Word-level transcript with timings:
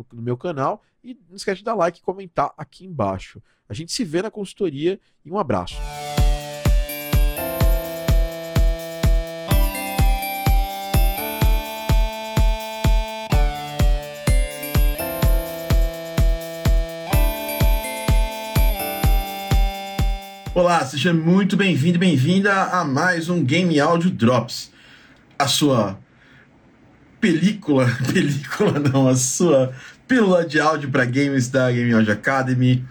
no, 0.00 0.06
no, 0.18 0.22
meu 0.22 0.36
canal. 0.36 0.82
E 1.02 1.18
não 1.28 1.36
esquece 1.36 1.58
de 1.58 1.64
dar 1.64 1.74
like 1.74 1.98
e 1.98 2.02
comentar 2.02 2.52
aqui 2.56 2.84
embaixo. 2.84 3.42
A 3.68 3.74
gente 3.74 3.92
se 3.92 4.04
vê 4.04 4.22
na 4.22 4.30
consultoria 4.30 5.00
e 5.24 5.30
um 5.30 5.38
abraço. 5.38 5.76
Olá, 20.52 20.84
seja 20.84 21.14
muito 21.14 21.56
bem-vindo 21.56 21.96
e 21.96 21.98
bem-vinda 21.98 22.64
a 22.64 22.84
mais 22.84 23.30
um 23.30 23.42
Game 23.42 23.80
Audio 23.80 24.10
Drops. 24.10 24.70
A 25.38 25.48
sua 25.48 25.98
película, 27.20 27.86
película 28.12 28.78
não, 28.78 29.06
a 29.06 29.14
sua 29.14 29.72
pílula 30.08 30.44
de 30.44 30.58
áudio 30.58 30.90
para 30.90 31.04
games 31.04 31.48
da 31.48 31.70
Game 31.70 31.92
Audio 31.92 32.12
Academy, 32.12 32.84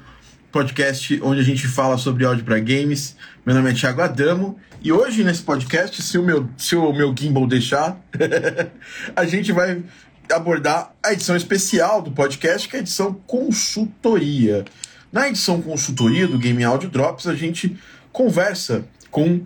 podcast 0.52 1.20
onde 1.24 1.42
a 1.42 1.44
gente 1.44 1.68
fala 1.68 1.98
sobre 1.98 2.26
áudio 2.26 2.46
para 2.46 2.60
games. 2.60 3.16
Meu 3.46 3.56
nome 3.56 3.72
é 3.72 3.74
Thiago 3.74 4.02
Adamo 4.02 4.60
e 4.82 4.92
hoje 4.92 5.24
nesse 5.24 5.42
podcast, 5.42 6.02
se 6.02 6.18
o 6.18 6.24
meu, 6.24 6.48
se 6.58 6.76
o 6.76 6.94
meu 6.94 7.14
gimbal 7.18 7.48
deixar, 7.48 8.00
a 9.16 9.26
gente 9.26 9.52
vai 9.52 9.84
abordar 10.32 10.94
a 11.04 11.12
edição 11.12 11.36
especial 11.36 12.02
do 12.02 12.12
podcast, 12.12 12.70
que 12.70 12.76
é 12.76 12.80
a 12.80 12.82
edição 12.82 13.14
consultoria. 13.26 14.64
Na 15.12 15.28
edição 15.28 15.60
consultoria 15.60 16.28
do 16.28 16.38
Game 16.38 16.64
Audio 16.64 16.88
Drops, 16.88 17.26
a 17.26 17.34
gente 17.34 17.76
conversa 18.12 18.86
com 19.10 19.42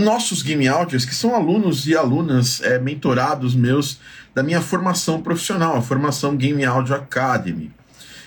nossos 0.00 0.42
game 0.42 0.66
audios, 0.66 1.04
que 1.04 1.14
são 1.14 1.34
alunos 1.34 1.86
e 1.86 1.96
alunas 1.96 2.60
é, 2.62 2.78
mentorados 2.78 3.54
meus 3.54 4.00
da 4.34 4.42
minha 4.42 4.60
formação 4.60 5.22
profissional, 5.22 5.76
a 5.76 5.82
formação 5.82 6.36
Game 6.36 6.64
Audio 6.64 6.94
Academy. 6.94 7.70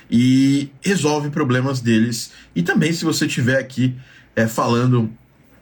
E 0.09 0.69
resolve 0.81 1.29
problemas 1.29 1.79
deles. 1.79 2.31
E 2.55 2.61
também, 2.61 2.93
se 2.93 3.03
você 3.03 3.25
estiver 3.25 3.57
aqui 3.57 3.95
é, 4.35 4.47
falando 4.47 5.09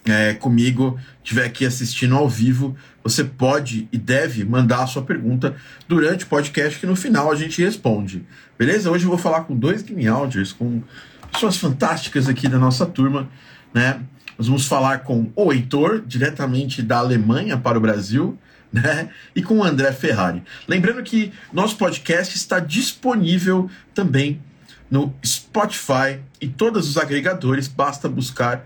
é, 0.06 0.34
comigo, 0.34 1.00
estiver 1.24 1.46
aqui 1.46 1.66
assistindo 1.66 2.16
ao 2.16 2.28
vivo, 2.28 2.76
você 3.04 3.24
pode 3.24 3.88
e 3.92 3.98
deve 3.98 4.44
mandar 4.44 4.84
a 4.84 4.88
sua 4.88 5.04
pergunta 5.04 5.56
durante 5.88 6.26
o 6.26 6.28
podcast, 6.28 6.80
que 6.80 6.86
no 6.86 6.96
final 6.96 7.32
a 7.32 7.36
gente 7.36 7.62
responde. 7.64 8.26
Beleza? 8.58 8.92
Hoje 8.92 9.06
eu 9.06 9.10
vou 9.10 9.18
falar 9.18 9.42
com 9.42 9.56
dois 9.56 9.82
game 9.82 10.08
audios, 10.08 10.52
com 10.52 10.82
pessoas 11.32 11.58
fantásticas 11.58 12.28
aqui 12.28 12.48
da 12.48 12.58
nossa 12.58 12.86
turma, 12.86 13.30
né? 13.74 14.02
Nós 14.42 14.48
vamos 14.48 14.66
falar 14.66 15.04
com 15.04 15.32
o 15.36 15.54
Heitor, 15.54 16.02
diretamente 16.04 16.82
da 16.82 16.98
Alemanha 16.98 17.60
para 17.60 17.78
o 17.78 17.82
Brasil, 17.82 18.36
né? 18.74 19.12
E 19.36 19.44
com 19.44 19.60
o 19.60 19.64
André 19.64 19.92
Ferrari. 19.92 20.42
Lembrando 20.68 21.04
que 21.04 21.32
nosso 21.54 21.78
podcast 21.78 22.36
está 22.36 22.60
disponível 22.60 23.70
também 23.94 24.42
no 24.90 25.14
Spotify 25.24 26.20
e 26.42 26.48
todos 26.48 26.90
os 26.90 26.98
agregadores, 26.98 27.68
basta 27.68 28.10
buscar 28.10 28.66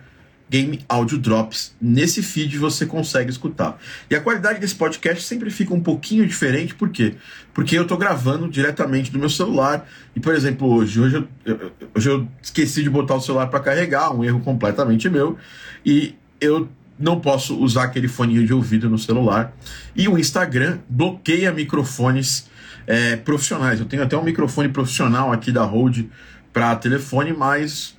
Game 0.55 0.79
Audio 0.87 1.17
Drops. 1.17 1.75
Nesse 1.81 2.23
feed 2.23 2.57
você 2.57 2.85
consegue 2.85 3.29
escutar. 3.29 3.77
E 4.09 4.15
a 4.15 4.21
qualidade 4.21 4.57
desse 4.57 4.75
podcast 4.75 5.21
sempre 5.21 5.49
fica 5.49 5.73
um 5.73 5.81
pouquinho 5.81 6.25
diferente, 6.25 6.73
por 6.73 6.89
quê? 6.89 7.15
Porque 7.53 7.77
eu 7.77 7.81
estou 7.81 7.97
gravando 7.97 8.47
diretamente 8.47 9.11
do 9.11 9.19
meu 9.19 9.29
celular. 9.29 9.85
E, 10.15 10.19
por 10.21 10.33
exemplo, 10.33 10.73
hoje, 10.73 11.01
hoje 11.01 11.27
eu, 11.45 11.71
hoje 11.93 12.09
eu 12.09 12.25
esqueci 12.41 12.81
de 12.81 12.89
botar 12.89 13.15
o 13.15 13.21
celular 13.21 13.47
para 13.47 13.59
carregar, 13.59 14.15
um 14.15 14.23
erro 14.23 14.39
completamente 14.39 15.09
meu. 15.09 15.37
E 15.85 16.15
eu 16.39 16.69
não 16.97 17.19
posso 17.19 17.59
usar 17.61 17.83
aquele 17.83 18.07
foninho 18.07 18.45
de 18.45 18.53
ouvido 18.53 18.89
no 18.89 18.97
celular. 18.97 19.53
E 19.93 20.07
o 20.07 20.17
Instagram 20.17 20.77
bloqueia 20.87 21.51
microfones 21.51 22.49
é, 22.87 23.17
profissionais. 23.17 23.81
Eu 23.81 23.85
tenho 23.85 24.03
até 24.03 24.15
um 24.15 24.23
microfone 24.23 24.69
profissional 24.69 25.33
aqui 25.33 25.51
da 25.51 25.65
Rode 25.65 26.09
para 26.53 26.73
telefone, 26.77 27.33
mas 27.33 27.94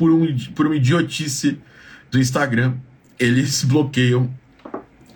por, 0.00 0.10
um, 0.10 0.34
por 0.54 0.64
uma 0.64 0.76
idiotice 0.76 1.58
do 2.10 2.18
Instagram, 2.18 2.72
eles 3.18 3.62
bloqueiam 3.62 4.30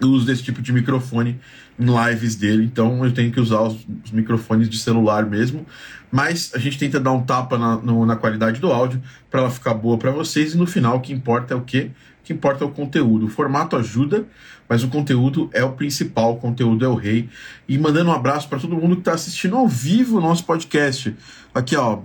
o 0.02 0.06
uso 0.08 0.26
desse 0.26 0.42
tipo 0.42 0.60
de 0.60 0.74
microfone 0.74 1.40
em 1.78 1.86
lives 1.86 2.36
dele, 2.36 2.64
então 2.64 3.02
eu 3.02 3.10
tenho 3.10 3.32
que 3.32 3.40
usar 3.40 3.62
os, 3.62 3.78
os 4.04 4.10
microfones 4.10 4.68
de 4.68 4.76
celular 4.76 5.24
mesmo. 5.24 5.64
Mas 6.12 6.52
a 6.54 6.58
gente 6.58 6.78
tenta 6.78 7.00
dar 7.00 7.12
um 7.12 7.22
tapa 7.22 7.56
na, 7.56 7.78
no, 7.78 8.04
na 8.04 8.14
qualidade 8.14 8.60
do 8.60 8.70
áudio 8.70 9.00
para 9.30 9.40
ela 9.40 9.50
ficar 9.50 9.72
boa 9.72 9.96
para 9.96 10.10
vocês 10.10 10.52
e 10.52 10.58
no 10.58 10.66
final 10.66 10.98
o 10.98 11.00
que 11.00 11.14
importa 11.14 11.54
é 11.54 11.56
o 11.56 11.62
quê? 11.62 11.90
O 12.20 12.24
que 12.24 12.34
importa 12.34 12.62
é 12.62 12.66
o 12.66 12.70
conteúdo. 12.70 13.24
O 13.24 13.28
formato 13.28 13.76
ajuda, 13.76 14.26
mas 14.68 14.84
o 14.84 14.88
conteúdo 14.88 15.48
é 15.54 15.64
o 15.64 15.72
principal, 15.72 16.34
o 16.34 16.36
conteúdo 16.36 16.84
é 16.84 16.88
o 16.88 16.94
rei. 16.94 17.30
E 17.66 17.78
mandando 17.78 18.10
um 18.10 18.14
abraço 18.14 18.50
para 18.50 18.58
todo 18.58 18.76
mundo 18.76 18.96
que 18.96 19.00
está 19.00 19.14
assistindo 19.14 19.56
ao 19.56 19.66
vivo 19.66 20.18
o 20.18 20.20
nosso 20.20 20.44
podcast. 20.44 21.16
Aqui, 21.54 21.74
ó, 21.74 22.00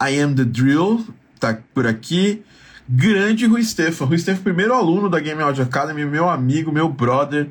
I 0.00 0.20
Am 0.20 0.34
The 0.34 0.44
Drill, 0.44 1.06
tá 1.38 1.58
por 1.72 1.86
aqui. 1.86 2.42
Grande 2.88 3.46
Rui 3.46 3.62
Stefan. 3.62 4.04
Rui 4.04 4.18
Stefan, 4.18 4.42
primeiro 4.42 4.74
aluno 4.74 5.08
da 5.08 5.18
Game 5.20 5.40
Audio 5.42 5.62
Academy, 5.62 6.04
meu 6.04 6.28
amigo, 6.28 6.70
meu 6.70 6.88
brother. 6.88 7.48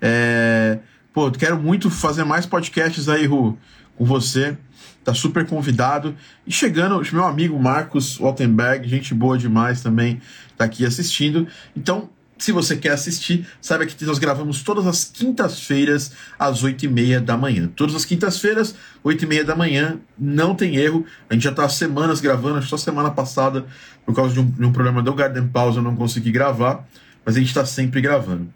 É... 0.00 0.78
Pô, 1.12 1.30
quero 1.30 1.58
muito 1.58 1.90
fazer 1.90 2.24
mais 2.24 2.44
podcasts 2.44 3.08
aí, 3.08 3.24
Ru, 3.24 3.56
com 3.96 4.04
você. 4.04 4.56
Tá 5.04 5.14
super 5.14 5.46
convidado. 5.46 6.16
E 6.46 6.50
chegando, 6.50 7.00
meu 7.12 7.24
amigo 7.24 7.58
Marcos 7.58 8.18
Waltenberg, 8.18 8.88
gente 8.88 9.14
boa 9.14 9.38
demais 9.38 9.80
também, 9.80 10.20
tá 10.56 10.64
aqui 10.64 10.84
assistindo. 10.84 11.46
Então, 11.76 12.08
se 12.36 12.52
você 12.52 12.76
quer 12.76 12.90
assistir, 12.90 13.46
saiba 13.60 13.86
que 13.86 14.04
nós 14.04 14.18
gravamos 14.18 14.62
todas 14.62 14.86
as 14.86 15.04
quintas-feiras 15.04 16.12
às 16.38 16.62
8h30 16.62 17.20
da 17.20 17.36
manhã. 17.36 17.70
Todas 17.74 17.94
as 17.94 18.04
quintas-feiras, 18.04 18.74
8h30 19.04 19.44
da 19.44 19.56
manhã, 19.56 19.98
não 20.18 20.54
tem 20.54 20.76
erro. 20.76 21.06
A 21.30 21.34
gente 21.34 21.44
já 21.44 21.50
está 21.50 21.64
há 21.64 21.68
semanas 21.68 22.20
gravando, 22.20 22.62
só 22.62 22.76
semana 22.76 23.10
passada, 23.10 23.64
por 24.04 24.14
causa 24.14 24.34
de 24.34 24.40
um, 24.40 24.50
de 24.50 24.64
um 24.64 24.72
problema 24.72 25.02
do 25.02 25.14
Garden 25.14 25.46
Pause, 25.48 25.78
eu 25.78 25.82
não 25.82 25.96
consegui 25.96 26.30
gravar, 26.30 26.86
mas 27.24 27.36
a 27.36 27.38
gente 27.38 27.48
está 27.48 27.64
sempre 27.64 28.00
gravando. 28.00 28.48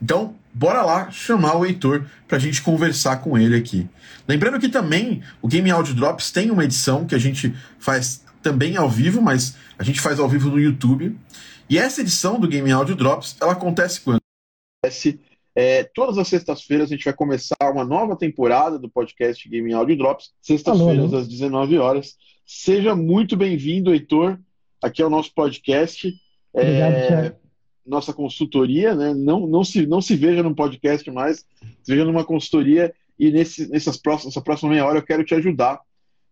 Então, 0.00 0.34
bora 0.52 0.82
lá 0.82 1.10
chamar 1.10 1.56
o 1.56 1.64
Heitor 1.64 2.04
para 2.28 2.36
a 2.36 2.40
gente 2.40 2.62
conversar 2.62 3.16
com 3.16 3.36
ele 3.38 3.56
aqui. 3.56 3.88
Lembrando 4.28 4.58
que 4.60 4.68
também 4.68 5.22
o 5.40 5.48
Game 5.48 5.70
Audio 5.70 5.94
Drops 5.94 6.30
tem 6.30 6.50
uma 6.50 6.64
edição 6.64 7.06
que 7.06 7.14
a 7.14 7.18
gente 7.18 7.54
faz 7.78 8.22
também 8.42 8.76
ao 8.76 8.90
vivo, 8.90 9.20
mas 9.22 9.56
a 9.78 9.82
gente 9.82 10.00
faz 10.00 10.20
ao 10.20 10.28
vivo 10.28 10.50
no 10.50 10.60
YouTube. 10.60 11.16
E 11.68 11.78
essa 11.78 12.00
edição 12.00 12.38
do 12.38 12.46
Game 12.46 12.70
Audio 12.70 12.94
Drops, 12.94 13.36
ela 13.40 13.52
acontece 13.52 14.00
quando? 14.00 14.20
Acontece 14.80 15.20
é, 15.52 15.82
todas 15.82 16.16
as 16.16 16.28
sextas-feiras 16.28 16.90
a 16.90 16.94
gente 16.94 17.04
vai 17.04 17.14
começar 17.14 17.56
uma 17.72 17.84
nova 17.84 18.14
temporada 18.14 18.78
do 18.78 18.88
podcast 18.88 19.48
Game 19.48 19.72
Audio 19.72 19.96
Drops, 19.98 20.32
sextas-feiras 20.40 21.12
às 21.12 21.26
19 21.26 21.78
horas. 21.78 22.14
Seja 22.46 22.94
muito 22.94 23.36
bem-vindo, 23.36 23.92
Heitor. 23.92 24.38
Aqui 24.80 25.02
é 25.02 25.06
o 25.06 25.10
nosso 25.10 25.34
podcast. 25.34 26.14
Obrigado, 26.52 26.94
é, 26.94 27.36
nossa 27.84 28.12
consultoria, 28.12 28.94
né? 28.94 29.12
Não, 29.12 29.44
não, 29.46 29.64
se, 29.64 29.86
não 29.86 30.00
se 30.00 30.14
veja 30.14 30.44
num 30.44 30.54
podcast 30.54 31.10
mais, 31.10 31.38
se 31.82 31.90
veja 31.90 32.04
numa 32.04 32.24
consultoria 32.24 32.94
e 33.18 33.32
nesse, 33.32 33.68
nessas 33.68 33.96
próximas, 33.96 34.34
nessa 34.34 34.44
próxima 34.44 34.70
meia 34.70 34.86
hora 34.86 34.98
eu 34.98 35.04
quero 35.04 35.24
te 35.24 35.34
ajudar 35.34 35.80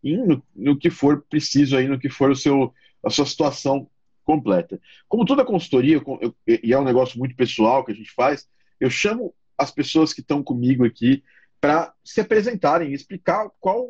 em, 0.02 0.16
no, 0.16 0.42
no 0.54 0.78
que 0.78 0.90
for 0.90 1.24
preciso 1.28 1.76
aí, 1.76 1.88
no 1.88 1.98
que 1.98 2.08
for 2.08 2.30
o 2.30 2.36
seu, 2.36 2.72
a 3.02 3.10
sua 3.10 3.26
situação 3.26 3.88
completa. 4.24 4.80
Como 5.08 5.24
toda 5.24 5.44
consultoria, 5.44 6.02
eu, 6.20 6.34
e 6.46 6.72
é 6.72 6.78
um 6.78 6.84
negócio 6.84 7.18
muito 7.18 7.36
pessoal 7.36 7.84
que 7.84 7.92
a 7.92 7.94
gente 7.94 8.10
faz, 8.12 8.48
eu 8.80 8.90
chamo 8.90 9.34
as 9.56 9.70
pessoas 9.70 10.12
que 10.12 10.20
estão 10.20 10.42
comigo 10.42 10.84
aqui 10.84 11.22
para 11.60 11.92
se 12.04 12.20
apresentarem, 12.20 12.92
explicar 12.92 13.48
qual 13.60 13.88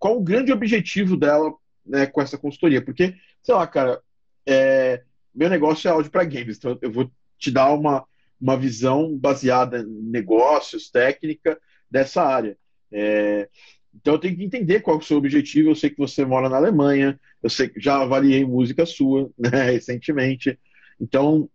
qual 0.00 0.16
o 0.16 0.22
grande 0.22 0.50
objetivo 0.50 1.14
dela 1.14 1.52
né, 1.84 2.06
com 2.06 2.22
essa 2.22 2.38
consultoria. 2.38 2.82
Porque, 2.82 3.14
sei 3.42 3.54
lá, 3.54 3.66
cara, 3.66 4.00
é, 4.46 5.02
meu 5.32 5.50
negócio 5.50 5.86
é 5.86 5.90
áudio 5.90 6.10
para 6.10 6.24
games, 6.24 6.56
então 6.56 6.78
eu 6.80 6.90
vou 6.90 7.10
te 7.38 7.50
dar 7.50 7.70
uma, 7.74 8.06
uma 8.40 8.56
visão 8.56 9.14
baseada 9.16 9.80
em 9.80 10.02
negócios, 10.10 10.90
técnica 10.90 11.60
dessa 11.90 12.22
área. 12.22 12.56
É, 12.90 13.48
então 13.94 14.14
eu 14.14 14.18
tenho 14.18 14.36
que 14.36 14.44
entender 14.44 14.80
qual 14.80 14.96
é 14.96 15.00
o 15.00 15.02
seu 15.02 15.16
objetivo. 15.16 15.70
Eu 15.70 15.74
sei 15.74 15.90
que 15.90 15.98
você 15.98 16.24
mora 16.24 16.48
na 16.48 16.56
Alemanha, 16.56 17.18
eu 17.42 17.50
sei 17.50 17.68
que 17.68 17.80
já 17.80 18.00
avaliei 18.00 18.44
música 18.44 18.86
sua 18.86 19.30
né, 19.38 19.70
recentemente. 19.72 20.58
Então 21.00 21.48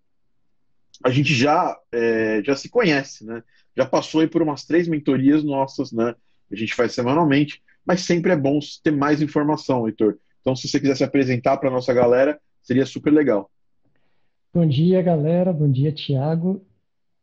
a 1.04 1.10
gente 1.10 1.34
já, 1.34 1.78
é, 1.92 2.42
já 2.44 2.56
se 2.56 2.70
conhece, 2.70 3.26
né? 3.26 3.44
Já 3.76 3.86
passou 3.86 4.26
por 4.28 4.42
umas 4.42 4.66
três 4.66 4.88
mentorias 4.88 5.44
nossas, 5.44 5.92
né? 5.92 6.16
A 6.52 6.56
gente 6.56 6.74
faz 6.74 6.94
semanalmente, 6.94 7.62
mas 7.86 8.02
sempre 8.02 8.32
é 8.32 8.36
bom 8.36 8.60
ter 8.84 8.92
mais 8.92 9.22
informação, 9.22 9.88
Heitor. 9.88 10.18
Então, 10.42 10.56
se 10.56 10.68
você 10.68 10.80
quiser 10.80 10.96
se 10.96 11.04
apresentar 11.04 11.58
para 11.58 11.70
a 11.70 11.72
nossa 11.72 11.94
galera, 11.94 12.40
seria 12.62 12.86
super 12.86 13.12
legal. 13.12 13.50
Bom 14.54 14.66
dia, 14.66 15.02
galera. 15.02 15.52
Bom 15.52 15.70
dia, 15.70 15.92
Tiago. 15.92 16.66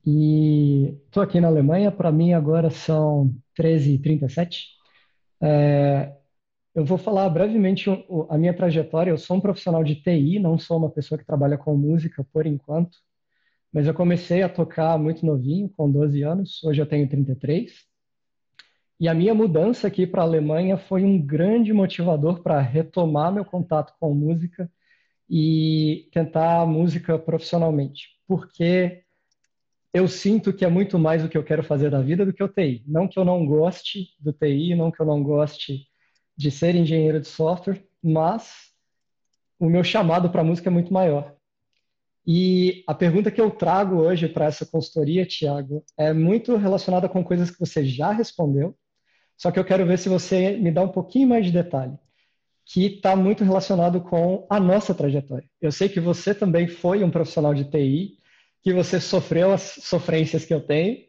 E 0.04 0.94
estou 1.06 1.22
aqui 1.22 1.40
na 1.40 1.48
Alemanha. 1.48 1.90
Para 1.90 2.12
mim, 2.12 2.32
agora 2.32 2.68
são 2.68 3.32
13h37. 3.58 4.81
É, 5.42 6.14
eu 6.74 6.84
vou 6.84 6.96
falar 6.96 7.28
brevemente 7.28 7.90
a 8.30 8.38
minha 8.38 8.54
trajetória. 8.54 9.10
Eu 9.10 9.18
sou 9.18 9.36
um 9.36 9.40
profissional 9.40 9.84
de 9.84 9.96
TI, 9.96 10.38
não 10.38 10.58
sou 10.58 10.78
uma 10.78 10.90
pessoa 10.90 11.18
que 11.18 11.26
trabalha 11.26 11.58
com 11.58 11.76
música 11.76 12.24
por 12.32 12.46
enquanto, 12.46 12.96
mas 13.72 13.86
eu 13.86 13.94
comecei 13.94 14.42
a 14.42 14.48
tocar 14.48 14.98
muito 14.98 15.24
novinho, 15.26 15.68
com 15.76 15.90
12 15.90 16.22
anos. 16.22 16.62
Hoje 16.64 16.80
eu 16.80 16.86
tenho 16.86 17.08
33. 17.08 17.72
E 19.00 19.08
a 19.08 19.14
minha 19.14 19.34
mudança 19.34 19.88
aqui 19.88 20.06
para 20.06 20.22
a 20.22 20.24
Alemanha 20.24 20.78
foi 20.78 21.04
um 21.04 21.20
grande 21.20 21.72
motivador 21.72 22.42
para 22.42 22.60
retomar 22.60 23.32
meu 23.32 23.44
contato 23.44 23.94
com 23.98 24.14
música 24.14 24.70
e 25.28 26.08
tentar 26.12 26.66
música 26.66 27.18
profissionalmente, 27.18 28.10
porque 28.28 29.02
eu 29.92 30.08
sinto 30.08 30.52
que 30.52 30.64
é 30.64 30.68
muito 30.68 30.98
mais 30.98 31.24
o 31.24 31.28
que 31.28 31.36
eu 31.36 31.44
quero 31.44 31.62
fazer 31.62 31.90
da 31.90 32.00
vida 32.00 32.24
do 32.24 32.32
que 32.32 32.42
o 32.42 32.48
TI. 32.48 32.82
Não 32.86 33.06
que 33.06 33.18
eu 33.18 33.24
não 33.24 33.44
goste 33.44 34.14
do 34.18 34.32
TI, 34.32 34.74
não 34.74 34.90
que 34.90 35.00
eu 35.00 35.06
não 35.06 35.22
goste 35.22 35.86
de 36.36 36.50
ser 36.50 36.74
engenheiro 36.74 37.20
de 37.20 37.28
software, 37.28 37.84
mas 38.02 38.72
o 39.58 39.68
meu 39.68 39.84
chamado 39.84 40.30
para 40.30 40.40
a 40.40 40.44
música 40.44 40.68
é 40.68 40.72
muito 40.72 40.92
maior. 40.92 41.34
E 42.26 42.84
a 42.86 42.94
pergunta 42.94 43.30
que 43.30 43.40
eu 43.40 43.50
trago 43.50 43.96
hoje 43.96 44.28
para 44.28 44.46
essa 44.46 44.64
consultoria, 44.64 45.26
Tiago, 45.26 45.84
é 45.96 46.12
muito 46.12 46.56
relacionada 46.56 47.08
com 47.08 47.22
coisas 47.22 47.50
que 47.50 47.60
você 47.60 47.84
já 47.84 48.12
respondeu, 48.12 48.76
só 49.36 49.50
que 49.50 49.58
eu 49.58 49.64
quero 49.64 49.84
ver 49.84 49.98
se 49.98 50.08
você 50.08 50.56
me 50.56 50.70
dá 50.70 50.82
um 50.82 50.88
pouquinho 50.88 51.28
mais 51.28 51.44
de 51.44 51.52
detalhe 51.52 51.98
que 52.64 52.86
está 52.86 53.16
muito 53.16 53.44
relacionado 53.44 54.00
com 54.00 54.46
a 54.48 54.60
nossa 54.60 54.94
trajetória. 54.94 55.48
Eu 55.60 55.72
sei 55.72 55.88
que 55.88 56.00
você 56.00 56.34
também 56.34 56.68
foi 56.68 57.02
um 57.02 57.10
profissional 57.10 57.52
de 57.52 57.64
TI, 57.64 58.18
que 58.62 58.72
você 58.72 59.00
sofreu 59.00 59.52
as 59.52 59.62
sofrências 59.82 60.44
que 60.44 60.54
eu 60.54 60.60
tenho. 60.60 61.04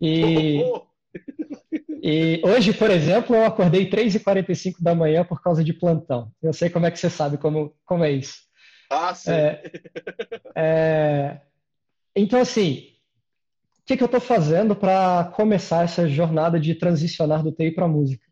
E, 0.00 0.62
e 2.02 2.40
hoje, 2.44 2.72
por 2.72 2.90
exemplo, 2.90 3.36
eu 3.36 3.44
acordei 3.44 3.90
3h45 3.90 4.76
da 4.80 4.94
manhã 4.94 5.24
por 5.24 5.42
causa 5.42 5.62
de 5.62 5.72
plantão. 5.72 6.32
Eu 6.42 6.52
sei 6.52 6.70
como 6.70 6.86
é 6.86 6.90
que 6.90 6.98
você 6.98 7.10
sabe 7.10 7.36
como, 7.36 7.74
como 7.84 8.04
é 8.04 8.10
isso. 8.10 8.38
Ah, 8.90 9.14
sim. 9.14 9.30
É, 9.30 9.62
é, 10.56 11.40
então, 12.16 12.40
assim, 12.40 12.94
o 13.80 13.86
que, 13.86 13.96
que 13.96 14.02
eu 14.02 14.06
estou 14.06 14.20
fazendo 14.20 14.74
para 14.74 15.24
começar 15.34 15.84
essa 15.84 16.08
jornada 16.08 16.58
de 16.58 16.74
transicionar 16.74 17.42
do 17.42 17.52
TI 17.52 17.70
para 17.72 17.84
a 17.84 17.88
música? 17.88 18.26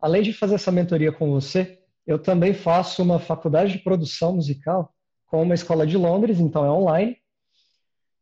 Além 0.00 0.22
de 0.22 0.32
fazer 0.32 0.54
essa 0.54 0.70
mentoria 0.70 1.10
com 1.10 1.30
você, 1.32 1.80
eu 2.06 2.18
também 2.18 2.54
faço 2.54 3.02
uma 3.02 3.18
faculdade 3.18 3.72
de 3.72 3.78
produção 3.80 4.36
musical 4.36 4.94
com 5.26 5.42
uma 5.42 5.54
escola 5.54 5.86
de 5.86 5.96
Londres, 5.96 6.38
então 6.38 6.64
é 6.64 6.70
online. 6.70 7.16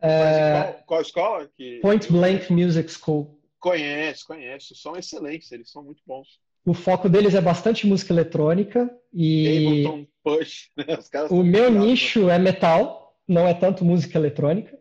É... 0.00 0.62
Qual, 0.62 0.84
qual, 0.86 1.00
escola? 1.00 1.50
Que... 1.56 1.80
Point 1.80 2.10
Blank 2.10 2.52
Music 2.52 2.90
School. 2.90 3.38
Conhece, 3.58 4.24
conhece. 4.24 4.74
São 4.74 4.96
excelentes, 4.96 5.50
eles 5.52 5.70
são 5.70 5.82
muito 5.82 6.02
bons. 6.06 6.38
O 6.64 6.74
foco 6.74 7.08
deles 7.08 7.34
é 7.34 7.40
bastante 7.40 7.86
música 7.86 8.12
eletrônica 8.12 8.90
e 9.12 9.84
Ableton, 9.84 10.06
Push, 10.22 10.70
né? 10.76 10.84
o 11.30 11.44
meu 11.44 11.70
nicho 11.70 12.28
é 12.28 12.38
metal, 12.38 13.16
não 13.26 13.46
é 13.46 13.54
tanto 13.54 13.84
música 13.84 14.18
eletrônica. 14.18 14.76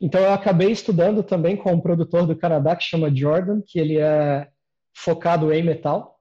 Então 0.00 0.20
eu 0.20 0.32
acabei 0.32 0.70
estudando 0.70 1.22
também 1.22 1.56
com 1.56 1.72
um 1.72 1.80
produtor 1.80 2.26
do 2.26 2.36
Canadá 2.36 2.74
que 2.74 2.84
chama 2.84 3.14
Jordan, 3.14 3.60
que 3.60 3.78
ele 3.78 3.98
é 3.98 4.48
focado 4.94 5.52
em 5.52 5.62
metal. 5.62 6.18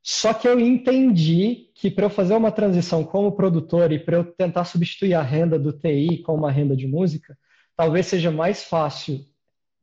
Só 0.00 0.32
que 0.32 0.46
eu 0.46 0.60
entendi 0.60 1.68
que 1.74 1.90
para 1.90 2.06
eu 2.06 2.10
fazer 2.10 2.34
uma 2.34 2.52
transição 2.52 3.02
como 3.02 3.32
produtor 3.32 3.90
e 3.90 3.98
para 3.98 4.16
eu 4.16 4.24
tentar 4.24 4.64
substituir 4.64 5.14
a 5.14 5.22
renda 5.22 5.58
do 5.58 5.72
TI 5.72 6.18
com 6.18 6.34
uma 6.34 6.52
renda 6.52 6.76
de 6.76 6.86
música, 6.86 7.36
talvez 7.76 8.06
seja 8.06 8.30
mais 8.30 8.64
fácil 8.64 9.24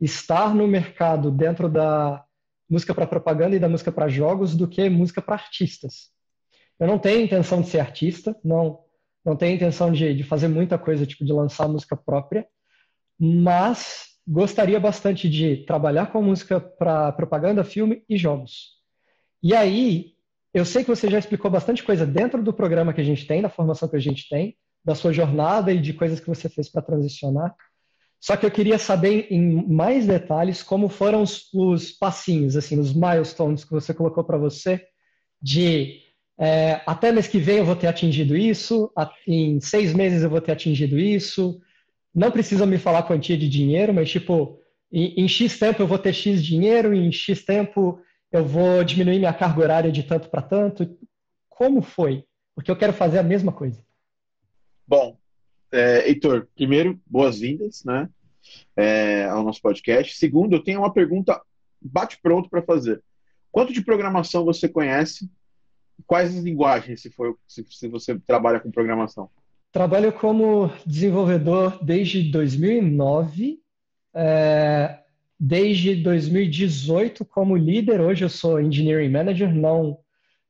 estar 0.01 0.53
no 0.53 0.67
mercado 0.67 1.31
dentro 1.31 1.69
da 1.69 2.23
música 2.69 2.93
para 2.93 3.07
propaganda 3.07 3.55
e 3.55 3.59
da 3.59 3.69
música 3.69 3.91
para 3.91 4.09
jogos 4.09 4.55
do 4.55 4.67
que 4.67 4.89
música 4.89 5.21
para 5.21 5.35
artistas. 5.35 6.11
Eu 6.79 6.87
não 6.87 6.97
tenho 6.97 7.21
intenção 7.21 7.61
de 7.61 7.69
ser 7.69 7.79
artista, 7.79 8.35
não, 8.43 8.79
não 9.23 9.35
tenho 9.35 9.55
intenção 9.55 9.91
de, 9.91 10.13
de 10.13 10.23
fazer 10.23 10.47
muita 10.47 10.77
coisa, 10.77 11.05
tipo 11.05 11.23
de 11.23 11.31
lançar 11.31 11.67
música 11.67 11.95
própria, 11.95 12.47
mas 13.19 14.07
gostaria 14.27 14.79
bastante 14.79 15.29
de 15.29 15.57
trabalhar 15.65 16.07
com 16.11 16.21
música 16.21 16.59
para 16.59 17.11
propaganda, 17.11 17.63
filme 17.63 18.03
e 18.09 18.17
jogos. 18.17 18.81
E 19.41 19.53
aí, 19.53 20.13
eu 20.53 20.65
sei 20.65 20.83
que 20.83 20.89
você 20.89 21.09
já 21.09 21.19
explicou 21.19 21.51
bastante 21.51 21.83
coisa 21.83 22.05
dentro 22.05 22.41
do 22.41 22.53
programa 22.53 22.93
que 22.93 23.01
a 23.01 23.03
gente 23.03 23.27
tem, 23.27 23.41
da 23.41 23.49
formação 23.49 23.87
que 23.87 23.95
a 23.95 23.99
gente 23.99 24.27
tem, 24.29 24.57
da 24.83 24.95
sua 24.95 25.13
jornada 25.13 25.71
e 25.71 25.79
de 25.79 25.93
coisas 25.93 26.19
que 26.19 26.27
você 26.27 26.49
fez 26.49 26.69
para 26.69 26.81
transicionar. 26.81 27.55
Só 28.23 28.37
que 28.37 28.45
eu 28.45 28.51
queria 28.51 28.77
saber 28.77 29.27
em 29.29 29.67
mais 29.67 30.07
detalhes 30.07 30.63
como 30.63 30.87
foram 30.87 31.21
os, 31.21 31.49
os 31.53 31.91
passinhos, 31.91 32.55
assim, 32.55 32.79
os 32.79 32.93
milestones 32.93 33.65
que 33.65 33.71
você 33.71 33.93
colocou 33.93 34.23
para 34.23 34.37
você, 34.37 34.81
de 35.41 35.99
é, 36.39 36.79
até 36.85 37.11
mês 37.11 37.27
que 37.27 37.37
vem 37.37 37.57
eu 37.57 37.65
vou 37.65 37.75
ter 37.75 37.87
atingido 37.87 38.37
isso, 38.37 38.89
em 39.27 39.59
seis 39.59 39.93
meses 39.93 40.23
eu 40.23 40.29
vou 40.29 40.39
ter 40.39 40.53
atingido 40.53 40.97
isso. 40.97 41.59
Não 42.15 42.31
precisa 42.31 42.65
me 42.65 42.77
falar 42.77 43.03
quantia 43.03 43.37
de 43.37 43.49
dinheiro, 43.49 43.93
mas 43.93 44.09
tipo, 44.09 44.57
em, 44.89 45.15
em 45.21 45.27
X 45.27 45.59
tempo 45.59 45.81
eu 45.81 45.87
vou 45.87 45.99
ter 45.99 46.13
X 46.13 46.41
dinheiro, 46.41 46.93
em 46.93 47.11
X 47.11 47.43
tempo 47.43 47.99
eu 48.31 48.45
vou 48.45 48.85
diminuir 48.85 49.19
minha 49.19 49.33
carga 49.33 49.61
horária 49.61 49.91
de 49.91 50.01
tanto 50.01 50.29
para 50.29 50.41
tanto. 50.41 50.97
Como 51.49 51.81
foi? 51.81 52.23
Porque 52.55 52.71
eu 52.71 52.77
quero 52.77 52.93
fazer 52.93 53.19
a 53.19 53.23
mesma 53.23 53.51
coisa. 53.51 53.83
Bom, 54.87 55.17
é, 55.73 56.07
Heitor, 56.07 56.47
primeiro, 56.53 57.01
boas-vindas 57.03 57.83
né, 57.83 58.07
é, 58.75 59.25
ao 59.25 59.43
nosso 59.43 59.61
podcast. 59.61 60.15
Segundo, 60.17 60.55
eu 60.55 60.63
tenho 60.63 60.79
uma 60.79 60.93
pergunta 60.93 61.41
bate-pronto 61.81 62.49
para 62.49 62.61
fazer. 62.61 63.01
Quanto 63.51 63.73
de 63.73 63.83
programação 63.83 64.45
você 64.45 64.67
conhece? 64.67 65.29
Quais 66.07 66.35
as 66.35 66.43
linguagens, 66.43 67.01
se, 67.01 67.09
for, 67.09 67.37
se, 67.47 67.65
se 67.69 67.87
você 67.87 68.17
trabalha 68.19 68.59
com 68.59 68.71
programação? 68.71 69.29
Trabalho 69.71 70.11
como 70.13 70.71
desenvolvedor 70.85 71.83
desde 71.83 72.31
2009. 72.31 73.59
É, 74.15 75.03
desde 75.45 75.95
2018 75.95 77.25
como 77.25 77.57
líder. 77.57 77.99
Hoje 77.99 78.23
eu 78.23 78.29
sou 78.29 78.61
Engineering 78.61 79.09
Manager, 79.09 79.53
não, 79.53 79.99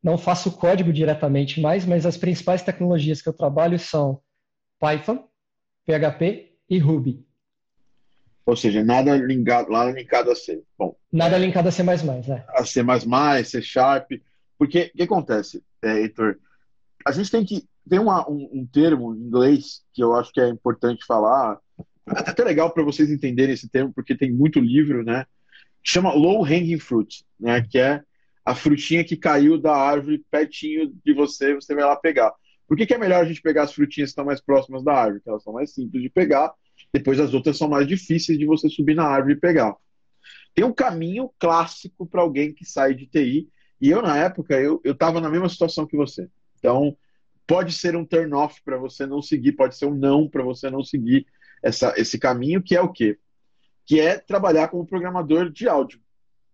não 0.04 0.20
faço 0.20 0.52
código 0.52 0.94
diretamente 0.94 1.60
mais, 1.60 1.84
mas 1.84 2.06
as 2.06 2.16
principais 2.16 2.62
tecnologias 2.62 3.20
que 3.20 3.28
eu 3.28 3.34
trabalho 3.34 3.80
são 3.80 4.22
Python, 4.80 5.28
PHP 5.84 6.52
e 6.70 6.78
Ruby. 6.78 7.26
Ou 8.46 8.56
seja, 8.56 8.84
nada 8.84 9.16
linkado, 9.16 9.72
nada 9.72 9.92
linkado 9.92 10.32
a 10.32 10.36
C. 10.36 10.62
Bom, 10.78 10.96
nada 11.12 11.38
linkado 11.38 11.70
a 11.70 11.72
C++, 11.72 11.82
é. 11.82 12.46
A 12.50 12.66
C++, 12.66 12.84
C 13.46 13.62
Sharp. 13.62 14.12
Porque 14.58 14.92
o 14.94 14.98
que 14.98 15.04
acontece, 15.04 15.64
é, 15.82 16.00
Heitor? 16.00 16.38
A 17.06 17.12
gente 17.12 17.32
tem 17.32 17.46
que. 17.46 17.64
Tem 17.90 18.00
uma, 18.00 18.30
um, 18.30 18.50
um 18.54 18.66
termo 18.66 19.14
em 19.14 19.20
inglês 19.20 19.82
que 19.94 20.02
eu 20.02 20.16
acho 20.16 20.32
que 20.32 20.40
é 20.40 20.48
importante 20.48 21.06
falar, 21.06 21.60
é 22.08 22.30
até 22.30 22.44
legal 22.44 22.72
para 22.72 22.84
vocês 22.84 23.10
entenderem 23.10 23.54
esse 23.54 23.70
termo, 23.70 23.92
porque 23.94 24.16
tem 24.16 24.32
muito 24.32 24.60
livro, 24.60 25.04
né? 25.04 25.26
Que 25.84 25.92
chama 25.92 26.14
low 26.14 26.46
hanging 26.46 26.80
fruit, 26.80 27.26
né? 27.40 27.62
Que 27.62 27.80
é 27.80 28.02
a 28.46 28.54
frutinha 28.54 29.04
que 29.04 29.16
caiu 29.16 29.58
da 29.58 29.76
árvore 29.76 30.24
pertinho 30.30 30.94
de 31.04 31.14
você, 31.14 31.56
você 31.56 31.74
vai 31.74 31.86
lá 31.86 31.96
pegar. 31.96 32.34
Por 32.68 32.78
que, 32.78 32.86
que 32.86 32.94
é 32.94 32.98
melhor 32.98 33.22
a 33.22 33.26
gente 33.26 33.42
pegar 33.42 33.64
as 33.64 33.74
frutinhas 33.74 34.10
que 34.10 34.12
estão 34.12 34.26
mais 34.26 34.42
próximas 34.42 34.84
da 34.84 34.94
árvore? 34.94 35.20
Porque 35.20 35.30
elas 35.30 35.44
são 35.44 35.54
mais 35.54 35.74
simples 35.74 36.02
de 36.02 36.10
pegar, 36.10 36.54
depois 36.94 37.20
as 37.20 37.34
outras 37.34 37.58
são 37.58 37.68
mais 37.68 37.88
difíceis 37.88 38.38
de 38.38 38.46
você 38.46 38.70
subir 38.70 38.96
na 38.96 39.06
árvore 39.06 39.34
e 39.34 39.40
pegar. 39.40 39.76
Tem 40.54 40.64
um 40.64 40.74
caminho 40.74 41.32
clássico 41.40 42.06
para 42.06 42.22
alguém 42.22 42.54
que 42.54 42.64
sai 42.64 42.94
de 42.94 43.08
TI, 43.08 43.50
e 43.82 43.90
eu, 43.90 44.02
na 44.02 44.18
época, 44.18 44.62
eu 44.62 44.80
estava 44.86 45.20
na 45.20 45.30
mesma 45.30 45.50
situação 45.50 45.86
que 45.86 45.98
você. 45.98 46.30
Então, 46.58 46.96
pode 47.46 47.74
ser 47.74 47.96
um 47.98 48.06
turn 48.06 48.34
off 48.34 48.62
para 48.64 48.78
você 48.78 49.06
não 49.06 49.22
seguir, 49.22 49.54
pode 49.54 49.76
ser 49.76 49.88
um 49.88 49.96
não 49.96 50.30
para 50.30 50.44
você 50.44 50.70
não 50.70 50.84
seguir 50.84 51.26
essa, 51.62 51.94
esse 51.98 52.18
caminho, 52.18 52.62
que 52.62 52.76
é 52.76 52.82
o 52.82 52.92
quê? 52.92 53.18
Que 53.86 54.00
é 54.00 54.18
trabalhar 54.18 54.70
como 54.70 54.86
programador 54.86 55.52
de 55.52 55.68
áudio, 55.68 56.00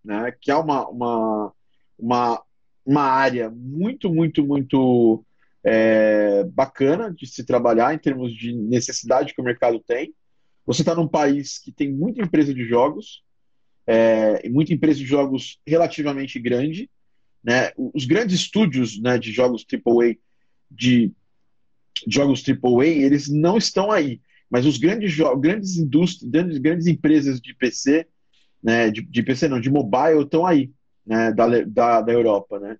né? 0.04 0.34
Que 0.42 0.50
é 0.50 0.56
uma, 0.56 0.88
uma, 0.88 1.54
uma, 1.98 2.44
uma 2.86 3.04
área 3.04 3.50
muito, 3.52 4.12
muito, 4.12 4.44
muito 4.44 5.24
é, 5.64 6.44
bacana 6.46 7.14
de 7.14 7.28
se 7.28 7.46
trabalhar 7.46 7.94
em 7.94 8.00
termos 8.00 8.34
de 8.34 8.54
necessidade 8.54 9.34
que 9.34 9.42
o 9.42 9.44
mercado 9.44 9.80
tem. 9.80 10.16
Você 10.70 10.84
está 10.84 10.94
num 10.94 11.08
país 11.08 11.58
que 11.58 11.72
tem 11.72 11.92
muita 11.92 12.22
empresa 12.22 12.54
de 12.54 12.64
jogos, 12.64 13.24
é, 13.88 14.48
muita 14.50 14.72
empresa 14.72 15.00
de 15.00 15.06
jogos 15.06 15.60
relativamente 15.66 16.40
grande. 16.40 16.88
Né? 17.44 17.72
Os 17.76 18.06
grandes 18.06 18.40
estúdios 18.40 19.02
né, 19.02 19.18
de 19.18 19.32
jogos 19.32 19.66
AAA, 19.66 20.18
de, 20.70 21.12
jogos 22.08 22.44
AAA, 22.48 22.86
eles 22.86 23.28
não 23.28 23.58
estão 23.58 23.92
aí. 23.92 24.22
Mas 24.48 24.68
os 24.68 24.78
grandes, 24.78 25.18
grandes 25.40 25.76
indústrias, 25.76 26.30
grandes, 26.30 26.60
grandes 26.60 26.86
empresas 26.86 27.42
de 27.42 27.56
PC, 27.56 28.06
né, 28.62 28.92
de, 28.92 29.02
de 29.02 29.24
PC 29.24 29.48
não, 29.48 29.60
de 29.60 29.72
mobile, 29.72 30.22
estão 30.22 30.46
aí, 30.46 30.72
né, 31.04 31.34
da, 31.34 31.48
da, 31.64 32.02
da 32.02 32.12
Europa. 32.12 32.60
Né? 32.60 32.78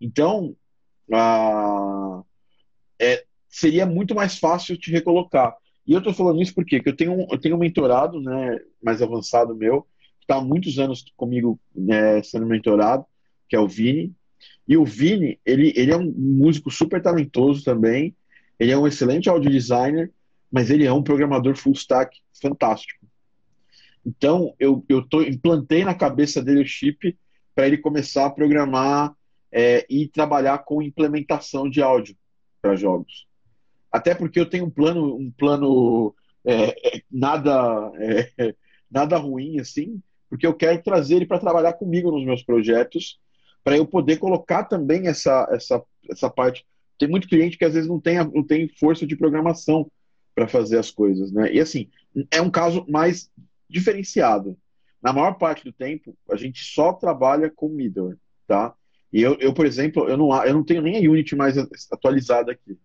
Então, 0.00 0.54
ah, 1.12 2.22
é, 3.00 3.24
seria 3.48 3.84
muito 3.84 4.14
mais 4.14 4.38
fácil 4.38 4.76
te 4.76 4.92
recolocar. 4.92 5.56
E 5.86 5.92
eu 5.92 5.98
estou 5.98 6.14
falando 6.14 6.40
isso 6.40 6.54
porque 6.54 6.80
eu 6.84 6.96
tenho, 6.96 7.26
eu 7.30 7.38
tenho 7.38 7.56
um 7.56 7.58
mentorado 7.58 8.20
né, 8.20 8.58
mais 8.82 9.02
avançado 9.02 9.54
meu, 9.54 9.82
que 10.18 10.24
está 10.24 10.36
há 10.36 10.40
muitos 10.40 10.78
anos 10.78 11.04
comigo 11.16 11.58
né, 11.74 12.22
sendo 12.22 12.46
mentorado, 12.46 13.04
que 13.48 13.56
é 13.56 13.60
o 13.60 13.68
Vini. 13.68 14.12
E 14.66 14.76
o 14.76 14.84
Vini, 14.84 15.40
ele, 15.44 15.72
ele 15.76 15.90
é 15.90 15.96
um 15.96 16.12
músico 16.16 16.70
super 16.70 17.02
talentoso 17.02 17.64
também, 17.64 18.14
ele 18.58 18.70
é 18.70 18.78
um 18.78 18.86
excelente 18.86 19.28
audio 19.28 19.50
designer, 19.50 20.12
mas 20.50 20.70
ele 20.70 20.86
é 20.86 20.92
um 20.92 21.02
programador 21.02 21.56
full 21.56 21.72
stack 21.72 22.16
fantástico. 22.40 23.04
Então, 24.04 24.54
eu, 24.58 24.84
eu 24.88 25.06
tô, 25.06 25.22
implantei 25.22 25.84
na 25.84 25.94
cabeça 25.94 26.42
dele 26.42 26.62
o 26.62 26.66
chip 26.66 27.16
para 27.54 27.66
ele 27.66 27.78
começar 27.78 28.26
a 28.26 28.30
programar 28.30 29.14
é, 29.50 29.86
e 29.88 30.08
trabalhar 30.08 30.58
com 30.58 30.82
implementação 30.82 31.68
de 31.68 31.82
áudio 31.82 32.16
para 32.60 32.76
jogos. 32.76 33.26
Até 33.92 34.14
porque 34.14 34.40
eu 34.40 34.48
tenho 34.48 34.64
um 34.64 34.70
plano, 34.70 35.16
um 35.16 35.30
plano 35.30 36.14
é, 36.44 36.96
é 36.96 37.02
nada, 37.10 37.92
é, 37.96 38.54
nada 38.90 39.16
ruim 39.18 39.60
assim, 39.60 40.02
porque 40.28 40.46
eu 40.46 40.54
quero 40.54 40.82
trazer 40.82 41.16
ele 41.16 41.26
para 41.26 41.38
trabalhar 41.38 41.74
comigo 41.74 42.10
nos 42.10 42.24
meus 42.24 42.42
projetos, 42.42 43.20
para 43.62 43.76
eu 43.76 43.86
poder 43.86 44.16
colocar 44.16 44.64
também 44.64 45.06
essa, 45.06 45.46
essa, 45.52 45.82
essa 46.10 46.30
parte. 46.30 46.64
Tem 46.98 47.08
muito 47.08 47.28
cliente 47.28 47.58
que 47.58 47.64
às 47.64 47.74
vezes 47.74 47.88
não 47.88 48.00
tem, 48.00 48.16
não 48.16 48.42
tem 48.42 48.66
força 48.66 49.06
de 49.06 49.14
programação 49.14 49.90
para 50.34 50.48
fazer 50.48 50.78
as 50.78 50.90
coisas, 50.90 51.30
né? 51.30 51.52
E 51.52 51.60
assim, 51.60 51.88
é 52.30 52.40
um 52.40 52.50
caso 52.50 52.86
mais 52.88 53.30
diferenciado. 53.68 54.56
Na 55.02 55.12
maior 55.12 55.34
parte 55.34 55.64
do 55.64 55.72
tempo, 55.72 56.16
a 56.30 56.36
gente 56.36 56.64
só 56.64 56.92
trabalha 56.92 57.50
com 57.50 57.68
middleware, 57.68 58.18
tá? 58.46 58.74
E 59.12 59.20
eu, 59.20 59.36
eu, 59.38 59.52
por 59.52 59.66
exemplo, 59.66 60.08
eu 60.08 60.16
não, 60.16 60.32
eu 60.44 60.54
não 60.54 60.64
tenho 60.64 60.80
nem 60.80 60.96
a 60.96 61.10
Unity 61.10 61.36
mais 61.36 61.56
atualizada 61.90 62.52
aqui. 62.52 62.78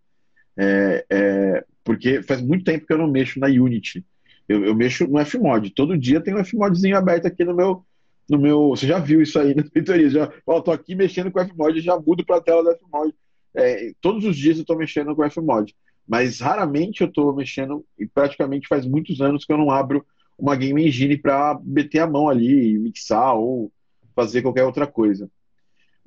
É, 0.58 1.04
é, 1.10 1.64
porque 1.84 2.22
faz 2.22 2.40
muito 2.40 2.64
tempo 2.64 2.86
que 2.86 2.92
eu 2.92 2.98
não 2.98 3.08
mexo 3.08 3.38
na 3.38 3.46
Unity. 3.46 4.04
Eu, 4.48 4.64
eu 4.64 4.74
mexo 4.74 5.06
no 5.06 5.24
Fmod. 5.24 5.70
Todo 5.70 5.96
dia 5.96 6.20
tem 6.20 6.34
um 6.34 6.44
Fmodzinho 6.44 6.96
aberto 6.96 7.26
aqui 7.26 7.44
no 7.44 7.54
meu. 7.54 7.84
No 8.28 8.38
meu, 8.38 8.68
você 8.68 8.86
já 8.86 8.98
viu 8.98 9.22
isso 9.22 9.38
aí 9.38 9.54
na 9.56 9.64
mentoria? 9.74 10.10
Já, 10.10 10.32
aqui 10.72 10.94
mexendo 10.94 11.30
com 11.30 11.40
o 11.40 11.48
Fmod 11.48 11.80
já 11.80 11.98
mudo 11.98 12.24
para 12.24 12.36
a 12.36 12.40
tela 12.40 12.62
do 12.62 12.78
Fmod. 12.78 13.14
É, 13.54 13.92
todos 14.00 14.24
os 14.24 14.36
dias 14.36 14.56
eu 14.56 14.62
estou 14.62 14.76
mexendo 14.76 15.14
com 15.14 15.24
o 15.24 15.30
Fmod. 15.30 15.74
Mas 16.06 16.40
raramente 16.40 17.02
eu 17.02 17.06
estou 17.08 17.34
mexendo, 17.34 17.84
e 17.98 18.06
praticamente 18.06 18.66
faz 18.66 18.86
muitos 18.86 19.20
anos 19.20 19.44
que 19.44 19.52
eu 19.52 19.58
não 19.58 19.70
abro 19.70 20.04
uma 20.38 20.56
Game 20.56 20.86
Engine 20.86 21.18
para 21.18 21.58
meter 21.62 21.98
a 22.00 22.06
mão 22.06 22.28
ali, 22.28 22.78
mixar 22.78 23.34
ou 23.34 23.70
fazer 24.14 24.40
qualquer 24.42 24.64
outra 24.64 24.86
coisa 24.86 25.30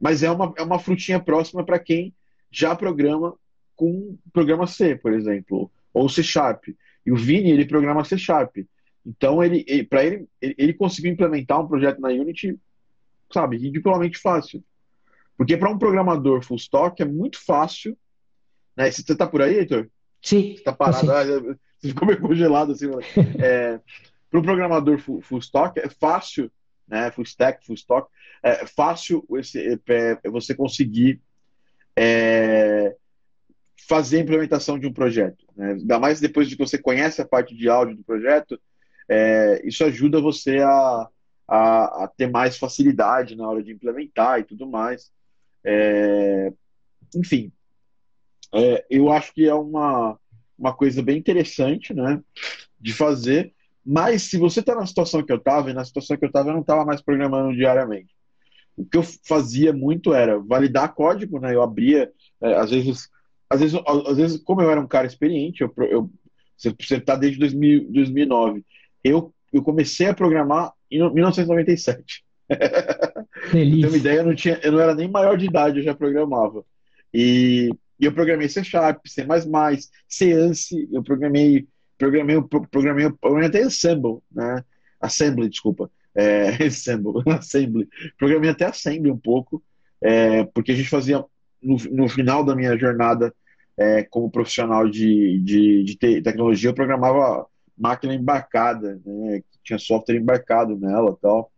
mas 0.01 0.23
é 0.23 0.31
uma, 0.31 0.51
é 0.57 0.63
uma 0.63 0.79
frutinha 0.79 1.19
próxima 1.19 1.63
para 1.63 1.77
quem 1.77 2.13
já 2.49 2.75
programa 2.75 3.35
com 3.81 4.15
programa 4.31 4.67
C, 4.67 4.95
por 4.95 5.11
exemplo, 5.11 5.71
ou 5.91 6.07
C 6.07 6.21
Sharp. 6.21 6.65
E 7.03 7.11
o 7.11 7.15
Vini, 7.15 7.49
ele 7.49 7.65
programa 7.65 8.05
C 8.05 8.15
Sharp. 8.15 8.57
Então, 9.03 9.43
ele, 9.43 9.65
ele 9.67 9.83
para 9.83 10.05
ele, 10.05 10.27
ele, 10.39 10.55
ele 10.55 10.73
conseguiu 10.73 11.11
implementar 11.11 11.59
um 11.59 11.67
projeto 11.67 11.99
na 11.99 12.09
Unity, 12.09 12.59
sabe, 13.33 13.57
ridiculamente 13.57 14.19
fácil. 14.19 14.63
Porque 15.35 15.57
para 15.57 15.71
um 15.71 15.79
programador 15.79 16.43
full 16.43 16.57
stack 16.57 17.01
é 17.01 17.05
muito 17.05 17.43
fácil. 17.43 17.97
Né? 18.77 18.91
Você 18.91 19.01
está 19.01 19.25
por 19.25 19.41
aí, 19.41 19.55
Heitor? 19.55 19.89
Sim. 20.21 20.51
Você 20.51 20.59
está 20.59 20.71
parado, 20.71 21.11
ah, 21.11 21.23
você 21.25 21.87
ficou 21.87 22.07
meio 22.07 22.21
congelado 22.21 22.73
assim. 22.73 22.85
é, 23.41 23.79
para 24.29 24.39
um 24.39 24.43
programador 24.43 24.99
full, 24.99 25.21
full 25.21 25.39
stack 25.39 25.79
é 25.79 25.89
fácil 25.89 26.51
né, 26.91 27.09
full 27.09 27.23
stack, 27.23 27.65
full 27.65 27.75
stock, 27.75 28.11
é 28.43 28.65
fácil 28.67 29.25
esse, 29.37 29.79
é, 29.87 30.19
é, 30.23 30.29
você 30.29 30.53
conseguir 30.53 31.21
é, 31.95 32.93
fazer 33.87 34.17
a 34.17 34.21
implementação 34.21 34.79
de 34.79 34.87
um 34.87 34.93
projeto. 34.93 35.45
Né? 35.55 35.73
Ainda 35.73 35.99
mais 35.99 36.19
depois 36.19 36.47
de 36.47 36.55
que 36.55 36.65
você 36.65 36.77
conhece 36.77 37.21
a 37.21 37.27
parte 37.27 37.55
de 37.55 37.69
áudio 37.69 37.95
do 37.95 38.03
projeto, 38.03 38.59
é, 39.09 39.61
isso 39.65 39.83
ajuda 39.83 40.21
você 40.21 40.59
a, 40.59 41.07
a, 41.47 42.03
a, 42.03 42.11
ter 42.15 42.29
mais 42.29 42.57
facilidade 42.57 43.35
na 43.35 43.47
hora 43.47 43.61
de 43.61 43.71
implementar 43.71 44.39
e 44.39 44.43
tudo 44.43 44.67
mais. 44.67 45.11
É, 45.63 46.51
enfim, 47.15 47.51
é, 48.53 48.85
eu 48.89 49.11
acho 49.11 49.33
que 49.33 49.47
é 49.47 49.53
uma, 49.53 50.17
uma 50.57 50.73
coisa 50.73 51.01
bem 51.01 51.17
interessante 51.17 51.93
né, 51.93 52.21
de 52.79 52.93
fazer 52.93 53.53
mas 53.85 54.23
se 54.23 54.37
você 54.37 54.59
está 54.59 54.75
na 54.75 54.85
situação 54.85 55.23
que 55.23 55.31
eu 55.31 55.37
estava, 55.37 55.69
e 55.69 55.73
na 55.73 55.83
situação 55.83 56.15
que 56.15 56.23
eu 56.23 56.27
estava, 56.27 56.49
eu 56.49 56.53
não 56.53 56.61
estava 56.61 56.85
mais 56.85 57.01
programando 57.01 57.53
diariamente. 57.53 58.13
O 58.77 58.85
que 58.85 58.97
eu 58.97 59.03
fazia 59.03 59.73
muito 59.73 60.13
era 60.13 60.39
validar 60.39 60.93
código, 60.93 61.39
né? 61.39 61.53
Eu 61.53 61.61
abria, 61.61 62.11
é, 62.41 62.55
às 62.55 62.69
vezes, 62.69 63.09
às 63.51 63.59
vezes, 63.59 63.79
às 64.07 64.17
vezes, 64.17 64.37
como 64.43 64.61
eu 64.61 64.71
era 64.71 64.79
um 64.79 64.87
cara 64.87 65.05
experiente, 65.05 65.61
eu, 65.61 65.73
eu 65.89 66.09
você 66.57 66.95
está 66.95 67.15
desde 67.15 67.39
2000, 67.39 67.91
2009, 67.91 68.63
eu, 69.03 69.33
eu 69.51 69.61
comecei 69.61 70.07
a 70.07 70.13
programar 70.13 70.71
em 70.89 70.99
1997. 71.13 72.23
Delícia. 73.51 73.89
uma 73.89 73.97
ideia, 73.97 74.19
eu 74.19 74.25
não, 74.25 74.35
tinha, 74.35 74.59
eu 74.63 74.71
não 74.71 74.79
era 74.79 74.95
nem 74.95 75.09
maior 75.09 75.37
de 75.37 75.45
idade, 75.45 75.79
eu 75.79 75.83
já 75.83 75.93
programava. 75.93 76.63
E, 77.13 77.69
e 77.99 78.05
eu 78.05 78.13
programei 78.13 78.47
C 78.47 78.63
Sharp, 78.63 79.05
C++, 79.05 79.25
C 80.07 80.31
ANSI, 80.31 80.87
eu 80.91 81.03
programei 81.03 81.67
programei, 81.97 82.41
programei, 82.71 83.09
programei 83.11 83.47
até 83.47 83.63
Assemble, 83.63 84.19
né? 84.31 84.63
Assembly, 84.99 85.49
desculpa. 85.49 85.91
É, 86.15 86.49
Assemble, 86.65 87.21
Assembly. 87.27 87.87
Programei 88.17 88.49
até 88.49 88.65
Assembly 88.65 89.11
um 89.11 89.17
pouco, 89.17 89.61
é, 90.01 90.43
porque 90.45 90.71
a 90.71 90.75
gente 90.75 90.89
fazia, 90.89 91.23
no, 91.61 91.77
no 91.91 92.07
final 92.07 92.43
da 92.43 92.55
minha 92.55 92.77
jornada 92.77 93.33
é, 93.81 94.03
como 94.03 94.29
profissional 94.29 94.87
de, 94.87 95.39
de, 95.39 95.83
de 95.83 95.95
te, 95.95 96.21
tecnologia, 96.21 96.69
eu 96.69 96.73
programava 96.73 97.47
máquina 97.75 98.13
embarcada, 98.13 99.01
né? 99.03 99.41
Tinha 99.63 99.79
software 99.79 100.17
embarcado 100.17 100.77
nela 100.77 101.17
tal. 101.19 101.51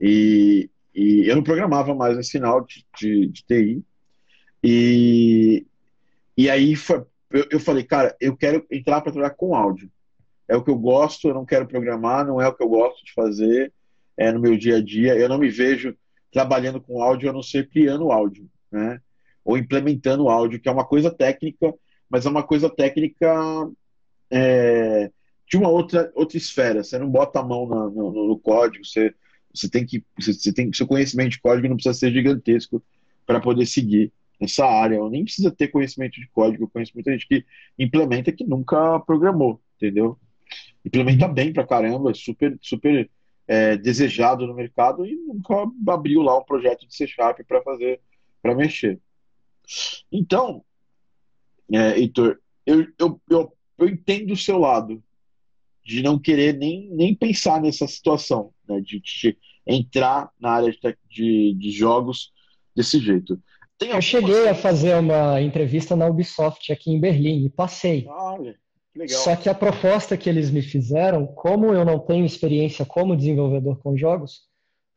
E, 0.00 0.70
e 0.94 1.28
eu 1.28 1.34
não 1.34 1.42
programava 1.42 1.92
mais 1.92 2.16
nesse 2.16 2.32
final 2.32 2.64
de, 2.64 2.86
de, 2.96 3.26
de 3.26 3.44
TI. 3.44 3.84
E, 4.62 5.66
e 6.36 6.48
aí 6.48 6.76
foi, 6.76 7.04
eu, 7.32 7.46
eu 7.50 7.60
falei, 7.60 7.82
cara, 7.82 8.16
eu 8.20 8.36
quero 8.36 8.64
entrar 8.70 9.00
para 9.00 9.12
trabalhar 9.12 9.34
com 9.34 9.54
áudio. 9.54 9.90
É 10.48 10.56
o 10.56 10.62
que 10.62 10.70
eu 10.70 10.78
gosto, 10.78 11.26
eu 11.26 11.34
não 11.34 11.44
quero 11.44 11.66
programar, 11.66 12.24
não 12.24 12.40
é 12.40 12.46
o 12.46 12.54
que 12.54 12.62
eu 12.62 12.68
gosto 12.68 13.04
de 13.04 13.12
fazer 13.12 13.72
é, 14.16 14.30
no 14.30 14.38
meu 14.38 14.56
dia 14.56 14.76
a 14.76 14.82
dia. 14.82 15.16
Eu 15.16 15.28
não 15.28 15.38
me 15.38 15.48
vejo 15.48 15.96
trabalhando 16.30 16.80
com 16.80 17.02
áudio 17.02 17.28
a 17.28 17.32
não 17.32 17.42
ser 17.42 17.68
criando 17.68 18.12
áudio, 18.12 18.48
né? 18.70 19.00
Ou 19.46 19.56
implementando 19.56 20.28
áudio, 20.28 20.60
que 20.60 20.68
é 20.68 20.72
uma 20.72 20.84
coisa 20.84 21.08
técnica, 21.08 21.72
mas 22.10 22.26
é 22.26 22.28
uma 22.28 22.42
coisa 22.42 22.68
técnica 22.68 23.32
é, 24.28 25.10
de 25.48 25.56
uma 25.56 25.68
outra, 25.68 26.10
outra 26.14 26.36
esfera. 26.36 26.82
Você 26.82 26.98
não 26.98 27.08
bota 27.08 27.38
a 27.38 27.44
mão 27.44 27.64
no, 27.64 27.90
no, 27.90 28.28
no 28.28 28.38
código, 28.40 28.84
você, 28.84 29.14
você 29.54 29.70
tem 29.70 29.86
que. 29.86 30.04
Você, 30.18 30.32
você 30.32 30.52
tem 30.52 30.72
seu 30.72 30.86
conhecimento 30.86 31.30
de 31.30 31.40
código 31.40 31.68
não 31.68 31.76
precisa 31.76 31.94
ser 31.94 32.12
gigantesco 32.12 32.82
para 33.24 33.40
poder 33.40 33.66
seguir 33.66 34.12
nessa 34.40 34.66
área. 34.66 34.96
Eu 34.96 35.08
nem 35.08 35.24
precisa 35.24 35.50
ter 35.50 35.68
conhecimento 35.68 36.20
de 36.20 36.28
código, 36.28 36.64
eu 36.64 36.68
conheço 36.68 36.92
muita 36.94 37.12
gente 37.12 37.28
que 37.28 37.44
implementa 37.78 38.32
que 38.32 38.44
nunca 38.44 38.98
programou, 39.00 39.60
entendeu? 39.76 40.18
Implementa 40.84 41.28
bem 41.28 41.52
pra 41.52 41.66
caramba, 41.66 42.12
super, 42.14 42.58
super 42.60 43.08
é, 43.46 43.76
desejado 43.76 44.46
no 44.46 44.54
mercado 44.54 45.06
e 45.06 45.14
nunca 45.14 45.54
abriu 45.88 46.20
lá 46.22 46.36
um 46.36 46.44
projeto 46.44 46.86
de 46.86 46.94
C 46.94 47.06
Sharp 47.06 47.40
para 47.46 47.62
fazer, 47.62 48.00
para 48.42 48.54
mexer. 48.54 49.00
Então, 50.10 50.64
é, 51.72 51.98
Heitor, 51.98 52.38
eu, 52.64 52.86
eu, 52.98 53.20
eu, 53.28 53.52
eu 53.78 53.88
entendo 53.88 54.32
o 54.32 54.36
seu 54.36 54.58
lado 54.58 55.02
de 55.84 56.02
não 56.02 56.18
querer 56.18 56.56
nem, 56.56 56.88
nem 56.90 57.14
pensar 57.14 57.60
nessa 57.60 57.86
situação, 57.86 58.52
né, 58.68 58.80
de, 58.80 59.00
de 59.00 59.36
entrar 59.66 60.30
na 60.38 60.50
área 60.50 60.70
de, 60.70 60.98
de, 61.08 61.54
de 61.54 61.70
jogos 61.70 62.32
desse 62.74 62.98
jeito. 62.98 63.40
Tem 63.78 63.90
eu 63.90 64.00
cheguei 64.00 64.48
a 64.48 64.54
fazer 64.54 64.96
uma 64.96 65.40
entrevista 65.40 65.94
na 65.94 66.06
Ubisoft 66.06 66.72
aqui 66.72 66.90
em 66.90 67.00
Berlim 67.00 67.44
e 67.44 67.50
passei. 67.50 68.06
Legal. 68.94 69.18
Só 69.18 69.36
que 69.36 69.48
a 69.48 69.54
proposta 69.54 70.16
que 70.16 70.28
eles 70.28 70.50
me 70.50 70.62
fizeram, 70.62 71.26
como 71.26 71.66
eu 71.66 71.84
não 71.84 71.98
tenho 71.98 72.24
experiência 72.24 72.86
como 72.86 73.16
desenvolvedor 73.16 73.78
com 73.82 73.94
jogos, 73.94 74.46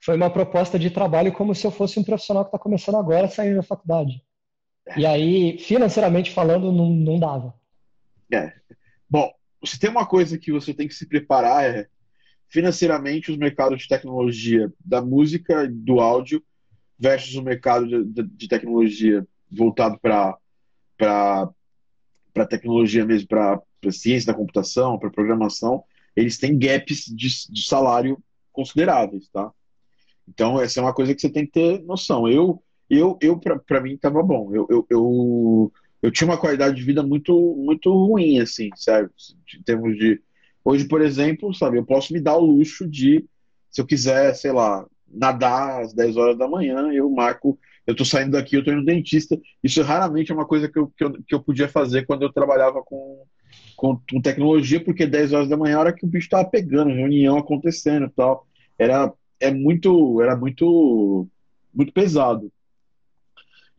foi 0.02 0.16
uma 0.16 0.30
proposta 0.30 0.80
de 0.80 0.90
trabalho 0.90 1.34
como 1.34 1.54
se 1.54 1.68
eu 1.68 1.72
fosse 1.72 2.00
um 2.00 2.04
profissional 2.04 2.46
que 2.46 2.48
está 2.48 2.58
começando 2.58 2.96
agora, 2.96 3.28
saindo 3.28 3.58
da 3.58 3.64
faculdade. 3.64 4.24
E 4.98 5.05
aí, 5.05 5.58
financeiramente 5.58 6.31
falando, 6.31 6.72
não, 6.72 6.89
não 6.89 7.19
dava. 7.19 7.53
É. 8.31 8.53
Bom, 9.10 9.31
se 9.65 9.79
tem 9.79 9.89
uma 9.89 10.05
coisa 10.05 10.38
que 10.38 10.51
você 10.51 10.74
tem 10.74 10.88
que 10.88 10.93
se 10.93 11.08
preparar 11.08 11.63
é 11.65 11.88
financeiramente 12.48 13.31
os 13.31 13.38
mercados 13.38 13.81
de 13.81 13.88
tecnologia 13.88 14.72
da 14.84 15.01
música 15.01 15.67
do 15.67 16.00
áudio 16.00 16.43
versus 16.98 17.36
o 17.36 17.43
mercado 17.43 17.88
de, 17.88 18.03
de, 18.03 18.24
de 18.24 18.48
tecnologia 18.48 19.25
voltado 19.50 20.00
para 20.00 20.38
para 20.98 22.46
tecnologia 22.46 23.05
mesmo, 23.05 23.27
para 23.27 23.62
ciência 23.91 24.31
da 24.31 24.38
computação, 24.38 25.00
para 25.00 25.10
programação, 25.10 25.84
eles 26.15 26.38
têm 26.38 26.58
gaps 26.58 27.05
de, 27.05 27.27
de 27.50 27.65
salário 27.65 28.22
consideráveis, 28.51 29.29
tá? 29.29 29.51
Então, 30.27 30.62
essa 30.62 30.79
é 30.79 30.84
uma 30.84 30.93
coisa 30.93 31.15
que 31.15 31.22
você 31.22 31.29
tem 31.29 31.46
que 31.46 31.53
ter 31.53 31.81
noção. 31.84 32.27
Eu, 32.27 32.62
eu, 32.98 33.17
eu 33.22 33.39
para 33.39 33.81
mim, 33.81 33.93
estava 33.93 34.24
bom. 34.24 34.50
Eu, 34.53 34.67
eu, 34.69 34.88
eu, 34.89 35.74
eu, 36.01 36.12
tinha 36.12 36.27
uma 36.27 36.38
qualidade 36.38 36.75
de 36.75 36.84
vida 36.84 37.03
muito, 37.03 37.55
muito 37.58 37.91
ruim, 37.91 38.39
assim, 38.39 38.69
sabe? 38.75 39.10
Em 39.58 39.62
termos 39.63 39.98
de. 39.98 40.22
Hoje, 40.63 40.88
por 40.88 41.01
exemplo, 41.01 41.53
sabe, 41.53 41.77
eu 41.77 41.86
posso 41.86 42.13
me 42.13 42.19
dar 42.19 42.38
o 42.38 42.46
luxo 42.46 42.88
de, 42.88 43.25
se 43.72 43.81
eu 43.81 43.86
quiser, 43.86 44.34
sei 44.36 44.51
lá, 44.51 44.86
nadar 45.08 45.81
às 45.81 45.93
10 45.93 46.17
horas 46.17 46.38
da 46.38 46.48
manhã, 46.48 46.91
eu 46.91 47.10
marco. 47.10 47.60
Eu 47.86 47.96
tô 47.96 48.05
saindo 48.05 48.31
daqui, 48.31 48.55
eu 48.55 48.63
tô 48.63 48.72
indo 48.72 48.81
no 48.81 48.86
dentista. 48.86 49.39
Isso 49.63 49.81
raramente 49.81 50.31
é 50.31 50.36
uma 50.36 50.46
coisa 50.46 50.67
que 50.69 50.77
eu, 50.77 50.88
que 50.96 51.03
eu, 51.03 51.13
que 51.13 51.34
eu 51.34 51.39
podia 51.41 51.67
fazer 51.67 52.05
quando 52.05 52.22
eu 52.22 52.31
trabalhava 52.31 52.84
com, 52.84 53.24
com, 53.75 54.00
com 54.10 54.22
tecnologia, 54.22 54.84
porque 54.84 55.08
10 55.08 55.34
horas 55.34 55.50
da 55.50 55.58
manhã 55.58 55.74
é 55.74 55.75
a 55.75 55.79
hora 55.79 55.93
que 55.93 56.05
o 56.05 56.08
bicho 56.08 56.29
tava 56.29 56.48
pegando, 56.48 56.93
reunião 56.93 57.38
acontecendo 57.38 58.05
e 58.05 58.10
tal. 58.10 58.46
Era, 58.77 59.12
é 59.39 59.51
muito, 59.51 60.22
era 60.22 60.36
muito, 60.36 61.27
muito 61.74 61.91
pesado. 61.91 62.51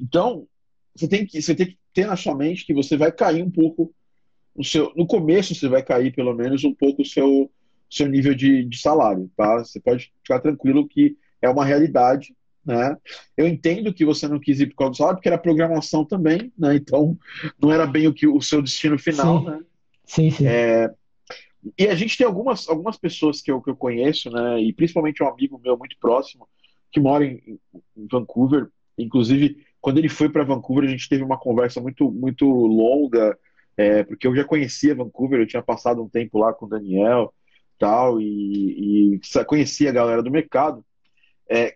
Então, 0.00 0.46
você 0.94 1.06
tem 1.06 1.26
que, 1.26 1.40
você 1.40 1.54
tem 1.54 1.66
que 1.66 1.78
ter 1.92 2.06
na 2.06 2.16
sua 2.16 2.34
mente 2.34 2.64
que 2.64 2.74
você 2.74 2.96
vai 2.96 3.12
cair 3.12 3.42
um 3.42 3.50
pouco 3.50 3.92
no 4.56 4.64
seu, 4.64 4.92
no 4.96 5.06
começo 5.06 5.54
você 5.54 5.68
vai 5.68 5.82
cair 5.82 6.14
pelo 6.14 6.34
menos 6.34 6.64
um 6.64 6.74
pouco 6.74 7.02
o 7.02 7.06
seu, 7.06 7.50
seu 7.88 8.08
nível 8.08 8.34
de, 8.34 8.64
de 8.64 8.78
salário, 8.78 9.30
tá? 9.36 9.58
Você 9.58 9.80
pode 9.80 10.12
ficar 10.22 10.40
tranquilo 10.40 10.88
que 10.88 11.16
é 11.40 11.48
uma 11.48 11.64
realidade, 11.64 12.34
né? 12.64 12.96
Eu 13.36 13.46
entendo 13.46 13.94
que 13.94 14.04
você 14.04 14.28
não 14.28 14.38
quis 14.38 14.60
ir 14.60 14.66
por 14.66 14.76
causa 14.76 14.90
do 14.90 14.96
salário, 14.96 15.16
porque 15.16 15.28
era 15.28 15.38
programação 15.38 16.04
também, 16.04 16.52
né? 16.58 16.74
Então, 16.74 17.16
não 17.60 17.72
era 17.72 17.86
bem 17.86 18.06
o 18.06 18.14
que 18.14 18.26
o 18.26 18.40
seu 18.40 18.60
destino 18.60 18.98
final, 18.98 19.40
sim. 19.40 19.46
né? 19.46 19.60
Sim, 20.04 20.30
sim. 20.30 20.46
É, 20.46 20.90
e 21.78 21.86
a 21.86 21.94
gente 21.94 22.16
tem 22.16 22.26
algumas, 22.26 22.68
algumas 22.68 22.96
pessoas 22.96 23.40
que 23.40 23.50
eu, 23.50 23.60
que 23.60 23.70
eu 23.70 23.76
conheço, 23.76 24.30
né? 24.30 24.60
E 24.60 24.72
principalmente 24.72 25.22
um 25.22 25.28
amigo 25.28 25.60
meu 25.62 25.76
muito 25.76 25.96
próximo, 25.98 26.48
que 26.90 27.00
mora 27.00 27.24
em, 27.24 27.58
em 27.96 28.06
Vancouver. 28.10 28.68
Inclusive, 28.98 29.64
quando 29.80 29.98
ele 29.98 30.08
foi 30.08 30.28
para 30.28 30.44
Vancouver, 30.44 30.84
a 30.84 30.92
gente 30.92 31.08
teve 31.08 31.22
uma 31.22 31.38
conversa 31.38 31.80
muito, 31.80 32.10
muito 32.10 32.46
longa, 32.46 33.38
é, 33.76 34.04
porque 34.04 34.26
eu 34.26 34.36
já 34.36 34.44
conhecia 34.44 34.94
Vancouver, 34.94 35.40
eu 35.40 35.46
tinha 35.46 35.62
passado 35.62 36.02
um 36.02 36.08
tempo 36.08 36.38
lá 36.38 36.52
com 36.52 36.66
o 36.66 36.68
Daniel 36.68 37.32
tal, 37.78 38.20
e, 38.20 39.14
e 39.16 39.44
conhecia 39.46 39.88
a 39.88 39.92
galera 39.92 40.22
do 40.22 40.30
mercado. 40.30 40.84
É, 41.48 41.74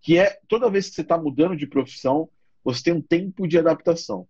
que 0.00 0.16
é 0.16 0.38
toda 0.48 0.70
vez 0.70 0.88
que 0.88 0.94
você 0.94 1.00
está 1.02 1.18
mudando 1.18 1.56
de 1.56 1.66
profissão, 1.66 2.28
você 2.64 2.84
tem 2.84 2.92
um 2.94 3.02
tempo 3.02 3.46
de 3.48 3.58
adaptação. 3.58 4.26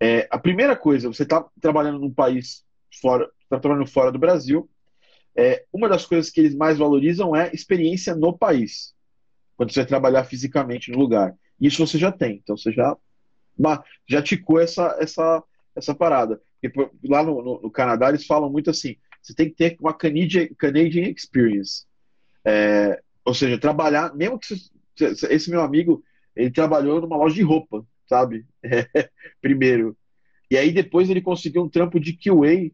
É, 0.00 0.26
a 0.30 0.38
primeira 0.38 0.74
coisa, 0.74 1.08
você 1.08 1.24
está 1.24 1.44
trabalhando 1.60 1.98
num 1.98 2.12
país 2.12 2.64
fora, 3.00 3.30
está 3.42 3.60
trabalhando 3.60 3.88
fora 3.88 4.10
do 4.10 4.18
Brasil. 4.18 4.68
É, 5.36 5.64
uma 5.72 5.88
das 5.88 6.06
coisas 6.06 6.30
que 6.30 6.40
eles 6.40 6.54
mais 6.54 6.78
valorizam 6.78 7.36
é 7.36 7.50
experiência 7.52 8.14
no 8.14 8.36
país, 8.36 8.94
quando 9.56 9.72
você 9.72 9.80
vai 9.80 9.86
trabalhar 9.86 10.24
fisicamente 10.24 10.90
no 10.90 10.98
lugar. 10.98 11.34
Isso 11.60 11.84
você 11.84 11.98
já 11.98 12.12
tem, 12.12 12.36
então 12.36 12.56
você 12.56 12.72
já 12.72 12.96
já 14.06 14.22
ticou 14.22 14.60
essa 14.60 14.96
essa 15.00 15.42
essa 15.74 15.94
parada. 15.94 16.40
Porque 16.60 16.90
lá 17.04 17.22
no, 17.22 17.42
no, 17.42 17.62
no 17.62 17.70
Canadá 17.70 18.08
eles 18.08 18.26
falam 18.26 18.50
muito 18.50 18.70
assim, 18.70 18.96
você 19.22 19.34
tem 19.34 19.48
que 19.48 19.54
ter 19.54 19.76
uma 19.80 19.94
Canadian, 19.94 20.48
Canadian 20.56 21.08
experience, 21.08 21.84
é, 22.44 23.00
ou 23.24 23.34
seja, 23.34 23.58
trabalhar, 23.58 24.14
mesmo 24.14 24.38
que 24.38 24.54
você, 24.96 25.26
esse 25.30 25.50
meu 25.50 25.60
amigo 25.60 26.02
ele 26.34 26.50
trabalhou 26.50 27.00
numa 27.00 27.16
loja 27.16 27.34
de 27.34 27.42
roupa, 27.42 27.84
sabe? 28.08 28.46
É, 28.62 29.10
primeiro. 29.42 29.96
E 30.50 30.56
aí 30.56 30.72
depois 30.72 31.10
ele 31.10 31.20
conseguiu 31.20 31.62
um 31.62 31.68
trampo 31.68 32.00
de 32.00 32.12
QA 32.12 32.70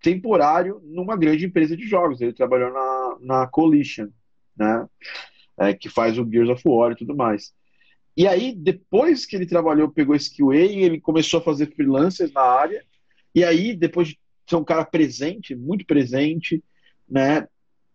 temporário 0.00 0.80
numa 0.84 1.16
grande 1.16 1.44
empresa 1.44 1.76
de 1.76 1.86
jogos. 1.86 2.20
Ele 2.20 2.32
trabalhou 2.32 2.72
na, 2.72 3.16
na 3.20 3.46
Coalition, 3.46 4.08
né? 4.56 4.86
É, 5.58 5.74
que 5.74 5.90
faz 5.90 6.18
o 6.18 6.26
Gears 6.28 6.48
of 6.48 6.62
War 6.64 6.92
e 6.92 6.96
tudo 6.96 7.14
mais. 7.14 7.52
E 8.20 8.28
aí, 8.28 8.54
depois 8.54 9.24
que 9.24 9.34
ele 9.34 9.46
trabalhou, 9.46 9.88
pegou 9.88 10.14
QA, 10.14 10.54
ele 10.54 11.00
começou 11.00 11.40
a 11.40 11.42
fazer 11.42 11.74
freelancers 11.74 12.30
na 12.34 12.42
área. 12.42 12.84
E 13.34 13.42
aí, 13.42 13.74
depois 13.74 14.08
de 14.08 14.20
ser 14.46 14.56
um 14.56 14.64
cara 14.64 14.84
presente, 14.84 15.54
muito 15.54 15.86
presente, 15.86 16.62
né? 17.08 17.48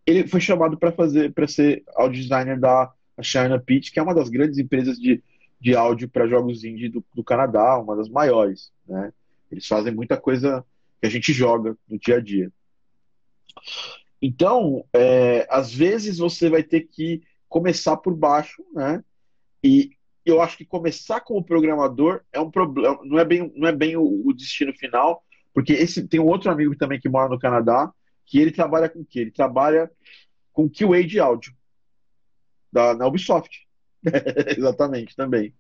Ele 0.04 0.28
foi 0.28 0.42
chamado 0.42 0.80
para 0.80 0.92
fazer, 0.92 1.32
para 1.32 1.48
ser 1.48 1.84
audio 1.96 2.20
designer 2.20 2.60
da 2.60 2.92
China 3.22 3.60
Pitch, 3.60 3.92
que 3.92 4.00
é 4.00 4.02
uma 4.02 4.16
das 4.16 4.28
grandes 4.28 4.58
empresas 4.58 4.98
de, 4.98 5.24
de 5.62 5.76
áudio 5.76 6.10
para 6.10 6.28
jogos 6.28 6.64
indie 6.64 6.90
do, 6.90 7.06
do 7.14 7.24
Canadá, 7.24 7.78
uma 7.78 7.96
das 7.96 8.10
maiores, 8.10 8.72
né? 8.88 9.14
Eles 9.52 9.68
fazem 9.68 9.94
muita 9.94 10.18
coisa 10.18 10.66
que 11.00 11.06
a 11.06 11.10
gente 11.12 11.32
joga 11.34 11.78
no 11.88 12.00
dia 12.00 12.16
a 12.16 12.20
dia. 12.20 12.52
Então, 14.20 14.84
é, 14.92 15.46
às 15.52 15.72
vezes 15.72 16.18
você 16.18 16.50
vai 16.50 16.64
ter 16.64 16.82
que 16.82 17.22
começar 17.48 17.96
por 17.98 18.16
baixo, 18.16 18.66
né? 18.74 19.04
E 19.64 19.92
eu 20.26 20.42
acho 20.42 20.58
que 20.58 20.66
começar 20.66 21.22
como 21.22 21.44
programador 21.44 22.22
é 22.34 22.40
um 22.40 22.50
problema, 22.50 23.00
não 23.04 23.20
é 23.20 23.26
bem, 23.26 23.52
não 23.56 23.68
é 23.68 23.72
bem 23.72 23.96
o, 23.96 24.28
o, 24.28 24.34
destino 24.34 24.74
final, 24.74 25.24
porque 25.54 25.74
esse 25.74 26.08
tem 26.08 26.20
um 26.20 26.28
outro 26.28 26.50
amigo 26.50 26.76
também 26.76 27.00
que 27.00 27.08
mora 27.08 27.30
no 27.30 27.40
Canadá, 27.40 27.92
que 28.26 28.40
ele 28.40 28.52
trabalha 28.52 28.90
com 28.90 29.02
o 29.02 29.06
quê? 29.06 29.20
Ele 29.20 29.32
trabalha 29.32 29.90
com 30.52 30.70
QA 30.70 31.04
de 31.04 31.20
áudio 31.20 31.54
da 32.72 32.94
na 32.96 33.08
Ubisoft. 33.08 33.66
Exatamente, 34.58 35.16
também. 35.16 35.54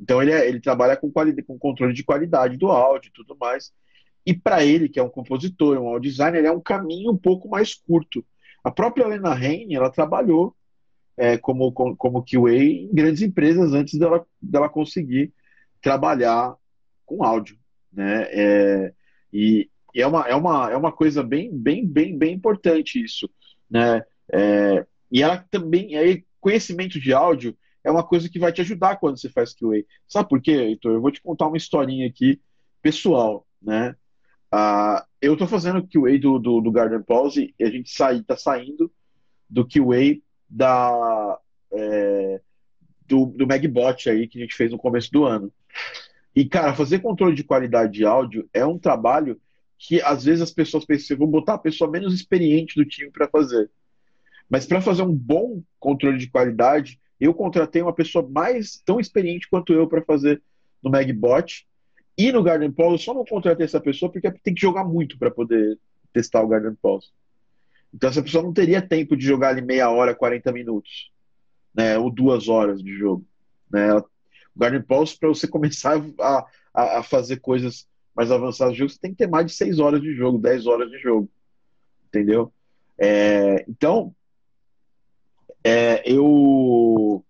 Então 0.00 0.22
ele, 0.22 0.32
é, 0.32 0.46
ele 0.48 0.60
trabalha 0.60 0.96
com, 0.96 1.10
qualidade, 1.10 1.46
com 1.46 1.58
controle 1.58 1.94
de 1.94 2.04
qualidade 2.04 2.56
do 2.56 2.68
áudio 2.68 3.08
e 3.08 3.12
tudo 3.12 3.36
mais. 3.36 3.72
E 4.26 4.34
para 4.34 4.64
ele, 4.64 4.88
que 4.88 5.00
é 5.00 5.02
um 5.02 5.08
compositor, 5.08 5.78
um 5.78 5.88
audio 5.88 6.10
designer, 6.10 6.44
é 6.44 6.52
um 6.52 6.60
caminho 6.60 7.12
um 7.12 7.16
pouco 7.16 7.48
mais 7.48 7.74
curto. 7.74 8.24
A 8.62 8.70
própria 8.70 9.04
Helena 9.04 9.32
Raine, 9.32 9.74
ela 9.74 9.90
trabalhou 9.90 10.54
é, 11.18 11.36
como, 11.36 11.72
como, 11.72 12.24
QA 12.24 12.54
em 12.54 12.94
grandes 12.94 13.22
empresas 13.22 13.74
antes 13.74 13.98
dela, 13.98 14.24
dela 14.40 14.68
conseguir 14.68 15.32
trabalhar 15.82 16.54
com 17.04 17.24
áudio. 17.24 17.58
Né? 17.92 18.22
É, 18.30 18.94
e, 19.32 19.68
e 19.92 20.00
é, 20.00 20.06
uma, 20.06 20.28
é, 20.28 20.34
uma, 20.34 20.70
é 20.70 20.76
uma 20.76 20.92
coisa 20.92 21.22
bem, 21.22 21.50
bem, 21.52 21.84
bem, 21.84 22.16
bem 22.16 22.34
importante 22.34 23.02
isso. 23.02 23.28
Né? 23.68 24.02
É, 24.32 24.86
e 25.10 25.22
ela 25.22 25.44
também, 25.50 25.96
aí, 25.96 26.24
conhecimento 26.40 27.00
de 27.00 27.12
áudio 27.12 27.56
é 27.82 27.90
uma 27.90 28.04
coisa 28.04 28.28
que 28.28 28.38
vai 28.38 28.52
te 28.52 28.60
ajudar 28.60 28.96
quando 28.96 29.18
você 29.18 29.28
faz 29.28 29.52
QA. 29.52 29.82
Sabe 30.06 30.28
por 30.28 30.40
quê, 30.40 30.52
Heitor? 30.52 30.92
Eu 30.92 31.00
vou 31.00 31.10
te 31.10 31.20
contar 31.20 31.48
uma 31.48 31.56
historinha 31.56 32.06
aqui 32.06 32.40
pessoal, 32.80 33.44
né? 33.60 33.96
Uh, 34.54 35.04
eu 35.20 35.32
estou 35.34 35.48
fazendo 35.48 35.86
QA 35.86 36.18
do, 36.18 36.38
do, 36.38 36.60
do, 36.60 36.70
Garden 36.70 37.02
Pause 37.02 37.54
e 37.58 37.64
a 37.64 37.70
gente 37.70 37.88
está 37.88 38.36
saindo 38.36 38.90
do 39.48 39.66
QA 39.66 40.18
da, 40.48 41.38
é, 41.72 42.40
do, 43.06 43.26
do 43.26 43.46
Magbot 43.46 44.08
aí 44.08 44.26
que 44.26 44.38
a 44.38 44.42
gente 44.42 44.54
fez 44.54 44.70
no 44.70 44.78
começo 44.78 45.10
do 45.10 45.24
ano. 45.24 45.52
E, 46.34 46.44
cara, 46.44 46.74
fazer 46.74 47.00
controle 47.00 47.34
de 47.34 47.44
qualidade 47.44 47.92
de 47.92 48.04
áudio 48.04 48.48
é 48.52 48.64
um 48.64 48.78
trabalho 48.78 49.40
que 49.78 50.00
às 50.02 50.24
vezes 50.24 50.42
as 50.42 50.50
pessoas 50.50 50.84
pensam, 50.84 51.16
vou 51.16 51.26
botar 51.26 51.54
a 51.54 51.58
pessoa 51.58 51.90
menos 51.90 52.14
experiente 52.14 52.74
do 52.74 52.84
time 52.84 53.10
para 53.10 53.28
fazer. 53.28 53.70
Mas 54.48 54.66
para 54.66 54.80
fazer 54.80 55.02
um 55.02 55.14
bom 55.14 55.62
controle 55.78 56.18
de 56.18 56.30
qualidade, 56.30 56.98
eu 57.20 57.34
contratei 57.34 57.82
uma 57.82 57.92
pessoa 57.92 58.26
mais 58.28 58.80
tão 58.84 58.98
experiente 58.98 59.48
quanto 59.48 59.72
eu 59.72 59.86
para 59.86 60.02
fazer 60.02 60.42
no 60.82 60.90
Magbot 60.90 61.66
e 62.16 62.32
no 62.32 62.42
Garden 62.42 62.72
Pause, 62.72 62.94
eu 62.94 62.98
só 62.98 63.14
não 63.14 63.24
contratei 63.24 63.64
essa 63.64 63.80
pessoa 63.80 64.10
porque 64.10 64.30
tem 64.30 64.54
que 64.54 64.60
jogar 64.60 64.84
muito 64.84 65.18
para 65.18 65.30
poder 65.30 65.78
testar 66.12 66.42
o 66.42 66.48
Garden 66.48 66.74
Pause. 66.82 67.08
Então 67.92 68.10
essa 68.10 68.22
pessoa 68.22 68.42
não 68.42 68.52
teria 68.52 68.82
tempo 68.82 69.16
de 69.16 69.24
jogar 69.24 69.48
ali 69.48 69.62
meia 69.62 69.90
hora, 69.90 70.14
40 70.14 70.52
minutos, 70.52 71.10
né, 71.74 71.98
ou 71.98 72.10
duas 72.10 72.48
horas 72.48 72.82
de 72.82 72.96
jogo. 72.96 73.26
Né? 73.70 73.94
O 73.94 74.04
Garden 74.56 74.82
Pause, 74.82 75.18
para 75.18 75.28
você 75.28 75.46
começar 75.48 76.02
a, 76.20 76.46
a, 76.74 76.98
a, 76.98 77.02
fazer 77.02 77.40
coisas 77.40 77.86
mais 78.14 78.30
avançadas 78.30 78.74
de 78.74 78.80
jogo, 78.80 78.90
você 78.90 78.98
tem 78.98 79.12
que 79.12 79.18
ter 79.18 79.28
mais 79.28 79.46
de 79.46 79.52
6 79.52 79.78
horas 79.78 80.00
de 80.00 80.14
jogo, 80.14 80.38
10 80.38 80.66
horas 80.66 80.90
de 80.90 80.98
jogo. 80.98 81.30
Entendeu? 82.08 82.52
É, 82.98 83.64
então, 83.68 84.14
é, 85.62 86.02
eu, 86.04 87.24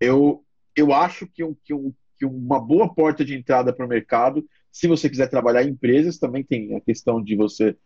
eu, 0.00 0.44
eu 0.76 0.92
acho 0.92 1.26
que, 1.26 1.42
um, 1.42 1.56
que, 1.64 1.72
um, 1.72 1.92
que 2.18 2.26
uma 2.26 2.60
boa 2.60 2.92
porta 2.92 3.24
de 3.24 3.34
entrada 3.34 3.72
para 3.72 3.86
o 3.86 3.88
mercado, 3.88 4.46
se 4.70 4.86
você 4.86 5.08
quiser 5.08 5.28
trabalhar 5.28 5.62
em 5.62 5.70
empresas, 5.70 6.18
também 6.18 6.42
tem 6.42 6.76
a 6.76 6.80
questão 6.80 7.22
de 7.22 7.36
você 7.36 7.76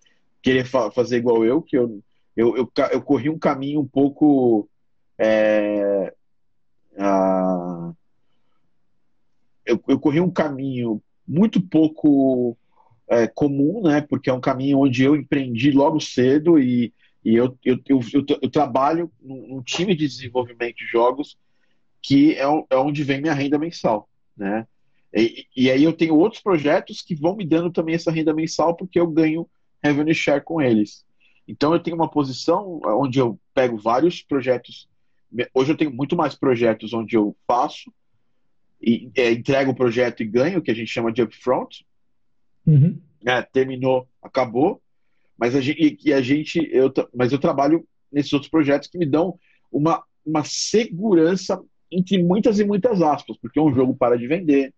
querer 0.42 0.64
fa 0.64 0.90
fazer 0.90 1.18
igual 1.18 1.44
eu, 1.44 1.60
que 1.60 1.76
eu, 1.76 2.02
eu, 2.38 2.56
eu, 2.56 2.72
eu, 2.92 3.02
corri 3.02 3.28
um 3.28 3.38
caminho 3.38 3.80
um 3.80 3.86
pouco 3.86 4.68
é, 5.18 6.14
a, 6.96 7.92
eu, 9.66 9.82
eu 9.88 9.98
corri 9.98 10.20
um 10.20 10.30
caminho 10.30 11.02
muito 11.26 11.60
pouco 11.60 12.56
é, 13.08 13.26
comum, 13.26 13.82
né? 13.82 14.00
Porque 14.02 14.30
é 14.30 14.32
um 14.32 14.40
caminho 14.40 14.78
onde 14.78 15.02
eu 15.02 15.16
empreendi 15.16 15.72
logo 15.72 15.98
cedo 15.98 16.60
e, 16.60 16.94
e 17.24 17.34
eu, 17.34 17.58
eu, 17.64 17.76
eu, 17.88 18.00
eu, 18.40 18.48
trabalho 18.48 19.10
num 19.20 19.60
time 19.60 19.96
de 19.96 20.06
desenvolvimento 20.06 20.76
de 20.76 20.86
jogos 20.86 21.36
que 22.00 22.34
é, 22.34 22.44
é 22.70 22.76
onde 22.76 23.02
vem 23.02 23.20
minha 23.20 23.34
renda 23.34 23.58
mensal, 23.58 24.08
né? 24.36 24.64
E, 25.12 25.44
e, 25.56 25.70
aí 25.72 25.82
eu 25.82 25.92
tenho 25.92 26.16
outros 26.16 26.40
projetos 26.40 27.02
que 27.02 27.16
vão 27.16 27.34
me 27.34 27.44
dando 27.44 27.72
também 27.72 27.96
essa 27.96 28.12
renda 28.12 28.32
mensal 28.32 28.76
porque 28.76 29.00
eu 29.00 29.08
ganho 29.08 29.48
revenue 29.82 30.14
share 30.14 30.44
com 30.44 30.62
eles. 30.62 31.04
Então 31.48 31.72
eu 31.72 31.80
tenho 31.80 31.96
uma 31.96 32.10
posição 32.10 32.78
onde 32.84 33.18
eu 33.18 33.40
pego 33.54 33.78
vários 33.78 34.22
projetos. 34.22 34.86
Hoje 35.54 35.72
eu 35.72 35.76
tenho 35.76 35.90
muito 35.90 36.14
mais 36.14 36.34
projetos 36.34 36.92
onde 36.92 37.16
eu 37.16 37.34
faço 37.46 37.92
e 38.80 39.10
é, 39.16 39.32
entrego 39.32 39.70
o 39.70 39.74
projeto 39.74 40.22
e 40.22 40.26
ganho, 40.26 40.60
que 40.60 40.70
a 40.70 40.74
gente 40.74 40.92
chama 40.92 41.10
de 41.10 41.22
upfront. 41.22 41.84
Uhum. 42.66 43.00
É, 43.24 43.40
terminou, 43.42 44.06
acabou. 44.22 44.80
Mas 45.38 45.56
a 45.56 45.60
gente, 45.60 45.98
e 46.04 46.12
a 46.12 46.20
gente 46.20 46.68
eu, 46.70 46.92
mas 47.14 47.32
eu 47.32 47.38
trabalho 47.38 47.86
nesses 48.12 48.32
outros 48.32 48.50
projetos 48.50 48.88
que 48.88 48.98
me 48.98 49.06
dão 49.06 49.38
uma, 49.72 50.02
uma 50.24 50.44
segurança 50.44 51.60
entre 51.90 52.22
muitas 52.22 52.58
e 52.58 52.64
muitas 52.64 53.00
aspas, 53.00 53.38
porque 53.38 53.58
um 53.58 53.72
jogo 53.72 53.96
para 53.96 54.18
de 54.18 54.26
vender, 54.26 54.74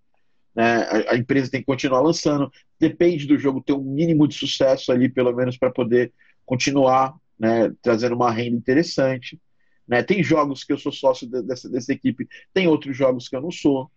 né? 0.55 0.83
A, 0.83 1.13
a, 1.13 1.17
empresa 1.17 1.51
tem 1.51 1.61
que 1.61 1.67
continuar 1.67 2.01
lançando. 2.01 2.51
Depende 2.79 3.27
do 3.27 3.39
jogo 3.39 3.61
ter 3.61 3.73
um 3.73 3.83
mínimo 3.83 4.29
de 4.29 4.35
sucesso 4.35 4.93
ali, 4.93 5.09
pelo 5.09 5.33
menos, 5.35 5.57
para 5.57 5.71
poder 5.71 6.13
continuar 6.51 7.15
né, 7.39 7.73
trazendo 7.81 8.15
uma 8.15 8.31
renda 8.31 8.57
interessante. 8.57 9.41
Né? 9.87 10.03
Tem 10.03 10.23
jogos 10.23 10.65
que 10.65 10.73
eu 10.73 10.79
sou 10.79 10.91
sócio 10.91 11.29
de, 11.29 11.43
dessa, 11.43 11.69
dessa 11.69 11.93
equipe, 11.93 12.29
tem 12.53 12.67
outros 12.67 12.97
jogos 12.97 13.29
que 13.29 13.37
eu 13.37 13.41
não 13.41 13.51
sou, 13.51 13.91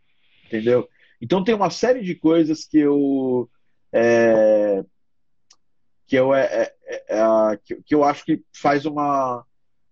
entendeu? 0.46 0.88
Então 1.22 1.44
tem 1.44 1.56
uma 1.56 1.70
série 1.70 2.02
de 2.02 2.16
coisas 2.16 2.66
que 2.66 2.78
eu 2.78 3.50
é, 3.92 4.84
que 6.06 6.16
eu 6.16 6.34
é, 6.34 6.72
é, 6.86 7.06
é 7.10 7.58
que, 7.63 7.76
que, 7.84 7.96
eu 7.96 8.04
acho 8.04 8.24
que 8.26 8.42
faz 8.54 8.86
uma 8.86 9.44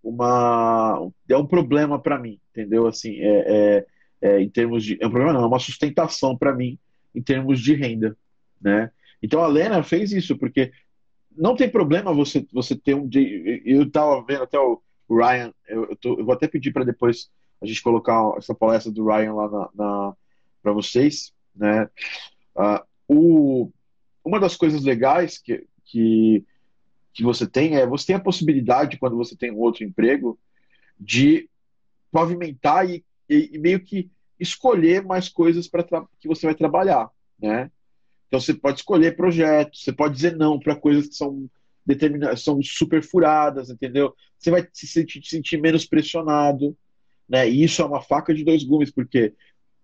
uma 0.04 1.10
é 1.30 1.38
um 1.38 1.46
problema 1.46 2.02
para 2.02 2.20
mim, 2.20 2.40
entendeu? 2.52 2.88
Assim, 2.88 3.20
é, 3.20 3.46
é 3.80 3.86
é, 4.22 4.40
em 4.40 4.50
termos 4.50 4.86
de. 4.86 4.98
É 5.02 5.08
um 5.08 5.10
problema 5.10 5.34
não, 5.34 5.44
é 5.44 5.48
uma 5.48 5.60
sustentação 5.60 6.38
para 6.38 6.54
mim 6.54 6.78
em 7.14 7.22
termos 7.22 7.60
de 7.60 7.74
renda. 7.74 8.16
Né? 8.62 8.92
Então 9.22 9.42
a 9.42 9.48
Lena 9.48 9.82
fez 9.84 10.12
isso, 10.12 10.38
porque 10.38 10.72
não 11.36 11.56
tem 11.56 11.70
problema 11.70 12.14
você, 12.14 12.46
você 12.52 12.76
ter 12.76 12.96
um. 12.96 13.10
Eu 13.66 13.84
estava 13.84 14.24
vendo 14.24 14.44
até 14.44 14.60
o 14.60 14.82
Ryan, 15.10 15.54
eu, 15.68 15.90
eu, 15.90 15.96
tô, 15.96 16.20
eu 16.20 16.26
vou 16.26 16.34
até 16.34 16.48
pedir 16.48 16.72
para 16.72 16.84
depois 16.84 17.30
a 17.62 17.66
gente 17.66 17.82
colocar 17.82 18.34
essa 18.38 18.56
palestra 18.56 18.92
do 18.92 19.06
Ryan 19.06 19.34
lá 19.34 19.50
na, 19.50 19.70
na 19.76 20.16
para 20.62 20.74
vocês. 20.74 21.34
Né? 21.56 21.90
Uh, 22.56 22.84
o, 23.08 23.72
uma 24.24 24.40
das 24.40 24.56
coisas 24.56 24.84
legais 24.84 25.38
que, 25.38 25.68
que, 25.86 26.46
que 27.14 27.24
você 27.24 27.48
tem 27.48 27.76
é 27.76 27.86
você 27.86 28.08
tem 28.08 28.16
a 28.16 28.22
possibilidade, 28.22 28.98
quando 28.98 29.18
você 29.18 29.36
tem 29.36 29.52
um 29.52 29.60
outro 29.60 29.84
emprego, 29.84 30.40
de 31.00 31.50
pavimentar 32.12 32.90
e 32.90 33.04
e, 33.32 33.52
e 33.54 33.58
meio 33.58 33.80
que 33.80 34.12
escolher 34.38 35.04
mais 35.04 35.30
coisas 35.30 35.68
para 35.68 35.86
que 36.20 36.28
você 36.28 36.46
vai 36.46 36.56
trabalhar, 36.56 37.10
né? 37.40 37.72
Então 38.32 38.40
você 38.40 38.54
pode 38.54 38.80
escolher 38.80 39.18
projetos, 39.18 39.84
você 39.84 39.92
pode 39.92 40.16
dizer 40.16 40.38
não 40.38 40.58
para 40.58 40.74
coisas 40.74 41.08
que 41.10 41.16
são 41.16 41.50
determinadas, 41.86 42.42
são 42.42 42.62
super 42.64 43.04
furadas, 43.04 43.70
entendeu? 43.70 44.16
Você 44.40 44.50
vai 44.50 44.66
se 44.72 44.88
sentir, 44.88 45.22
se 45.22 45.32
sentir 45.32 45.60
menos 45.60 45.86
pressionado, 45.86 46.78
né? 47.28 47.50
E 47.50 47.62
isso 47.62 47.82
é 47.82 47.86
uma 47.86 48.02
faca 48.02 48.34
de 48.34 48.46
dois 48.46 48.64
gumes, 48.64 48.90
porque 48.90 49.34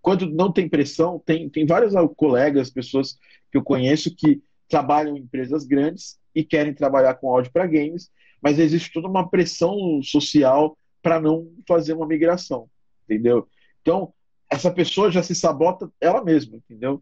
quando 0.01 0.29
não 0.29 0.49
tem 0.51 0.69
pressão, 0.69 1.21
tem, 1.25 1.49
tem 1.49 1.65
vários 1.65 1.93
colegas, 2.15 2.69
pessoas 2.69 3.17
que 3.51 3.57
eu 3.57 3.63
conheço 3.63 4.15
que 4.15 4.41
trabalham 4.69 5.17
em 5.17 5.21
empresas 5.21 5.65
grandes 5.65 6.17
e 6.33 6.43
querem 6.43 6.73
trabalhar 6.73 7.15
com 7.15 7.29
áudio 7.29 7.51
para 7.51 7.67
games, 7.67 8.09
mas 8.41 8.59
existe 8.59 8.93
toda 8.93 9.07
uma 9.09 9.29
pressão 9.29 10.01
social 10.01 10.77
para 11.01 11.19
não 11.19 11.51
fazer 11.67 11.93
uma 11.93 12.07
migração 12.07 12.69
entendeu? 13.07 13.47
Então, 13.81 14.13
essa 14.49 14.69
pessoa 14.71 15.09
já 15.09 15.23
se 15.23 15.33
sabota 15.33 15.91
ela 15.99 16.23
mesma, 16.23 16.57
entendeu? 16.57 17.01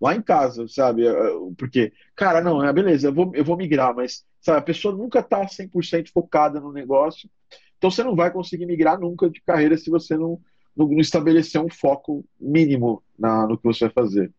Lá 0.00 0.14
em 0.14 0.22
casa, 0.22 0.66
sabe? 0.68 1.06
É, 1.06 1.10
é, 1.10 1.30
porque, 1.56 1.92
cara, 2.14 2.40
não, 2.40 2.62
é 2.64 2.72
beleza, 2.72 3.08
eu 3.08 3.14
vou, 3.14 3.32
eu 3.34 3.44
vou 3.44 3.56
migrar, 3.56 3.94
mas, 3.94 4.24
sabe, 4.40 4.58
a 4.58 4.62
pessoa 4.62 4.94
nunca 4.94 5.22
tá 5.22 5.46
100% 5.46 6.10
focada 6.12 6.60
no 6.60 6.72
negócio, 6.72 7.30
então 7.78 7.90
você 7.90 8.02
não 8.02 8.14
vai 8.14 8.30
conseguir 8.30 8.66
migrar 8.66 8.98
nunca 8.98 9.28
de 9.28 9.40
carreira 9.40 9.76
se 9.76 9.90
você 9.90 10.16
não, 10.16 10.40
não, 10.76 10.86
não 10.88 11.00
estabelecer 11.00 11.60
um 11.60 11.70
foco 11.70 12.24
mínimo 12.38 13.02
na, 13.18 13.46
no 13.46 13.56
que 13.56 13.64
você 13.64 13.84
vai 13.86 13.92
fazer. 13.92 14.32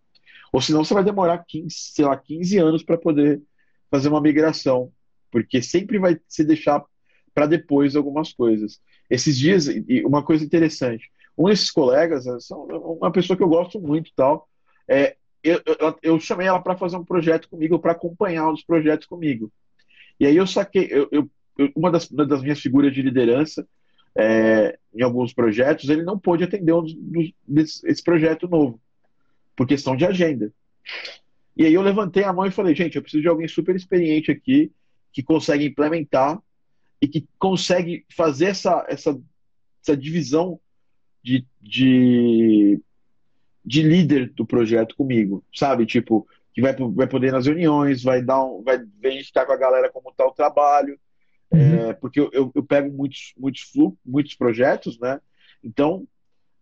Ou 0.52 0.62
senão 0.62 0.84
você 0.84 0.94
vai 0.94 1.04
demorar 1.04 1.44
15, 1.46 1.76
sei 1.76 2.06
lá, 2.06 2.16
15 2.18 2.58
anos 2.58 2.84
para 2.84 2.98
poder 2.98 3.42
fazer 3.90 4.10
uma 4.10 4.22
migração, 4.22 4.92
porque 5.32 5.62
sempre 5.62 6.00
vai 6.00 6.20
se 6.28 6.44
deixar 6.44 6.84
para 7.34 7.46
depois 7.46 7.96
algumas 7.96 8.34
coisas. 8.34 8.82
Esses 9.10 9.38
dias, 9.38 9.68
e 9.68 10.04
uma 10.06 10.24
coisa 10.24 10.44
interessante, 10.44 11.12
um 11.38 11.46
desses 11.50 11.70
colegas, 11.70 12.26
é, 12.26 12.36
uma 12.56 13.12
pessoa 13.12 13.38
que 13.38 13.44
eu 13.44 13.48
gosto 13.48 13.80
muito 13.80 14.12
tal, 14.16 14.50
é, 14.88 15.16
eu, 15.48 15.62
eu, 15.80 16.00
eu 16.02 16.20
chamei 16.20 16.48
ela 16.48 16.60
para 16.60 16.78
fazer 16.78 16.98
um 16.98 17.06
projeto 17.06 17.50
comigo, 17.50 17.80
para 17.80 17.92
acompanhar 17.92 18.52
os 18.52 18.64
projetos 18.64 19.08
comigo. 19.08 19.52
E 20.20 20.26
aí 20.26 20.36
eu 20.36 20.48
saquei, 20.48 20.88
eu, 20.92 21.08
eu 21.12 21.30
uma, 21.76 21.92
das, 21.92 22.10
uma 22.10 22.26
das 22.26 22.42
minhas 22.42 22.60
figuras 22.60 22.94
de 22.94 23.02
liderança 23.02 23.68
é, 24.16 24.78
em 24.94 25.02
alguns 25.04 25.34
projetos, 25.34 25.90
ele 25.90 26.04
não 26.04 26.18
pôde 26.18 26.44
atender 26.44 26.74
um 26.74 26.82
dos, 26.82 26.96
desse, 27.48 27.88
esse 27.88 28.04
projeto 28.04 28.48
novo, 28.48 28.80
por 29.56 29.68
questão 29.68 29.96
de 29.96 30.06
agenda. 30.06 30.52
E 31.56 31.66
aí 31.66 31.74
eu 31.74 31.82
levantei 31.82 32.24
a 32.24 32.34
mão 32.34 32.46
e 32.46 32.52
falei, 32.52 32.76
gente, 32.76 32.96
eu 32.96 33.02
preciso 33.02 33.22
de 33.22 33.28
alguém 33.28 33.48
super 33.48 33.76
experiente 33.76 34.32
aqui, 34.32 34.72
que 35.12 35.24
consegue 35.24 35.66
implementar 35.66 36.40
e 37.02 37.08
que 37.08 37.28
consegue 37.38 38.06
fazer 38.16 38.46
essa, 38.46 38.86
essa, 38.88 39.20
essa 39.82 39.98
divisão 39.98 40.60
de, 41.24 41.46
de, 41.62 42.80
de 43.68 43.82
líder 43.82 44.30
do 44.30 44.46
projeto 44.46 44.96
comigo, 44.96 45.44
sabe? 45.54 45.86
Tipo, 45.86 46.26
que 46.54 46.62
vai, 46.62 46.74
vai 46.74 47.06
poder 47.06 47.28
ir 47.28 47.32
nas 47.34 47.48
reuniões, 47.48 48.02
vai 48.02 48.22
dar 48.22 48.42
um, 48.42 48.64
vai 48.64 48.82
verificar 49.02 49.46
com 49.46 49.52
a 49.52 49.58
galera 49.58 49.92
como 49.92 50.10
está 50.10 50.26
o 50.26 50.32
trabalho, 50.32 50.98
uhum. 51.52 51.90
é, 51.90 51.94
porque 51.94 52.18
eu, 52.18 52.30
eu, 52.32 52.50
eu, 52.56 52.64
pego 52.64 52.90
muitos, 52.96 53.34
muitos 53.38 53.64
flu, 53.64 53.98
muitos 54.06 54.36
projetos, 54.36 54.98
né? 55.00 55.20
Então, 55.62 56.08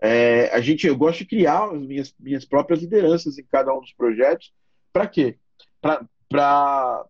é, 0.01 0.49
a 0.51 0.59
gente, 0.59 0.87
eu 0.87 0.97
gosto 0.97 1.19
de 1.19 1.25
criar 1.27 1.71
as 1.71 1.85
minhas, 1.85 2.15
minhas 2.19 2.43
próprias 2.43 2.81
lideranças 2.81 3.37
em 3.37 3.45
cada 3.51 3.71
um 3.71 3.81
dos 3.81 3.93
projetos. 3.93 4.51
Para 4.91 5.05
quê? 5.05 5.37
Para 5.79 7.05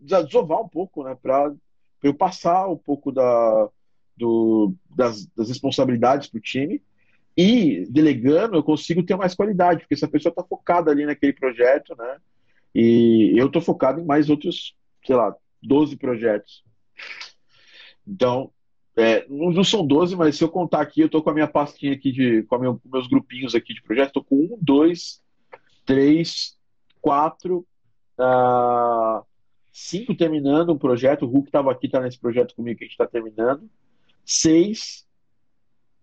desovar 0.00 0.60
um 0.62 0.68
pouco, 0.68 1.04
né? 1.04 1.16
Para 1.22 1.54
eu 2.02 2.12
passar 2.12 2.66
um 2.66 2.76
pouco 2.76 3.12
da, 3.12 3.68
do, 4.16 4.74
das, 4.96 5.26
das 5.26 5.48
responsabilidades 5.48 6.28
para 6.28 6.38
o 6.38 6.42
time 6.42 6.82
e 7.36 7.86
delegando 7.90 8.56
eu 8.56 8.62
consigo 8.62 9.02
ter 9.02 9.16
mais 9.16 9.34
qualidade, 9.34 9.80
porque 9.80 9.94
essa 9.94 10.08
pessoa 10.08 10.30
está 10.30 10.42
focada 10.42 10.90
ali 10.90 11.04
naquele 11.04 11.32
projeto, 11.32 11.94
né? 11.96 12.18
E 12.74 13.34
eu 13.36 13.46
estou 13.46 13.60
focado 13.60 14.00
em 14.00 14.04
mais 14.04 14.30
outros, 14.30 14.74
sei 15.04 15.16
lá, 15.16 15.34
12 15.62 15.96
projetos. 15.96 16.64
Então, 18.06 18.50
é, 18.96 19.26
não, 19.28 19.62
são 19.62 19.86
12, 19.86 20.16
mas 20.16 20.36
se 20.36 20.44
eu 20.44 20.48
contar 20.48 20.80
aqui, 20.80 21.00
eu 21.00 21.06
estou 21.06 21.22
com 21.22 21.30
a 21.30 21.34
minha 21.34 21.48
pastinha 21.48 21.92
aqui, 21.92 22.10
de, 22.10 22.42
com, 22.44 22.58
meu, 22.58 22.80
meus 22.84 23.06
grupinhos 23.06 23.54
aqui 23.54 23.74
de 23.74 23.82
projetos, 23.82 24.08
estou 24.08 24.24
com 24.24 24.36
um, 24.36 24.58
dois, 24.60 25.22
três, 25.84 26.56
quatro, 27.00 27.66
uh, 28.18 29.24
cinco 29.72 30.14
terminando 30.14 30.72
um 30.72 30.78
projeto. 30.78 31.26
O 31.26 31.28
Hulk 31.28 31.48
estava 31.48 31.70
aqui, 31.70 31.86
está 31.86 32.00
nesse 32.00 32.18
projeto 32.18 32.54
comigo 32.54 32.78
que 32.78 32.84
a 32.84 32.86
gente 32.86 32.94
está 32.94 33.06
terminando. 33.06 33.68
Seis. 34.24 35.06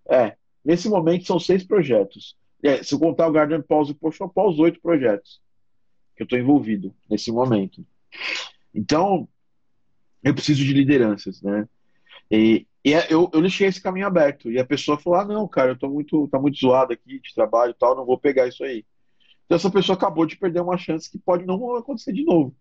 É, 0.08 0.38
nesse 0.64 0.90
momento 0.90 1.26
são 1.26 1.40
seis 1.40 1.64
projetos. 1.64 2.36
É, 2.64 2.82
se 2.82 2.94
eu 2.96 3.00
contar 3.00 3.28
o 3.28 3.32
Garden 3.32 3.62
Pause 3.62 3.92
e 3.92 3.94
o 3.94 3.98
Potion 3.98 4.30
Pause, 4.30 4.62
oito 4.62 4.82
projetos 4.82 5.42
que 6.16 6.24
eu 6.24 6.26
estou 6.26 6.40
envolvido 6.40 6.94
nesse 7.10 7.32
momento. 7.32 7.86
Então, 8.74 9.28
eu 10.24 10.34
preciso 10.34 10.64
de 10.64 10.74
lideranças, 10.74 11.42
né? 11.42 11.68
E, 12.32 12.66
e 12.84 12.94
é, 12.94 13.08
eu, 13.10 13.30
eu 13.34 13.42
deixei 13.42 13.68
esse 13.68 13.82
caminho 13.82 14.08
aberto. 14.08 14.52
E 14.52 14.60
a 14.60 14.66
pessoa 14.66 14.98
falou: 14.98 15.20
ah, 15.20 15.26
não, 15.26 15.48
cara, 15.48 15.72
eu 15.72 15.78
tô 15.78 15.90
muito, 15.90 16.28
tá 16.30 16.40
muito 16.40 16.58
zoado 16.58 16.94
aqui 16.94 17.20
de 17.20 17.34
trabalho 17.34 17.72
e 17.72 17.76
tal, 17.76 17.96
não 17.96 18.06
vou 18.06 18.18
pegar 18.18 18.48
isso 18.48 18.64
aí. 18.64 18.86
Então, 19.46 19.58
essa 19.58 19.70
pessoa 19.70 19.96
acabou 19.96 20.26
de 20.26 20.38
perder 20.38 20.62
uma 20.62 20.78
chance 20.78 21.12
que 21.12 21.18
pode 21.18 21.46
não 21.46 21.76
acontecer 21.76 22.14
de 22.14 22.24
novo. 22.24 22.56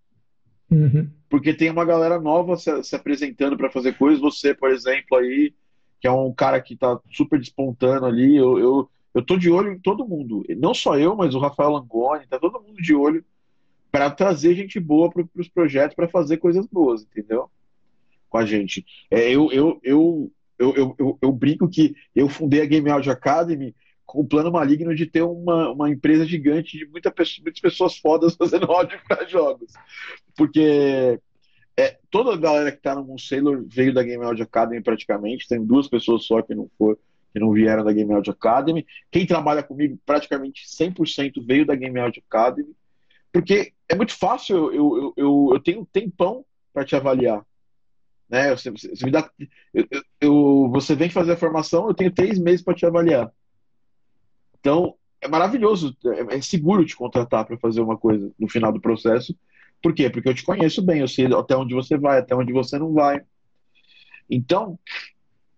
Uhum. 0.71 1.09
Porque 1.29 1.55
tem 1.55 1.71
uma 1.71 1.85
galera 1.85 2.21
nova 2.21 2.57
se, 2.57 2.83
se 2.83 2.97
apresentando 2.97 3.57
para 3.57 3.71
fazer 3.71 3.97
coisas. 3.97 4.21
Você, 4.21 4.55
por 4.55 4.71
exemplo, 4.71 5.19
aí, 5.19 5.55
que 6.03 6.09
é 6.09 6.11
um 6.11 6.35
cara 6.35 6.61
que 6.61 6.75
está 6.75 6.99
super 7.13 7.39
despontando 7.39 8.07
ali. 8.07 8.37
Eu, 8.37 8.59
eu, 8.59 8.91
eu 9.15 9.25
tô 9.25 9.37
de 9.39 9.49
olho 9.49 9.73
em 9.73 9.79
todo 9.79 10.07
mundo. 10.07 10.45
Não 10.59 10.75
só 10.75 10.99
eu, 10.99 11.15
mas 11.15 11.33
o 11.33 11.39
Rafael 11.39 11.71
Langoni, 11.71 12.27
tá 12.27 12.41
todo 12.41 12.61
mundo 12.61 12.83
de 12.83 12.93
olho 12.93 13.25
para 13.89 14.11
trazer 14.11 14.57
gente 14.57 14.81
boa 14.81 15.09
para 15.09 15.25
os 15.37 15.49
projetos, 15.49 15.95
para 15.95 16.09
fazer 16.09 16.39
coisas 16.39 16.67
boas, 16.67 17.03
entendeu? 17.03 17.49
Com 18.29 18.39
a 18.39 18.45
gente. 18.45 18.85
É, 19.09 19.31
eu, 19.31 19.53
eu, 19.53 19.79
eu, 19.85 20.33
eu, 20.59 20.97
eu, 20.99 21.19
eu, 21.23 21.33
brinco 21.33 21.69
que 21.69 21.95
eu 22.17 22.29
fundei 22.29 22.63
a 22.63 22.67
Game 22.67 22.91
Audio 22.91 23.13
Academy 23.13 23.73
com 24.05 24.23
o 24.23 24.27
plano 24.27 24.51
maligno 24.51 24.97
de 24.97 25.07
ter 25.07 25.23
uma, 25.23 25.71
uma 25.71 25.89
empresa 25.89 26.27
gigante 26.27 26.77
de 26.77 26.85
muita, 26.87 27.15
muitas 27.43 27.61
pessoas 27.61 27.97
fodas 27.97 28.35
fazendo 28.37 28.73
áudio 28.73 28.99
para 29.07 29.25
jogos. 29.25 29.73
Porque 30.37 31.21
é, 31.77 31.99
toda 32.11 32.35
a 32.35 32.37
galera 32.37 32.71
que 32.71 32.79
está 32.79 32.95
no 32.95 33.05
Moon 33.05 33.19
Sailor 33.19 33.65
veio 33.67 33.95
da 33.95 34.03
Game 34.03 34.23
Audio 34.25 34.45
Academy 34.45 34.83
praticamente, 34.83 35.49
tem 35.49 35.65
duas 35.65 35.89
pessoas 35.89 36.25
só 36.25 36.43
que 36.43 36.55
não 36.55 36.71
foram 36.79 36.99
que 37.33 37.41
não 37.41 37.51
vieram 37.51 37.83
da 37.83 37.93
Game 37.93 38.13
Audio 38.13 38.33
Academy. 38.33 38.87
Quem 39.11 39.27
trabalha 39.27 39.63
comigo, 39.63 39.99
praticamente 40.05 40.67
100% 40.67 41.45
veio 41.45 41.65
da 41.65 41.75
Game 41.75 41.99
Audio 41.99 42.23
Academy, 42.29 42.77
porque 43.33 43.73
é 43.89 43.95
muito 43.95 44.15
fácil, 44.15 44.73
eu, 44.73 44.97
eu, 44.97 45.15
eu, 45.17 45.51
eu 45.55 45.61
tenho 45.61 45.89
tempão 45.91 46.45
para 46.73 46.85
te 46.85 46.95
avaliar. 46.95 47.45
Né? 48.29 48.55
Você, 48.55 48.71
você, 48.71 49.05
me 49.05 49.11
dá, 49.11 49.31
eu, 49.73 49.87
eu, 50.21 50.71
você 50.71 50.95
vem 50.95 51.09
fazer 51.09 51.33
a 51.33 51.37
formação, 51.37 51.89
eu 51.89 51.95
tenho 51.95 52.13
três 52.13 52.39
meses 52.39 52.63
para 52.63 52.75
te 52.75 52.85
avaliar. 52.85 53.33
Então, 54.61 54.95
é 55.21 55.29
maravilhoso, 55.29 55.97
é, 56.05 56.37
é 56.37 56.41
seguro 56.43 56.85
te 56.85 56.95
contratar 56.95 57.47
para 57.47 57.59
fazer 57.59 57.81
uma 57.81 57.97
coisa 57.97 58.31
no 58.39 58.49
final 58.49 58.73
do 58.73 58.81
processo. 58.81 59.35
Por 59.83 59.95
quê? 59.95 60.09
Porque 60.09 60.29
eu 60.29 60.35
te 60.35 60.45
conheço 60.45 60.81
bem, 60.81 61.01
eu 61.01 61.09
sei 61.09 61.27
até 61.27 61.57
onde 61.57 61.75
você 61.75 61.99
vai, 61.99 62.19
até 62.19 62.35
onde 62.35 62.53
você 62.53 62.79
não 62.79 62.93
vai. 62.93 63.21
Então, 64.31 64.79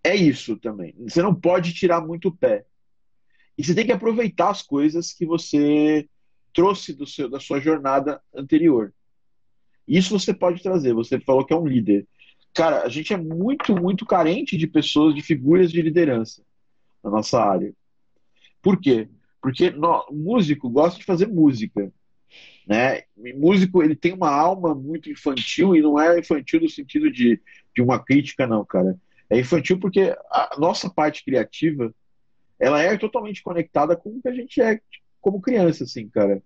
é 0.03 0.17
isso 0.17 0.57
também. 0.57 0.95
Você 1.01 1.23
não 1.23 1.35
pode 1.35 1.75
tirar 1.75 2.01
muito 2.01 2.29
o 2.29 2.37
pé. 2.37 2.65
E 3.57 3.63
você 3.63 3.75
tem 3.75 3.87
que 3.87 3.93
aproveitar 3.93 4.51
as 4.51 4.63
coisas 4.63 5.13
que 5.13 5.25
você 5.25 6.09
trouxe 6.53 6.93
do 6.93 7.07
seu, 7.07 7.29
da 7.29 7.39
sua 7.39 7.61
jornada 7.61 8.21
anterior. 8.35 8.93
Isso 9.87 10.19
você 10.19 10.33
pode 10.33 10.63
trazer. 10.63 10.95
Você 10.95 11.21
falou 11.21 11.45
que 11.45 11.53
é 11.53 11.57
um 11.57 11.67
líder. 11.67 12.07
Cara, 12.55 12.83
a 12.83 12.89
gente 12.89 13.13
é 13.13 13.17
muito, 13.17 13.75
muito 13.75 14.07
carente 14.07 14.57
de 14.57 14.67
pessoas, 14.67 15.15
de 15.15 15.21
figuras 15.21 15.71
de 15.71 15.83
liderança 15.83 16.43
na 17.03 17.11
nossa 17.11 17.41
área. 17.41 17.75
Por 18.63 18.81
quê? 18.81 19.09
Porque 19.43 19.71
no, 19.71 20.07
músico 20.11 20.71
gosta 20.71 20.99
de 20.99 21.05
fazer 21.05 21.27
música. 21.27 21.93
Né? 22.67 23.03
músico 23.37 23.83
ele 23.83 23.95
tem 23.95 24.15
uma 24.15 24.31
alma 24.31 24.75
muito 24.75 25.11
infantil 25.11 25.77
e 25.77 25.83
não 25.83 26.01
é 26.01 26.19
infantil 26.19 26.61
no 26.61 26.69
sentido 26.69 27.11
de, 27.11 27.41
de 27.75 27.83
uma 27.83 28.03
crítica, 28.03 28.47
não, 28.47 28.65
cara. 28.65 28.99
É 29.29 29.39
infantil 29.39 29.79
porque 29.79 30.17
a 30.31 30.57
nossa 30.59 30.89
parte 30.89 31.25
criativa 31.25 31.95
ela 32.59 32.81
é 32.81 32.97
totalmente 32.97 33.43
conectada 33.43 33.97
com 33.97 34.11
o 34.11 34.23
que 34.23 34.29
a 34.29 34.35
gente 34.35 34.61
é 34.61 34.81
como 35.21 35.41
criança, 35.41 35.85
assim, 35.85 36.09
cara. 36.09 36.43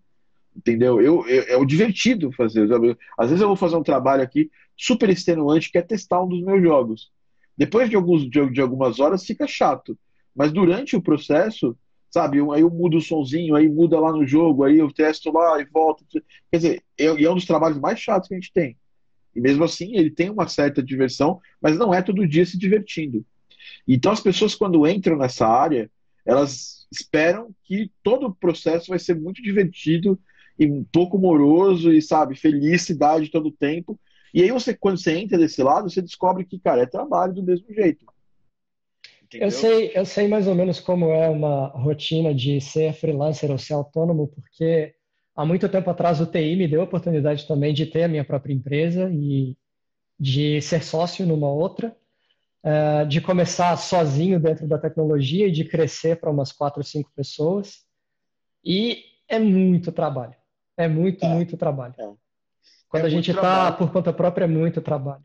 Entendeu? 0.57 1.01
Eu, 1.01 1.27
eu, 1.29 1.43
é 1.45 1.57
o 1.57 1.65
divertido 1.65 2.33
fazer. 2.33 2.69
Às 3.17 3.29
vezes 3.29 3.41
eu 3.41 3.49
vou 3.49 3.57
fazer 3.57 3.77
um 3.77 3.83
trabalho 3.83 4.23
aqui 4.23 4.51
super 4.77 5.09
extenuante 5.09 5.71
que 5.71 5.79
é 5.79 5.83
testar 5.83 6.23
um 6.23 6.29
dos 6.29 6.43
meus 6.43 6.63
jogos. 6.63 7.13
Depois 7.57 7.91
de, 7.91 7.97
alguns, 7.97 8.29
de, 8.29 8.51
de 8.51 8.61
algumas 8.61 8.99
horas 8.99 9.25
fica 9.25 9.47
chato. 9.47 9.99
Mas 10.35 10.53
durante 10.53 10.97
o 10.97 11.03
processo, 11.03 11.77
sabe, 12.11 12.39
aí 12.39 12.61
eu 12.63 12.71
mudo 12.71 12.99
o 12.99 13.03
sonzinho, 13.03 13.55
aí 13.55 13.69
muda 13.69 13.99
lá 14.01 14.13
no 14.13 14.27
jogo, 14.27 14.65
aí 14.65 14.79
eu 14.79 14.93
testo 14.93 15.31
lá 15.31 15.61
e 15.61 15.65
volto. 15.65 16.05
Quer 16.51 16.57
dizer, 16.57 16.83
é, 16.99 17.05
é 17.05 17.31
um 17.31 17.35
dos 17.35 17.47
trabalhos 17.47 17.79
mais 17.79 17.99
chatos 18.01 18.29
que 18.29 18.35
a 18.35 18.39
gente 18.39 18.53
tem. 18.53 18.77
E 19.35 19.41
mesmo 19.41 19.65
assim, 19.65 19.97
ele 19.97 20.11
tem 20.11 20.31
uma 20.31 20.49
certa 20.49 20.83
diversão, 20.83 21.41
mas 21.61 21.77
não 21.79 21.93
é 21.93 22.03
todo 22.03 22.27
dia 22.27 22.45
se 22.45 22.59
divertindo. 22.59 23.25
Então, 23.87 24.13
as 24.13 24.21
pessoas, 24.21 24.55
quando 24.55 24.87
entram 24.87 25.17
nessa 25.17 25.47
área, 25.47 25.91
elas 26.25 26.87
esperam 26.91 27.51
que 27.65 27.91
todo 28.03 28.27
o 28.27 28.35
processo 28.35 28.89
vai 28.89 28.99
ser 28.99 29.15
muito 29.15 29.43
divertido 29.43 30.19
e 30.59 30.67
um 30.67 30.85
pouco 30.85 31.19
moroso 31.19 31.93
e, 31.93 32.03
sabe, 32.03 32.35
felicidade 32.35 33.31
todo 33.31 33.49
o 33.49 33.53
tempo. 33.53 33.99
E 34.33 34.43
aí, 34.43 34.51
você, 34.51 34.75
quando 34.75 34.99
você 34.99 35.13
entra 35.17 35.39
desse 35.39 35.63
lado, 35.63 35.89
você 35.89 36.03
descobre 36.03 36.45
que, 36.45 36.59
cara, 36.59 36.83
é 36.83 36.87
trabalho 36.87 37.35
do 37.35 37.43
mesmo 37.43 37.73
jeito. 37.73 38.05
Eu 39.33 39.51
sei, 39.51 39.93
eu 39.95 40.05
sei 40.07 40.27
mais 40.27 40.47
ou 40.47 40.55
menos 40.55 40.81
como 40.81 41.11
é 41.11 41.29
uma 41.29 41.69
rotina 41.69 42.35
de 42.35 42.61
ser 42.61 42.95
freelancer 42.95 43.51
ou 43.51 43.59
ser 43.59 43.75
autônomo, 43.75 44.29
porque 44.29 44.95
há 45.37 45.45
muito 45.45 45.69
tempo 45.69 45.91
atrás 45.91 46.21
o 46.21 46.27
TI 46.27 46.57
me 46.57 46.67
deu 46.67 46.81
a 46.81 46.85
oportunidade 46.85 47.47
também 47.47 47.75
de 47.75 47.85
ter 47.87 48.05
a 48.05 48.09
minha 48.09 48.25
própria 48.25 48.55
empresa 48.55 49.11
e 49.13 49.57
de 50.19 50.61
ser 50.63 50.83
sócio 50.83 51.27
numa 51.27 51.49
outra, 51.49 51.95
uh, 52.65 53.07
de 53.07 53.21
começar 53.21 53.77
sozinho 53.77 54.41
dentro 54.41 54.67
da 54.67 54.79
tecnologia 54.79 55.47
e 55.47 55.53
de 55.53 55.65
crescer 55.65 56.19
para 56.19 56.31
umas 56.31 56.51
quatro 56.51 56.81
ou 56.81 56.85
cinco 56.85 57.13
pessoas. 57.15 57.85
E 58.65 59.05
é 59.29 59.39
muito 59.39 59.93
trabalho. 59.93 60.35
É 60.77 60.89
muito, 60.89 61.25
é. 61.25 61.29
muito 61.29 61.57
trabalho. 61.57 61.95
É. 61.99 62.11
Quando 62.89 63.05
é 63.05 63.07
a 63.07 63.11
gente 63.11 63.31
está 63.31 63.71
por 63.73 63.93
conta 63.93 64.13
própria, 64.13 64.45
é 64.45 64.49
muito 64.49 64.81
trabalho. 64.81 65.23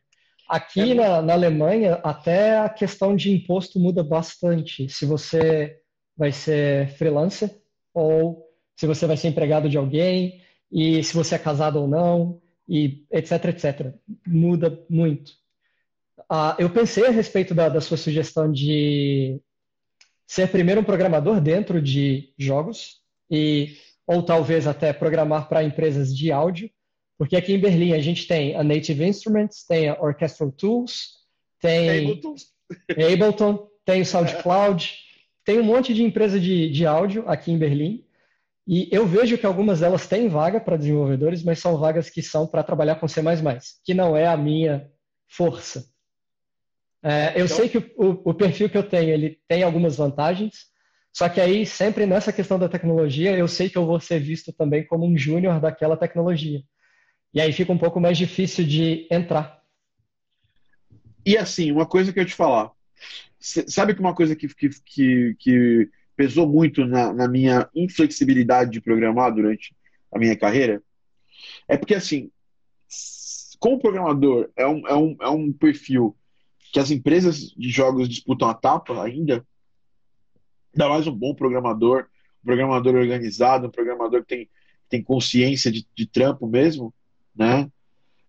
Aqui 0.48 0.92
é 0.92 0.94
na, 0.94 1.22
na 1.22 1.34
Alemanha, 1.34 1.96
até 2.04 2.60
a 2.60 2.70
questão 2.70 3.16
de 3.16 3.32
imposto 3.32 3.80
muda 3.80 4.04
bastante. 4.04 4.90
Se 4.90 5.06
você 5.06 5.80
vai 6.16 6.32
ser 6.32 6.90
freelancer 6.98 7.50
ou 7.94 8.46
se 8.76 8.86
você 8.86 9.06
vai 9.06 9.18
ser 9.18 9.30
empregado 9.30 9.70
de 9.70 9.78
alguém 9.78 10.42
e 10.72 11.04
se 11.04 11.14
você 11.14 11.36
é 11.36 11.40
casado 11.40 11.80
ou 11.80 11.88
não 11.88 12.42
e 12.68 13.06
etc, 13.12 13.46
etc. 13.46 13.94
Muda 14.26 14.80
muito. 14.90 15.32
Uh, 16.32 16.56
eu 16.58 16.70
pensei 16.70 17.06
a 17.06 17.12
respeito 17.12 17.54
da, 17.54 17.70
da 17.70 17.82
sua 17.82 17.98
sugestão 17.98 18.52
de 18.52 19.40
ser 20.26 20.50
primeiro 20.50 20.82
um 20.82 20.86
programador 20.86 21.40
dentro 21.40 21.82
de 21.82 22.34
jogos 22.38 23.02
e 23.30 23.78
ou 24.06 24.24
talvez 24.24 24.68
até 24.68 24.92
programar 24.92 25.48
para 25.48 25.64
empresas 25.64 26.16
de 26.16 26.32
áudio, 26.32 26.70
porque 27.24 27.38
aqui 27.38 27.54
em 27.54 27.60
Berlim 27.60 27.94
a 27.94 28.02
gente 28.02 28.28
tem 28.28 28.54
a 28.54 28.62
Native 28.66 29.06
Instruments, 29.06 29.66
tem 29.66 29.88
a 29.88 29.98
Orchestral 29.98 30.52
Tools, 30.52 31.20
tem 31.58 31.90
Ableton, 31.90 32.36
Ableton 32.92 33.68
tem 33.86 34.02
o 34.02 34.06
SoundCloud, 34.06 34.94
tem 35.46 35.58
um 35.58 35.64
monte 35.64 35.94
de 35.94 36.04
empresa 36.04 36.38
de, 36.38 36.70
de 36.70 36.86
áudio 36.86 37.24
aqui 37.26 37.50
em 37.50 37.58
Berlim. 37.58 38.04
E 38.68 38.90
eu 38.92 39.08
vejo 39.08 39.38
que 39.38 39.46
algumas 39.46 39.80
delas 39.80 40.06
têm 40.06 40.28
vaga 40.28 40.60
para 40.60 40.76
desenvolvedores, 40.76 41.42
mas 41.44 41.60
são 41.60 41.78
vagas 41.78 42.10
que 42.10 42.22
são 42.22 42.46
para 42.46 42.62
trabalhar 42.62 42.96
com 42.96 43.08
C++, 43.08 43.22
que 43.86 43.94
não 43.94 44.18
é 44.18 44.28
a 44.28 44.36
minha 44.36 44.92
força. 45.26 45.88
É, 47.02 47.40
eu 47.40 47.46
então... 47.46 47.56
sei 47.56 47.70
que 47.70 47.78
o, 47.78 48.32
o, 48.32 48.34
perfil 48.34 48.70
que 48.70 48.78
eu 48.78 48.84
tenho, 48.84 49.12
ele 49.12 49.40
tem 49.48 49.64
algumas 49.64 49.96
vantagens, 49.96 50.66
só 51.14 51.30
que 51.30 51.40
aí, 51.40 51.66
sempre 51.66 52.06
nessa 52.06 52.34
questão 52.34 52.60
da 52.60 52.68
tecnologia, 52.68 53.32
eu 53.32 53.48
sei 53.48 53.70
que 53.70 53.78
eu 53.78 53.86
vou 53.86 54.02
ser 54.02 54.20
visto 54.20 54.52
também 54.52 54.86
como 54.86 55.06
um 55.06 55.18
júnior 55.18 55.62
daquela 55.62 55.96
tecnologia. 55.96 56.62
E 57.34 57.42
aí 57.42 57.52
fica 57.52 57.72
um 57.72 57.78
pouco 57.78 58.00
mais 58.00 58.18
difícil 58.18 58.66
de 58.66 59.08
entrar. 59.10 59.62
E 61.26 61.38
assim, 61.38 61.72
uma 61.72 61.86
coisa 61.86 62.14
que 62.14 62.20
eu 62.20 62.26
te 62.26 62.36
falar. 62.36 62.72
Sabe 63.40 63.94
que 63.94 64.00
uma 64.00 64.14
coisa 64.14 64.36
que, 64.36 64.48
que, 64.48 64.70
que, 64.86 65.36
que 65.40 65.90
pesou 66.16 66.48
muito 66.48 66.86
na, 66.86 67.12
na 67.12 67.28
minha 67.28 67.70
inflexibilidade 67.76 68.72
de 68.72 68.82
programar 68.82 69.34
durante 69.34 69.76
a 70.12 70.20
minha 70.20 70.38
carreira, 70.38 70.82
é 71.68 71.76
porque, 71.76 71.96
assim, 71.96 72.32
como 73.60 73.80
programador 73.80 74.50
é 74.56 74.68
um, 74.68 74.88
é, 74.88 74.94
um, 74.94 75.18
é 75.22 75.30
um 75.30 75.52
perfil 75.52 76.16
que 76.72 76.80
as 76.80 76.92
empresas 76.92 77.50
de 77.52 77.70
jogos 77.70 78.10
disputam 78.10 78.48
a 78.48 78.54
tapa 78.54 79.04
ainda, 79.04 79.46
ainda 80.74 80.90
mais 80.90 81.08
um 81.08 81.16
bom 81.16 81.34
programador, 81.34 82.08
um 82.42 82.46
programador 82.46 82.96
organizado, 82.96 83.68
um 83.68 83.72
programador 83.72 84.22
que 84.22 84.28
tem, 84.28 84.50
tem 84.90 85.04
consciência 85.04 85.72
de, 85.72 85.88
de 85.96 86.06
trampo 86.06 86.48
mesmo, 86.48 86.94
né? 87.36 87.70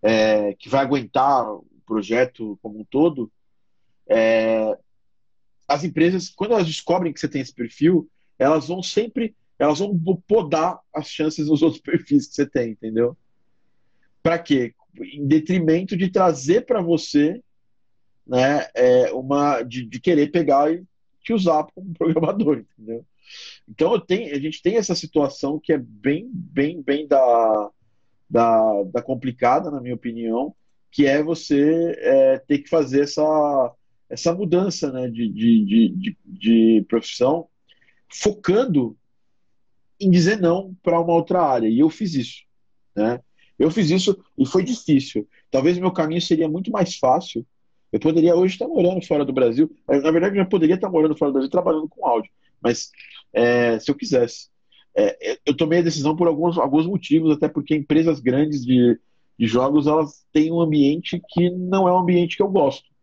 É, 0.03 0.55
que 0.55 0.69
vai 0.69 0.85
aguentar 0.85 1.51
o 1.51 1.67
projeto 1.87 2.59
como 2.63 2.81
um 2.81 2.85
todo, 2.85 3.31
é, 4.07 4.77
as 5.67 5.85
empresas, 5.85 6.29
quando 6.29 6.53
elas 6.53 6.67
descobrem 6.67 7.13
que 7.13 7.21
você 7.21 7.29
tem 7.29 7.41
esse 7.41 7.55
perfil, 7.55 8.09
elas 8.39 8.69
vão 8.69 8.83
sempre, 8.83 9.35
elas 9.59 9.79
vão 9.79 9.99
podar 10.27 10.79
as 10.95 11.09
chances 11.09 11.47
dos 11.47 11.61
outros 11.63 11.81
perfis 11.81 12.27
que 12.27 12.35
você 12.35 12.47
tem, 12.47 12.73
entendeu? 12.73 13.17
Para 14.23 14.39
quê? 14.39 14.75
Em 15.01 15.27
detrimento 15.27 15.97
de 15.97 16.11
trazer 16.11 16.65
para 16.65 16.81
você, 16.81 17.43
né, 18.27 18.69
é, 18.75 19.13
uma, 19.13 19.63
de, 19.63 19.85
de, 19.85 20.01
querer 20.01 20.31
pegar 20.31 20.73
e 20.73 20.83
te 21.23 21.33
usar 21.33 21.67
como 21.75 21.93
programador, 21.95 22.59
entendeu? 22.59 23.05
Então 23.69 23.93
eu 23.93 24.01
tenho, 24.01 24.35
a 24.35 24.39
gente 24.39 24.63
tem 24.63 24.77
essa 24.77 24.95
situação 24.95 25.59
que 25.59 25.73
é 25.73 25.79
bem, 25.79 26.31
bem, 26.33 26.83
bem 26.83 27.07
da, 27.07 27.71
da, 28.29 28.83
da 28.85 29.03
complicada, 29.03 29.71
na 29.71 29.81
minha 29.81 29.95
opinião, 29.95 30.55
que 30.91 31.07
é 31.07 31.23
você 31.23 31.95
é, 31.99 32.39
ter 32.39 32.59
que 32.59 32.69
fazer 32.69 33.03
essa 33.03 33.75
essa 34.09 34.33
mudança 34.35 34.93
né, 34.93 35.09
de, 35.09 35.29
de, 35.29 35.65
de, 35.65 36.17
de, 36.25 36.87
profissão, 36.89 37.49
focando 38.09 38.97
em 39.99 40.11
dizer 40.11 40.39
não 40.41 40.75
para 40.83 41.01
uma 41.01 41.15
outra 41.15 41.43
área. 41.43 41.69
E 41.69 41.81
eu 41.81 41.91
fiz 41.91 42.15
isso. 42.15 42.43
Né? 42.95 43.21
Eu 43.59 43.71
fiz 43.71 43.91
isso 43.91 44.23
e 44.39 44.47
foi 44.47 44.63
difícil. 44.63 45.29
Talvez 45.51 45.79
meu 45.79 45.91
caminho 45.91 46.21
seria 46.21 46.49
muito 46.49 46.71
mais 46.71 46.97
fácil. 46.97 47.45
Eu 47.91 47.99
poderia 47.99 48.35
hoje 48.35 48.55
estar 48.55 48.69
morando 48.69 49.05
fora 49.05 49.25
do 49.25 49.33
Brasil. 49.33 49.75
Na 49.89 50.11
verdade, 50.11 50.37
eu 50.37 50.43
já 50.43 50.49
poderia 50.49 50.75
estar 50.75 50.91
morando 50.91 51.17
fora 51.17 51.31
do 51.31 51.35
Brasil 51.35 51.51
trabalhando 51.51 51.89
com 51.89 52.07
áudio. 52.07 52.31
Mas 52.61 52.91
é, 53.33 53.79
se 53.79 53.91
eu 53.91 53.95
quisesse. 53.95 54.49
É, 54.97 55.39
eu 55.45 55.57
tomei 55.57 55.81
a 55.81 55.83
decisão 55.83 56.15
por 56.15 56.29
alguns, 56.29 56.57
alguns 56.57 56.87
motivos, 56.87 57.33
até 57.33 57.49
porque 57.49 57.75
empresas 57.75 58.21
grandes 58.21 58.65
de, 58.65 58.99
de 59.39 59.47
jogos 59.47 59.87
elas 59.87 60.25
têm 60.33 60.53
um 60.53 60.61
ambiente 60.61 61.21
que 61.31 61.51
não 61.51 61.89
é 61.89 61.93
um 61.93 61.99
ambiente 61.99 62.37
que 62.37 62.43
eu 62.43 62.49
gosto 62.49 62.95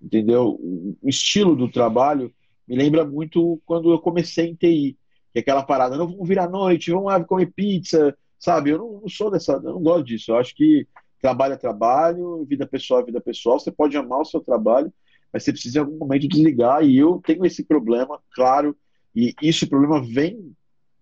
entendeu? 0.00 0.58
O 1.02 1.08
estilo 1.08 1.56
do 1.56 1.70
trabalho 1.70 2.32
me 2.66 2.76
lembra 2.76 3.04
muito 3.04 3.60
quando 3.64 3.90
eu 3.90 3.98
comecei 3.98 4.46
em 4.46 4.54
TI, 4.54 4.96
que 5.32 5.38
é 5.38 5.40
aquela 5.40 5.62
parada, 5.62 5.96
não 5.96 6.08
vamos 6.08 6.28
vir 6.28 6.38
à 6.38 6.48
noite, 6.48 6.90
vamos 6.90 7.06
lá 7.06 7.22
comer 7.24 7.52
pizza, 7.54 8.16
sabe? 8.38 8.70
Eu 8.70 8.78
não, 8.78 9.00
não 9.02 9.08
sou 9.08 9.30
dessa, 9.30 9.52
eu 9.52 9.74
não 9.74 9.82
gosto 9.82 10.04
disso. 10.04 10.32
Eu 10.32 10.36
acho 10.36 10.54
que 10.54 10.86
trabalho 11.20 11.54
é 11.54 11.56
trabalho, 11.56 12.44
vida 12.44 12.66
pessoal 12.66 13.00
é 13.00 13.04
vida 13.04 13.20
pessoal. 13.20 13.58
Você 13.58 13.70
pode 13.70 13.96
amar 13.96 14.20
o 14.20 14.24
seu 14.24 14.40
trabalho, 14.40 14.92
mas 15.32 15.44
você 15.44 15.52
precisa 15.52 15.78
em 15.78 15.82
algum 15.82 15.98
momento 15.98 16.28
desligar. 16.28 16.84
E 16.84 16.96
eu 16.96 17.20
tenho 17.24 17.44
esse 17.44 17.64
problema, 17.64 18.20
claro, 18.34 18.76
e 19.14 19.34
esse 19.42 19.66
problema 19.66 20.02
vem 20.02 20.52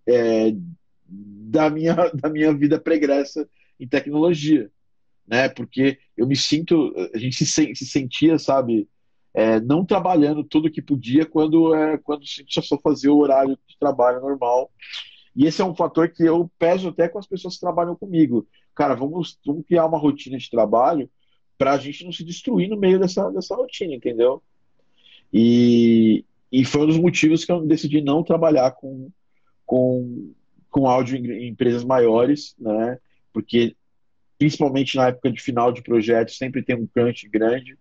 é, 0.06 0.52
da, 1.06 1.70
minha, 1.70 1.94
da 2.14 2.28
minha 2.28 2.52
vida 2.52 2.78
pregressa 2.78 3.48
em 3.78 3.86
tecnologia, 3.86 4.70
né? 5.26 5.48
Porque 5.48 5.98
eu 6.16 6.26
me 6.26 6.36
sinto, 6.36 6.94
a 7.14 7.18
gente 7.18 7.44
se, 7.44 7.74
se 7.74 7.86
sentia, 7.86 8.38
sabe, 8.38 8.88
é, 9.32 9.60
não 9.60 9.84
trabalhando 9.84 10.44
tudo 10.44 10.70
que 10.70 10.80
podia 10.80 11.26
quando 11.26 11.74
é, 11.74 11.98
quando 11.98 12.22
a 12.22 12.24
gente 12.24 12.62
só 12.62 12.78
fazia 12.78 13.12
o 13.12 13.18
horário 13.18 13.58
de 13.66 13.78
trabalho 13.78 14.20
normal. 14.20 14.70
E 15.34 15.46
esse 15.46 15.60
é 15.60 15.64
um 15.64 15.74
fator 15.74 16.08
que 16.08 16.22
eu 16.22 16.48
peso 16.58 16.88
até 16.88 17.08
com 17.08 17.18
as 17.18 17.26
pessoas 17.26 17.54
que 17.54 17.60
trabalham 17.60 17.96
comigo. 17.96 18.46
Cara, 18.74 18.94
vamos, 18.94 19.38
vamos 19.44 19.66
criar 19.66 19.86
uma 19.86 19.98
rotina 19.98 20.38
de 20.38 20.48
trabalho 20.48 21.10
para 21.58 21.72
a 21.72 21.78
gente 21.78 22.04
não 22.04 22.12
se 22.12 22.24
destruir 22.24 22.68
no 22.68 22.76
meio 22.76 23.00
dessa, 23.00 23.30
dessa 23.30 23.56
rotina, 23.56 23.94
entendeu? 23.94 24.42
E, 25.32 26.24
e 26.52 26.64
foi 26.64 26.82
um 26.82 26.86
dos 26.86 26.98
motivos 26.98 27.44
que 27.44 27.50
eu 27.50 27.66
decidi 27.66 28.00
não 28.00 28.22
trabalhar 28.22 28.70
com, 28.72 29.10
com, 29.66 30.32
com 30.70 30.88
áudio 30.88 31.16
em 31.16 31.48
empresas 31.48 31.84
maiores, 31.84 32.54
né? 32.58 32.98
Porque, 33.32 33.76
principalmente 34.38 34.96
na 34.96 35.08
época 35.08 35.30
de 35.30 35.40
final 35.40 35.72
de 35.72 35.82
projetos, 35.82 36.36
sempre 36.36 36.62
tem 36.62 36.76
um 36.76 36.86
crunch 36.86 37.28
grande. 37.28 37.78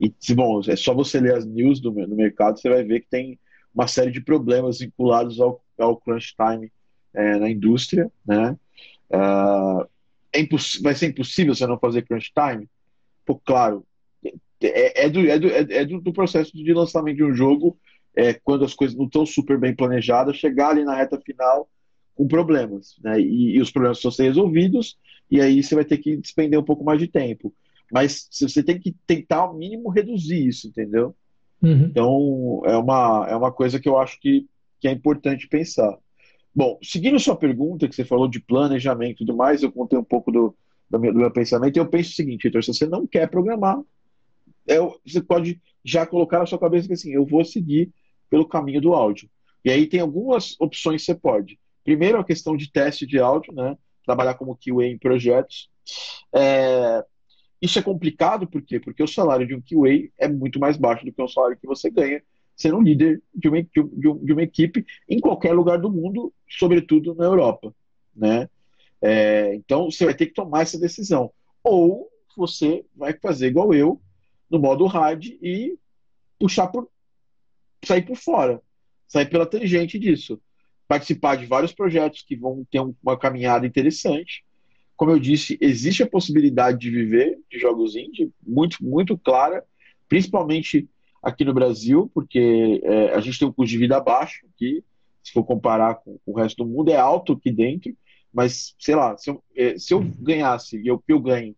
E, 0.00 0.12
bom, 0.34 0.60
é 0.66 0.76
só 0.76 0.94
você 0.94 1.20
ler 1.20 1.34
as 1.34 1.44
news 1.44 1.80
do, 1.80 1.90
do 1.90 2.16
mercado, 2.16 2.58
você 2.58 2.68
vai 2.68 2.84
ver 2.84 3.00
que 3.00 3.08
tem 3.08 3.38
uma 3.74 3.86
série 3.86 4.10
de 4.10 4.20
problemas 4.20 4.78
vinculados 4.78 5.40
ao, 5.40 5.62
ao 5.78 5.96
crunch 5.96 6.34
time 6.34 6.72
é, 7.14 7.36
na 7.36 7.50
indústria, 7.50 8.10
né? 8.26 8.56
Uh, 9.10 9.88
é 10.32 10.46
vai 10.82 10.94
ser 10.94 11.06
impossível 11.06 11.54
você 11.54 11.66
não 11.66 11.78
fazer 11.78 12.02
crunch 12.02 12.32
time? 12.32 12.68
Pô, 13.24 13.36
claro, 13.36 13.84
é, 14.60 15.04
é, 15.04 15.08
do, 15.08 15.20
é, 15.20 15.38
do, 15.38 15.48
é 15.48 15.84
do, 15.84 16.00
do, 16.00 16.12
processo 16.12 16.52
de 16.52 16.72
lançamento 16.72 17.16
de 17.16 17.24
um 17.24 17.34
jogo, 17.34 17.78
é, 18.18 18.34
quando 18.34 18.64
as 18.64 18.74
coisas 18.74 18.96
não 18.96 19.04
estão 19.04 19.24
super 19.24 19.56
bem 19.56 19.72
planejadas, 19.72 20.36
chegar 20.36 20.70
ali 20.70 20.84
na 20.84 20.92
reta 20.92 21.20
final 21.20 21.70
com 22.16 22.26
problemas, 22.26 22.96
né? 23.00 23.20
E, 23.20 23.56
e 23.56 23.60
os 23.60 23.70
problemas 23.70 23.98
precisam 23.98 24.10
ser 24.10 24.24
resolvidos, 24.24 24.98
e 25.30 25.40
aí 25.40 25.62
você 25.62 25.76
vai 25.76 25.84
ter 25.84 25.98
que 25.98 26.16
despender 26.16 26.58
um 26.58 26.64
pouco 26.64 26.82
mais 26.82 26.98
de 26.98 27.06
tempo. 27.06 27.54
Mas 27.92 28.28
você 28.32 28.60
tem 28.60 28.76
que 28.76 28.94
tentar, 29.06 29.36
ao 29.36 29.54
mínimo, 29.56 29.88
reduzir 29.88 30.48
isso, 30.48 30.66
entendeu? 30.66 31.14
Uhum. 31.62 31.84
Então, 31.84 32.62
é 32.64 32.76
uma, 32.76 33.26
é 33.30 33.36
uma 33.36 33.52
coisa 33.52 33.78
que 33.78 33.88
eu 33.88 33.96
acho 33.96 34.20
que, 34.20 34.46
que 34.80 34.88
é 34.88 34.90
importante 34.90 35.46
pensar. 35.46 35.96
Bom, 36.52 36.76
seguindo 36.82 37.20
sua 37.20 37.36
pergunta, 37.36 37.86
que 37.86 37.94
você 37.94 38.04
falou 38.04 38.26
de 38.26 38.40
planejamento 38.40 39.22
e 39.22 39.26
tudo 39.26 39.36
mais, 39.36 39.62
eu 39.62 39.70
contei 39.70 39.96
um 39.96 40.04
pouco 40.04 40.32
do, 40.32 40.56
do, 40.90 40.98
meu, 40.98 41.12
do 41.12 41.20
meu 41.20 41.30
pensamento, 41.30 41.76
e 41.76 41.80
eu 41.80 41.86
penso 41.86 42.10
o 42.10 42.14
seguinte, 42.14 42.46
Heitor, 42.46 42.64
se 42.64 42.74
você 42.74 42.84
não 42.84 43.06
quer 43.06 43.30
programar, 43.30 43.80
é, 44.66 44.76
você 45.06 45.22
pode 45.22 45.60
já 45.84 46.04
colocar 46.04 46.40
na 46.40 46.46
sua 46.46 46.58
cabeça 46.58 46.88
que 46.88 46.94
assim, 46.94 47.12
eu 47.12 47.24
vou 47.24 47.44
seguir 47.44 47.92
pelo 48.30 48.48
caminho 48.48 48.80
do 48.80 48.94
áudio. 48.94 49.28
E 49.64 49.70
aí 49.70 49.86
tem 49.86 50.00
algumas 50.00 50.56
opções 50.60 51.02
que 51.02 51.06
você 51.06 51.14
pode. 51.14 51.58
Primeiro, 51.84 52.18
a 52.18 52.24
questão 52.24 52.56
de 52.56 52.70
teste 52.70 53.06
de 53.06 53.18
áudio, 53.18 53.52
né? 53.52 53.76
Trabalhar 54.04 54.34
como 54.34 54.56
QA 54.56 54.86
em 54.86 54.98
projetos. 54.98 55.70
É, 56.34 57.04
isso 57.60 57.78
é 57.78 57.82
complicado, 57.82 58.46
por 58.46 58.62
quê? 58.62 58.78
Porque 58.78 59.02
o 59.02 59.08
salário 59.08 59.46
de 59.46 59.54
um 59.54 59.60
QA 59.60 60.10
é 60.18 60.28
muito 60.28 60.58
mais 60.60 60.76
baixo 60.76 61.04
do 61.04 61.12
que 61.12 61.22
o 61.22 61.28
salário 61.28 61.58
que 61.58 61.66
você 61.66 61.90
ganha 61.90 62.22
sendo 62.58 62.80
líder 62.80 63.22
de 63.32 63.48
uma, 63.48 63.62
de 63.62 64.32
uma 64.32 64.42
equipe 64.42 64.84
em 65.08 65.20
qualquer 65.20 65.52
lugar 65.52 65.78
do 65.78 65.90
mundo, 65.90 66.32
sobretudo 66.50 67.14
na 67.14 67.24
Europa, 67.24 67.72
né? 68.14 68.50
É, 69.00 69.54
então 69.54 69.88
você 69.88 70.04
vai 70.04 70.14
ter 70.14 70.26
que 70.26 70.34
tomar 70.34 70.62
essa 70.62 70.78
decisão. 70.78 71.30
Ou 71.62 72.08
você 72.36 72.84
vai 72.96 73.12
fazer 73.12 73.46
igual 73.46 73.72
eu, 73.72 74.00
no 74.50 74.58
modo 74.58 74.86
hard 74.86 75.24
e 75.40 75.78
puxar 76.38 76.66
por 76.66 76.88
sair 77.84 78.02
por 78.02 78.16
fora, 78.16 78.60
sair 79.06 79.26
pela 79.26 79.46
tangente 79.46 79.98
disso, 79.98 80.40
participar 80.86 81.36
de 81.36 81.46
vários 81.46 81.72
projetos 81.72 82.22
que 82.22 82.36
vão 82.36 82.66
ter 82.70 82.80
uma 83.02 83.18
caminhada 83.18 83.66
interessante. 83.66 84.44
Como 84.96 85.10
eu 85.10 85.18
disse, 85.18 85.56
existe 85.60 86.02
a 86.02 86.08
possibilidade 86.08 86.78
de 86.78 86.90
viver 86.90 87.38
de 87.50 87.58
jogos 87.58 87.94
indie, 87.94 88.32
muito 88.44 88.82
muito 88.82 89.16
clara, 89.16 89.64
principalmente 90.08 90.88
aqui 91.22 91.44
no 91.44 91.54
Brasil, 91.54 92.10
porque 92.14 92.80
é, 92.82 93.14
a 93.14 93.20
gente 93.20 93.38
tem 93.38 93.48
um 93.48 93.52
custo 93.52 93.70
de 93.70 93.78
vida 93.78 94.00
baixo 94.00 94.46
aqui, 94.54 94.82
se 95.22 95.32
for 95.32 95.44
comparar 95.44 95.96
com, 95.96 96.18
o 96.24 96.32
resto 96.32 96.64
do 96.64 96.70
mundo, 96.70 96.90
é 96.90 96.96
alto 96.96 97.34
aqui 97.34 97.50
dentro, 97.50 97.94
mas, 98.32 98.74
sei 98.78 98.94
lá, 98.94 99.16
se 99.16 99.30
eu, 99.30 99.42
é, 99.56 99.78
se 99.78 99.92
eu 99.92 100.00
ganhasse, 100.20 100.78
e 100.78 100.86
eu, 100.86 101.02
eu 101.06 101.20
ganho, 101.20 101.54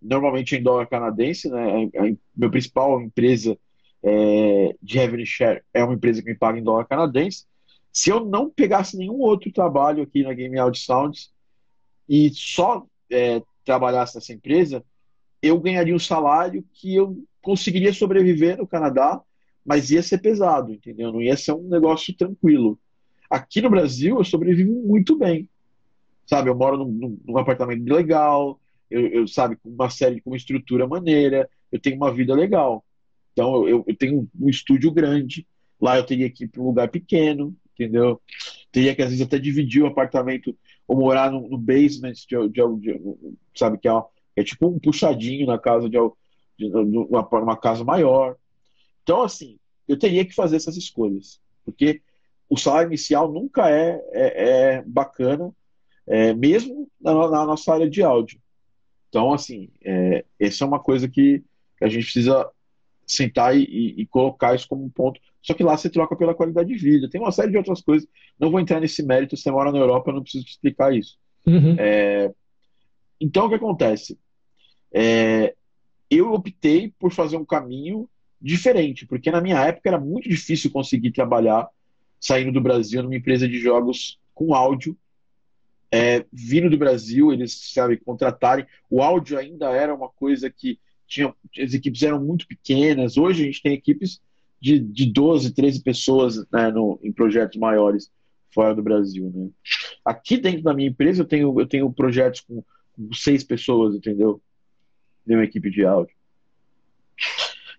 normalmente 0.00 0.56
em 0.56 0.62
dólar 0.62 0.86
canadense, 0.86 1.48
né, 1.50 1.90
a, 1.96 2.02
a 2.04 2.12
minha 2.36 2.50
principal 2.50 3.00
empresa 3.00 3.58
é, 4.02 4.74
de 4.82 4.98
revenue 4.98 5.26
share 5.26 5.62
é 5.72 5.84
uma 5.84 5.94
empresa 5.94 6.22
que 6.22 6.28
me 6.28 6.34
paga 6.34 6.58
em 6.58 6.62
dólar 6.62 6.86
canadense, 6.86 7.46
se 7.92 8.10
eu 8.10 8.24
não 8.24 8.48
pegasse 8.48 8.96
nenhum 8.96 9.18
outro 9.18 9.52
trabalho 9.52 10.02
aqui 10.02 10.22
na 10.22 10.32
Game 10.32 10.58
Audio 10.58 10.80
Sounds 10.80 11.30
e 12.08 12.30
só 12.30 12.86
é, 13.10 13.42
trabalhasse 13.64 14.14
nessa 14.14 14.32
empresa, 14.32 14.82
eu 15.42 15.60
ganharia 15.60 15.94
um 15.94 15.98
salário 15.98 16.64
que 16.72 16.94
eu 16.94 17.22
conseguiria 17.42 17.92
sobreviver 17.92 18.56
no 18.56 18.66
Canadá, 18.66 19.20
mas 19.64 19.90
ia 19.90 20.02
ser 20.02 20.18
pesado, 20.18 20.72
entendeu? 20.72 21.12
Não 21.12 21.20
ia 21.20 21.36
ser 21.36 21.52
um 21.52 21.68
negócio 21.68 22.16
tranquilo. 22.16 22.78
Aqui 23.28 23.60
no 23.60 23.70
Brasil, 23.70 24.16
eu 24.16 24.24
sobrevivo 24.24 24.72
muito 24.72 25.16
bem. 25.16 25.48
Sabe, 26.26 26.48
eu 26.48 26.54
moro 26.54 26.78
num, 26.78 27.18
num 27.24 27.38
apartamento 27.38 27.84
legal, 27.92 28.58
eu, 28.90 29.06
eu, 29.08 29.28
sabe, 29.28 29.56
com 29.56 29.68
uma 29.68 29.90
série, 29.90 30.20
com 30.20 30.30
uma 30.30 30.36
estrutura 30.36 30.86
maneira, 30.86 31.48
eu 31.70 31.80
tenho 31.80 31.96
uma 31.96 32.12
vida 32.12 32.34
legal. 32.34 32.84
Então, 33.32 33.68
eu, 33.68 33.84
eu 33.86 33.96
tenho 33.96 34.28
um 34.38 34.48
estúdio 34.48 34.90
grande, 34.90 35.46
lá 35.80 35.96
eu 35.96 36.04
teria 36.04 36.30
que 36.30 36.44
ir 36.44 36.48
para 36.48 36.62
um 36.62 36.66
lugar 36.66 36.88
pequeno, 36.88 37.56
entendeu? 37.72 38.20
Teria 38.70 38.94
que, 38.94 39.02
às 39.02 39.08
vezes, 39.08 39.24
até 39.24 39.38
dividir 39.38 39.82
o 39.82 39.86
apartamento 39.86 40.56
ou 40.86 40.96
morar 40.96 41.30
no, 41.30 41.48
no 41.48 41.58
basement, 41.58 42.12
de, 42.12 42.48
de, 42.48 42.76
de, 42.78 43.00
sabe, 43.54 43.78
que 43.78 43.88
é, 43.88 44.02
é 44.36 44.44
tipo 44.44 44.66
um 44.66 44.78
puxadinho 44.78 45.46
na 45.46 45.58
casa 45.58 45.88
de, 45.88 45.96
uma, 45.98 47.26
uma 47.28 47.56
casa 47.56 47.84
maior. 47.84 48.36
Então, 49.02 49.22
assim, 49.22 49.58
eu 49.88 49.98
teria 49.98 50.24
que 50.24 50.34
fazer 50.34 50.56
essas 50.56 50.76
escolhas, 50.76 51.40
porque 51.64 52.02
o 52.48 52.56
salário 52.56 52.88
inicial 52.88 53.32
nunca 53.32 53.70
é, 53.70 54.00
é, 54.12 54.52
é 54.76 54.82
bacana, 54.82 55.52
é, 56.06 56.34
mesmo 56.34 56.90
na, 57.00 57.14
na, 57.14 57.46
nossa 57.46 57.72
área 57.72 57.88
de 57.88 58.02
áudio. 58.02 58.40
Então, 59.08 59.32
assim, 59.32 59.70
é, 59.84 60.24
essa 60.38 60.64
é 60.64 60.66
uma 60.66 60.80
coisa 60.80 61.08
que 61.08 61.42
a 61.80 61.88
gente 61.88 62.04
precisa 62.04 62.48
sentar 63.06 63.56
e, 63.56 63.62
e, 63.98 64.06
colocar 64.06 64.54
isso 64.54 64.68
como 64.68 64.84
um 64.84 64.88
ponto. 64.88 65.20
Só 65.42 65.54
que 65.54 65.62
lá 65.62 65.76
você 65.76 65.90
troca 65.90 66.16
pela 66.16 66.34
qualidade 66.34 66.68
de 66.68 66.76
vida. 66.76 67.10
Tem 67.10 67.20
uma 67.20 67.32
série 67.32 67.50
de 67.50 67.56
outras 67.56 67.80
coisas. 67.80 68.08
Não 68.38 68.50
vou 68.50 68.60
entrar 68.60 68.80
nesse 68.80 69.02
mérito. 69.02 69.36
Você 69.36 69.50
mora 69.50 69.72
na 69.72 69.78
Europa, 69.78 70.10
eu 70.10 70.14
não 70.14 70.22
preciso 70.22 70.44
te 70.44 70.52
explicar 70.52 70.94
isso. 70.94 71.18
Uhum. 71.46 71.74
É, 71.78 72.32
então, 73.20 73.46
o 73.46 73.48
que 73.48 73.54
acontece? 73.56 74.18
É, 74.92 75.54
eu 76.10 76.32
optei 76.32 76.92
por 76.98 77.12
fazer 77.12 77.36
um 77.36 77.44
caminho 77.44 78.08
diferente, 78.40 79.06
porque 79.06 79.30
na 79.30 79.40
minha 79.40 79.60
época 79.60 79.88
era 79.88 80.00
muito 80.00 80.28
difícil 80.28 80.70
conseguir 80.70 81.12
trabalhar 81.12 81.68
saindo 82.20 82.52
do 82.52 82.60
Brasil 82.60 83.02
numa 83.02 83.16
empresa 83.16 83.48
de 83.48 83.58
jogos 83.58 84.18
com 84.34 84.54
áudio, 84.54 84.96
é, 85.90 86.24
vindo 86.32 86.70
do 86.70 86.78
Brasil, 86.78 87.32
eles, 87.32 87.72
sabe, 87.72 87.98
contratarem. 87.98 88.66
O 88.88 89.02
áudio 89.02 89.38
ainda 89.38 89.70
era 89.70 89.94
uma 89.94 90.08
coisa 90.08 90.50
que 90.50 90.78
tinha, 91.12 91.34
as 91.58 91.74
equipes 91.74 92.02
eram 92.02 92.22
muito 92.22 92.46
pequenas. 92.46 93.16
Hoje 93.16 93.42
a 93.42 93.46
gente 93.46 93.62
tem 93.62 93.74
equipes 93.74 94.20
de, 94.60 94.78
de 94.78 95.06
12, 95.06 95.52
13 95.52 95.82
pessoas 95.82 96.36
né, 96.50 96.70
no, 96.70 96.98
em 97.02 97.12
projetos 97.12 97.58
maiores 97.58 98.10
fora 98.50 98.74
do 98.74 98.82
Brasil. 98.82 99.30
Né? 99.34 99.50
Aqui 100.04 100.36
dentro 100.36 100.62
da 100.62 100.74
minha 100.74 100.88
empresa 100.88 101.22
eu 101.22 101.26
tenho, 101.26 101.60
eu 101.60 101.66
tenho 101.66 101.92
projetos 101.92 102.40
com, 102.40 102.64
com 102.92 103.12
seis 103.12 103.44
pessoas, 103.44 103.94
entendeu? 103.94 104.40
de 105.26 105.34
uma 105.34 105.44
equipe 105.44 105.70
de 105.70 105.84
áudio. 105.84 106.14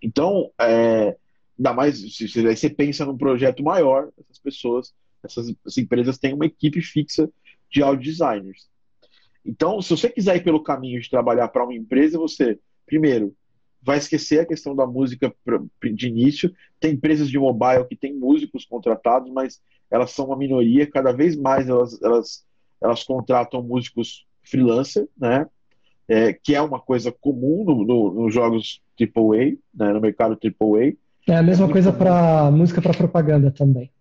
Então, 0.02 0.52
é, 0.60 1.16
ainda 1.58 1.74
mais 1.74 2.00
se, 2.00 2.28
se 2.28 2.42
você 2.42 2.70
pensa 2.70 3.06
num 3.06 3.18
projeto 3.18 3.64
maior, 3.64 4.10
essas 4.20 4.40
pessoas, 4.40 4.94
essas, 5.24 5.50
essas 5.50 5.78
empresas 5.78 6.18
têm 6.18 6.34
uma 6.34 6.46
equipe 6.46 6.82
fixa 6.82 7.30
de 7.70 7.82
audio 7.82 8.12
designers. 8.12 8.70
Então, 9.46 9.82
se 9.82 9.90
você 9.90 10.10
quiser 10.10 10.38
ir 10.38 10.44
pelo 10.44 10.64
caminho 10.64 11.02
de 11.02 11.10
trabalhar 11.10 11.50
para 11.50 11.64
uma 11.64 11.74
empresa, 11.74 12.18
você, 12.18 12.60
primeiro, 12.86 13.36
vai 13.82 13.98
esquecer 13.98 14.40
a 14.40 14.46
questão 14.46 14.76
da 14.76 14.86
música 14.86 15.34
de 15.94 16.08
início. 16.08 16.54
Tem 16.80 16.94
empresas 16.94 17.30
de 17.30 17.38
mobile 17.38 17.86
que 17.88 17.96
têm 17.96 18.14
músicos 18.14 18.66
contratados, 18.66 19.32
mas 19.32 19.62
elas 19.92 20.12
são 20.12 20.28
uma 20.28 20.38
minoria. 20.38 20.90
Cada 20.90 21.12
vez 21.12 21.36
mais 21.36 21.68
elas, 21.68 22.02
elas, 22.02 22.46
elas 22.82 23.04
contratam 23.04 23.62
músicos 23.62 24.26
freelancer, 24.44 25.08
né? 25.18 25.48
é, 26.08 26.34
que 26.34 26.56
é 26.56 26.62
uma 26.62 26.80
coisa 26.80 27.12
comum 27.12 27.64
no, 27.64 27.86
no, 27.86 28.14
nos 28.14 28.34
jogos 28.34 28.82
AAA, 29.00 29.58
né, 29.74 29.94
no 29.94 30.02
mercado 30.02 30.38
AAA. 30.44 30.94
É 31.28 31.36
a 31.36 31.44
mesma 31.44 31.68
é 31.68 31.72
coisa 31.72 31.92
para 31.94 32.52
música 32.52 32.82
para 32.82 32.94
propaganda 32.94 33.52
também. 33.52 33.92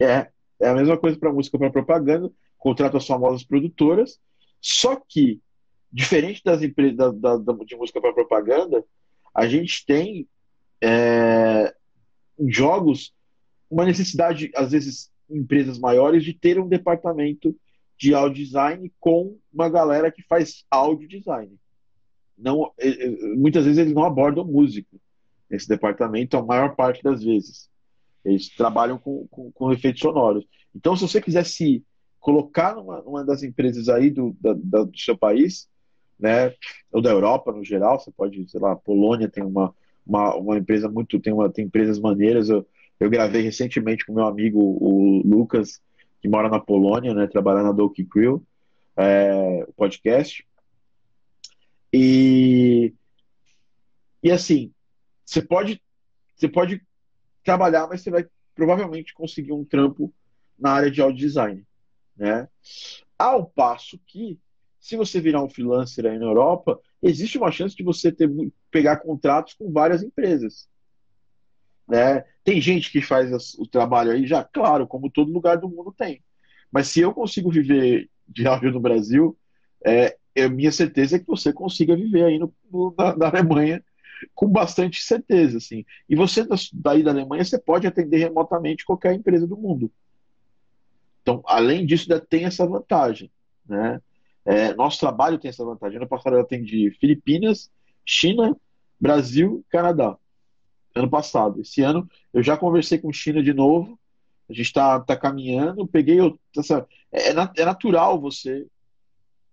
É, 0.00 0.28
é 0.60 0.68
a 0.68 0.74
mesma 0.74 0.96
coisa 0.96 1.18
para 1.18 1.32
música 1.32 1.58
para 1.58 1.70
propaganda, 1.70 2.30
contrata 2.56 2.96
as 2.96 3.06
famosas 3.06 3.42
produtoras, 3.42 4.18
só 4.60 4.96
que, 4.96 5.40
diferente 5.92 6.42
das 6.44 6.62
empresas 6.62 6.96
da, 6.96 7.36
da, 7.36 7.52
de 7.64 7.76
música 7.76 8.00
para 8.00 8.12
propaganda, 8.12 8.84
a 9.34 9.46
gente 9.46 9.84
tem 9.86 10.28
é, 10.82 11.74
jogos 12.46 13.12
uma 13.70 13.84
necessidade, 13.84 14.50
às 14.54 14.72
vezes, 14.72 15.10
em 15.28 15.38
empresas 15.38 15.78
maiores, 15.78 16.24
de 16.24 16.32
ter 16.32 16.58
um 16.58 16.68
departamento 16.68 17.54
de 17.98 18.14
audio 18.14 18.44
design 18.44 18.92
com 18.98 19.36
uma 19.52 19.68
galera 19.68 20.10
que 20.10 20.22
faz 20.22 20.64
audio 20.70 21.08
design. 21.08 21.52
Não, 22.36 22.72
é, 22.78 22.88
é, 22.88 23.10
muitas 23.34 23.64
vezes 23.64 23.78
eles 23.78 23.92
não 23.92 24.04
abordam 24.04 24.44
músico 24.44 25.00
nesse 25.50 25.68
departamento, 25.68 26.36
a 26.36 26.44
maior 26.44 26.76
parte 26.76 27.02
das 27.02 27.22
vezes. 27.22 27.68
Eles 28.24 28.48
trabalham 28.54 28.98
com, 28.98 29.26
com, 29.28 29.50
com 29.50 29.72
efeitos 29.72 30.00
sonoros. 30.00 30.46
Então, 30.74 30.94
se 30.94 31.02
você 31.02 31.20
quiser 31.20 31.44
se 31.44 31.84
colocar 32.20 32.74
numa, 32.74 33.02
numa 33.02 33.24
das 33.24 33.42
empresas 33.42 33.88
aí 33.88 34.10
do, 34.10 34.36
da, 34.40 34.54
da, 34.54 34.84
do 34.84 34.98
seu 34.98 35.16
país, 35.16 35.68
né, 36.18 36.54
ou 36.90 37.00
da 37.00 37.10
Europa 37.10 37.52
no 37.52 37.64
geral, 37.64 37.98
você 37.98 38.10
pode, 38.10 38.48
sei 38.50 38.60
lá, 38.60 38.74
Polônia 38.74 39.28
tem 39.28 39.44
uma, 39.44 39.74
uma, 40.06 40.34
uma 40.34 40.58
empresa 40.58 40.88
muito, 40.88 41.20
tem, 41.20 41.32
uma, 41.32 41.50
tem 41.50 41.66
empresas 41.66 41.98
maneiras. 41.98 42.48
Eu, 42.48 42.66
eu 42.98 43.10
gravei 43.10 43.42
recentemente 43.42 44.04
com 44.04 44.14
meu 44.14 44.26
amigo, 44.26 44.58
o 44.58 45.22
Lucas, 45.24 45.80
que 46.20 46.28
mora 46.28 46.48
na 46.48 46.58
Polônia, 46.58 47.14
né, 47.14 47.26
trabalhando 47.26 47.66
na 47.66 47.72
Doki 47.72 48.04
Crew, 48.04 48.42
é, 48.96 49.64
o 49.68 49.72
podcast. 49.72 50.44
E, 51.92 52.92
e 54.22 54.30
assim, 54.30 54.72
você 55.24 55.40
pode, 55.40 55.80
você 56.34 56.48
pode 56.48 56.82
trabalhar, 57.44 57.86
mas 57.86 58.02
você 58.02 58.10
vai 58.10 58.26
provavelmente 58.54 59.14
conseguir 59.14 59.52
um 59.52 59.64
trampo 59.64 60.12
na 60.58 60.72
área 60.72 60.90
de 60.90 61.00
audio 61.00 61.16
design, 61.16 61.64
né? 62.16 62.48
Ao 63.16 63.46
passo 63.46 63.98
que, 64.06 64.38
se 64.80 64.96
você 64.96 65.20
virar 65.20 65.42
um 65.42 65.48
freelancer 65.48 66.06
aí 66.06 66.18
na 66.18 66.26
Europa, 66.26 66.80
existe 67.02 67.38
uma 67.38 67.50
chance 67.50 67.76
de 67.76 67.82
você 67.82 68.12
ter, 68.12 68.30
pegar 68.70 68.98
contratos 68.98 69.54
com 69.54 69.72
várias 69.72 70.02
empresas. 70.02 70.68
Né? 71.86 72.24
Tem 72.44 72.60
gente 72.60 72.90
que 72.90 73.00
faz 73.00 73.54
o 73.54 73.66
trabalho 73.66 74.12
aí 74.12 74.26
já, 74.26 74.44
claro, 74.44 74.86
como 74.86 75.10
todo 75.10 75.32
lugar 75.32 75.56
do 75.56 75.68
mundo 75.68 75.92
tem. 75.92 76.22
Mas 76.70 76.88
se 76.88 77.00
eu 77.00 77.12
consigo 77.14 77.50
viver 77.50 78.10
de 78.28 78.46
áudio 78.46 78.70
no 78.70 78.80
Brasil, 78.80 79.36
é, 79.84 80.16
é 80.34 80.48
minha 80.48 80.70
certeza 80.70 81.16
é 81.16 81.18
que 81.18 81.26
você 81.26 81.52
consiga 81.52 81.96
viver 81.96 82.24
aí 82.24 82.38
no, 82.38 82.54
no, 82.70 82.94
na, 82.96 83.16
na, 83.16 83.28
Alemanha 83.28 83.82
com 84.34 84.48
bastante 84.48 85.02
certeza, 85.02 85.58
assim. 85.58 85.84
E 86.08 86.14
você 86.14 86.46
daí 86.72 87.02
da 87.02 87.10
Alemanha 87.10 87.44
você 87.44 87.58
pode 87.58 87.86
atender 87.86 88.18
remotamente 88.18 88.84
qualquer 88.84 89.14
empresa 89.14 89.46
do 89.46 89.56
mundo. 89.56 89.90
Então, 91.22 91.42
além 91.46 91.86
disso, 91.86 92.10
ainda 92.10 92.24
tem 92.24 92.44
essa 92.44 92.66
vantagem, 92.66 93.30
né? 93.66 94.00
É, 94.48 94.74
nosso 94.74 94.98
trabalho 94.98 95.38
tem 95.38 95.50
essa 95.50 95.64
vantagem. 95.64 95.98
Ano 95.98 96.08
passado 96.08 96.36
eu 96.36 96.40
atendi 96.40 96.90
Filipinas, 96.98 97.70
China, 98.04 98.56
Brasil, 98.98 99.64
Canadá 99.68 100.16
ano 100.94 101.08
passado. 101.08 101.60
Esse 101.60 101.82
ano 101.82 102.08
eu 102.32 102.42
já 102.42 102.56
conversei 102.56 102.98
com 102.98 103.12
China 103.12 103.42
de 103.42 103.52
novo. 103.52 103.98
A 104.48 104.52
gente 104.52 104.66
está 104.66 105.00
tá 105.00 105.16
caminhando. 105.16 105.86
Peguei. 105.86 106.18
Essa, 106.56 106.86
é, 107.12 107.30
é 107.30 107.64
natural 107.64 108.20
você 108.20 108.66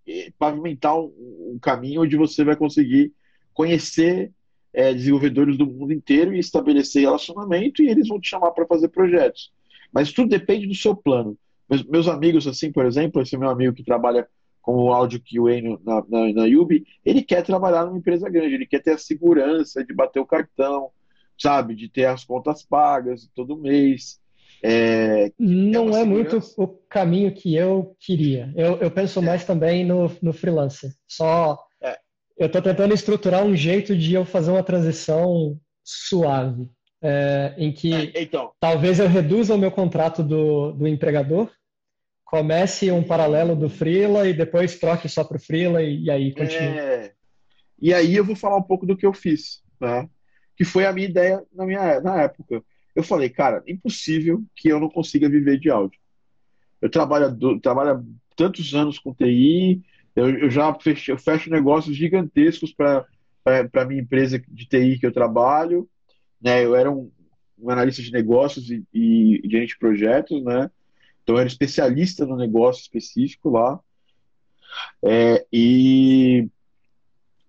é, 0.08 0.32
pavimentar 0.38 0.98
um, 0.98 1.58
caminho 1.62 2.02
onde 2.02 2.16
você 2.16 2.44
vai 2.44 2.56
conseguir 2.56 3.14
conhecer 3.54 4.32
é, 4.74 4.94
desenvolvedores 4.94 5.58
do 5.58 5.66
mundo 5.66 5.94
inteiro 5.94 6.34
e 6.34 6.40
estabelecer 6.40 7.04
relacionamento 7.04 7.82
e 7.82 7.90
eles 7.90 8.08
vão 8.08 8.20
te 8.20 8.30
chamar 8.30 8.52
para 8.52 8.66
fazer 8.66 8.90
projetos. 8.90 9.52
Mas 9.92 10.12
tudo 10.12 10.30
depende 10.30 10.68
do 10.68 10.76
seu 10.76 10.96
plano. 10.96 11.38
Meus, 11.70 11.84
meus 11.84 12.08
amigos, 12.08 12.48
assim, 12.48 12.72
por 12.72 12.86
exemplo, 12.86 13.22
esse 13.22 13.38
meu 13.38 13.50
amigo 13.50 13.74
que 13.74 13.84
trabalha 13.84 14.28
com 14.66 14.78
o 14.78 14.92
áudio 14.92 15.22
QA 15.22 15.62
na, 15.86 16.04
na, 16.10 16.34
na 16.34 16.46
Yubi, 16.46 16.88
ele 17.06 17.22
quer 17.22 17.44
trabalhar 17.44 17.86
numa 17.86 18.00
empresa 18.00 18.28
grande, 18.28 18.56
ele 18.56 18.66
quer 18.66 18.82
ter 18.82 18.94
a 18.94 18.98
segurança 18.98 19.86
de 19.86 19.94
bater 19.94 20.20
o 20.20 20.26
cartão, 20.26 20.90
sabe? 21.40 21.76
De 21.76 21.88
ter 21.88 22.06
as 22.06 22.24
contas 22.24 22.64
pagas 22.64 23.30
todo 23.36 23.56
mês. 23.56 24.20
É, 24.64 25.32
não 25.38 25.96
é, 25.96 26.02
é 26.02 26.04
muito 26.04 26.40
o 26.58 26.68
caminho 26.90 27.32
que 27.32 27.56
eu 27.56 27.96
queria. 28.00 28.52
Eu, 28.56 28.78
eu 28.78 28.90
penso 28.90 29.22
mais 29.22 29.44
é. 29.44 29.46
também 29.46 29.86
no, 29.86 30.12
no 30.20 30.34
freelancer. 30.34 30.90
Só 31.08 31.60
é. 31.80 32.00
eu 32.36 32.48
estou 32.48 32.60
tentando 32.60 32.92
estruturar 32.92 33.44
um 33.44 33.56
jeito 33.56 33.96
de 33.96 34.16
eu 34.16 34.26
fazer 34.26 34.50
uma 34.50 34.64
transição 34.64 35.60
suave, 35.84 36.68
é, 37.04 37.54
em 37.56 37.72
que 37.72 37.94
é, 37.94 38.24
então. 38.24 38.52
talvez 38.60 39.00
eu 39.00 39.08
reduza 39.08 39.54
o 39.54 39.60
meu 39.60 39.70
contrato 39.70 40.24
do, 40.24 40.72
do 40.72 40.88
empregador, 40.88 41.52
comece 42.26 42.92
um 42.92 43.04
paralelo 43.04 43.56
do 43.56 43.70
freela 43.70 44.28
e 44.28 44.34
depois 44.34 44.78
troque 44.78 45.08
só 45.08 45.24
para 45.24 45.38
o 45.38 45.40
freela 45.40 45.82
e, 45.82 46.06
e, 46.06 46.12
aí 46.12 46.34
continue. 46.34 46.78
É. 46.78 47.14
E 47.80 47.94
aí 47.94 48.16
eu 48.16 48.26
vou 48.26 48.36
falar 48.36 48.58
um 48.58 48.64
pouco 48.64 48.86
do 48.86 48.98
que 48.98 49.06
eu 49.06 49.14
fiz, 49.14 49.62
né? 49.80 50.10
que 50.58 50.64
foi 50.64 50.86
a 50.86 50.94
minha 50.94 51.08
ideia 51.08 51.44
na 51.54 51.66
minha 51.66 52.02
na 52.02 52.22
época. 52.22 52.64
Eu 52.96 53.04
falei, 53.04 53.30
cara, 53.30 53.62
impossível 53.68 54.44
que 54.56 54.70
eu 54.70 54.80
não 54.80 54.90
consiga 54.90 55.30
viver 55.30 55.60
de 55.60 55.70
áudio. 55.70 56.00
Eu 56.82 56.90
trabalho, 56.90 57.60
trabalho 57.60 58.06
tantos 58.36 58.74
anos 58.74 58.98
com 58.98 59.14
TI, 59.14 59.84
eu, 60.16 60.30
eu 60.30 60.50
já 60.50 60.74
fecho, 60.76 61.12
eu 61.12 61.18
fecho 61.18 61.50
negócios 61.50 61.96
gigantescos 61.96 62.74
para 62.74 63.06
a 63.74 63.86
minha 63.86 64.02
empresa 64.02 64.40
de 64.40 64.66
TI 64.66 64.98
que 64.98 65.06
eu 65.06 65.12
trabalho. 65.12 65.90
Né? 66.42 66.64
Eu 66.64 66.76
era 66.76 66.90
um, 66.90 67.12
um 67.58 67.70
analista 67.70 68.02
de 68.02 68.12
negócios 68.12 68.70
e, 68.70 68.84
e, 68.94 69.42
gerente 69.46 69.70
de 69.70 69.80
projetos, 69.80 70.42
né? 70.44 70.72
Então 71.26 71.36
eu 71.36 71.40
era 71.40 71.48
especialista 71.48 72.24
no 72.24 72.38
negócio 72.38 72.84
específico 72.84 73.50
lá. 73.50 73.80
É, 75.04 75.44
e 75.52 76.48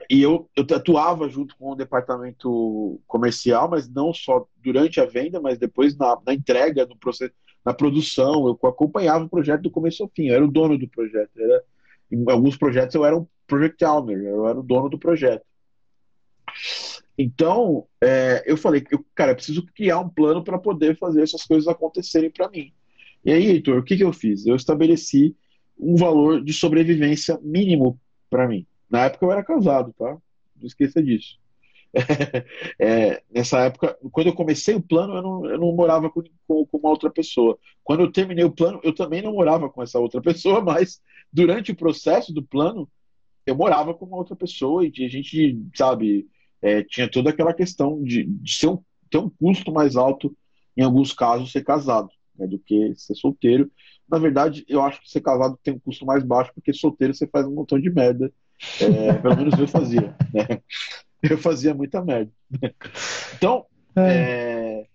e 0.08 0.22
eu, 0.22 0.48
eu 0.56 0.64
atuava 0.74 1.28
junto 1.28 1.56
com 1.56 1.72
o 1.72 1.74
departamento 1.74 3.00
comercial, 3.06 3.68
mas 3.68 3.88
não 3.88 4.14
só 4.14 4.46
durante 4.62 5.00
a 5.00 5.04
venda, 5.04 5.40
mas 5.40 5.58
depois 5.58 5.96
na, 5.96 6.16
na 6.24 6.32
entrega, 6.32 6.86
no 6.86 6.96
processo, 6.96 7.32
na 7.64 7.74
produção. 7.74 8.46
Eu 8.46 8.68
acompanhava 8.68 9.24
o 9.24 9.28
projeto 9.28 9.62
do 9.62 9.70
começo 9.70 10.02
ao 10.02 10.10
fim. 10.14 10.28
Eu 10.28 10.36
era 10.36 10.44
o 10.44 10.50
dono 10.50 10.78
do 10.78 10.88
projeto. 10.88 11.30
Era, 11.36 11.64
em 12.10 12.24
alguns 12.30 12.56
projetos 12.56 12.94
eu 12.94 13.04
era 13.04 13.16
um 13.16 13.26
project 13.46 13.84
owner, 13.84 14.18
eu 14.18 14.46
era 14.46 14.58
o 14.58 14.62
dono 14.62 14.88
do 14.88 14.98
projeto. 14.98 15.44
Então, 17.18 17.86
é, 18.00 18.44
eu 18.46 18.56
falei 18.56 18.84
cara, 19.14 19.32
eu 19.32 19.36
preciso 19.36 19.66
criar 19.74 19.98
um 19.98 20.08
plano 20.08 20.44
para 20.44 20.58
poder 20.58 20.96
fazer 20.98 21.22
essas 21.22 21.42
coisas 21.44 21.66
acontecerem 21.66 22.30
para 22.30 22.48
mim. 22.48 22.72
E 23.26 23.32
aí, 23.32 23.46
Heitor, 23.46 23.78
o 23.78 23.82
que, 23.82 23.96
que 23.96 24.04
eu 24.04 24.12
fiz? 24.12 24.46
Eu 24.46 24.54
estabeleci 24.54 25.34
um 25.76 25.96
valor 25.96 26.44
de 26.44 26.52
sobrevivência 26.52 27.36
mínimo 27.42 28.00
para 28.30 28.46
mim. 28.46 28.64
Na 28.88 29.06
época 29.06 29.26
eu 29.26 29.32
era 29.32 29.42
casado, 29.42 29.92
tá? 29.98 30.16
Não 30.54 30.66
esqueça 30.66 31.02
disso. 31.02 31.36
É, 32.78 33.22
nessa 33.32 33.58
época, 33.60 33.98
quando 34.12 34.28
eu 34.28 34.34
comecei 34.34 34.74
o 34.76 34.82
plano, 34.82 35.16
eu 35.16 35.22
não, 35.22 35.46
eu 35.46 35.58
não 35.58 35.72
morava 35.74 36.08
com, 36.08 36.22
com, 36.46 36.66
com, 36.66 36.78
uma 36.78 36.90
outra 36.90 37.10
pessoa. 37.10 37.58
Quando 37.82 38.00
eu 38.00 38.12
terminei 38.12 38.44
o 38.44 38.52
plano, 38.52 38.78
eu 38.84 38.94
também 38.94 39.22
não 39.22 39.32
morava 39.32 39.68
com 39.68 39.82
essa 39.82 39.98
outra 39.98 40.20
pessoa, 40.22 40.60
mas 40.60 41.00
durante 41.32 41.72
o 41.72 41.76
processo 41.76 42.32
do 42.32 42.44
plano, 42.44 42.88
eu 43.44 43.56
morava 43.56 43.92
com 43.92 44.04
uma 44.04 44.18
outra 44.18 44.36
pessoa 44.36 44.84
e 44.86 44.92
a 45.04 45.08
gente, 45.08 45.58
sabe, 45.74 46.28
é, 46.62 46.84
tinha 46.84 47.10
toda 47.10 47.30
aquela 47.30 47.54
questão 47.54 48.00
de, 48.04 48.24
de 48.24 48.54
ser 48.54 48.68
um, 48.68 48.78
ter 49.10 49.18
um 49.18 49.30
custo 49.30 49.72
mais 49.72 49.96
alto, 49.96 50.36
em 50.76 50.82
alguns 50.82 51.12
casos, 51.12 51.50
ser 51.50 51.64
casado, 51.64 52.10
né, 52.38 52.46
do 52.46 52.58
que 52.58 52.94
ser 52.96 53.14
solteiro. 53.14 53.70
Na 54.08 54.18
verdade, 54.18 54.64
eu 54.68 54.82
acho 54.82 55.00
que 55.02 55.10
ser 55.10 55.20
casado 55.20 55.58
tem 55.62 55.74
um 55.74 55.78
custo 55.78 56.06
mais 56.06 56.22
baixo, 56.24 56.52
porque 56.54 56.72
solteiro 56.72 57.14
você 57.14 57.26
faz 57.26 57.46
um 57.46 57.54
montão 57.54 57.80
de 57.80 57.90
merda 57.90 58.32
é, 58.80 59.12
pelo 59.20 59.36
menos 59.36 59.58
eu 59.58 59.68
fazia. 59.68 60.14
Né? 60.32 60.62
Eu 61.22 61.38
fazia 61.38 61.74
muita 61.74 62.02
merda. 62.04 62.32
Então, 63.36 63.66
é. 63.96 64.02
é, 64.02 64.86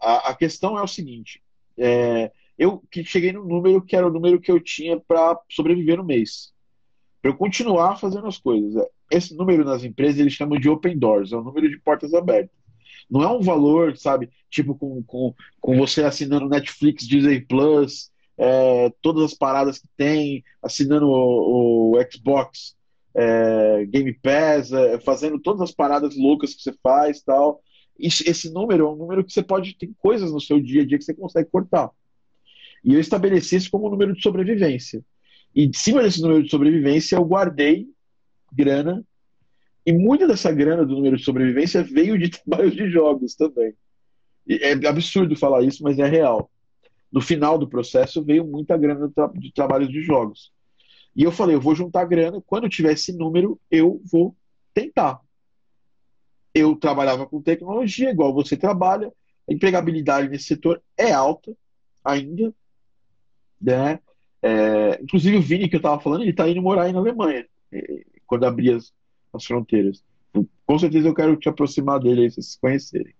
a, 0.00 0.30
a, 0.30 0.34
questão 0.34 0.78
é 0.78 0.82
o 0.82 0.88
seguinte: 0.88 1.42
é, 1.76 2.30
eu 2.58 2.82
que 2.90 3.04
cheguei 3.04 3.32
no 3.32 3.44
número 3.44 3.82
que 3.82 3.96
era 3.96 4.06
o 4.06 4.12
número 4.12 4.40
que 4.40 4.50
eu 4.50 4.60
tinha 4.60 4.98
para 5.00 5.38
sobreviver 5.50 5.96
no 5.96 6.04
mês. 6.04 6.52
Para 7.20 7.30
eu 7.30 7.36
continuar 7.36 7.96
fazendo 7.98 8.26
as 8.26 8.38
coisas. 8.38 8.84
Esse 9.10 9.34
número 9.36 9.64
nas 9.64 9.84
empresas 9.84 10.18
eles 10.18 10.32
chamam 10.32 10.58
de 10.58 10.68
open 10.68 10.98
doors, 10.98 11.32
é 11.32 11.36
o 11.36 11.42
número 11.42 11.68
de 11.68 11.78
portas 11.78 12.14
abertas. 12.14 12.56
Não 13.12 13.22
é 13.22 13.28
um 13.28 13.42
valor, 13.42 13.94
sabe, 13.98 14.30
tipo 14.48 14.74
com, 14.74 15.02
com, 15.02 15.34
com 15.60 15.76
você 15.76 16.02
assinando 16.02 16.48
Netflix, 16.48 17.06
Disney 17.06 17.42
Plus, 17.42 18.10
é, 18.38 18.90
todas 19.02 19.24
as 19.24 19.34
paradas 19.34 19.78
que 19.78 19.86
tem, 19.98 20.42
assinando 20.62 21.06
o, 21.06 21.92
o 21.92 22.10
Xbox 22.10 22.74
é, 23.14 23.84
Game 23.84 24.14
Pass, 24.14 24.72
é, 24.72 24.98
fazendo 25.00 25.38
todas 25.38 25.60
as 25.60 25.72
paradas 25.72 26.16
loucas 26.16 26.54
que 26.54 26.62
você 26.62 26.72
faz 26.82 27.20
tal. 27.20 27.62
Esse, 27.98 28.26
esse 28.26 28.50
número 28.50 28.86
é 28.86 28.90
um 28.90 28.96
número 28.96 29.22
que 29.22 29.30
você 29.30 29.42
pode 29.42 29.76
ter 29.76 29.90
coisas 29.98 30.32
no 30.32 30.40
seu 30.40 30.58
dia 30.58 30.80
a 30.80 30.86
dia 30.86 30.96
que 30.96 31.04
você 31.04 31.12
consegue 31.12 31.50
cortar. 31.50 31.90
E 32.82 32.94
eu 32.94 33.00
estabeleci 33.00 33.56
isso 33.56 33.70
como 33.70 33.88
um 33.88 33.90
número 33.90 34.14
de 34.14 34.22
sobrevivência. 34.22 35.04
E 35.54 35.66
de 35.66 35.76
cima 35.76 36.02
desse 36.02 36.22
número 36.22 36.42
de 36.42 36.50
sobrevivência, 36.50 37.16
eu 37.16 37.24
guardei 37.26 37.86
grana 38.50 39.04
e 39.84 39.92
muita 39.92 40.26
dessa 40.26 40.52
grana 40.52 40.84
do 40.84 40.94
número 40.94 41.16
de 41.16 41.24
sobrevivência 41.24 41.82
veio 41.82 42.18
de 42.18 42.30
trabalhos 42.42 42.74
de 42.74 42.88
jogos 42.88 43.34
também. 43.34 43.74
E 44.46 44.54
é 44.56 44.72
absurdo 44.86 45.36
falar 45.36 45.62
isso, 45.62 45.82
mas 45.82 45.98
é 45.98 46.06
real. 46.06 46.50
No 47.10 47.20
final 47.20 47.58
do 47.58 47.68
processo 47.68 48.22
veio 48.22 48.44
muita 48.44 48.76
grana 48.76 49.08
de, 49.08 49.14
tra 49.14 49.26
de 49.28 49.52
trabalhos 49.52 49.90
de 49.90 50.00
jogos. 50.02 50.52
E 51.14 51.22
eu 51.22 51.30
falei, 51.30 51.54
eu 51.54 51.60
vou 51.60 51.74
juntar 51.74 52.04
grana, 52.06 52.40
quando 52.46 52.68
tiver 52.68 52.92
esse 52.92 53.12
número, 53.12 53.60
eu 53.70 54.00
vou 54.10 54.34
tentar. 54.72 55.20
Eu 56.54 56.74
trabalhava 56.76 57.26
com 57.26 57.42
tecnologia, 57.42 58.10
igual 58.10 58.32
você 58.32 58.56
trabalha, 58.56 59.12
a 59.48 59.52
empregabilidade 59.52 60.28
nesse 60.28 60.44
setor 60.44 60.82
é 60.96 61.12
alta 61.12 61.54
ainda, 62.04 62.54
né? 63.60 64.00
É, 64.40 65.00
inclusive 65.02 65.36
o 65.36 65.42
Vini 65.42 65.68
que 65.68 65.76
eu 65.76 65.78
estava 65.78 66.00
falando, 66.00 66.22
ele 66.22 66.30
está 66.30 66.48
indo 66.48 66.60
morar 66.62 66.84
aí 66.84 66.92
na 66.92 66.98
Alemanha, 66.98 67.46
quando 68.26 68.44
abrir 68.44 68.74
as, 68.74 68.92
as 69.32 69.44
fronteiras. 69.44 70.04
Com 70.66 70.78
certeza 70.78 71.08
eu 71.08 71.14
quero 71.14 71.36
te 71.36 71.48
aproximar 71.48 72.00
dele 72.00 72.22
aí, 72.22 72.30
vocês 72.30 72.52
se 72.52 72.60
conhecerem. 72.60 73.14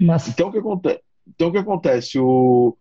Mas... 0.00 0.28
Então, 0.28 0.48
o 0.48 0.52
que 0.52 0.58
acontece? 0.58 1.00
Então, 1.26 1.48
o 1.48 1.52
que 1.52 1.58
acontece? 1.58 2.18
O, 2.18 2.76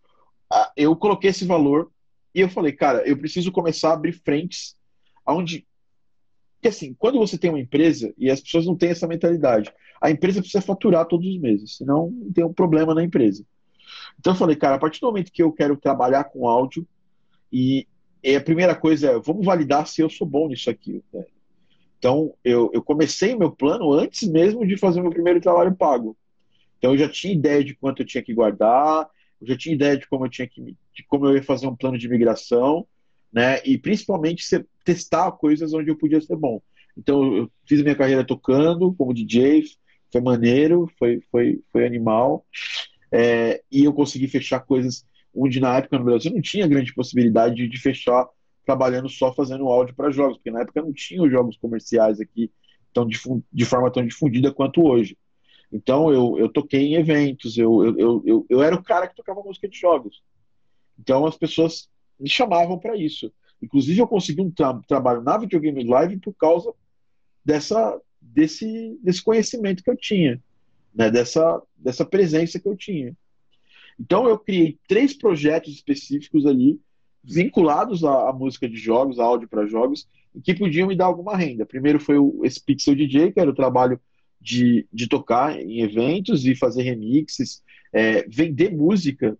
a, 0.51 0.71
eu 0.75 0.95
coloquei 0.95 1.29
esse 1.29 1.45
valor 1.45 1.91
e 2.33 2.41
eu 2.41 2.49
falei, 2.49 2.73
cara, 2.73 3.07
eu 3.07 3.17
preciso 3.17 3.51
começar 3.51 3.89
a 3.89 3.93
abrir 3.93 4.13
frentes 4.13 4.75
onde. 5.27 5.65
Porque, 6.57 6.67
assim, 6.67 6.93
quando 6.93 7.17
você 7.17 7.37
tem 7.37 7.49
uma 7.49 7.59
empresa 7.59 8.13
e 8.17 8.29
as 8.29 8.41
pessoas 8.41 8.65
não 8.65 8.75
têm 8.75 8.89
essa 8.89 9.07
mentalidade, 9.07 9.71
a 10.01 10.11
empresa 10.11 10.41
precisa 10.41 10.61
faturar 10.61 11.05
todos 11.05 11.27
os 11.27 11.39
meses, 11.39 11.77
senão 11.77 12.11
tem 12.33 12.43
um 12.43 12.53
problema 12.53 12.93
na 12.93 13.03
empresa. 13.03 13.45
Então, 14.19 14.33
eu 14.33 14.37
falei, 14.37 14.55
cara, 14.55 14.75
a 14.75 14.79
partir 14.79 14.99
do 14.99 15.07
momento 15.07 15.31
que 15.31 15.43
eu 15.43 15.51
quero 15.51 15.77
trabalhar 15.77 16.25
com 16.25 16.47
áudio, 16.47 16.87
e, 17.51 17.87
e 18.23 18.35
a 18.35 18.41
primeira 18.41 18.75
coisa 18.75 19.11
é, 19.11 19.19
vamos 19.19 19.45
validar 19.45 19.87
se 19.87 20.01
eu 20.01 20.09
sou 20.09 20.27
bom 20.27 20.47
nisso 20.47 20.69
aqui. 20.69 21.03
Né? 21.13 21.25
Então, 22.05 22.35
eu, 22.43 22.69
eu 22.71 22.83
comecei 22.83 23.35
meu 23.35 23.49
plano 23.49 23.91
antes 23.91 24.29
mesmo 24.29 24.63
de 24.63 24.77
fazer 24.77 25.01
meu 25.01 25.09
primeiro 25.09 25.41
trabalho 25.41 25.75
pago. 25.75 26.15
Então, 26.77 26.91
eu 26.91 26.99
já 26.99 27.09
tinha 27.09 27.33
ideia 27.33 27.63
de 27.63 27.73
quanto 27.73 28.03
eu 28.03 28.05
tinha 28.05 28.21
que 28.21 28.31
guardar, 28.31 29.09
eu 29.41 29.47
já 29.47 29.57
tinha 29.57 29.73
ideia 29.73 29.97
de 29.97 30.07
como 30.07 30.23
eu 30.23 30.29
tinha 30.29 30.47
que 30.47 30.61
de 30.61 31.03
como 31.07 31.25
eu 31.25 31.35
ia 31.35 31.41
fazer 31.41 31.65
um 31.65 31.75
plano 31.75 31.97
de 31.97 32.07
migração, 32.07 32.85
né? 33.33 33.59
E 33.65 33.75
principalmente 33.75 34.45
testar 34.83 35.31
coisas 35.31 35.73
onde 35.73 35.89
eu 35.89 35.97
podia 35.97 36.21
ser 36.21 36.35
bom. 36.35 36.61
Então, 36.95 37.37
eu 37.37 37.51
fiz 37.67 37.81
minha 37.81 37.95
carreira 37.95 38.23
tocando 38.23 38.93
como 38.93 39.11
DJ, 39.11 39.63
foi 40.11 40.21
maneiro, 40.21 40.87
foi, 40.99 41.21
foi, 41.31 41.59
foi 41.71 41.87
animal. 41.87 42.45
É, 43.11 43.63
e 43.71 43.83
eu 43.83 43.91
consegui 43.91 44.27
fechar 44.27 44.59
coisas 44.59 45.03
onde 45.33 45.59
na 45.59 45.75
época 45.75 45.97
no 45.97 46.05
Brasil 46.05 46.31
não 46.31 46.39
tinha 46.39 46.67
grande 46.67 46.93
possibilidade 46.93 47.55
de, 47.55 47.67
de 47.67 47.81
fechar 47.81 48.27
trabalhando 48.65 49.07
só 49.09 49.33
fazendo 49.33 49.67
áudio 49.67 49.95
para 49.95 50.11
jogos, 50.11 50.37
porque 50.37 50.51
na 50.51 50.61
época 50.61 50.81
não 50.81 50.91
tinha 50.91 51.21
os 51.21 51.31
jogos 51.31 51.57
comerciais 51.57 52.19
aqui 52.19 52.51
tão 52.93 53.07
de 53.07 53.65
forma 53.65 53.91
tão 53.91 54.05
difundida 54.05 54.53
quanto 54.53 54.83
hoje. 54.83 55.17
Então 55.71 56.11
eu, 56.11 56.39
eu 56.39 56.49
toquei 56.49 56.81
em 56.81 56.95
eventos, 56.95 57.57
eu, 57.57 57.97
eu, 57.97 58.23
eu, 58.25 58.45
eu 58.49 58.63
era 58.63 58.75
o 58.75 58.83
cara 58.83 59.07
que 59.07 59.15
tocava 59.15 59.41
música 59.41 59.67
de 59.67 59.77
jogos. 59.77 60.23
Então 60.97 61.25
as 61.25 61.37
pessoas 61.37 61.89
me 62.19 62.29
chamavam 62.29 62.79
para 62.79 62.95
isso. 62.95 63.31
Inclusive 63.61 63.99
eu 63.99 64.07
consegui 64.07 64.41
um 64.41 64.51
tra 64.51 64.73
trabalho 64.87 65.21
na 65.21 65.37
Videogame 65.37 65.83
Live 65.83 66.17
por 66.19 66.33
causa 66.33 66.73
dessa, 67.43 67.99
desse, 68.21 68.97
desse 69.01 69.23
conhecimento 69.23 69.83
que 69.83 69.89
eu 69.89 69.97
tinha, 69.97 70.41
né? 70.93 71.11
dessa, 71.11 71.61
dessa 71.75 72.05
presença 72.05 72.59
que 72.59 72.67
eu 72.67 72.75
tinha. 72.75 73.15
Então 73.99 74.27
eu 74.27 74.37
criei 74.37 74.77
três 74.87 75.13
projetos 75.13 75.73
específicos 75.73 76.45
ali, 76.45 76.79
vinculados 77.25 78.03
à, 78.03 78.29
à 78.29 78.33
música 78.33 78.69
de 78.69 78.77
jogos, 78.77 79.19
áudio 79.19 79.47
para 79.47 79.65
jogos, 79.65 80.07
que 80.43 80.53
podiam 80.53 80.87
me 80.87 80.95
dar 80.95 81.05
alguma 81.05 81.35
renda. 81.35 81.65
Primeiro 81.65 81.99
foi 81.99 82.17
o, 82.17 82.41
esse 82.43 82.61
Pixel 82.63 82.95
DJ, 82.95 83.31
que 83.31 83.39
era 83.39 83.49
o 83.49 83.55
trabalho 83.55 83.99
de, 84.39 84.87
de 84.93 85.07
tocar 85.07 85.59
em 85.59 85.81
eventos 85.81 86.45
e 86.45 86.55
fazer 86.55 86.83
remixes, 86.83 87.63
é, 87.91 88.27
vender 88.27 88.75
música. 88.75 89.37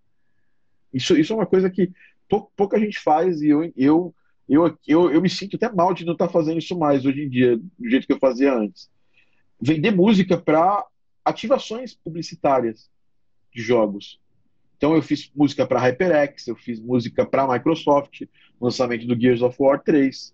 Isso, 0.93 1.17
isso 1.17 1.33
é 1.33 1.35
uma 1.35 1.45
coisa 1.45 1.69
que 1.69 1.91
pou, 2.27 2.51
pouca 2.55 2.79
gente 2.79 2.99
faz 2.99 3.41
e 3.41 3.49
eu, 3.49 3.71
eu, 3.75 4.15
eu, 4.47 4.77
eu, 4.87 5.11
eu 5.11 5.21
me 5.21 5.29
sinto 5.29 5.57
até 5.57 5.71
mal 5.71 5.93
de 5.93 6.05
não 6.05 6.13
estar 6.13 6.27
tá 6.27 6.33
fazendo 6.33 6.59
isso 6.59 6.77
mais 6.77 7.05
hoje 7.05 7.23
em 7.23 7.29
dia, 7.29 7.57
do 7.57 7.89
jeito 7.89 8.07
que 8.07 8.13
eu 8.13 8.19
fazia 8.19 8.53
antes. 8.53 8.89
Vender 9.61 9.91
música 9.91 10.37
para 10.37 10.85
ativações 11.23 11.93
publicitárias 11.93 12.89
de 13.53 13.61
jogos. 13.61 14.19
Então 14.77 14.95
eu 14.95 15.01
fiz 15.01 15.31
música 15.35 15.65
para 15.65 15.79
HyperX, 15.79 16.47
eu 16.47 16.55
fiz 16.55 16.79
música 16.79 17.25
para 17.25 17.47
Microsoft, 17.47 18.21
no 18.59 18.67
lançamento 18.67 19.07
do 19.07 19.19
Gears 19.19 19.41
of 19.41 19.55
War 19.59 19.81
3. 19.81 20.33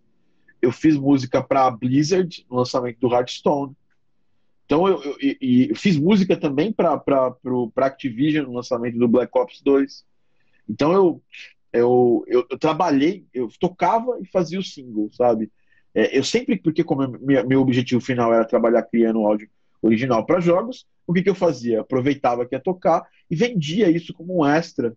Eu 0.62 0.72
fiz 0.72 0.96
música 0.96 1.42
para 1.42 1.70
Blizzard, 1.72 2.46
no 2.50 2.58
lançamento 2.58 3.00
do 3.00 3.14
Hearthstone. 3.14 3.76
Então 4.66 4.88
eu, 4.88 5.04
eu, 5.04 5.18
eu, 5.20 5.36
eu 5.70 5.76
fiz 5.76 5.98
música 5.98 6.38
também 6.38 6.72
para 6.72 7.02
Activision 7.78 8.46
no 8.46 8.54
lançamento 8.54 8.98
do 8.98 9.08
Black 9.08 9.32
Ops 9.38 9.62
2. 9.62 10.06
Então 10.70 10.94
eu, 10.94 11.22
eu, 11.74 12.24
eu, 12.28 12.48
eu, 12.50 12.58
trabalhei, 12.58 13.26
eu 13.34 13.50
tocava 13.60 14.18
e 14.22 14.26
fazia 14.28 14.60
o 14.60 14.64
single, 14.64 15.10
sabe? 15.12 15.52
É, 15.94 16.18
eu 16.18 16.24
sempre, 16.24 16.58
porque 16.58 16.84
como 16.84 17.08
meu, 17.20 17.46
meu 17.46 17.62
objetivo 17.62 18.00
final 18.00 18.34
era 18.34 18.46
trabalhar 18.46 18.84
criando 18.84 19.26
áudio 19.26 19.50
original 19.82 20.26
para 20.26 20.40
jogos, 20.40 20.86
o 21.08 21.14
que, 21.14 21.24
que 21.24 21.30
eu 21.30 21.36
fazia? 21.36 21.82
Aproveitava 21.82 22.46
que 22.46 22.56
ia 22.56 22.60
tocar 22.60 23.06
e 23.30 23.36
vendia 23.36 23.90
isso 23.90 24.14
como 24.14 24.40
um 24.40 24.46
extra. 24.46 24.96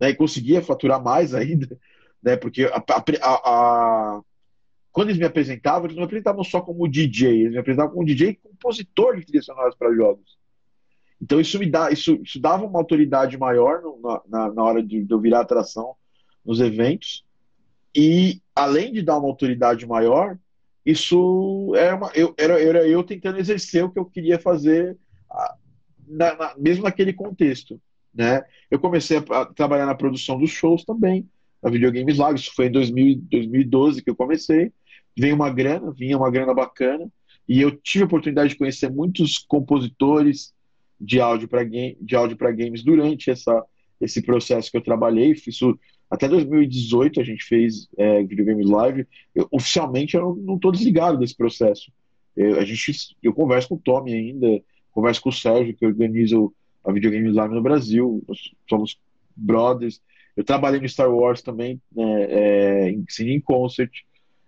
Né, 0.00 0.10
e 0.10 0.14
conseguia 0.14 0.62
faturar 0.62 1.02
mais 1.02 1.34
ainda, 1.34 1.76
né, 2.22 2.36
porque 2.36 2.64
a, 2.64 2.76
a, 2.76 3.32
a, 3.32 4.20
quando 4.92 5.08
eles 5.08 5.18
me 5.18 5.24
apresentavam, 5.24 5.86
eles 5.86 5.96
não 5.96 6.02
me 6.02 6.06
apresentavam 6.06 6.44
só 6.44 6.60
como 6.60 6.88
DJ, 6.88 7.40
eles 7.40 7.52
me 7.52 7.58
apresentavam 7.58 7.92
como 7.92 8.06
DJ 8.06 8.34
compositor 8.34 9.16
de 9.16 9.24
trilhas 9.24 9.46
sonoras 9.46 9.74
para 9.74 9.94
jogos. 9.94 10.38
Então 11.20 11.40
isso 11.40 11.58
me 11.58 11.68
dá, 11.68 11.90
isso, 11.90 12.14
isso 12.22 12.40
dava 12.40 12.64
uma 12.64 12.78
autoridade 12.78 13.36
maior 13.36 13.82
no, 13.82 14.22
na, 14.28 14.52
na 14.52 14.62
hora 14.62 14.82
de, 14.82 15.02
de 15.02 15.12
eu 15.12 15.20
virar 15.20 15.40
atração 15.40 15.96
nos 16.44 16.60
eventos. 16.60 17.24
E 17.94 18.40
além 18.54 18.92
de 18.92 19.02
dar 19.02 19.18
uma 19.18 19.26
autoridade 19.26 19.84
maior, 19.84 20.38
isso 20.90 21.72
era, 21.76 21.96
uma, 21.96 22.10
eu, 22.14 22.34
era, 22.36 22.60
era 22.60 22.86
eu 22.86 23.02
tentando 23.02 23.38
exercer 23.38 23.84
o 23.84 23.90
que 23.90 23.98
eu 23.98 24.04
queria 24.04 24.38
fazer, 24.38 24.96
na, 26.06 26.34
na, 26.36 26.54
mesmo 26.56 26.84
naquele 26.84 27.12
contexto. 27.12 27.80
Né? 28.14 28.42
Eu 28.70 28.78
comecei 28.78 29.18
a, 29.18 29.40
a, 29.40 29.46
trabalhar 29.46 29.86
na 29.86 29.94
produção 29.94 30.38
dos 30.38 30.50
shows 30.50 30.84
também, 30.84 31.28
na 31.62 31.70
Videogames 31.70 32.18
Live, 32.18 32.38
isso 32.38 32.52
foi 32.54 32.66
em 32.66 32.72
2000, 32.72 33.20
2012 33.30 34.02
que 34.02 34.10
eu 34.10 34.16
comecei 34.16 34.72
veio 35.18 35.34
uma 35.34 35.50
grana, 35.50 35.90
vinha 35.90 36.16
uma 36.16 36.30
grana 36.30 36.54
bacana, 36.54 37.10
e 37.48 37.60
eu 37.60 37.72
tive 37.72 38.04
a 38.04 38.06
oportunidade 38.06 38.50
de 38.50 38.56
conhecer 38.56 38.88
muitos 38.88 39.38
compositores 39.38 40.54
de 41.00 41.20
áudio 41.20 41.48
para 41.48 41.64
game, 41.64 41.98
games 42.56 42.84
durante 42.84 43.30
essa, 43.30 43.64
esse 44.00 44.22
processo 44.22 44.70
que 44.70 44.76
eu 44.76 44.82
trabalhei. 44.82 45.32
Isso, 45.32 45.78
até 46.10 46.28
2018 46.28 47.20
a 47.20 47.24
gente 47.24 47.44
fez 47.44 47.88
é, 47.96 48.22
videogames 48.22 48.68
live. 48.68 49.06
Eu, 49.34 49.46
oficialmente 49.50 50.16
eu 50.16 50.36
não 50.36 50.56
estou 50.56 50.72
desligado 50.72 51.18
desse 51.18 51.36
processo. 51.36 51.92
Eu, 52.36 52.58
a 52.58 52.64
gente, 52.64 53.16
eu 53.22 53.34
converso 53.34 53.68
com 53.68 53.74
o 53.74 53.80
Tommy 53.80 54.14
ainda, 54.14 54.62
converso 54.90 55.20
com 55.20 55.28
o 55.28 55.32
Sérgio 55.32 55.74
que 55.74 55.84
organiza 55.84 56.36
a 56.84 56.92
videogames 56.92 57.34
live 57.34 57.54
no 57.54 57.62
Brasil. 57.62 58.22
Nós 58.26 58.38
somos 58.68 58.98
brothers. 59.36 60.00
Eu 60.36 60.44
trabalhei 60.44 60.80
no 60.80 60.88
Star 60.88 61.12
Wars 61.12 61.42
também, 61.42 61.80
né, 61.92 62.24
é, 62.30 62.90
em 62.90 63.04
Cine 63.08 63.40
Concert. 63.40 63.90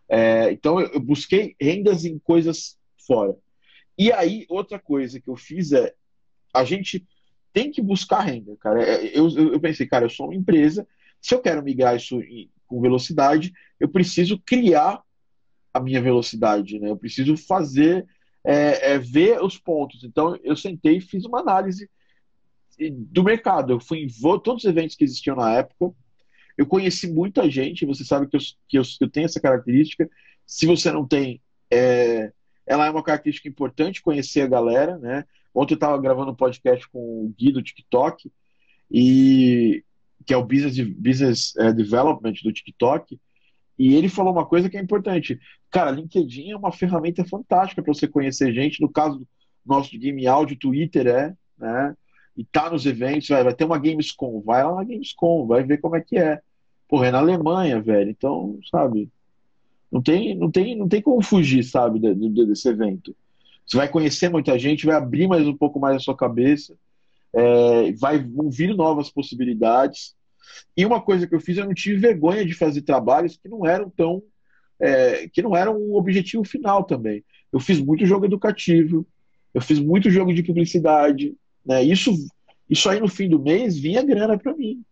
É, 0.09 0.51
então 0.51 0.81
eu 0.81 1.01
busquei 1.01 1.55
rendas 1.61 2.05
em 2.05 2.19
coisas 2.19 2.79
fora. 3.07 3.37
E 3.99 4.11
aí, 4.13 4.47
outra 4.49 4.79
coisa 4.79 5.21
que 5.21 5.29
eu 5.29 5.37
fiz 5.37 5.73
é 5.73 5.93
a 6.55 6.65
gente 6.65 7.07
tem 7.53 7.71
que 7.71 7.83
buscar 7.83 8.21
renda, 8.21 8.57
cara. 8.57 8.83
É, 8.83 9.19
eu, 9.19 9.29
eu 9.29 9.61
pensei, 9.61 9.87
cara, 9.87 10.05
eu 10.05 10.11
sou 10.11 10.27
uma 10.27 10.35
empresa, 10.35 10.87
se 11.21 11.35
eu 11.35 11.41
quero 11.41 11.63
migrar 11.63 11.97
isso 11.97 12.21
com 12.67 12.81
velocidade, 12.81 13.53
eu 13.79 13.89
preciso 13.89 14.39
criar 14.39 15.03
a 15.73 15.81
minha 15.81 16.01
velocidade, 16.01 16.79
né? 16.79 16.91
Eu 16.91 16.97
preciso 16.97 17.37
fazer, 17.37 18.07
é, 18.45 18.93
é, 18.93 18.99
ver 18.99 19.43
os 19.43 19.59
pontos. 19.59 20.03
Então, 20.05 20.39
eu 20.43 20.57
sentei 20.57 20.97
e 20.97 21.01
fiz 21.01 21.25
uma 21.25 21.41
análise 21.41 21.89
do 22.91 23.23
mercado. 23.23 23.73
Eu 23.73 23.81
fui 23.81 24.05
em 24.05 24.09
todos 24.41 24.65
os 24.65 24.71
eventos 24.71 24.97
que 24.97 25.05
existiam 25.05 25.37
na 25.37 25.53
época, 25.53 25.95
eu 26.57 26.67
conheci 26.67 27.11
muita 27.11 27.49
gente, 27.51 27.87
você 27.87 28.05
sabe 28.05 28.27
que 28.27 28.37
eu, 28.37 28.41
que 28.69 28.79
eu, 28.79 28.83
eu 29.01 29.11
tenho 29.11 29.25
essa 29.25 29.41
característica. 29.41 30.09
Se 30.47 30.67
você 30.67 30.93
não 30.93 31.07
tem, 31.07 31.41
é, 31.71 32.33
ela 32.67 32.87
é 32.87 32.91
uma 32.91 33.03
característica 33.03 33.49
importante, 33.49 34.03
conhecer 34.03 34.43
a 34.43 34.47
galera, 34.47 34.99
né? 34.99 35.25
Ontem 35.55 35.73
eu 35.75 35.77
estava 35.77 36.01
gravando 36.01 36.33
um 36.33 36.37
podcast 36.37 36.87
com 36.91 36.99
o 36.99 37.35
Gui 37.37 37.51
do 37.51 37.63
TikTok, 37.63 38.31
e, 38.91 39.83
que 40.31 40.35
é 40.35 40.37
o 40.37 40.45
Business, 40.45 40.79
business 40.97 41.57
é, 41.57 41.73
Development 41.73 42.35
do 42.45 42.53
TikTok, 42.53 43.19
e 43.77 43.97
ele 43.97 44.09
falou 44.09 44.33
uma 44.33 44.47
coisa 44.47 44.71
que 44.71 44.77
é 44.77 44.81
importante. 44.81 45.41
Cara, 45.69 45.91
LinkedIn 45.91 46.53
é 46.53 46.57
uma 46.57 46.71
ferramenta 46.71 47.25
fantástica 47.25 47.83
para 47.83 47.93
você 47.93 48.07
conhecer 48.07 48.55
gente. 48.55 48.81
No 48.81 48.89
caso 48.89 49.19
do 49.19 49.27
nosso 49.67 49.99
Game 49.99 50.25
Audio, 50.29 50.57
Twitter 50.57 51.09
é, 51.09 51.35
né? 51.59 51.97
E 52.37 52.45
tá 52.45 52.71
nos 52.71 52.87
eventos, 52.87 53.27
vai, 53.27 53.43
vai 53.43 53.53
ter 53.53 53.65
uma 53.65 53.77
Gamescom, 53.77 54.41
vai 54.41 54.63
lá 54.63 54.77
na 54.77 54.85
Gamescom, 54.85 55.49
vai 55.49 55.65
ver 55.65 55.79
como 55.79 55.97
é 55.97 56.01
que 56.01 56.17
é. 56.17 56.41
Porra, 56.89 57.09
é 57.09 57.11
na 57.11 57.19
Alemanha, 57.19 57.83
velho. 57.83 58.09
Então, 58.09 58.57
sabe? 58.71 59.09
Não 59.91 60.01
tem, 60.01 60.37
não 60.37 60.49
tem, 60.49 60.77
não 60.77 60.87
tem 60.87 61.03
como 61.03 61.21
fugir, 61.23 61.65
sabe, 61.65 61.99
desse 61.99 62.69
evento. 62.69 63.17
Você 63.67 63.77
vai 63.77 63.89
conhecer 63.89 64.29
muita 64.29 64.57
gente, 64.57 64.87
vai 64.87 64.95
abrir 64.95 65.27
mais 65.27 65.45
um 65.45 65.57
pouco 65.57 65.81
mais 65.81 65.97
a 65.97 65.99
sua 65.99 66.17
cabeça, 66.17 66.77
é, 67.33 67.93
vai 67.95 68.23
vão 68.23 68.49
vir 68.49 68.77
novas 68.77 69.11
possibilidades. 69.11 70.15
E 70.77 70.85
uma 70.85 71.01
coisa 71.01 71.27
que 71.27 71.35
eu 71.35 71.41
fiz, 71.41 71.57
eu 71.57 71.65
não 71.65 71.75
tive 71.75 71.99
vergonha 71.99 72.45
de 72.45 72.55
fazer 72.55 72.83
trabalhos 72.83 73.37
que 73.37 73.49
não 73.49 73.67
eram 73.67 73.91
tão, 73.91 74.23
é, 74.79 75.29
que 75.29 75.43
não 75.43 75.57
eram 75.57 75.77
o 75.77 75.97
objetivo 75.97 76.45
final 76.45 76.85
também. 76.85 77.25
Eu 77.53 77.61
fiz 77.61 77.81
muito 77.81 78.07
jogo 78.07 78.25
educativo, 78.25 79.07
eu 79.53 79.61
fiz 79.61 79.79
muito 79.79 80.11
jogo 80.11 80.33
de 80.33 80.43
publicidade, 80.43 81.35
né? 81.65 81.83
Isso, 81.83 82.13
isso 82.69 82.89
aí 82.89 83.01
no 83.01 83.09
fim 83.09 83.29
do 83.29 83.39
mês 83.39 83.79
vinha 83.79 84.03
grana 84.03 84.39
para 84.39 84.55
mim, 84.55 84.83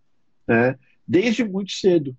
né? 0.47 0.77
Desde 1.07 1.45
muito 1.45 1.73
cedo. 1.73 2.17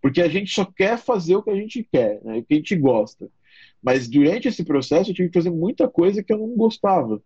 Porque 0.00 0.20
a 0.20 0.28
gente 0.28 0.52
só 0.52 0.64
quer 0.64 0.98
fazer 0.98 1.36
o 1.36 1.42
que 1.42 1.50
a 1.50 1.54
gente 1.54 1.86
quer, 1.90 2.20
né? 2.24 2.38
o 2.38 2.44
que 2.44 2.54
a 2.54 2.56
gente 2.56 2.74
gosta. 2.74 3.30
Mas 3.80 4.08
durante 4.08 4.48
esse 4.48 4.64
processo 4.64 5.10
eu 5.10 5.14
tive 5.14 5.28
que 5.28 5.38
fazer 5.38 5.50
muita 5.50 5.88
coisa 5.88 6.22
que 6.22 6.32
eu 6.32 6.38
não 6.38 6.56
gostava. 6.56 7.22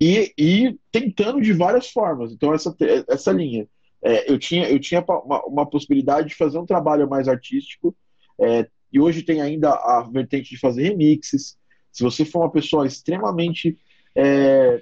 E, 0.00 0.32
e 0.38 0.78
tentando 0.92 1.40
de 1.40 1.52
várias 1.52 1.90
formas. 1.90 2.32
Então, 2.32 2.54
essa, 2.54 2.74
essa 3.08 3.32
linha. 3.32 3.66
É, 4.02 4.30
eu 4.30 4.38
tinha, 4.38 4.68
eu 4.70 4.78
tinha 4.78 5.04
uma, 5.08 5.44
uma, 5.44 5.66
possibilidade 5.66 6.28
de 6.28 6.36
fazer 6.36 6.58
um 6.58 6.66
trabalho 6.66 7.08
mais 7.08 7.26
artístico, 7.26 7.96
é, 8.40 8.68
e 8.92 9.00
hoje 9.00 9.22
tem 9.22 9.40
ainda 9.40 9.70
a 9.70 10.08
vertente 10.08 10.50
de 10.50 10.58
fazer 10.58 10.84
remixes. 10.84 11.58
Se 11.90 12.04
você 12.04 12.24
for 12.24 12.40
uma 12.40 12.50
pessoa 12.50 12.86
extremamente 12.86 13.76
é, 14.14 14.80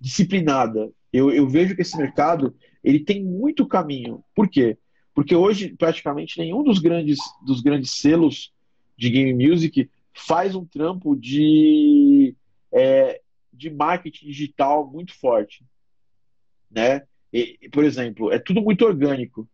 disciplinada, 0.00 0.90
eu, 1.12 1.32
eu 1.32 1.48
vejo 1.48 1.74
que 1.74 1.82
esse 1.82 1.96
mercado 1.96 2.54
ele 2.84 3.00
tem 3.00 3.22
muito 3.22 3.66
caminho. 3.66 4.24
Por 4.34 4.48
quê? 4.48 4.78
Porque 5.14 5.34
hoje, 5.34 5.74
praticamente, 5.76 6.38
nenhum 6.38 6.62
dos 6.62 6.78
grandes, 6.78 7.18
dos 7.44 7.60
grandes 7.60 7.98
selos 8.00 8.52
de 8.96 9.10
game 9.10 9.34
music 9.34 9.90
faz 10.14 10.54
um 10.54 10.64
trampo 10.64 11.16
de, 11.16 12.34
é, 12.72 13.20
de 13.60 13.68
marketing 13.68 14.26
digital 14.26 14.90
muito 14.90 15.14
forte. 15.14 15.64
Né? 16.70 17.02
E, 17.30 17.68
por 17.70 17.84
exemplo, 17.84 18.32
é 18.32 18.38
tudo 18.38 18.62
muito 18.62 18.84
orgânico. 18.84 19.46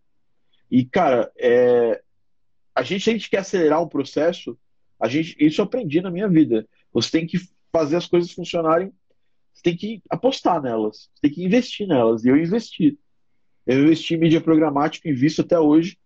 E, 0.70 0.84
cara, 0.84 1.30
é, 1.36 2.00
a, 2.72 2.82
gente, 2.82 3.10
a 3.10 3.12
gente 3.12 3.28
quer 3.28 3.38
acelerar 3.38 3.82
um 3.82 3.88
processo, 3.88 4.56
a 5.00 5.08
gente, 5.08 5.36
isso 5.38 5.60
eu 5.60 5.64
aprendi 5.64 6.00
na 6.00 6.10
minha 6.10 6.28
vida. 6.28 6.66
Você 6.92 7.10
tem 7.10 7.26
que 7.26 7.38
fazer 7.72 7.96
as 7.96 8.06
coisas 8.06 8.30
funcionarem, 8.30 8.92
você 9.52 9.62
tem 9.62 9.76
que 9.76 10.02
apostar 10.08 10.62
nelas, 10.62 11.10
você 11.12 11.22
tem 11.22 11.32
que 11.32 11.44
investir 11.44 11.88
nelas. 11.88 12.24
E 12.24 12.28
eu 12.28 12.36
investi. 12.36 12.96
Eu 13.66 13.82
investi 13.82 14.14
em 14.14 14.18
mídia 14.18 14.40
programática, 14.40 15.08
invisto 15.08 15.42
até 15.42 15.58
hoje 15.58 15.98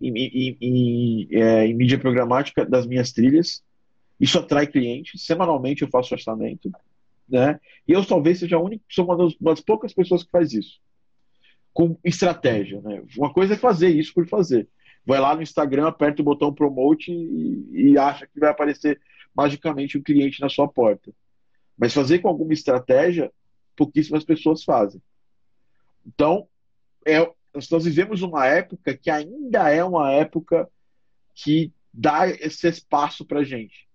em, 0.00 0.12
em, 0.12 0.58
em, 0.60 1.28
é, 1.30 1.66
em 1.66 1.74
mídia 1.74 1.98
programática 1.98 2.66
das 2.66 2.84
minhas 2.84 3.12
trilhas. 3.12 3.62
Isso 4.18 4.38
atrai 4.38 4.66
clientes. 4.66 5.24
Semanalmente 5.24 5.82
eu 5.82 5.88
faço 5.88 6.14
orçamento. 6.14 6.70
Né? 7.28 7.58
E 7.86 7.92
eu 7.92 8.04
talvez 8.04 8.38
seja 8.38 8.56
a 8.56 8.60
única, 8.60 8.84
sou 8.90 9.04
uma 9.04 9.16
das, 9.16 9.34
uma 9.40 9.52
das 9.52 9.60
poucas 9.60 9.92
pessoas 9.92 10.22
que 10.22 10.30
faz 10.30 10.52
isso. 10.52 10.80
Com 11.72 11.98
estratégia. 12.04 12.80
Né? 12.82 13.02
Uma 13.16 13.32
coisa 13.32 13.54
é 13.54 13.56
fazer 13.56 13.88
isso 13.88 14.12
por 14.14 14.26
fazer. 14.26 14.68
Vai 15.06 15.20
lá 15.20 15.34
no 15.34 15.42
Instagram, 15.42 15.86
aperta 15.86 16.22
o 16.22 16.24
botão 16.24 16.52
promote 16.52 17.12
e, 17.12 17.90
e 17.90 17.98
acha 17.98 18.26
que 18.26 18.38
vai 18.38 18.50
aparecer 18.50 19.00
magicamente 19.34 19.98
um 19.98 20.02
cliente 20.02 20.40
na 20.40 20.48
sua 20.48 20.68
porta. 20.68 21.12
Mas 21.76 21.92
fazer 21.92 22.20
com 22.20 22.28
alguma 22.28 22.52
estratégia, 22.52 23.32
pouquíssimas 23.76 24.24
pessoas 24.24 24.62
fazem. 24.62 25.02
Então, 26.06 26.46
é, 27.06 27.18
nós 27.70 27.84
vivemos 27.84 28.22
uma 28.22 28.46
época 28.46 28.96
que 28.96 29.10
ainda 29.10 29.70
é 29.70 29.82
uma 29.82 30.12
época 30.12 30.68
que 31.34 31.72
dá 31.92 32.28
esse 32.28 32.68
espaço 32.68 33.24
para 33.24 33.42
gente. 33.42 33.88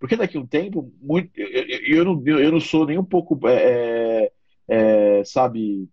Porque 0.00 0.16
daqui 0.16 0.38
a 0.38 0.40
um 0.40 0.46
tempo, 0.46 0.90
muito, 1.00 1.30
eu, 1.36 1.98
eu, 1.98 2.04
não, 2.06 2.26
eu 2.26 2.50
não 2.50 2.58
sou 2.58 2.86
nem 2.86 2.98
um 2.98 3.04
pouco, 3.04 3.38
é, 3.46 3.52
é, 3.54 5.18
é 5.20 5.24
sabe, 5.24 5.86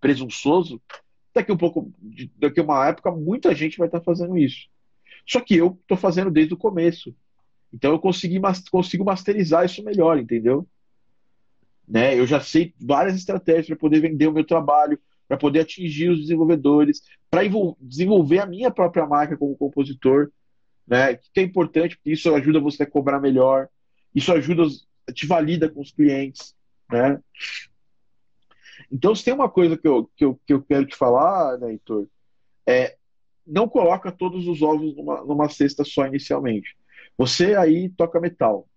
presunçoso. 0.00 0.82
Daqui 1.32 1.52
um 1.52 1.56
pouco, 1.56 1.90
daqui 2.36 2.58
a 2.58 2.64
uma 2.64 2.88
época, 2.88 3.12
muita 3.12 3.54
gente 3.54 3.78
vai 3.78 3.86
estar 3.86 4.00
fazendo 4.00 4.36
isso. 4.36 4.66
Só 5.24 5.40
que 5.40 5.54
eu 5.56 5.78
estou 5.80 5.96
fazendo 5.96 6.28
desde 6.28 6.52
o 6.52 6.58
começo. 6.58 7.14
Então 7.72 7.92
eu 7.92 8.00
consegui, 8.00 8.40
consigo 8.68 9.04
masterizar 9.04 9.64
isso 9.64 9.82
melhor, 9.84 10.18
entendeu? 10.18 10.66
Né? 11.88 12.18
Eu 12.18 12.26
já 12.26 12.40
sei 12.40 12.74
várias 12.80 13.14
estratégias 13.14 13.68
para 13.68 13.76
poder 13.76 14.00
vender 14.00 14.26
o 14.26 14.32
meu 14.32 14.44
trabalho, 14.44 14.98
para 15.28 15.36
poder 15.36 15.60
atingir 15.60 16.10
os 16.10 16.20
desenvolvedores, 16.20 17.00
para 17.30 17.42
desenvolver 17.80 18.40
a 18.40 18.46
minha 18.46 18.72
própria 18.72 19.06
marca 19.06 19.36
como 19.36 19.56
compositor, 19.56 20.30
né? 20.86 21.14
Que 21.14 21.40
é 21.40 21.42
importante, 21.42 21.96
porque 21.96 22.12
isso 22.12 22.34
ajuda 22.34 22.60
você 22.60 22.82
a 22.82 22.90
cobrar 22.90 23.20
melhor, 23.20 23.68
isso 24.14 24.32
ajuda, 24.32 24.64
te 25.14 25.26
valida 25.26 25.68
com 25.68 25.80
os 25.80 25.90
clientes, 25.90 26.54
né? 26.90 27.20
Então, 28.90 29.14
se 29.14 29.24
tem 29.24 29.32
uma 29.32 29.48
coisa 29.48 29.76
que 29.76 29.88
eu, 29.88 30.10
que 30.16 30.24
eu, 30.24 30.40
que 30.46 30.52
eu 30.52 30.62
quero 30.62 30.86
te 30.86 30.96
falar, 30.96 31.58
né, 31.58 31.72
Heitor, 31.72 32.06
é 32.66 32.96
não 33.44 33.68
coloca 33.68 34.12
todos 34.12 34.46
os 34.46 34.62
ovos 34.62 34.94
numa, 34.94 35.24
numa 35.24 35.48
cesta 35.48 35.84
só 35.84 36.06
inicialmente. 36.06 36.76
Você 37.18 37.56
aí 37.56 37.88
toca 37.88 38.20
metal. 38.20 38.68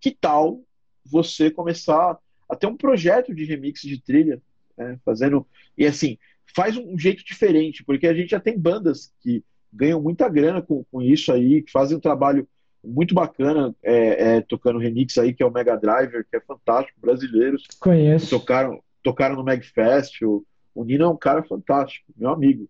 Que 0.00 0.12
tal 0.12 0.62
você 1.04 1.50
começar 1.50 2.16
a 2.48 2.54
ter 2.54 2.66
um 2.66 2.76
projeto 2.76 3.34
de 3.34 3.44
remix 3.44 3.80
de 3.80 4.00
trilha 4.00 4.40
né? 4.76 4.98
Fazendo. 5.04 5.46
E 5.76 5.86
assim, 5.86 6.18
faz 6.54 6.76
um 6.76 6.98
jeito 6.98 7.24
diferente, 7.24 7.84
porque 7.84 8.06
a 8.06 8.14
gente 8.14 8.30
já 8.30 8.40
tem 8.40 8.58
bandas 8.58 9.12
que 9.20 9.44
ganham 9.74 10.00
muita 10.00 10.28
grana 10.28 10.62
com, 10.62 10.84
com 10.84 11.02
isso 11.02 11.32
aí, 11.32 11.64
fazem 11.70 11.96
um 11.96 12.00
trabalho 12.00 12.48
muito 12.82 13.14
bacana 13.14 13.74
é, 13.82 14.36
é, 14.36 14.40
tocando 14.42 14.78
remix 14.78 15.18
aí, 15.18 15.32
que 15.32 15.42
é 15.42 15.46
o 15.46 15.50
Mega 15.50 15.76
Driver, 15.76 16.24
que 16.30 16.36
é 16.36 16.40
fantástico, 16.40 17.00
brasileiros. 17.00 17.66
Conheço. 17.80 18.30
Tocaram, 18.30 18.82
tocaram 19.02 19.36
no 19.36 19.44
Magfest. 19.44 20.22
O, 20.22 20.44
o 20.74 20.84
Nino 20.84 21.04
é 21.04 21.08
um 21.08 21.16
cara 21.16 21.42
fantástico, 21.42 22.06
meu 22.16 22.30
amigo. 22.30 22.68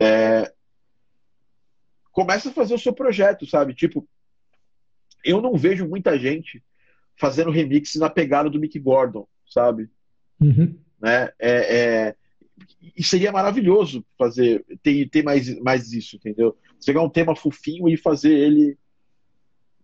É, 0.00 0.52
começa 2.12 2.48
a 2.48 2.52
fazer 2.52 2.74
o 2.74 2.78
seu 2.78 2.92
projeto, 2.92 3.46
sabe? 3.46 3.74
Tipo, 3.74 4.06
eu 5.24 5.40
não 5.40 5.54
vejo 5.54 5.86
muita 5.86 6.18
gente 6.18 6.62
fazendo 7.16 7.50
remix 7.50 7.94
na 7.96 8.08
pegada 8.08 8.48
do 8.48 8.58
Mick 8.58 8.78
Gordon, 8.78 9.26
sabe? 9.48 9.88
Uhum. 10.40 10.76
Né? 11.00 11.30
É, 11.38 11.76
é, 11.76 12.16
e 12.96 13.02
seria 13.02 13.32
maravilhoso 13.32 14.04
fazer, 14.18 14.64
ter, 14.82 15.08
ter 15.08 15.22
mais, 15.22 15.58
mais 15.60 15.92
isso, 15.92 16.16
entendeu? 16.16 16.56
Você 16.78 16.92
pegar 16.92 17.02
um 17.02 17.08
tema 17.08 17.36
fofinho 17.36 17.88
e 17.88 17.96
fazer 17.96 18.32
ele 18.32 18.76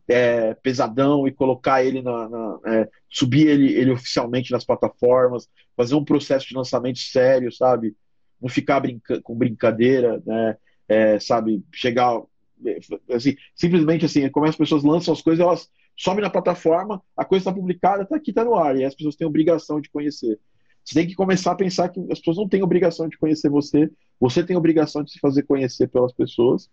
é, 0.09 0.55
pesadão 0.55 1.29
e 1.29 1.33
colocar 1.33 1.85
ele 1.85 2.01
na. 2.01 2.29
na 2.29 2.61
é, 2.66 2.89
subir 3.09 3.47
ele, 3.47 3.72
ele 3.72 3.91
oficialmente 3.91 4.51
nas 4.51 4.64
plataformas, 4.64 5.49
fazer 5.76 5.95
um 5.95 6.05
processo 6.05 6.49
de 6.49 6.55
lançamento 6.55 6.99
sério, 6.99 7.53
sabe? 7.53 7.95
Não 8.41 8.49
ficar 8.49 8.81
brinca 8.81 9.20
com 9.20 9.35
brincadeira, 9.35 10.22
né? 10.24 10.57
É, 10.89 11.20
sabe? 11.20 11.62
Chegar. 11.72 12.22
Assim, 13.11 13.37
simplesmente 13.55 14.05
assim, 14.05 14.29
como 14.31 14.47
as 14.47 14.57
pessoas 14.57 14.83
lançam 14.83 15.14
as 15.14 15.22
coisas, 15.22 15.45
elas 15.45 15.70
some 15.97 16.20
na 16.20 16.31
plataforma, 16.31 17.03
a 17.16 17.24
coisa 17.24 17.43
está 17.43 17.53
publicada, 17.53 18.05
está 18.05 18.16
aqui, 18.16 18.31
está 18.31 18.45
no 18.45 18.55
ar, 18.55 18.76
e 18.76 18.85
as 18.85 18.95
pessoas 18.95 19.16
têm 19.16 19.26
obrigação 19.26 19.81
de 19.81 19.91
conhecer. 19.91 20.39
Você 20.89 20.95
tem 20.95 21.07
que 21.07 21.14
começar 21.14 21.53
a 21.53 21.55
pensar 21.55 21.91
que 21.91 22.01
as 22.11 22.18
pessoas 22.18 22.39
não 22.39 22.49
têm 22.49 22.62
obrigação 22.62 23.11
de 23.11 23.18
conhecer 23.18 23.51
você, 23.51 23.91
você 24.18 24.43
tem 24.43 24.57
obrigação 24.57 25.05
de 25.05 25.12
se 25.12 25.18
fazer 25.18 25.43
conhecer 25.43 25.86
pelas 25.89 26.14
pessoas. 26.14 26.70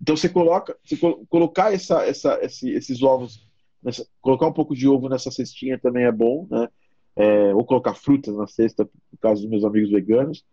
Então 0.00 0.16
você 0.16 0.28
coloca, 0.28 0.76
você 0.84 0.96
colocar 1.28 1.74
essa, 1.74 2.06
essa, 2.06 2.38
esse, 2.42 2.70
esses 2.70 3.02
ovos, 3.02 3.44
nessa, 3.82 4.06
colocar 4.20 4.46
um 4.46 4.52
pouco 4.52 4.72
de 4.72 4.86
ovo 4.86 5.08
nessa 5.08 5.32
cestinha 5.32 5.76
também 5.76 6.04
é 6.04 6.12
bom, 6.12 6.46
né? 6.48 6.68
É, 7.16 7.52
ou 7.52 7.64
colocar 7.64 7.94
frutas 7.94 8.36
na 8.36 8.46
cesta, 8.46 8.88
no 9.10 9.18
caso 9.18 9.42
dos 9.42 9.50
meus 9.50 9.64
amigos 9.64 9.90
veganos. 9.90 10.44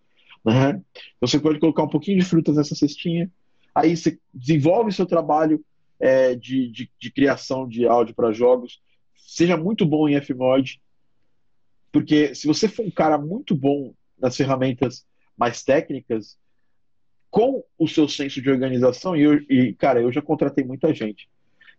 Né? 0.43 0.69
Então 1.17 1.27
você 1.27 1.39
pode 1.39 1.59
colocar 1.59 1.83
um 1.83 1.89
pouquinho 1.89 2.17
de 2.17 2.25
frutas 2.25 2.55
nessa 2.55 2.73
cestinha, 2.73 3.29
aí 3.75 3.95
você 3.95 4.17
desenvolve 4.33 4.91
seu 4.91 5.05
trabalho 5.05 5.63
é, 5.99 6.33
de, 6.33 6.67
de, 6.71 6.89
de, 6.99 7.11
criação 7.11 7.67
de 7.67 7.85
áudio 7.85 8.15
para 8.15 8.31
jogos, 8.31 8.81
seja 9.15 9.55
muito 9.55 9.85
bom 9.85 10.09
em 10.09 10.19
Fmod, 10.19 10.81
porque 11.91 12.33
se 12.35 12.47
você 12.47 12.67
for 12.67 12.85
um 12.85 12.91
cara 12.91 13.17
muito 13.17 13.55
bom 13.55 13.93
nas 14.19 14.35
ferramentas 14.35 15.05
mais 15.37 15.63
técnicas, 15.63 16.37
com 17.29 17.63
o 17.77 17.87
seu 17.87 18.07
senso 18.07 18.41
de 18.41 18.49
organização, 18.49 19.15
e, 19.15 19.21
eu, 19.21 19.35
e 19.49 19.73
cara, 19.73 20.01
eu 20.01 20.11
já 20.11 20.21
contratei 20.21 20.63
muita 20.63 20.93
gente. 20.93 21.29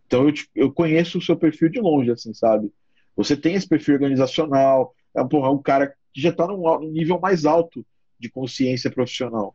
Então 0.07 0.29
eu, 0.29 0.35
eu 0.55 0.73
conheço 0.73 1.19
o 1.19 1.23
seu 1.23 1.37
perfil 1.37 1.69
de 1.69 1.81
longe, 1.81 2.11
assim, 2.11 2.33
sabe? 2.33 2.73
Você 3.17 3.37
tem 3.37 3.55
esse 3.55 3.69
perfil 3.69 3.95
organizacional, 3.95 4.95
é, 5.15 5.23
porra, 5.25 5.49
é 5.49 5.51
um 5.51 5.63
cara 5.63 5.95
que 6.13 6.21
já 6.21 6.31
está 6.31 6.47
num, 6.47 6.63
num 6.63 6.91
nível 6.91 7.21
mais 7.21 7.45
alto 7.45 7.85
de 8.19 8.31
consciência 8.31 8.91
profissional. 8.91 9.55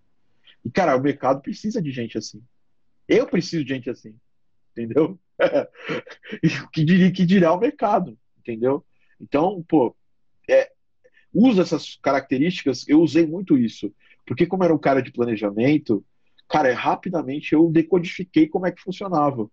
E, 0.63 0.69
cara, 0.69 0.95
o 0.95 1.01
mercado 1.01 1.41
precisa 1.41 1.81
de 1.81 1.91
gente 1.91 2.17
assim. 2.17 2.41
Eu 3.07 3.25
preciso 3.27 3.63
de 3.63 3.73
gente 3.73 3.89
assim 3.89 4.15
entendeu? 4.77 5.19
que 6.71 6.85
diria 6.85 7.11
que 7.11 7.25
dirá 7.25 7.51
o 7.53 7.59
mercado, 7.59 8.17
entendeu? 8.37 8.85
Então, 9.19 9.63
pô, 9.67 9.95
usa 11.37 11.61
essas 11.61 11.99
características, 12.01 12.87
eu 12.87 12.99
usei 12.99 13.27
muito 13.27 13.57
isso, 13.57 13.93
porque 14.25 14.47
como 14.47 14.63
era 14.63 14.73
um 14.73 14.79
cara 14.79 15.01
de 15.01 15.11
planejamento, 15.11 16.03
cara, 16.47 16.73
rapidamente 16.73 17.53
eu 17.53 17.69
decodifiquei 17.69 18.47
como 18.47 18.65
é 18.65 18.71
que 18.71 18.81
funcionava 18.81 19.49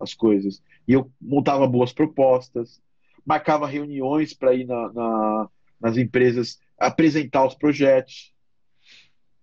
as 0.00 0.14
coisas. 0.14 0.60
E 0.86 0.92
eu 0.92 1.10
montava 1.20 1.66
boas 1.66 1.92
propostas, 1.92 2.82
marcava 3.24 3.66
reuniões 3.66 4.34
para 4.34 4.54
ir 4.54 4.66
na, 4.66 4.92
na, 4.92 5.48
nas 5.80 5.96
empresas 5.96 6.58
apresentar 6.76 7.46
os 7.46 7.54
projetos. 7.54 8.34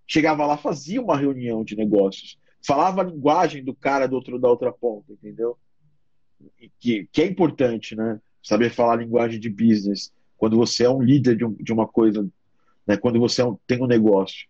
Chegava 0.06 0.46
lá, 0.46 0.58
fazia 0.58 1.02
uma 1.02 1.18
reunião 1.18 1.64
de 1.64 1.78
negócios, 1.78 2.38
falava 2.66 3.02
a 3.02 3.06
linguagem 3.06 3.64
do 3.64 3.74
cara 3.74 4.08
do 4.08 4.16
outro 4.16 4.38
da 4.38 4.50
outra 4.50 4.72
ponta, 4.72 5.14
entendeu? 5.14 5.58
Que, 6.80 7.08
que 7.12 7.22
é 7.22 7.26
importante, 7.26 7.96
né? 7.96 8.20
Saber 8.44 8.70
falar 8.70 8.94
a 8.94 8.98
linguagem 8.98 9.40
de 9.40 9.50
business 9.50 10.12
quando 10.38 10.58
você 10.58 10.84
é 10.86 10.90
um 10.90 11.02
líder 11.02 11.38
de, 11.38 11.46
um, 11.46 11.54
de 11.54 11.74
uma 11.74 11.88
coisa, 11.88 12.28
né? 12.86 12.98
Quando 12.98 13.20
você 13.20 13.42
é 13.42 13.46
um, 13.46 13.58
tem 13.66 13.82
um 13.82 13.88
negócio. 13.88 14.48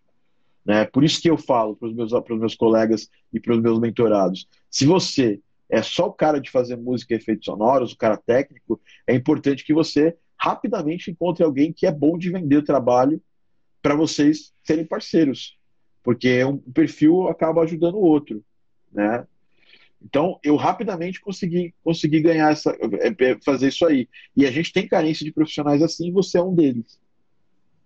Né? 0.64 0.84
Por 0.84 1.04
isso 1.04 1.20
que 1.20 1.30
eu 1.30 1.38
falo 1.38 1.76
para 1.76 1.88
os 1.88 1.94
meus, 1.94 2.12
meus 2.12 2.54
colegas 2.54 3.08
e 3.32 3.38
para 3.38 3.54
os 3.54 3.62
meus 3.62 3.78
mentorados: 3.78 4.48
se 4.70 4.84
você 4.84 5.40
é 5.68 5.82
só 5.82 6.06
o 6.06 6.12
cara 6.12 6.40
de 6.40 6.50
fazer 6.50 6.76
música 6.76 7.14
e 7.14 7.16
efeitos 7.16 7.44
sonoros, 7.44 7.92
o 7.92 7.96
cara 7.96 8.16
técnico, 8.16 8.80
é 9.06 9.14
importante 9.14 9.64
que 9.64 9.74
você 9.74 10.16
rapidamente 10.38 11.10
encontre 11.10 11.44
alguém 11.44 11.72
que 11.72 11.86
é 11.86 11.92
bom 11.92 12.18
de 12.18 12.30
vender 12.30 12.56
o 12.56 12.64
trabalho 12.64 13.22
para 13.80 13.94
vocês 13.94 14.52
serem 14.64 14.84
parceiros, 14.84 15.56
porque 16.02 16.44
um 16.44 16.58
perfil 16.58 17.28
acaba 17.28 17.62
ajudando 17.62 17.94
o 17.94 18.02
outro, 18.02 18.44
né? 18.92 19.26
Então, 20.02 20.38
eu 20.42 20.56
rapidamente 20.56 21.20
consegui, 21.20 21.74
consegui 21.82 22.20
ganhar 22.20 22.52
essa, 22.52 22.70
é, 23.00 23.30
é, 23.30 23.38
fazer 23.44 23.68
isso 23.68 23.86
aí. 23.86 24.08
E 24.36 24.46
a 24.46 24.50
gente 24.50 24.72
tem 24.72 24.86
carência 24.86 25.24
de 25.24 25.32
profissionais 25.32 25.82
assim, 25.82 26.08
e 26.08 26.12
você 26.12 26.38
é 26.38 26.42
um 26.42 26.54
deles 26.54 27.00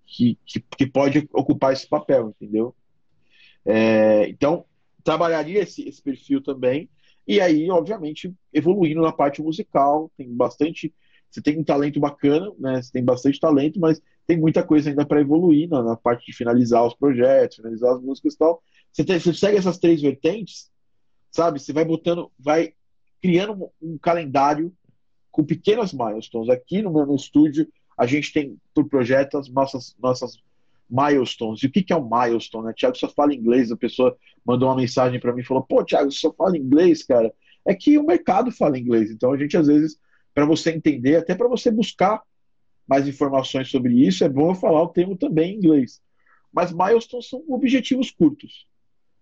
que, 0.06 0.38
que, 0.44 0.60
que 0.60 0.86
pode 0.86 1.28
ocupar 1.32 1.72
esse 1.72 1.88
papel, 1.88 2.30
entendeu? 2.30 2.74
É, 3.64 4.28
então, 4.28 4.64
trabalharia 5.04 5.62
esse, 5.62 5.88
esse 5.88 6.02
perfil 6.02 6.42
também, 6.42 6.90
e 7.26 7.40
aí, 7.40 7.70
obviamente, 7.70 8.34
evoluindo 8.52 9.00
na 9.00 9.12
parte 9.12 9.40
musical, 9.40 10.10
tem 10.16 10.28
bastante. 10.34 10.92
Você 11.30 11.40
tem 11.40 11.58
um 11.58 11.64
talento 11.64 12.00
bacana, 12.00 12.52
né? 12.58 12.82
Você 12.82 12.90
tem 12.90 13.04
bastante 13.04 13.38
talento, 13.38 13.78
mas 13.78 14.02
tem 14.26 14.36
muita 14.36 14.64
coisa 14.64 14.90
ainda 14.90 15.06
para 15.06 15.20
evoluir 15.20 15.68
na, 15.68 15.82
na, 15.82 15.96
parte 15.96 16.26
de 16.26 16.36
finalizar 16.36 16.84
os 16.84 16.94
projetos, 16.94 17.56
finalizar 17.56 17.94
as 17.94 18.02
músicas 18.02 18.34
e 18.34 18.38
tal. 18.38 18.62
Você, 18.92 19.04
tem, 19.04 19.18
você 19.18 19.32
segue 19.32 19.58
essas 19.58 19.78
três 19.78 20.02
vertentes, 20.02 20.69
sabe? 21.30 21.60
Você 21.60 21.72
vai 21.72 21.84
botando, 21.84 22.30
vai 22.38 22.74
criando 23.22 23.70
um, 23.80 23.94
um 23.94 23.98
calendário 23.98 24.72
com 25.30 25.44
pequenas 25.44 25.92
milestones. 25.92 26.48
Aqui 26.48 26.82
no 26.82 26.92
meu 26.92 27.14
estúdio, 27.14 27.68
a 27.96 28.06
gente 28.06 28.32
tem 28.32 28.56
por 28.74 28.88
projeto 28.88 29.38
as 29.38 29.48
nossas, 29.48 29.94
nossas 29.98 30.38
milestones. 30.88 31.62
E 31.62 31.66
o 31.66 31.70
que, 31.70 31.82
que 31.82 31.92
é 31.92 31.96
um 31.96 32.08
milestone? 32.08 32.66
Né? 32.66 32.72
Tiago 32.74 32.96
só 32.96 33.08
fala 33.08 33.34
inglês. 33.34 33.70
A 33.70 33.76
pessoa 33.76 34.16
mandou 34.44 34.68
uma 34.68 34.76
mensagem 34.76 35.20
para 35.20 35.32
mim 35.32 35.42
e 35.42 35.44
falou: 35.44 35.62
Pô, 35.62 35.84
Tiago, 35.84 36.10
só 36.10 36.32
fala 36.32 36.58
inglês, 36.58 37.04
cara. 37.04 37.32
É 37.66 37.74
que 37.74 37.96
o 37.98 38.04
mercado 38.04 38.50
fala 38.50 38.78
inglês. 38.78 39.10
Então 39.10 39.32
a 39.32 39.38
gente, 39.38 39.56
às 39.56 39.66
vezes, 39.66 39.98
para 40.34 40.44
você 40.44 40.72
entender, 40.72 41.16
até 41.16 41.34
para 41.34 41.48
você 41.48 41.70
buscar 41.70 42.22
mais 42.88 43.06
informações 43.06 43.70
sobre 43.70 43.94
isso, 44.04 44.24
é 44.24 44.28
bom 44.28 44.50
eu 44.50 44.54
falar 44.54 44.82
o 44.82 44.88
termo 44.88 45.16
também 45.16 45.52
em 45.52 45.56
inglês. 45.58 46.00
Mas 46.52 46.72
milestones 46.72 47.28
são 47.28 47.44
objetivos 47.48 48.10
curtos. 48.10 48.66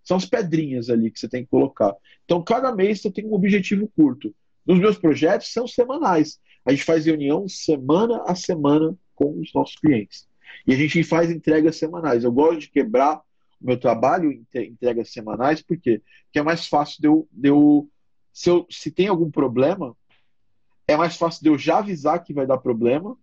São 0.08 0.16
as 0.16 0.24
pedrinhas 0.24 0.88
ali 0.88 1.10
que 1.10 1.20
você 1.20 1.28
tem 1.28 1.44
que 1.44 1.50
colocar. 1.50 1.94
Então, 2.24 2.42
cada 2.42 2.74
mês 2.74 3.02
você 3.02 3.10
tem 3.10 3.26
um 3.26 3.34
objetivo 3.34 3.86
curto. 3.94 4.34
Nos 4.66 4.78
meus 4.78 4.96
projetos 4.96 5.52
são 5.52 5.68
semanais. 5.68 6.40
A 6.64 6.70
gente 6.70 6.82
faz 6.82 7.04
reunião 7.04 7.46
semana 7.46 8.22
a 8.26 8.34
semana 8.34 8.96
com 9.14 9.38
os 9.38 9.52
nossos 9.52 9.76
clientes. 9.76 10.26
E 10.66 10.72
a 10.72 10.76
gente 10.78 11.04
faz 11.04 11.30
entregas 11.30 11.76
semanais. 11.76 12.24
Eu 12.24 12.32
gosto 12.32 12.60
de 12.60 12.70
quebrar 12.70 13.18
o 13.60 13.66
meu 13.66 13.78
trabalho 13.78 14.32
em 14.32 14.46
entregas 14.54 15.12
semanais, 15.12 15.60
por 15.60 15.76
quê? 15.76 16.00
Porque 16.24 16.38
é 16.38 16.42
mais 16.42 16.66
fácil 16.66 17.02
de 17.02 17.06
eu, 17.06 17.28
de 17.30 17.50
eu, 17.50 17.90
se, 18.32 18.48
eu, 18.48 18.66
se 18.70 18.90
tem 18.90 19.08
algum 19.08 19.30
problema, 19.30 19.94
é 20.86 20.96
mais 20.96 21.18
fácil 21.18 21.42
de 21.42 21.50
eu 21.50 21.58
já 21.58 21.80
avisar 21.80 22.24
que 22.24 22.32
vai 22.32 22.46
dar 22.46 22.56
problema. 22.56 23.14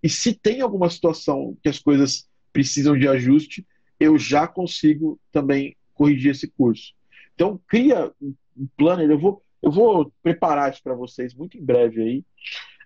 E 0.00 0.08
se 0.08 0.32
tem 0.32 0.60
alguma 0.60 0.88
situação 0.88 1.56
que 1.60 1.68
as 1.68 1.80
coisas 1.80 2.28
precisam 2.52 2.96
de 2.96 3.08
ajuste, 3.08 3.66
eu 3.98 4.16
já 4.16 4.46
consigo 4.46 5.20
também 5.32 5.76
corrigir 6.00 6.30
esse 6.30 6.48
curso. 6.48 6.94
Então, 7.34 7.60
cria 7.68 8.10
um 8.56 8.66
planner. 8.74 9.10
Eu 9.10 9.18
vou, 9.18 9.42
eu 9.62 9.70
vou 9.70 10.10
preparar 10.22 10.72
isso 10.72 10.82
para 10.82 10.94
vocês 10.94 11.34
muito 11.34 11.58
em 11.58 11.62
breve 11.62 12.00
aí 12.00 12.24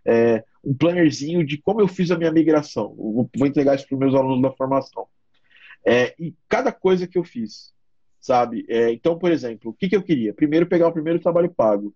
é, 0.04 0.44
um 0.64 0.74
plannerzinho 0.74 1.44
de 1.44 1.56
como 1.58 1.80
eu 1.80 1.86
fiz 1.86 2.10
a 2.10 2.18
minha 2.18 2.32
migração. 2.32 2.92
Vou, 2.96 3.30
vou 3.36 3.46
entregar 3.46 3.76
isso 3.76 3.86
para 3.86 3.94
os 3.94 4.00
meus 4.00 4.14
alunos 4.14 4.42
da 4.42 4.52
formação. 4.52 5.06
É, 5.86 6.12
e 6.18 6.34
cada 6.48 6.72
coisa 6.72 7.06
que 7.06 7.16
eu 7.16 7.22
fiz, 7.22 7.72
sabe? 8.20 8.66
É, 8.68 8.92
então, 8.92 9.16
por 9.16 9.30
exemplo, 9.30 9.70
o 9.70 9.74
que, 9.74 9.88
que 9.88 9.96
eu 9.96 10.02
queria? 10.02 10.34
Primeiro, 10.34 10.66
pegar 10.66 10.88
o 10.88 10.92
primeiro 10.92 11.20
trabalho 11.20 11.54
pago. 11.54 11.94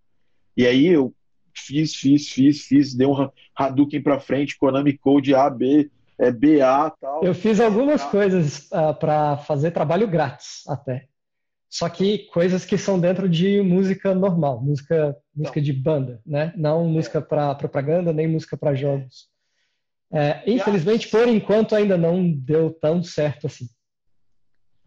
E 0.57 0.65
aí 0.67 0.87
eu 0.87 1.13
fiz, 1.53 1.97
fiz, 1.97 2.29
fiz, 2.29 2.63
fiz, 2.63 2.95
dei 2.95 3.07
um 3.07 3.29
Hadouken 3.57 4.03
para 4.03 4.21
frente, 4.21 4.57
Konami 4.57 4.97
Code 4.97 5.35
A, 5.35 5.51
B, 5.51 5.91
é, 6.19 6.33
BA 6.33 6.91
tal. 7.01 7.23
Eu 7.23 7.35
fiz 7.35 7.61
algumas 7.61 8.03
coisas 8.05 8.71
uh, 8.71 8.89
ah, 8.89 8.95
para 8.95 9.37
fazer 9.39 9.71
trabalho 9.71 10.09
grátis 10.09 10.67
até. 10.67 11.07
Só 11.71 11.89
que 11.89 12.27
coisas 12.33 12.65
que 12.65 12.79
são 12.79 12.99
dentro 12.99 13.29
de 13.29 13.61
música 13.61 14.15
normal, 14.15 14.61
música, 14.61 15.17
música 15.35 15.61
de 15.61 15.73
banda, 15.73 16.21
né? 16.25 16.53
Não 16.57 16.85
é. 16.85 16.89
música 16.89 17.21
para 17.21 17.55
propaganda, 17.55 18.13
nem 18.13 18.27
música 18.27 18.57
para 18.57 18.75
jogos. 18.75 19.29
É, 20.11 20.43
infelizmente, 20.51 21.09
por 21.09 21.29
enquanto, 21.29 21.75
ainda 21.75 21.99
não 21.99 22.33
deu 22.33 22.71
tão 22.71 23.03
certo 23.03 23.47
assim. 23.47 23.69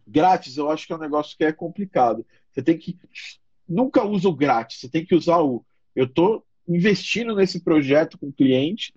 Grátis, 0.04 0.56
eu 0.56 0.68
acho 0.68 0.86
que 0.86 0.92
é 0.92 0.96
um 0.96 1.00
negócio 1.00 1.36
que 1.38 1.44
é 1.44 1.52
complicado. 1.52 2.26
Você 2.50 2.62
tem 2.62 2.76
que. 2.76 2.98
Nunca 3.68 4.04
usa 4.04 4.28
o 4.28 4.34
grátis, 4.34 4.80
você 4.80 4.88
tem 4.88 5.04
que 5.04 5.14
usar 5.14 5.38
o. 5.38 5.64
Eu 5.94 6.06
estou 6.06 6.44
investindo 6.68 7.34
nesse 7.36 7.60
projeto 7.60 8.18
com 8.18 8.26
o 8.26 8.32
cliente, 8.32 8.92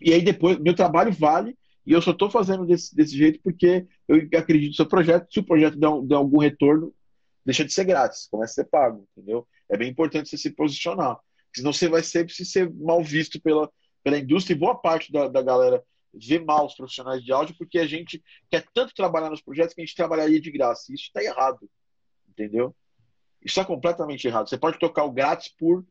e 0.00 0.12
aí 0.12 0.20
depois, 0.20 0.58
meu 0.58 0.74
trabalho 0.74 1.12
vale, 1.12 1.56
e 1.88 1.92
eu 1.94 2.02
só 2.02 2.10
estou 2.10 2.30
fazendo 2.30 2.66
desse, 2.66 2.94
desse 2.94 3.16
jeito 3.16 3.40
porque 3.42 3.86
eu 4.06 4.28
acredito 4.38 4.72
no 4.72 4.76
seu 4.76 4.84
projeto. 4.84 5.32
Se 5.32 5.40
o 5.40 5.42
projeto 5.42 5.78
der, 5.78 5.88
der 6.02 6.16
algum 6.16 6.36
retorno, 6.36 6.94
deixa 7.42 7.64
de 7.64 7.72
ser 7.72 7.84
grátis, 7.84 8.28
começa 8.30 8.52
a 8.52 8.54
ser 8.56 8.68
pago, 8.68 9.08
entendeu? 9.16 9.48
É 9.70 9.74
bem 9.74 9.88
importante 9.88 10.28
você 10.28 10.36
se 10.36 10.50
posicionar, 10.50 11.18
senão 11.50 11.72
você 11.72 11.88
vai 11.88 12.02
sempre 12.02 12.34
ser 12.34 12.70
mal 12.74 13.02
visto 13.02 13.40
pela, 13.40 13.70
pela 14.04 14.18
indústria 14.18 14.54
e 14.54 14.58
boa 14.58 14.74
parte 14.74 15.10
da, 15.10 15.28
da 15.28 15.40
galera 15.40 15.82
vê 16.12 16.38
mal 16.38 16.66
os 16.66 16.74
profissionais 16.74 17.24
de 17.24 17.32
áudio 17.32 17.54
porque 17.56 17.78
a 17.78 17.86
gente 17.86 18.22
quer 18.50 18.66
tanto 18.74 18.92
trabalhar 18.94 19.30
nos 19.30 19.40
projetos 19.40 19.72
que 19.72 19.80
a 19.80 19.84
gente 19.86 19.96
trabalharia 19.96 20.42
de 20.42 20.50
graça. 20.50 20.92
Isso 20.92 21.04
está 21.04 21.24
errado, 21.24 21.70
entendeu? 22.28 22.76
Isso 23.42 23.58
é 23.58 23.64
completamente 23.64 24.28
errado. 24.28 24.46
Você 24.46 24.58
pode 24.58 24.78
tocar 24.78 25.04
o 25.04 25.12
grátis 25.12 25.48
por 25.58 25.82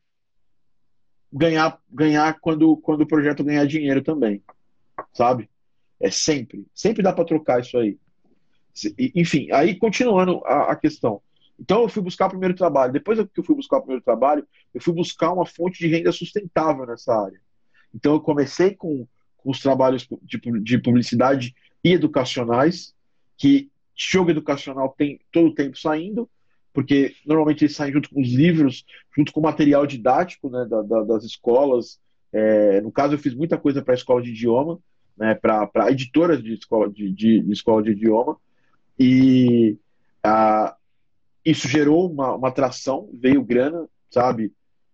ganhar 1.34 1.82
ganhar 1.89 2.39
quando, 2.39 2.78
quando 2.78 3.02
o 3.02 3.08
projeto 3.08 3.43
ganhar 3.43 3.66
dinheiro 3.66 4.04
também, 4.04 4.43
sabe? 5.12 5.50
É 6.00 6.12
sempre, 6.12 6.66
sempre 6.74 7.02
dá 7.02 7.12
para 7.12 7.26
trocar 7.26 7.62
isso 7.62 7.78
aí. 7.78 7.98
Enfim, 9.16 9.48
aí 9.52 9.76
continuando 9.76 10.43
a, 10.45 10.72
a 10.72 10.76
questão, 10.76 11.22
então 11.60 11.82
eu 11.82 11.89
fui 11.89 12.04
buscar 12.04 12.28
o 12.28 12.30
primeiro 12.30 12.56
trabalho. 12.56 12.93
Depois 12.93 13.20
que 13.20 13.39
eu 13.39 13.43
fui 13.43 13.56
buscar 13.56 13.78
o 13.78 13.82
primeiro 13.82 14.04
trabalho, 14.04 14.48
eu 14.74 14.82
fui 14.82 14.93
buscar 14.93 15.34
uma 15.34 15.45
fonte 15.45 15.80
de 15.80 15.88
renda 15.88 16.12
sustentável 16.12 16.86
nessa 16.86 17.14
área. 17.14 17.39
Então 17.93 18.14
eu 18.14 18.22
comecei 18.22 18.76
com, 18.76 19.08
com 19.38 19.50
os 19.50 19.60
trabalhos 19.60 20.08
de, 20.22 20.39
de, 20.62 20.78
publicidade 20.78 21.56
e 21.84 21.93
educacionais, 21.93 22.93
que 23.38 23.72
jogo 23.95 24.30
educacional 24.30 24.93
tem 24.95 25.20
todo 25.32 25.48
o 25.48 25.54
tempo 25.54 25.78
saindo, 25.78 26.30
porque 26.74 27.16
normalmente 27.26 27.64
eles 27.64 27.76
saem 27.76 27.93
junto 27.93 28.10
com 28.12 28.22
os 28.22 28.30
livros, 28.30 28.86
junto 29.16 29.32
com 29.32 29.39
o 29.39 29.43
material 29.43 29.88
didático 29.88 30.50
né, 30.50 30.66
da, 30.70 30.82
da, 30.84 31.04
das 31.04 31.24
escolas. 31.24 32.00
É, 32.32 32.82
no 32.82 32.91
caso, 32.91 33.16
eu 33.16 33.20
fiz 33.20 33.34
muita 33.34 33.58
coisa 33.58 33.82
para 33.82 33.93
a 33.93 33.98
escola 33.98 34.22
de 34.22 34.30
idioma, 34.30 34.80
né, 35.18 35.36
para 35.36 35.91
editoras 35.91 36.41
de 36.41 36.53
escola 36.53 36.89
de, 36.89 37.11
de, 37.11 37.41
de, 37.41 37.51
escola 37.51 37.82
de 37.82 37.91
idioma. 37.91 38.38
E 38.99 39.78
isso 41.43 41.68
gerou 41.68 42.11
uma, 42.11 42.36
uma 42.36 42.49
atração, 42.49 43.09
veio 43.13 43.43
grana, 43.43 43.88
sabe? 44.09 44.51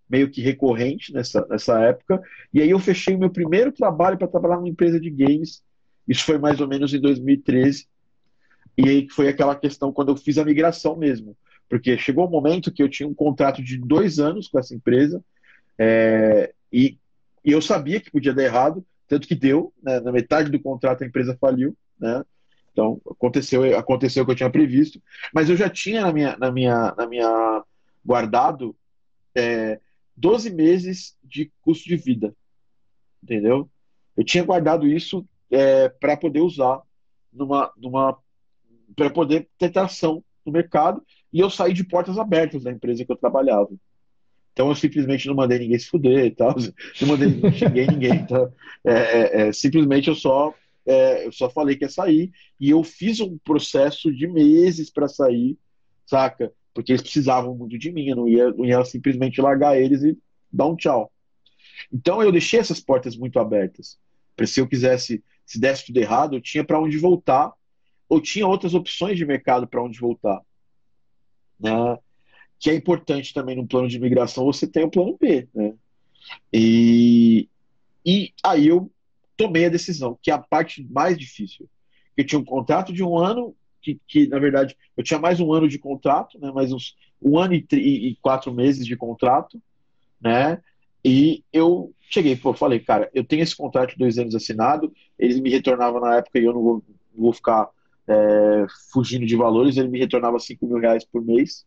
Meio 0.10 0.30
que 0.30 0.42
recorrente 0.42 1.12
nessa, 1.14 1.46
nessa 1.50 1.80
época. 1.82 2.22
E 2.54 2.62
aí 2.62 2.70
eu 2.70 2.80
fechei 2.80 3.16
o 3.16 3.20
meu 3.20 3.30
primeiro 3.30 3.72
trabalho 3.72 4.18
para 4.18 4.28
trabalhar 4.28 4.58
numa 4.58 4.70
empresa 4.70 5.00
de 5.00 5.10
games. 5.10 5.64
Isso 6.08 6.24
foi 6.24 6.38
mais 6.38 6.60
ou 6.62 6.68
menos 6.68 6.94
em 6.94 7.00
2013. 7.00 7.88
E 8.78 8.90
aí 8.90 9.10
foi 9.10 9.28
aquela 9.28 9.56
questão 9.56 9.92
quando 9.92 10.10
eu 10.10 10.18
fiz 10.18 10.38
a 10.38 10.46
migração 10.46 10.96
mesmo. 10.96 11.36
Porque 11.70 11.98
chegou 11.98 12.28
um 12.28 12.30
momento 12.30 12.72
que 12.72 12.84
eu 12.84 12.90
tinha 12.90 13.08
um 13.08 13.14
contrato 13.14 13.64
de 13.64 13.78
dois 13.78 14.20
anos 14.20 14.48
com 14.48 14.60
essa 14.60 14.76
empresa. 14.76 15.24
É, 15.78 16.54
e, 16.72 16.98
e 17.44 17.52
eu 17.52 17.62
sabia 17.62 18.00
que 18.00 18.12
podia 18.12 18.34
dar 18.34 18.44
errado, 18.44 18.86
tanto 19.14 19.28
que 19.28 19.36
deu. 19.36 19.72
Né, 19.82 20.00
na 20.00 20.12
metade 20.12 20.50
do 20.50 20.60
contrato 20.60 21.04
a 21.04 21.08
empresa 21.08 21.38
faliu. 21.40 21.78
Né? 22.00 22.24
Então, 22.72 23.00
aconteceu, 23.10 23.78
aconteceu 23.78 24.24
o 24.24 24.26
que 24.26 24.32
eu 24.32 24.36
tinha 24.36 24.50
previsto, 24.50 25.02
mas 25.32 25.50
eu 25.50 25.56
já 25.56 25.70
tinha 25.70 26.02
na 26.02 26.12
minha, 26.12 26.36
na 26.38 26.52
minha, 26.52 26.94
na 26.98 27.06
minha 27.08 27.64
guardado 28.04 28.76
é, 29.36 29.80
12 30.18 30.50
meses 30.50 31.16
de 31.24 31.52
custo 31.62 31.88
de 31.88 31.96
vida, 31.96 32.36
entendeu? 33.22 33.70
Eu 34.18 34.24
tinha 34.24 34.44
guardado 34.44 34.88
isso 34.88 35.26
é, 35.52 35.88
para 35.88 36.18
poder 36.18 36.42
usar 36.42 36.82
numa, 37.32 37.72
numa 37.78 38.18
para 38.96 39.10
poder 39.10 39.48
ter 39.58 39.70
tração 39.70 40.24
no 40.46 40.52
mercado 40.52 41.04
e 41.32 41.40
eu 41.40 41.50
saí 41.50 41.74
de 41.74 41.84
portas 41.84 42.18
abertas 42.18 42.64
da 42.64 42.72
empresa 42.72 43.06
que 43.06 43.12
eu 43.12 43.16
trabalhava. 43.16 43.70
Então 44.54 44.70
eu 44.70 44.76
simplesmente 44.76 45.28
não 45.28 45.36
mandei 45.36 45.60
ninguém 45.60 45.80
se 45.80 45.88
fuder 45.88 46.26
e 46.26 46.32
tal, 46.32 46.56
não 47.02 47.08
mandei, 47.08 47.30
não 47.30 47.52
xinguei 47.52 47.88
ninguém. 47.88 48.14
Então, 48.14 48.54
é, 48.86 48.94
é, 48.94 49.42
é, 49.42 49.52
simplesmente 49.52 50.08
eu 50.08 50.16
só, 50.16 50.54
é, 50.86 51.26
eu 51.26 51.32
só 51.32 51.50
falei 51.50 51.76
que 51.76 51.84
ia 51.84 51.90
sair 51.90 52.32
e 52.60 52.70
eu 52.70 52.84
fiz 52.84 53.20
um 53.20 53.38
processo 53.40 54.14
de 54.14 54.28
meses 54.28 54.92
para 54.92 55.08
sair, 55.08 55.58
saca? 56.06 56.54
Porque 56.74 56.92
eles 56.92 57.02
precisavam 57.02 57.56
muito 57.56 57.78
de 57.78 57.92
mim, 57.92 58.08
eu 58.08 58.16
não 58.16 58.28
ia, 58.28 58.52
não 58.52 58.66
ia 58.66 58.86
simplesmente 58.86 59.42
largar 59.42 59.80
eles 59.80 60.04
e 60.04 60.18
dar 60.52 60.68
um 60.68 60.76
tchau. 60.76 61.12
Então 61.92 62.22
eu 62.22 62.32
deixei 62.32 62.60
essas 62.60 62.80
portas 62.80 63.18
muito 63.18 63.40
abertas. 63.40 63.98
Para 64.36 64.46
se 64.46 64.60
eu 64.60 64.68
quisesse, 64.68 65.24
se 65.46 65.60
desse 65.60 65.88
tudo 65.88 65.98
errado, 65.98 66.36
eu 66.36 66.42
tinha 66.42 66.64
para 66.64 66.80
onde 66.80 66.98
voltar, 66.98 67.52
ou 68.08 68.22
tinha 68.22 68.48
outras 68.48 68.76
opções 68.76 69.18
de 69.18 69.26
mercado 69.26 69.68
para 69.68 69.84
onde 69.84 70.00
voltar. 70.00 70.42
Né? 71.60 71.72
Que 72.64 72.70
é 72.70 72.76
importante 72.76 73.34
também 73.34 73.58
no 73.58 73.68
plano 73.68 73.90
de 73.90 73.98
imigração, 73.98 74.46
você 74.46 74.66
tem 74.66 74.86
o 74.86 74.90
plano 74.90 75.18
B, 75.20 75.50
né? 75.54 75.74
E, 76.54 77.50
e 78.06 78.32
aí 78.42 78.70
eu 78.70 78.90
tomei 79.36 79.66
a 79.66 79.70
decisão, 79.70 80.18
que 80.22 80.32
é 80.32 80.34
a 80.34 80.38
parte 80.40 80.82
mais 80.90 81.18
difícil. 81.18 81.68
Eu 82.16 82.26
tinha 82.26 82.40
um 82.40 82.46
contrato 82.46 82.94
de 82.94 83.04
um 83.04 83.18
ano, 83.18 83.54
que, 83.82 84.00
que 84.08 84.28
na 84.28 84.40
verdade 84.40 84.78
eu 84.96 85.04
tinha 85.04 85.20
mais 85.20 85.42
um 85.42 85.52
ano 85.52 85.68
de 85.68 85.78
contrato, 85.78 86.40
né? 86.40 86.54
Mais 86.54 86.72
uns 86.72 86.96
um 87.22 87.38
ano 87.38 87.54
e, 87.54 87.66
e 87.74 88.16
quatro 88.22 88.54
meses 88.54 88.86
de 88.86 88.96
contrato, 88.96 89.62
né? 90.22 90.62
E 91.04 91.44
eu 91.52 91.94
cheguei, 92.10 92.38
pô, 92.38 92.54
falei, 92.54 92.80
cara, 92.80 93.12
eu 93.14 93.26
tenho 93.26 93.44
esse 93.44 93.58
contrato 93.58 93.90
de 93.90 93.98
dois 93.98 94.18
anos 94.18 94.36
assinado, 94.36 94.94
eles 95.20 95.38
me 95.38 95.50
retornavam 95.50 96.00
na 96.00 96.16
época 96.16 96.40
e 96.40 96.46
eu 96.46 96.54
não 96.54 96.64
vou, 96.64 96.84
vou 97.14 97.34
ficar 97.34 97.68
é, 98.08 98.66
fugindo 98.94 99.26
de 99.26 99.36
valores, 99.36 99.76
ele 99.76 99.90
me 99.90 100.00
retornava 100.00 100.40
5 100.40 100.66
mil 100.66 100.78
reais 100.78 101.04
por 101.04 101.22
mês, 101.22 101.66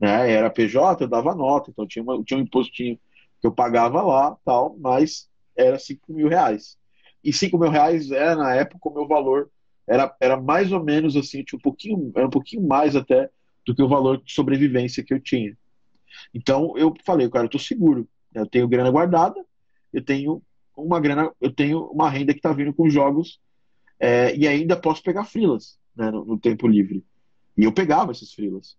né? 0.00 0.30
Era 0.30 0.50
PJ, 0.50 1.04
eu 1.04 1.08
dava 1.08 1.34
nota, 1.34 1.70
então 1.70 1.86
tinha, 1.86 2.02
uma, 2.02 2.22
tinha 2.22 2.38
um 2.38 2.42
impostinho 2.42 2.98
que 3.40 3.46
eu 3.46 3.52
pagava 3.52 4.02
lá, 4.02 4.36
tal, 4.44 4.76
mas 4.78 5.28
era 5.56 5.78
5 5.78 6.12
mil 6.12 6.28
reais. 6.28 6.76
E 7.22 7.32
5 7.32 7.58
mil 7.58 7.70
reais 7.70 8.10
era, 8.10 8.36
na 8.36 8.54
época, 8.54 8.88
o 8.88 8.94
meu 8.94 9.06
valor 9.06 9.50
era, 9.86 10.14
era 10.20 10.40
mais 10.40 10.70
ou 10.72 10.82
menos 10.82 11.16
assim, 11.16 11.42
tinha 11.42 11.58
um 11.58 11.62
pouquinho, 11.62 12.12
era 12.14 12.26
um 12.26 12.30
pouquinho 12.30 12.66
mais 12.66 12.94
até 12.94 13.30
do 13.66 13.74
que 13.74 13.82
o 13.82 13.88
valor 13.88 14.22
de 14.22 14.32
sobrevivência 14.32 15.02
que 15.02 15.12
eu 15.12 15.20
tinha. 15.20 15.56
Então 16.34 16.76
eu 16.76 16.94
falei, 17.04 17.28
cara, 17.28 17.46
eu 17.46 17.50
tô 17.50 17.58
seguro. 17.58 18.08
Eu 18.34 18.46
tenho 18.46 18.68
grana 18.68 18.90
guardada, 18.90 19.44
eu 19.92 20.04
tenho 20.04 20.42
uma 20.76 21.00
grana, 21.00 21.32
eu 21.40 21.52
tenho 21.52 21.86
uma 21.86 22.08
renda 22.08 22.32
que 22.32 22.38
está 22.38 22.52
vindo 22.52 22.72
com 22.72 22.88
jogos 22.88 23.40
é, 23.98 24.34
e 24.36 24.46
ainda 24.46 24.76
posso 24.76 25.02
pegar 25.02 25.24
frilas 25.24 25.78
né, 25.96 26.10
no, 26.10 26.24
no, 26.24 26.38
tempo 26.38 26.68
livre. 26.68 27.04
E 27.56 27.64
eu 27.64 27.72
pegava 27.72 28.12
esses 28.12 28.32
frilas. 28.32 28.76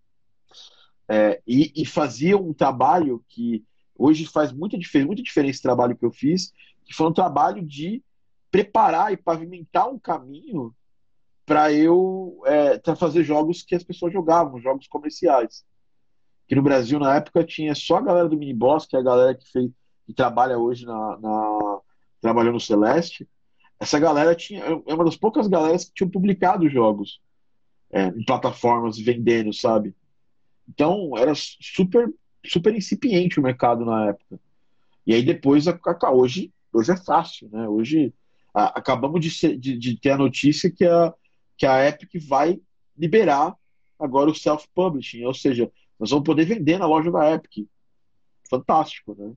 É, 1.12 1.42
e, 1.44 1.72
e, 1.74 1.84
fazia 1.84 2.38
um 2.38 2.52
trabalho 2.52 3.24
que 3.28 3.64
hoje 3.98 4.26
faz 4.26 4.52
muita 4.52 4.78
diferença, 4.78 5.08
muita 5.08 5.22
diferença 5.24 5.50
esse 5.50 5.62
trabalho 5.62 5.96
que 5.96 6.04
eu 6.04 6.12
fiz, 6.12 6.52
que 6.84 6.94
foi 6.94 7.08
um 7.08 7.12
trabalho 7.12 7.66
de 7.66 8.00
preparar 8.48 9.12
e 9.12 9.16
pavimentar 9.16 9.90
um 9.90 9.98
caminho 9.98 10.72
para 11.44 11.72
eu 11.72 12.40
é, 12.46 12.80
fazer 12.94 13.24
jogos 13.24 13.60
que 13.64 13.74
as 13.74 13.82
pessoas 13.82 14.12
jogavam, 14.12 14.60
jogos 14.60 14.86
comerciais. 14.86 15.64
Que 16.46 16.54
no 16.54 16.62
Brasil, 16.62 17.00
na 17.00 17.16
época, 17.16 17.42
tinha 17.42 17.74
só 17.74 17.96
a 17.96 18.02
galera 18.02 18.28
do 18.28 18.36
Miniboss, 18.36 18.86
que 18.86 18.94
é 18.94 19.00
a 19.00 19.02
galera 19.02 19.34
que, 19.34 19.50
fez, 19.50 19.68
que 20.06 20.14
trabalha 20.14 20.58
hoje 20.58 20.86
na, 20.86 21.18
na 21.18 21.80
trabalhou 22.20 22.52
no 22.52 22.60
Celeste. 22.60 23.28
Essa 23.80 23.98
galera 23.98 24.32
tinha 24.36 24.62
é 24.62 24.94
uma 24.94 25.04
das 25.04 25.16
poucas 25.16 25.48
galeras 25.48 25.86
que 25.86 25.92
tinham 25.92 26.10
publicado 26.10 26.68
jogos 26.68 27.20
é, 27.90 28.06
em 28.06 28.24
plataformas 28.24 28.96
vendendo, 28.96 29.52
sabe? 29.52 29.92
Então, 30.70 31.12
era 31.16 31.32
super, 31.34 32.08
super 32.46 32.74
incipiente 32.74 33.40
o 33.40 33.42
mercado 33.42 33.84
na 33.84 34.10
época. 34.10 34.38
E 35.04 35.12
aí 35.12 35.22
depois, 35.22 35.66
a, 35.66 35.78
a, 36.02 36.12
hoje, 36.12 36.52
hoje 36.72 36.92
é 36.92 36.96
fácil, 36.96 37.48
né? 37.50 37.68
Hoje 37.68 38.14
a, 38.54 38.78
acabamos 38.78 39.20
de, 39.20 39.30
ser, 39.30 39.58
de, 39.58 39.76
de, 39.76 39.98
ter 39.98 40.10
a 40.10 40.16
notícia 40.16 40.70
que 40.70 40.84
a, 40.84 41.12
que 41.56 41.66
a 41.66 41.88
Epic 41.88 42.22
vai 42.26 42.60
liberar 42.96 43.56
agora 43.98 44.30
o 44.30 44.34
self-publishing, 44.34 45.24
ou 45.24 45.34
seja, 45.34 45.70
nós 45.98 46.10
vamos 46.10 46.24
poder 46.24 46.44
vender 46.44 46.78
na 46.78 46.86
loja 46.86 47.10
da 47.10 47.32
Epic. 47.32 47.66
Fantástico, 48.48 49.14
né? 49.18 49.32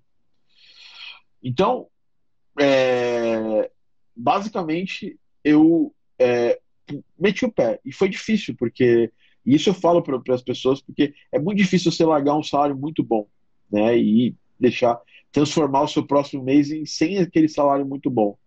Então, 1.41 1.87
é, 2.59 3.69
basicamente, 4.15 5.19
eu 5.43 5.93
é, 6.19 6.59
meti 7.17 7.45
o 7.45 7.51
pé. 7.51 7.79
E 7.83 7.91
foi 7.91 8.07
difícil, 8.07 8.55
porque 8.55 9.11
e 9.45 9.55
isso 9.55 9.69
eu 9.69 9.73
falo 9.73 10.01
para 10.01 10.21
as 10.33 10.41
pessoas 10.41 10.81
porque 10.81 11.13
é 11.31 11.39
muito 11.39 11.57
difícil 11.57 11.91
você 11.91 12.05
largar 12.05 12.35
um 12.35 12.43
salário 12.43 12.75
muito 12.75 13.03
bom, 13.03 13.27
né? 13.71 13.97
E 13.97 14.35
deixar 14.59 14.99
transformar 15.31 15.81
o 15.81 15.87
seu 15.87 16.05
próximo 16.05 16.43
mês 16.43 16.71
em 16.71 16.85
sem 16.85 17.17
aquele 17.17 17.49
salário 17.49 17.85
muito 17.85 18.09
bom. 18.09 18.37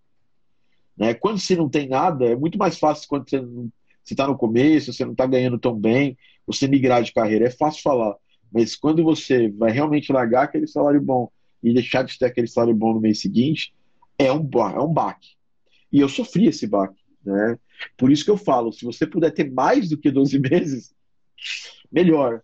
Né? 0.97 1.13
Quando 1.13 1.39
você 1.39 1.55
não 1.57 1.69
tem 1.69 1.89
nada, 1.89 2.25
é 2.25 2.37
muito 2.37 2.57
mais 2.57 2.79
fácil 2.79 3.09
quando 3.09 3.29
você 3.29 4.15
está 4.15 4.27
no 4.27 4.39
começo, 4.39 4.93
você 4.93 5.05
não 5.05 5.13
está 5.13 5.27
ganhando 5.27 5.59
tão 5.59 5.75
bem, 5.75 6.17
você 6.47 6.69
migrar 6.69 7.03
de 7.03 7.13
carreira. 7.13 7.47
É 7.47 7.51
fácil 7.51 7.83
falar. 7.83 8.15
Mas 8.53 8.77
quando 8.77 9.03
você 9.03 9.51
vai 9.51 9.73
realmente 9.73 10.13
largar 10.13 10.45
aquele 10.45 10.67
salário 10.67 11.03
bom 11.03 11.31
e 11.63 11.75
deixar 11.75 12.05
de 12.05 12.17
ter 12.17 12.27
aquele 12.27 12.47
salário 12.47 12.75
bom 12.75 12.95
no 12.95 13.01
mês 13.01 13.21
seguinte, 13.21 13.75
é 14.17 14.33
um, 14.33 14.49
é 14.75 14.81
um 14.81 14.93
baque. 14.93 15.31
E 15.93 16.01
eu 16.01 16.09
sofri 16.09 16.47
esse 16.47 16.67
baque. 16.67 16.96
Né? 17.27 17.59
Por 17.97 18.11
isso 18.11 18.25
que 18.25 18.31
eu 18.31 18.37
falo, 18.37 18.73
se 18.73 18.85
você 18.85 19.07
puder 19.07 19.33
ter 19.33 19.51
mais 19.51 19.89
do 19.89 19.99
que 19.99 20.11
12 20.11 20.39
meses, 20.41 20.95
melhor. 21.91 22.41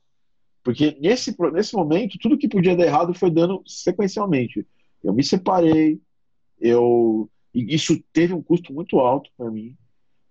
Porque 0.63 0.97
nesse, 1.01 1.35
nesse 1.53 1.75
momento, 1.75 2.19
tudo 2.19 2.39
que 2.39 2.49
podia 2.49 2.77
dar 2.77 2.85
errado 2.85 3.15
foi 3.15 3.31
dando 3.31 3.63
sequencialmente. 3.67 4.67
Eu 5.03 5.13
me 5.13 5.25
separei, 5.25 6.01
eu 6.61 7.29
isso 7.55 8.03
teve 8.13 8.33
um 8.33 8.43
custo 8.43 8.73
muito 8.73 8.99
alto 8.99 9.31
para 9.37 9.51
mim, 9.51 9.77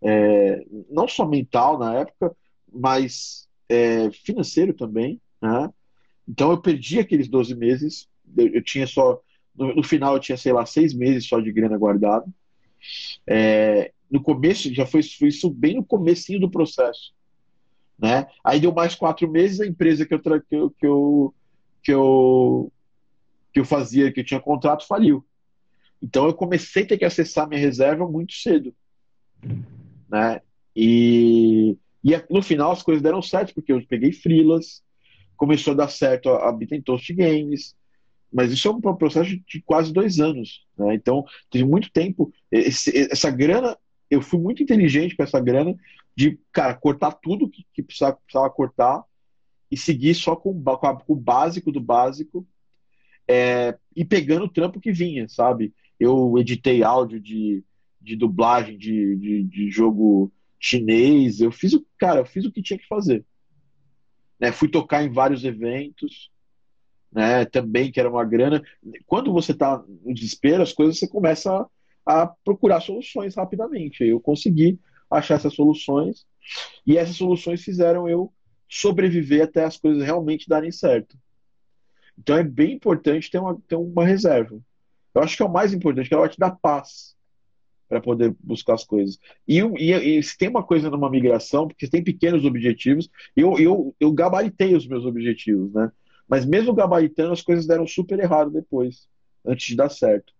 é, 0.02 0.66
não 0.89 1.08
só 1.08 1.24
mental 1.24 1.78
na 1.78 1.99
época, 1.99 2.36
mas 2.72 3.47
é, 3.70 4.10
financeiro 4.12 4.74
também. 4.74 5.22
Né? 5.39 5.70
Então 6.28 6.52
eu 6.52 6.62
perdi 6.62 6.99
aqueles 6.99 7.28
12 7.28 7.56
meses, 7.56 8.08
eu, 8.36 8.47
eu 8.47 8.64
tinha 8.64 8.88
só, 8.88 9.22
no, 9.56 9.76
no, 9.76 9.84
final 9.84 10.16
eu 10.16 10.20
tinha, 10.20 10.38
sei 10.38 10.52
lá, 10.52 10.66
seis 10.66 10.93
meses 10.93 11.28
só 11.28 11.39
de 11.39 11.52
grana 11.52 11.78
guardada. 11.78 12.26
É, 13.28 13.91
no 14.12 14.22
começo, 14.22 14.74
já 14.74 14.86
foi, 14.86 15.01
foi 15.01 15.30
isso 15.30 15.49
bem 15.49 15.76
no 15.76 15.86
comecinho 15.86 16.41
do 16.41 16.51
processo. 16.51 17.14
Né? 17.97 18.28
Aí 18.43 18.59
deu 18.59 18.74
mais 18.74 18.93
quatro 18.93 19.30
meses, 19.30 19.62
a 19.62 19.66
empresa 19.66 20.05
que 20.05 20.14
eu, 20.14 20.20
que 20.20 20.30
eu, 20.51 20.70
que 20.72 20.86
eu, 20.86 21.34
que 21.82 21.93
eu, 21.93 22.74
que 23.53 23.59
eu 23.62 23.66
fazia, 23.66 24.12
que 24.12 24.20
eu 24.20 24.26
tinha 24.26 24.39
contrato, 24.39 24.86
faliu. 24.86 25.26
Então 26.01 26.26
eu 26.26 26.34
comecei 26.34 26.84
a 26.84 26.88
ter 26.88 26.97
que 26.97 27.05
acessar 27.05 27.47
minha 27.47 27.62
reserva 27.62 28.05
muito 28.07 28.34
cedo. 28.34 28.76
Né? 30.09 30.41
E, 30.76 31.78
e 32.03 32.12
no 32.30 32.41
final 32.41 32.72
as 32.72 32.84
coisas 32.84 33.01
deram 33.01 33.22
certo, 33.22 33.53
porque 33.53 33.72
eu 33.72 33.86
peguei 33.88 34.12
frilas, 34.12 34.84
começou 35.38 35.72
a 35.74 35.78
dar 35.78 35.89
certo 35.89 36.30
a, 36.30 36.49
a 36.49 36.51
Games, 36.51 37.76
mas 38.34 38.51
isso 38.51 38.68
é 38.68 38.72
um 38.72 38.82
processo 38.82 39.38
de 39.47 39.62
quase 39.62 39.93
dois 39.93 40.20
anos. 40.20 40.66
Né? 40.78 40.95
Então, 40.95 41.24
teve 41.49 41.66
muito 41.66 41.91
tempo. 41.91 42.34
Esse, 42.51 43.09
essa 43.12 43.30
grana 43.30 43.78
eu 44.12 44.22
fui 44.22 44.39
muito 44.39 44.62
inteligente 44.62 45.16
com 45.16 45.24
essa 45.24 45.39
grana 45.39 45.74
de, 46.16 46.38
cara, 46.51 46.76
cortar 46.76 47.14
tudo 47.14 47.49
que, 47.49 47.66
que 47.74 47.82
precisava, 47.82 48.18
precisava 48.18 48.49
cortar 48.49 49.03
e 49.72 49.78
seguir 49.78 50.14
só 50.14 50.36
com, 50.36 50.62
com, 50.62 50.88
a, 50.88 50.99
com 50.99 51.14
o 51.14 51.16
básico 51.16 51.72
do 51.72 51.80
básico 51.80 52.45
é, 53.26 53.78
e 53.95 54.03
pegando 54.03 54.45
o 54.45 54.49
trampo 54.49 54.82
que 54.82 54.91
vinha, 54.91 55.30
sabe? 55.30 55.74
Eu 55.97 56.38
editei 56.38 56.84
áudio 56.84 57.22
de, 57.22 57.64
de 58.01 58.18
dublagem 58.18 58.78
de, 58.78 59.16
de, 59.16 59.43
de 59.43 59.72
jogo 59.72 60.30
chinês, 60.59 61.39
eu 61.39 61.51
fiz 61.51 61.74
o, 61.74 61.86
cara, 61.97 62.20
eu 62.20 62.26
fiz 62.26 62.45
o 62.45 62.51
que 62.51 62.62
tinha 62.62 62.78
que 62.78 62.88
fazer. 62.88 63.26
Né? 64.38 64.51
Fui 64.51 64.68
tocar 64.68 65.03
em 65.03 65.12
vários 65.12 65.45
eventos, 65.45 66.30
né? 67.12 67.45
Também 67.45 67.91
que 67.91 67.99
era 67.99 68.09
uma 68.09 68.26
grana. 68.26 68.62
Quando 69.05 69.32
você 69.32 69.53
está 69.53 69.84
no 70.03 70.14
desespero, 70.14 70.64
as 70.64 70.74
coisas 70.74 70.99
você 70.99 71.07
começa 71.07 71.53
a 71.53 71.68
a 72.06 72.28
procurar 72.28 72.82
soluções 72.82 73.36
rapidamente. 73.36 74.04
Eu 74.04 74.20
consegui 74.20 74.80
achar 75.10 75.36
essas 75.36 75.54
soluções 75.54 76.26
e 76.86 76.97
essas 76.97 77.16
soluções 77.16 77.64
fizeram 77.64 78.08
eu 78.08 78.32
sobreviver 78.68 79.43
até 79.43 79.66
as 79.66 79.78
coisas 79.78 80.04
realmente 80.04 80.47
darem 80.47 80.72
certo. 80.72 81.18
Então 82.18 82.38
é 82.38 82.43
bem 82.43 82.74
importante 82.74 83.30
ter 83.30 83.39
uma, 83.39 83.60
ter 83.68 83.76
uma 83.76 84.06
reserva. 84.06 84.60
Eu 85.14 85.22
acho 85.22 85.36
que 85.36 85.43
é 85.43 85.45
o 85.45 85.52
mais 85.52 85.74
importante, 85.74 86.08
que 86.08 86.14
ela 86.14 86.24
vai 86.24 86.30
te 86.30 86.39
dar 86.39 86.52
paz 86.52 87.16
para 87.89 87.99
poder 87.99 88.34
buscar 88.39 88.76
as 88.76 88.86
coisas. 88.86 89.20
E, 89.45 89.60
e, 89.60 89.91
e, 89.91 90.24
se 90.24 90.38
tem 90.38 90.47
uma 90.47 90.64
coisa 90.64 90.89
numa 90.89 91.10
migração, 91.10 91.68
porque 91.68 91.89
tem 91.89 92.02
pequenos 92.02 92.45
objetivos, 92.45 93.10
eu, 93.36 93.60
eu, 93.60 93.93
eu 93.99 94.14
gabaritei 94.14 94.74
os 94.74 94.88
meus 94.88 95.06
objetivos, 95.06 95.74
né? 95.74 95.91
Mas 96.26 96.45
mesmo 96.45 96.74
gabaritando, 96.74 97.34
as 97.34 97.41
coisas 97.41 97.68
deram 97.68 97.86
super 97.86 98.18
errado 98.18 98.49
depois, 98.49 99.10
antes 99.45 99.68
de 99.68 99.76
dar 99.76 99.89
certo. 99.89 100.32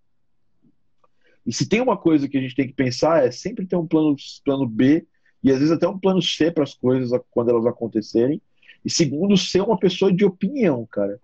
E 1.46 1.54
se 1.54 1.68
tem 1.68 1.82
uma 1.82 1.98
coisa 1.98 2.28
que 2.28 2.38
a 2.38 2.42
gente 2.42 2.56
tem 2.56 2.68
que 2.68 2.74
pensar 2.74 3.26
é 3.26 3.32
sempre 3.32 3.66
ter 3.66 3.76
um 3.76 3.88
plano, 3.88 4.16
plano 4.44 4.68
B 4.68 5.06
e 5.44 5.52
às 5.52 5.58
vezes 5.58 5.72
até 5.72 5.88
um 5.88 5.98
plano 5.98 6.22
C 6.22 6.52
para 6.52 6.64
as 6.64 6.74
coisas 6.74 7.20
quando 7.32 7.50
elas 7.50 7.66
acontecerem 7.66 8.42
E 8.86 8.89
segundo, 8.89 9.36
ser 9.38 9.62
uma 9.62 9.78
pessoa 9.78 10.14
de 10.14 10.24
opinião, 10.24 10.86
cara. 10.86 11.20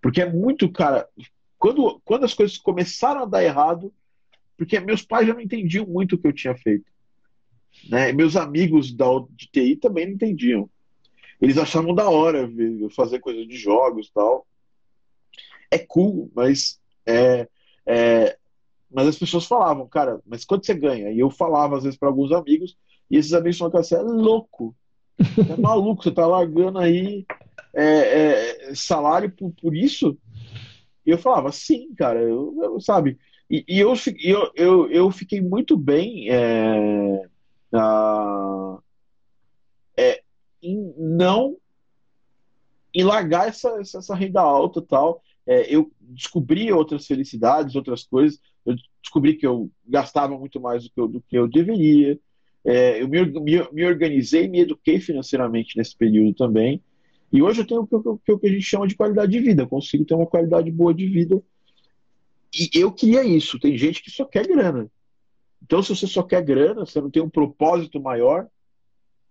Porque 0.00 0.20
é 0.20 0.30
muito, 0.30 0.70
cara. 0.70 1.08
Quando, 1.58 2.00
quando 2.04 2.24
as 2.24 2.34
coisas 2.34 2.56
começaram 2.56 3.22
a 3.22 3.26
dar 3.26 3.42
errado, 3.42 3.92
porque 4.56 4.78
meus 4.80 5.02
pais 5.02 5.26
já 5.26 5.34
não 5.34 5.40
entendiam 5.40 5.86
muito 5.86 6.14
o 6.14 6.18
que 6.18 6.28
eu 6.28 6.32
tinha 6.32 6.56
feito. 6.56 6.86
Né? 7.88 8.12
Meus 8.12 8.36
amigos 8.36 8.92
da 8.92 9.06
de 9.30 9.48
TI 9.48 9.76
também 9.76 10.06
não 10.06 10.14
entendiam. 10.14 10.68
Eles 11.40 11.56
achavam 11.56 11.94
da 11.94 12.08
hora 12.08 12.50
fazer 12.90 13.20
coisas 13.20 13.46
de 13.46 13.56
jogos 13.56 14.10
tal. 14.10 14.46
É 15.70 15.78
cool, 15.78 16.30
mas 16.34 16.80
é, 17.06 17.48
é, 17.86 18.37
mas 18.90 19.08
as 19.08 19.18
pessoas 19.18 19.44
falavam, 19.44 19.86
cara, 19.88 20.20
mas 20.26 20.44
quanto 20.44 20.66
você 20.66 20.74
ganha? 20.74 21.10
E 21.10 21.18
eu 21.18 21.30
falava 21.30 21.76
às 21.76 21.84
vezes 21.84 21.98
para 21.98 22.08
alguns 22.08 22.32
amigos, 22.32 22.76
e 23.10 23.16
esses 23.16 23.32
amigos 23.32 23.58
falavam, 23.58 23.82
você 23.82 23.94
é 23.94 24.02
louco, 24.02 24.74
é 25.18 25.60
maluco, 25.60 26.02
você 26.02 26.10
tá 26.10 26.26
largando 26.26 26.78
aí 26.78 27.26
é, 27.74 28.70
é, 28.70 28.74
salário 28.74 29.30
por, 29.30 29.52
por 29.52 29.74
isso? 29.74 30.16
E 31.04 31.10
eu 31.10 31.18
falava, 31.18 31.50
sim, 31.52 31.94
cara, 31.94 32.20
eu, 32.20 32.54
eu 32.62 32.80
sabe? 32.80 33.18
E, 33.50 33.64
e 33.66 33.78
eu, 33.78 33.94
eu, 34.22 34.52
eu, 34.54 34.90
eu 34.90 35.10
fiquei 35.10 35.40
muito 35.40 35.76
bem 35.76 36.30
é, 36.30 37.28
na, 37.72 38.78
é, 39.96 40.22
em 40.62 40.94
não 40.98 41.56
em 42.94 43.04
largar 43.04 43.48
essa, 43.48 43.70
essa, 43.80 43.98
essa 43.98 44.14
renda 44.14 44.40
alta 44.40 44.82
tal. 44.82 45.22
É, 45.46 45.74
eu 45.74 45.90
descobri 46.00 46.72
outras 46.72 47.06
felicidades, 47.06 47.74
outras 47.74 48.04
coisas. 48.04 48.40
Descobri 49.02 49.34
que 49.34 49.46
eu 49.46 49.70
gastava 49.86 50.36
muito 50.38 50.60
mais 50.60 50.84
do 50.84 50.90
que 50.90 51.00
eu, 51.00 51.08
do 51.08 51.20
que 51.20 51.38
eu 51.38 51.48
deveria. 51.48 52.18
É, 52.64 53.02
eu 53.02 53.08
me, 53.08 53.24
me, 53.24 53.68
me, 53.72 53.84
organizei, 53.84 54.48
me 54.48 54.60
eduquei 54.60 55.00
financeiramente 55.00 55.76
nesse 55.76 55.96
período 55.96 56.34
também. 56.34 56.82
E 57.32 57.42
hoje 57.42 57.60
eu 57.60 57.66
tenho 57.66 57.82
o 57.82 57.86
que, 57.86 57.94
o, 57.94 58.20
o 58.34 58.38
que 58.38 58.46
a 58.46 58.50
gente 58.50 58.62
chama 58.62 58.86
de 58.86 58.96
qualidade 58.96 59.32
de 59.32 59.40
vida. 59.40 59.62
Eu 59.62 59.68
consigo 59.68 60.04
ter 60.04 60.14
uma 60.14 60.26
qualidade 60.26 60.70
boa 60.70 60.92
de 60.92 61.06
vida. 61.06 61.42
E 62.52 62.70
eu 62.74 62.92
queria 62.92 63.24
isso. 63.24 63.58
Tem 63.58 63.76
gente 63.76 64.02
que 64.02 64.10
só 64.10 64.24
quer 64.24 64.46
grana. 64.46 64.90
Então, 65.62 65.82
se 65.82 65.94
você 65.94 66.06
só 66.06 66.22
quer 66.22 66.42
grana, 66.42 66.86
você 66.86 67.00
não 67.00 67.10
tem 67.10 67.22
um 67.22 67.28
propósito 67.28 68.00
maior, 68.00 68.48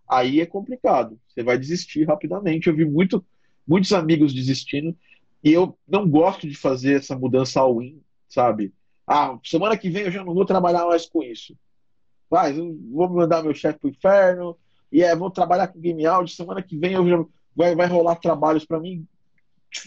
aí 0.08 0.40
é 0.40 0.46
complicado. 0.46 1.20
Você 1.28 1.44
vai 1.44 1.58
desistir 1.58 2.06
rapidamente. 2.06 2.68
Eu 2.68 2.76
vi 2.76 2.86
muito, 2.86 3.26
muitos 3.68 3.92
amigos 3.94 4.34
desistindo 4.34 4.96
e 5.44 5.52
eu 5.52 5.78
não 5.88 6.10
gosto 6.10 6.48
de 6.48 6.56
fazer 6.56 6.98
essa 6.98 7.18
mudança 7.18 7.60
ao 7.60 7.78
win, 7.78 8.02
sabe? 8.28 8.74
Ah, 9.08 9.40
semana 9.44 9.78
que 9.78 9.90
vem 9.90 10.04
eu 10.04 10.12
já 10.12 10.24
não 10.24 10.34
vou 10.34 10.46
trabalhar 10.46 10.86
mais 10.86 11.06
com 11.06 11.24
isso. 11.24 11.58
Vai, 12.30 12.52
vou 12.54 13.10
mandar 13.10 13.42
meu 13.42 13.56
chefe 13.56 13.80
pro 13.80 13.90
inferno 13.90 14.58
e 14.92 15.02
é, 15.02 15.16
vou 15.16 15.32
trabalhar 15.32 15.70
com 15.70 15.80
game 15.80 16.06
audio. 16.06 16.36
Semana 16.36 16.62
que 16.62 16.78
vem 16.78 16.94
eu 16.94 17.08
já 17.08 17.26
vai, 17.56 17.74
vai 17.74 17.88
rolar 17.88 18.18
trabalhos 18.18 18.66
para 18.66 18.80
mim, 18.80 19.08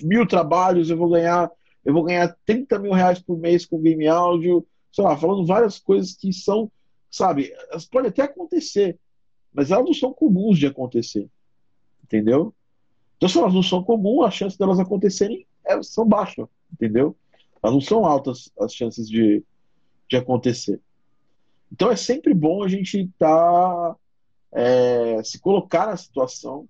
mil 0.03 0.27
trabalhos, 0.27 0.91
eu 0.91 0.97
vou 0.97 1.11
ganhar, 1.11 1.51
eu 1.85 1.93
vou 1.93 2.03
ganhar 2.03 2.35
30 2.45 2.79
mil 2.79 2.93
reais 2.93 3.21
por 3.21 3.39
mês 3.39 3.67
com 3.67 3.81
game 3.81 4.09
áudio, 4.09 4.67
sei 4.91 5.05
lá, 5.05 5.17
falando 5.17 5.47
várias 5.47 5.79
coisas 5.79 6.15
que 6.15 6.33
são, 6.33 6.71
sabe, 7.11 7.55
elas 7.71 7.87
podem 7.87 8.09
até 8.09 8.23
acontecer, 8.23 8.99
mas 9.53 9.71
elas 9.71 9.85
não 9.85 9.95
são 9.95 10.13
comuns 10.13 10.59
de 10.59 10.67
acontecer. 10.67 11.29
Entendeu? 12.03 12.53
Então, 13.17 13.29
se 13.29 13.39
elas 13.39 13.55
não 13.55 13.63
são 13.63 13.85
comuns, 13.85 14.27
as 14.27 14.35
chances 14.35 14.59
delas 14.59 14.81
acontecerem 14.81 15.47
é, 15.65 15.81
são 15.83 16.07
baixas, 16.07 16.47
entendeu? 16.73 17.17
Elas 17.63 17.75
não 17.75 17.81
são 17.81 18.05
altas 18.05 18.51
as 18.59 18.75
chances 18.75 19.09
de, 19.09 19.45
de 20.09 20.17
acontecer. 20.17 20.81
Então, 21.73 21.91
é 21.91 21.97
sempre 21.97 22.35
bom 22.35 22.63
a 22.63 22.69
gente. 22.69 23.09
Tá, 23.19 23.97
é, 24.53 25.23
se 25.23 25.39
colocar 25.39 25.87
na 25.87 25.97
situação 25.97 26.69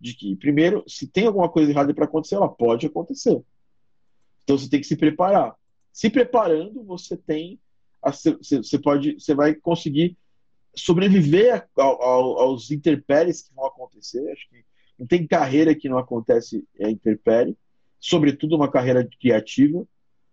de 0.00 0.14
que, 0.14 0.34
primeiro, 0.36 0.82
se 0.88 1.06
tem 1.06 1.26
alguma 1.26 1.48
coisa 1.48 1.70
errada 1.70 1.94
para 1.94 2.06
acontecer, 2.06 2.34
ela 2.34 2.48
pode 2.48 2.86
acontecer. 2.86 3.40
Então, 4.42 4.58
você 4.58 4.68
tem 4.68 4.80
que 4.80 4.86
se 4.86 4.96
preparar. 4.96 5.54
Se 5.92 6.08
preparando, 6.10 6.82
você 6.84 7.16
tem. 7.16 7.60
Você 8.02 8.78
pode. 8.78 9.14
Você 9.14 9.34
vai 9.34 9.54
conseguir 9.54 10.16
sobreviver 10.74 11.68
aos 11.76 12.70
interpéries 12.70 13.42
que 13.42 13.54
vão 13.54 13.66
acontecer. 13.66 14.30
Acho 14.30 14.48
que 14.48 14.64
não 14.98 15.06
tem 15.06 15.26
carreira 15.26 15.74
que 15.74 15.88
não 15.88 15.98
acontece 15.98 16.62
é, 16.78 16.90
interpere, 16.90 17.56
sobretudo 17.98 18.54
uma 18.54 18.70
carreira 18.70 19.08
criativa, 19.18 19.86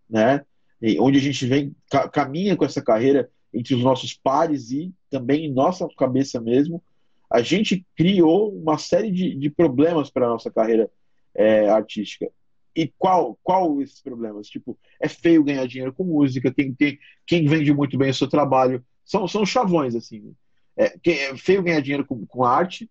né? 0.09 0.43
E 0.81 0.99
onde 0.99 1.17
a 1.17 1.21
gente 1.21 1.45
vem 1.45 1.75
caminha 2.11 2.55
com 2.55 2.65
essa 2.65 2.81
carreira 2.81 3.29
entre 3.53 3.73
os 3.73 3.81
nossos 3.81 4.13
pares 4.13 4.71
e 4.71 4.93
também 5.09 5.45
em 5.45 5.53
nossa 5.53 5.87
cabeça 5.97 6.39
mesmo. 6.39 6.83
A 7.29 7.41
gente 7.41 7.85
criou 7.95 8.53
uma 8.53 8.77
série 8.77 9.11
de, 9.11 9.35
de 9.35 9.49
problemas 9.49 10.09
para 10.09 10.25
a 10.25 10.29
nossa 10.29 10.51
carreira 10.51 10.89
é, 11.35 11.69
artística. 11.69 12.29
E 12.75 12.93
qual, 12.97 13.37
qual 13.43 13.81
esses 13.81 14.01
problemas? 14.01 14.47
Tipo, 14.47 14.77
é 15.01 15.09
feio 15.09 15.43
ganhar 15.43 15.65
dinheiro 15.65 15.91
com 15.91 16.03
música, 16.03 16.53
tem, 16.53 16.73
tem, 16.73 16.99
quem 17.25 17.45
vende 17.45 17.73
muito 17.73 17.97
bem 17.97 18.11
o 18.11 18.13
seu 18.13 18.27
trabalho. 18.27 18.85
São, 19.03 19.27
são 19.27 19.45
chavões, 19.45 19.95
assim. 19.95 20.33
É, 20.77 20.93
é 21.09 21.35
feio 21.35 21.63
ganhar 21.63 21.81
dinheiro 21.81 22.05
com, 22.05 22.23
com 22.25 22.45
arte, 22.45 22.87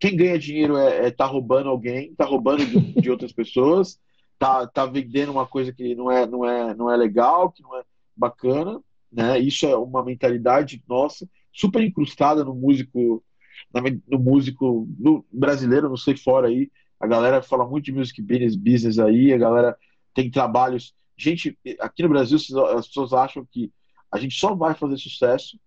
quem 0.00 0.16
ganha 0.16 0.38
dinheiro 0.38 0.78
é, 0.78 1.06
é 1.06 1.10
tá 1.10 1.26
roubando 1.26 1.68
alguém, 1.68 2.14
tá 2.14 2.24
roubando 2.24 2.64
de, 2.64 3.00
de, 3.00 3.10
outras 3.10 3.32
pessoas, 3.32 4.00
tá, 4.40 4.66
tá 4.66 4.86
vendendo 4.86 5.30
uma 5.30 5.46
coisa 5.46 5.70
que 5.70 5.94
não 5.94 6.10
é, 6.10 6.26
não 6.26 6.46
é, 6.46 6.74
não 6.74 6.90
é 6.90 6.96
legal, 6.96 7.52
que 7.52 7.62
não 7.62 7.76
é 7.76 7.82
bacana, 8.16 8.80
né? 9.12 9.38
Isso 9.38 9.66
é 9.66 9.76
uma 9.76 10.02
mentalidade 10.02 10.82
nossa, 10.88 11.28
super 11.52 11.82
incrustada 11.82 12.42
no 12.42 12.54
músico, 12.54 13.22
no 14.08 14.18
músico 14.18 14.88
no 14.98 15.26
brasileiro, 15.30 15.90
não 15.90 15.96
sei 15.96 16.16
fora 16.16 16.48
aí. 16.48 16.70
A 16.98 17.06
galera 17.06 17.42
fala 17.42 17.68
muito 17.68 17.84
de 17.84 17.92
music 17.92 18.22
business, 18.22 18.56
business 18.56 18.98
aí, 18.98 19.30
a 19.30 19.38
galera 19.38 19.76
tem 20.14 20.30
trabalhos. 20.30 20.94
Gente, 21.18 21.58
aqui 21.78 22.02
no 22.02 22.08
Brasil 22.08 22.38
as 22.78 22.86
pessoas 22.86 23.12
acham 23.12 23.46
que 23.50 23.70
a 24.10 24.18
gente 24.18 24.34
só 24.34 24.54
vai 24.54 24.74
fazer 24.74 24.96
sucesso 24.96 25.60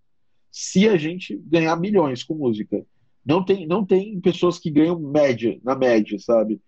se 0.50 0.88
a 0.88 0.96
gente 0.96 1.36
ganhar 1.46 1.76
milhões 1.76 2.24
com 2.24 2.34
música. 2.34 2.84
Não 3.24 3.44
tem, 3.44 3.68
não 3.68 3.86
tem 3.86 4.20
pessoas 4.20 4.58
que 4.58 4.68
ganham 4.68 4.98
média, 4.98 5.60
na 5.62 5.76
média, 5.76 6.18
sabe? 6.18 6.60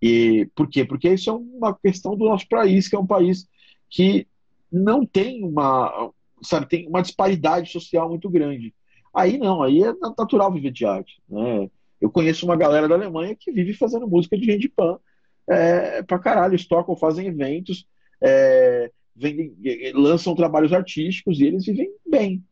E 0.00 0.48
por 0.54 0.68
quê? 0.68 0.84
Porque 0.84 1.12
isso 1.12 1.30
é 1.30 1.32
uma 1.32 1.74
questão 1.74 2.16
do 2.16 2.26
nosso 2.26 2.48
país, 2.48 2.88
que 2.88 2.96
é 2.96 2.98
um 2.98 3.06
país 3.06 3.48
que 3.88 4.26
não 4.70 5.06
tem 5.06 5.44
uma, 5.44 6.10
sabe, 6.42 6.68
tem 6.68 6.88
uma 6.88 7.02
disparidade 7.02 7.70
social 7.70 8.08
muito 8.08 8.28
grande. 8.28 8.74
Aí 9.14 9.38
não, 9.38 9.62
aí 9.62 9.82
é 9.82 9.92
natural 10.16 10.52
viver 10.52 10.72
de 10.72 10.84
arte, 10.84 11.22
né? 11.28 11.70
Eu 12.00 12.10
conheço 12.10 12.44
uma 12.44 12.56
galera 12.56 12.88
da 12.88 12.94
Alemanha 12.96 13.36
que 13.38 13.52
vive 13.52 13.72
fazendo 13.72 14.08
música 14.08 14.36
de 14.36 14.44
gente 14.44 14.68
pan 14.68 14.98
é, 15.48 16.02
pra 16.02 16.18
caralho, 16.18 16.52
eles 16.52 16.66
tocam, 16.66 16.96
fazem 16.96 17.26
eventos, 17.26 17.86
é, 18.20 18.90
vendem, 19.14 19.54
lançam 19.94 20.34
trabalhos 20.34 20.72
artísticos 20.72 21.38
e 21.38 21.44
eles 21.44 21.66
vivem 21.66 21.90
bem, 22.06 22.42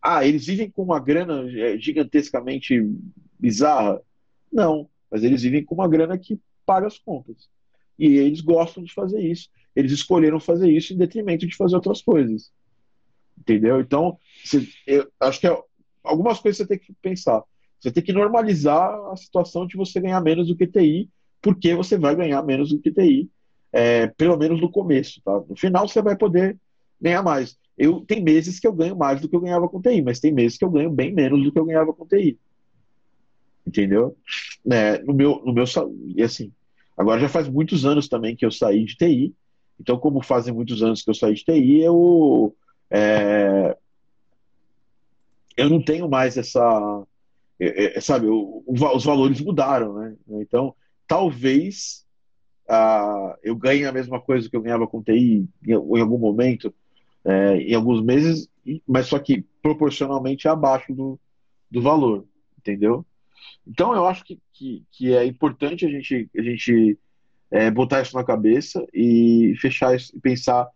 ah, 0.00 0.24
eles 0.24 0.46
vivem 0.46 0.70
com 0.70 0.82
uma 0.82 1.00
grana 1.00 1.44
é, 1.50 1.76
gigantescamente 1.78 2.80
bizarra? 3.38 4.00
Não, 4.52 4.88
mas 5.10 5.24
eles 5.24 5.42
vivem 5.42 5.64
com 5.64 5.74
uma 5.74 5.88
grana 5.88 6.16
que 6.16 6.38
paga 6.68 6.86
as 6.86 6.98
contas. 6.98 7.48
E 7.98 8.18
eles 8.18 8.42
gostam 8.42 8.84
de 8.84 8.92
fazer 8.92 9.20
isso. 9.20 9.48
Eles 9.74 9.90
escolheram 9.90 10.38
fazer 10.38 10.70
isso 10.70 10.92
em 10.92 10.98
detrimento 10.98 11.46
de 11.46 11.56
fazer 11.56 11.74
outras 11.76 12.02
coisas. 12.02 12.52
Entendeu? 13.38 13.80
Então, 13.80 14.18
você, 14.44 14.68
eu 14.86 15.10
acho 15.18 15.40
que 15.40 15.46
é, 15.46 15.58
algumas 16.04 16.38
coisas 16.40 16.58
você 16.58 16.66
tem 16.66 16.78
que 16.78 16.92
pensar. 17.00 17.42
Você 17.80 17.90
tem 17.90 18.02
que 18.02 18.12
normalizar 18.12 18.92
a 19.10 19.16
situação 19.16 19.66
de 19.66 19.76
você 19.76 19.98
ganhar 19.98 20.20
menos 20.20 20.48
do 20.48 20.56
que 20.56 20.66
TI, 20.66 21.08
porque 21.40 21.74
você 21.74 21.96
vai 21.96 22.14
ganhar 22.14 22.42
menos 22.42 22.68
do 22.68 22.80
que 22.80 22.92
TI, 22.92 23.30
é, 23.72 24.08
pelo 24.08 24.36
menos 24.36 24.60
no 24.60 24.70
começo. 24.70 25.22
Tá? 25.24 25.40
No 25.48 25.56
final, 25.56 25.88
você 25.88 26.02
vai 26.02 26.16
poder 26.16 26.58
ganhar 27.00 27.22
mais. 27.22 27.56
Eu 27.78 28.00
tem 28.00 28.22
meses 28.22 28.58
que 28.60 28.66
eu 28.66 28.72
ganho 28.72 28.96
mais 28.96 29.20
do 29.20 29.28
que 29.28 29.36
eu 29.36 29.40
ganhava 29.40 29.68
com 29.68 29.80
TI, 29.80 30.02
mas 30.02 30.20
tem 30.20 30.32
meses 30.32 30.58
que 30.58 30.64
eu 30.64 30.70
ganho 30.70 30.90
bem 30.90 31.14
menos 31.14 31.42
do 31.42 31.52
que 31.52 31.58
eu 31.58 31.64
ganhava 31.64 31.94
com 31.94 32.04
TI. 32.04 32.38
Entendeu? 33.66 34.16
É, 34.70 35.00
no 35.02 35.14
meu, 35.14 35.40
no 35.44 35.52
meu 35.52 35.64
e 36.16 36.22
assim, 36.22 36.52
agora 36.98 37.20
já 37.20 37.28
faz 37.28 37.48
muitos 37.48 37.86
anos 37.86 38.08
também 38.08 38.36
que 38.36 38.44
eu 38.44 38.50
saí 38.50 38.84
de 38.84 38.96
TI. 38.96 39.34
Então, 39.80 39.96
como 39.96 40.20
fazem 40.20 40.52
muitos 40.52 40.82
anos 40.82 41.02
que 41.02 41.10
eu 41.10 41.14
saí 41.14 41.34
de 41.34 41.44
TI, 41.44 41.80
eu 41.80 42.54
é, 42.90 43.76
eu 45.56 45.68
não 45.68 45.82
tenho 45.82 46.08
mais 46.08 46.36
essa, 46.36 47.06
é, 47.60 47.98
é 47.98 48.00
sabe, 48.00 48.26
o, 48.28 48.62
os 48.66 49.04
valores 49.04 49.40
mudaram, 49.40 49.94
né? 49.94 50.16
Então, 50.28 50.74
talvez 51.06 52.06
eu 53.42 53.56
ganhe 53.56 53.86
a 53.86 53.92
mesma 53.92 54.20
coisa 54.20 54.48
que 54.48 54.54
eu 54.54 54.60
ganhava 54.60 54.86
com 54.86 55.02
TI 55.02 55.48
em, 55.66 55.72
em 55.72 55.72
algum 55.72 56.18
momento, 56.18 56.72
é, 57.24 57.56
em 57.56 57.74
alguns 57.74 58.02
meses, 58.02 58.48
mas 58.86 59.06
só 59.06 59.18
que 59.18 59.44
proporcionalmente 59.62 60.46
abaixo 60.46 60.94
do, 60.94 61.18
do 61.70 61.80
valor, 61.80 62.26
entendeu? 62.58 63.04
Então 63.66 63.94
eu 63.94 64.06
acho 64.06 64.24
que, 64.24 64.40
que, 64.52 64.84
que 64.90 65.14
é 65.14 65.24
importante 65.24 65.84
a 65.84 65.88
gente, 65.88 66.30
a 66.36 66.42
gente 66.42 66.98
é, 67.50 67.70
botar 67.70 68.02
isso 68.02 68.16
na 68.16 68.24
cabeça 68.24 68.86
e 68.92 69.54
fechar 69.60 69.94
isso 69.94 70.16
e 70.16 70.20
pensar 70.20 70.68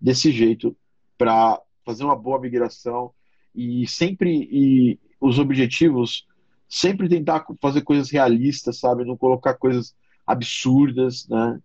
desse 0.00 0.30
jeito 0.30 0.76
para 1.18 1.60
fazer 1.84 2.04
uma 2.04 2.16
boa 2.16 2.40
migração 2.40 3.12
e 3.54 3.86
sempre 3.86 4.48
e 4.50 4.98
os 5.20 5.38
objetivos 5.38 6.26
sempre 6.68 7.08
tentar 7.08 7.46
fazer 7.60 7.82
coisas 7.82 8.10
realistas, 8.10 8.78
sabe? 8.78 9.04
Não 9.04 9.16
colocar 9.16 9.54
coisas 9.54 9.94
absurdas, 10.26 11.26
né? 11.28 11.60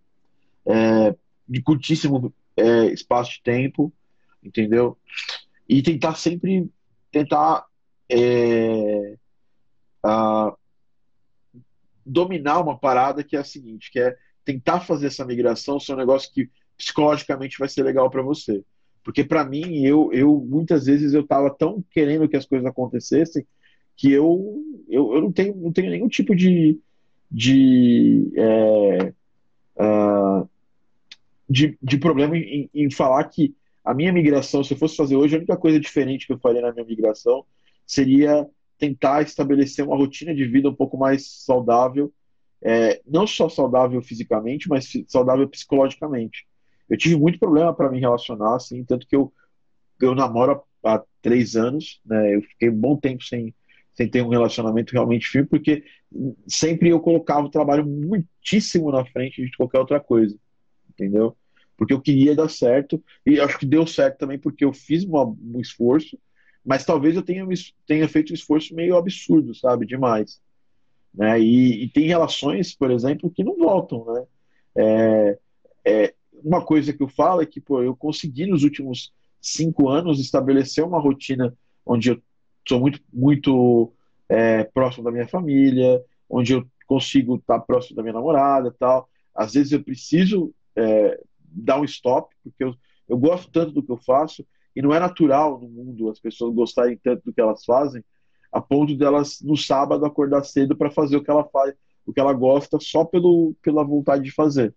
É, 0.66 1.16
de 1.48 1.62
curtíssimo 1.62 2.34
é, 2.56 2.86
espaço 2.86 3.32
de 3.34 3.42
tempo, 3.44 3.92
entendeu? 4.44 4.98
E 5.68 5.82
tentar 5.82 6.16
sempre 6.16 6.70
tentar 7.12 7.66
é, 8.10 9.18
a, 10.04 10.54
dominar 12.06 12.60
uma 12.60 12.78
parada 12.78 13.24
que 13.24 13.36
é 13.36 13.40
a 13.40 13.44
seguinte, 13.44 13.92
que 13.92 14.00
é 14.00 14.16
tentar 14.44 14.82
fazer 14.82 15.08
essa 15.08 15.26
migração 15.26 15.80
ser 15.80 15.94
um 15.94 15.98
negócio 15.98 16.32
que 16.34 16.50
psicologicamente 16.78 17.60
vai 17.60 17.70
ser 17.70 17.84
legal 17.84 18.10
para 18.10 18.22
você. 18.22 18.64
Porque 19.04 19.24
para 19.24 19.44
mim, 19.44 19.84
eu, 19.86 20.12
eu 20.14 20.46
muitas 20.48 20.86
vezes 20.86 21.14
eu 21.14 21.26
tava 21.26 21.50
tão 21.50 21.84
querendo 21.92 22.28
que 22.28 22.38
as 22.38 22.46
coisas 22.46 22.68
acontecessem 22.68 23.46
que 23.96 24.12
eu, 24.12 24.64
eu, 24.90 25.14
eu 25.14 25.22
não, 25.22 25.32
tenho, 25.32 25.56
não 25.56 25.72
tenho 25.72 25.92
nenhum 25.92 26.08
tipo 26.08 26.36
de, 26.36 26.80
de, 27.30 28.32
é, 28.36 29.14
uh, 29.78 30.50
de, 31.48 31.78
de, 31.82 31.98
problema 31.98 32.36
em, 32.36 32.70
em, 32.74 32.90
falar 32.90 33.24
que 33.26 33.56
a 33.84 33.94
minha 33.94 34.12
migração, 34.12 34.64
se 34.64 34.74
eu 34.74 34.78
fosse 34.78 34.96
fazer 34.96 35.16
hoje, 35.16 35.36
a 35.36 35.38
única 35.38 35.58
coisa 35.58 35.80
diferente 35.80 36.26
que 36.26 36.34
eu 36.34 36.40
faria 36.40 36.62
na 36.62 36.72
minha 36.72 36.86
migração 36.86 37.46
seria 37.86 38.48
tentar 38.82 39.22
estabelecer 39.22 39.86
uma 39.86 39.96
rotina 39.96 40.34
de 40.34 40.44
vida 40.44 40.68
um 40.68 40.74
pouco 40.74 40.98
mais 40.98 41.44
saudável, 41.46 42.12
é, 42.64 43.00
não 43.06 43.28
só 43.28 43.48
saudável 43.48 44.02
fisicamente, 44.02 44.68
mas 44.68 44.92
saudável 45.08 45.48
psicologicamente. 45.48 46.48
Eu 46.90 46.98
tive 46.98 47.16
muito 47.16 47.38
problema 47.38 47.74
para 47.74 47.92
me 47.92 48.00
relacionar, 48.00 48.56
assim, 48.56 48.84
tanto 48.84 49.08
que 49.08 49.16
eu, 49.16 49.32
eu 50.02 50.16
namoro 50.16 50.64
há, 50.84 51.04
três 51.22 51.56
anos, 51.56 52.02
né? 52.04 52.36
Eu 52.36 52.42
fiquei 52.42 52.70
um 52.72 52.76
bom 52.76 52.98
tempo 52.98 53.24
sem, 53.24 53.54
sem 53.94 54.10
ter 54.10 54.24
um 54.24 54.30
relacionamento 54.30 54.94
realmente 54.94 55.28
firme, 55.28 55.48
porque 55.48 55.84
sempre 56.48 56.90
eu 56.90 57.00
colocava 57.00 57.46
o 57.46 57.52
trabalho 57.52 57.86
muitíssimo 57.86 58.92
na 58.92 59.06
frente 59.06 59.46
de 59.46 59.56
qualquer 59.56 59.78
outra 59.78 60.00
coisa, 60.00 60.36
entendeu? 60.90 61.38
Porque 61.78 61.94
eu 61.94 62.02
queria 62.02 62.36
dar 62.36 62.50
certo, 62.50 63.04
e 63.24 63.40
acho 63.40 63.60
que 63.60 63.66
deu 63.68 63.86
certo 63.86 64.18
também 64.18 64.40
porque 64.40 64.66
eu 64.66 64.74
fiz 64.74 65.04
uma, 65.04 65.24
um 65.26 65.62
esforço, 65.62 66.18
mas 66.66 66.86
talvez 66.86 67.16
eu 67.16 67.22
tenha, 67.22 67.46
tenha 67.88 68.08
feito 68.08 68.32
um 68.32 68.36
esforço 68.36 68.76
meio 68.76 68.96
absurdo, 68.96 69.54
sabe? 69.56 69.86
Demais. 69.86 70.42
Né? 71.14 71.40
E, 71.40 71.84
e 71.84 71.90
tem 71.90 72.08
relações, 72.08 72.74
por 72.74 72.92
exemplo, 72.92 73.30
que 73.30 73.44
não 73.44 73.58
voltam, 73.58 74.06
né? 74.06 74.26
É, 74.76 75.40
é, 75.86 76.14
uma 76.44 76.64
coisa 76.64 76.94
que 76.94 77.04
eu 77.04 77.08
falo 77.08 77.42
é 77.42 77.46
que 77.46 77.60
pô, 77.60 77.82
eu 77.84 77.96
consegui 77.96 78.46
nos 78.46 78.64
últimos 78.64 79.14
cinco 79.42 79.90
anos 79.90 80.20
estabelecer 80.20 80.84
uma 80.84 81.00
rotina 81.00 81.54
onde 81.86 82.12
eu 82.12 82.22
sou 82.68 82.80
muito, 82.80 83.02
muito 83.12 83.92
é, 84.30 84.64
próximo 84.64 85.04
da 85.04 85.12
minha 85.12 85.28
família, 85.28 86.02
onde 86.30 86.54
eu 86.54 86.66
consigo 86.88 87.36
estar 87.36 87.60
próximo 87.60 87.96
da 87.96 88.04
minha 88.04 88.14
namorada 88.14 88.74
tal. 88.78 89.10
Às 89.34 89.54
vezes 89.54 89.72
eu 89.72 89.84
preciso 89.84 90.54
é, 90.76 91.20
dar 91.40 91.80
um 91.80 91.86
stop, 91.86 92.34
porque 92.44 92.64
eu, 92.64 92.76
eu 93.10 93.18
gosto 93.18 93.52
tanto 93.52 93.72
do 93.72 93.84
que 93.84 93.92
eu 93.92 93.98
faço, 93.98 94.46
e 94.76 94.82
não 94.82 94.94
é 94.94 95.00
natural 95.00 95.60
no 95.60 95.68
mundo 95.68 96.10
as 96.10 96.20
pessoas 96.20 96.54
gostarem 96.54 97.00
tanto 97.04 97.24
do 97.26 97.34
que 97.34 97.42
elas 97.42 97.64
fazem, 97.66 98.04
a 98.52 98.62
ponto 98.62 98.96
delas 98.96 99.42
no 99.42 99.56
sábado 99.56 100.06
acordar 100.06 100.44
cedo 100.44 100.76
para 100.76 100.92
fazer 100.92 101.18
o 101.18 101.24
que 101.24 101.32
ela 101.32 101.44
faz, 101.46 101.74
o 102.06 102.14
que 102.14 102.20
ela 102.20 102.34
gosta 102.34 102.80
só 102.80 103.06
pelo, 103.06 103.54
pela 103.62 103.84
vontade 103.84 104.24
de 104.24 104.32
fazer, 104.32 104.74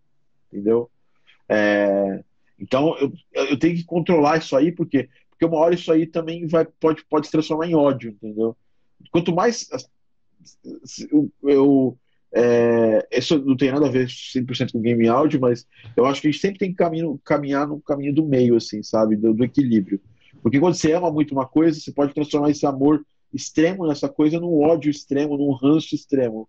entendeu? 0.52 0.90
É, 1.48 2.22
então 2.58 2.96
eu, 2.98 3.12
eu 3.32 3.58
tenho 3.58 3.76
que 3.76 3.84
controlar 3.84 4.38
isso 4.38 4.56
aí, 4.56 4.70
porque 4.72 5.08
porque 5.34 5.44
uma 5.46 5.58
hora 5.58 5.74
isso 5.74 5.90
aí 5.90 6.06
também 6.06 6.46
vai, 6.46 6.64
pode, 6.64 7.04
pode 7.04 7.26
se 7.26 7.32
transformar 7.32 7.66
em 7.66 7.74
ódio, 7.74 8.10
entendeu? 8.10 8.56
Quanto 9.10 9.34
mais 9.34 9.68
eu, 11.10 11.30
eu 11.42 11.98
é, 12.36 13.06
isso 13.12 13.38
não 13.38 13.56
tem 13.56 13.70
nada 13.70 13.86
a 13.86 13.90
ver 13.90 14.08
100% 14.08 14.72
com 14.72 14.80
game 14.80 15.06
áudio, 15.06 15.40
mas 15.40 15.64
eu 15.96 16.04
acho 16.04 16.20
que 16.20 16.26
a 16.26 16.30
gente 16.32 16.40
sempre 16.40 16.58
tem 16.58 16.70
que 16.70 16.76
caminho, 16.76 17.20
caminhar 17.24 17.68
no 17.68 17.80
caminho 17.80 18.12
do 18.12 18.26
meio, 18.26 18.56
assim, 18.56 18.82
sabe? 18.82 19.14
Do, 19.14 19.32
do, 19.32 19.44
equilíbrio. 19.44 20.00
Porque 20.42 20.58
quando 20.58 20.74
você 20.74 20.92
ama 20.92 21.12
muito 21.12 21.32
uma 21.32 21.46
coisa, 21.46 21.78
você 21.78 21.92
pode 21.92 22.12
transformar 22.12 22.50
esse 22.50 22.66
amor 22.66 23.06
extremo 23.32 23.86
nessa 23.86 24.08
coisa 24.08 24.40
num 24.40 24.60
ódio 24.60 24.90
extremo, 24.90 25.36
num 25.36 25.52
ranço 25.52 25.94
extremo 25.94 26.48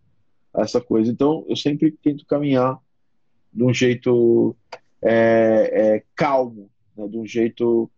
essa 0.56 0.82
coisa. 0.82 1.12
Então, 1.12 1.46
eu 1.48 1.56
sempre 1.56 1.92
tento 1.92 2.26
caminhar 2.26 2.80
de 3.54 3.64
um 3.64 3.74
jeito 3.74 4.56
é, 5.04 5.72
é, 5.72 6.04
calmo, 6.16 6.68
né, 6.98 7.08
de 7.08 7.18
um 7.18 7.28
jeito 7.28 7.92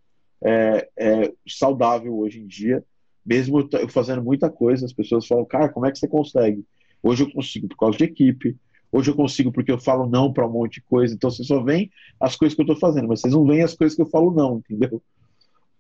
é, 0.44 0.90
é, 0.98 1.34
saudável 1.48 2.18
hoje 2.18 2.42
em 2.42 2.48
dia. 2.48 2.84
Mesmo 3.26 3.68
eu 3.72 3.88
fazendo 3.88 4.22
muita 4.22 4.50
coisa, 4.50 4.86
as 4.86 4.94
pessoas 4.94 5.26
falam, 5.26 5.46
cara, 5.46 5.70
como 5.70 5.86
é 5.86 5.92
que 5.92 6.00
você 6.00 6.08
consegue? 6.08 6.66
Hoje 7.02 7.24
eu 7.24 7.32
consigo 7.32 7.68
por 7.68 7.78
causa 7.78 7.98
de 7.98 8.04
equipe, 8.04 8.56
hoje 8.92 9.12
eu 9.12 9.16
consigo 9.16 9.52
porque 9.52 9.72
eu 9.72 9.80
falo 9.80 10.08
não 10.08 10.32
para 10.32 10.48
um 10.48 10.52
monte 10.52 10.76
de 10.76 10.82
coisa, 10.82 11.14
então 11.14 11.30
você 11.30 11.44
só 11.44 11.62
vem 11.62 11.92
as 12.20 12.36
coisas 12.36 12.56
que 12.56 12.62
eu 12.62 12.64
estou 12.64 12.78
fazendo, 12.78 13.08
mas 13.08 13.22
vocês 13.22 13.34
não 13.34 13.46
veem 13.46 13.64
as 13.64 13.76
coisas 13.76 13.96
que 13.96 14.02
eu 14.02 14.08
falo 14.08 14.32
não, 14.32 14.58
entendeu? 14.58 15.02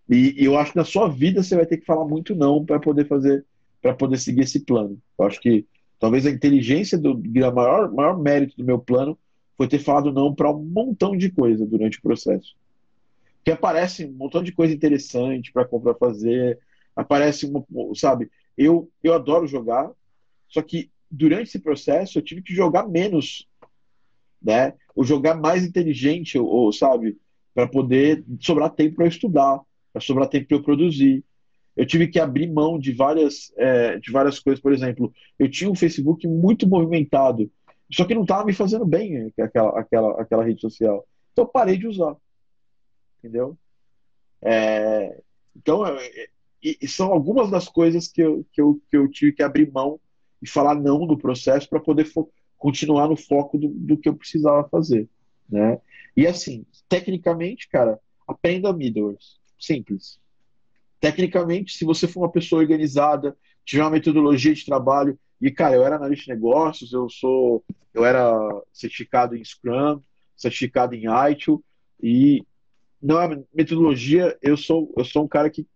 E, 0.10 0.42
e, 0.42 0.46
eu 0.46 0.58
acho 0.58 0.72
que 0.72 0.78
na 0.78 0.86
sua 0.86 1.08
vida 1.10 1.44
você 1.44 1.56
vai 1.56 1.66
ter 1.66 1.78
que 1.78 1.86
falar 1.86 2.06
muito 2.06 2.34
não 2.34 2.66
para 2.66 2.80
poder 2.80 3.08
fazer, 3.08 3.46
para 3.82 3.94
poder 3.94 4.18
seguir 4.18 4.42
esse 4.42 4.62
plano. 4.62 4.98
Eu 5.20 5.26
acho 5.26 5.40
que 5.42 5.66
talvez 6.00 6.26
a 6.26 6.32
inteligência 6.32 6.98
do, 6.98 7.14
o 7.14 7.54
maior, 7.54 7.92
maior 7.92 8.18
mérito 8.18 8.56
do 8.56 8.64
meu 8.64 8.80
plano 8.80 9.18
foi 9.58 9.68
ter 9.68 9.80
falado 9.80 10.14
não 10.14 10.34
para 10.34 10.52
um 10.52 10.64
montão 10.64 11.18
de 11.18 11.30
coisa 11.30 11.66
durante 11.66 11.98
o 11.98 12.02
processo. 12.02 12.56
Que 13.44 13.52
aparece 13.52 14.06
um 14.06 14.14
montão 14.14 14.42
de 14.42 14.52
coisa 14.52 14.74
interessante 14.74 15.52
para 15.52 15.66
comprar 15.66 15.96
fazer, 15.96 16.58
aparece 16.96 17.46
uma, 17.46 17.66
sabe? 17.96 18.30
Eu 18.58 18.90
eu 19.04 19.14
adoro 19.14 19.48
jogar, 19.48 19.92
só 20.48 20.62
que 20.62 20.90
durante 21.10 21.48
esse 21.48 21.60
processo 21.60 22.18
eu 22.18 22.24
tive 22.24 22.42
que 22.42 22.54
jogar 22.54 22.88
menos, 22.88 23.48
né? 24.42 24.74
Ou 24.96 25.04
jogar 25.04 25.36
mais 25.36 25.64
inteligente, 25.64 26.38
ou, 26.38 26.48
ou 26.48 26.74
sabe, 26.74 27.18
para 27.54 27.68
poder 27.68 28.24
sobrar 28.40 28.70
tempo 28.70 28.96
para 28.96 29.08
estudar, 29.08 29.62
para 29.92 30.02
sobrar 30.02 30.28
tempo 30.28 30.48
para 30.48 30.58
eu 30.58 30.64
produzir. 30.64 31.24
Eu 31.76 31.86
tive 31.86 32.08
que 32.08 32.20
abrir 32.20 32.52
mão 32.52 32.80
de 32.80 32.92
várias, 32.92 33.54
é, 33.56 34.00
de 34.00 34.12
várias 34.12 34.40
coisas, 34.40 34.62
por 34.62 34.74
exemplo, 34.74 35.14
eu 35.38 35.50
tinha 35.50 35.70
um 35.70 35.76
Facebook 35.76 36.28
muito 36.28 36.68
movimentado 36.68 37.52
só 37.92 38.06
que 38.06 38.14
não 38.14 38.24
estava 38.24 38.46
me 38.46 38.54
fazendo 38.54 38.86
bem 38.86 39.32
é, 39.38 39.42
aquela, 39.42 39.80
aquela, 39.80 40.22
aquela 40.22 40.44
rede 40.44 40.62
social. 40.62 41.08
Então 41.32 41.46
eu 41.46 41.50
parei 41.50 41.78
de 41.78 41.88
usar. 41.88 42.16
Entendeu? 43.20 43.58
É, 44.42 45.22
então, 45.56 45.86
é, 45.86 46.28
e, 46.62 46.88
são 46.88 47.12
algumas 47.12 47.50
das 47.50 47.68
coisas 47.68 48.08
que 48.08 48.22
eu, 48.22 48.46
que, 48.52 48.62
eu, 48.62 48.82
que 48.90 48.98
eu 48.98 49.10
tive 49.10 49.34
que 49.34 49.44
abrir 49.44 49.72
mão 49.72 50.00
e 50.42 50.48
falar 50.48 50.76
não 50.76 51.06
no 51.06 51.18
processo 51.18 51.70
para 51.70 51.80
poder 51.80 52.08
continuar 52.58 53.08
no 53.08 53.16
foco 53.16 53.58
do, 53.58 53.70
do 53.70 53.98
que 53.98 54.10
eu 54.10 54.16
precisava 54.16 54.68
fazer. 54.70 55.08
Né? 55.50 55.80
E 56.16 56.26
assim, 56.26 56.66
tecnicamente, 56.90 57.68
cara, 57.70 58.00
aprenda 58.28 58.74
middlewares. 58.74 59.40
Simples. 59.60 60.20
Tecnicamente, 61.00 61.78
se 61.78 61.86
você 61.86 62.08
for 62.08 62.22
uma 62.22 62.32
pessoa 62.32 62.62
organizada, 62.62 63.38
tiver 63.64 63.84
uma 63.84 63.92
metodologia 63.92 64.54
de 64.54 64.66
trabalho, 64.66 65.18
e, 65.40 65.52
cara, 65.52 65.76
eu 65.76 65.84
era 65.84 65.96
analista 65.96 66.26
de 66.26 66.32
negócios, 66.32 66.92
eu 66.94 67.08
sou, 67.10 67.64
eu 67.94 68.04
era 68.04 68.34
certificado 68.74 69.36
em 69.36 69.44
Scrum, 69.44 70.02
certificado 70.36 70.96
em 70.96 71.04
ITIL, 71.32 71.64
e 72.02 72.44
não 73.02 73.22
é 73.22 73.44
metodologia, 73.54 74.38
eu 74.42 74.58
sou, 74.58 74.92
eu 74.98 75.06
sou 75.06 75.24
um 75.24 75.28
cara 75.28 75.50
que 75.50 75.68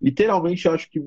literalmente 0.00 0.68
acho 0.68 0.88
que, 0.88 1.00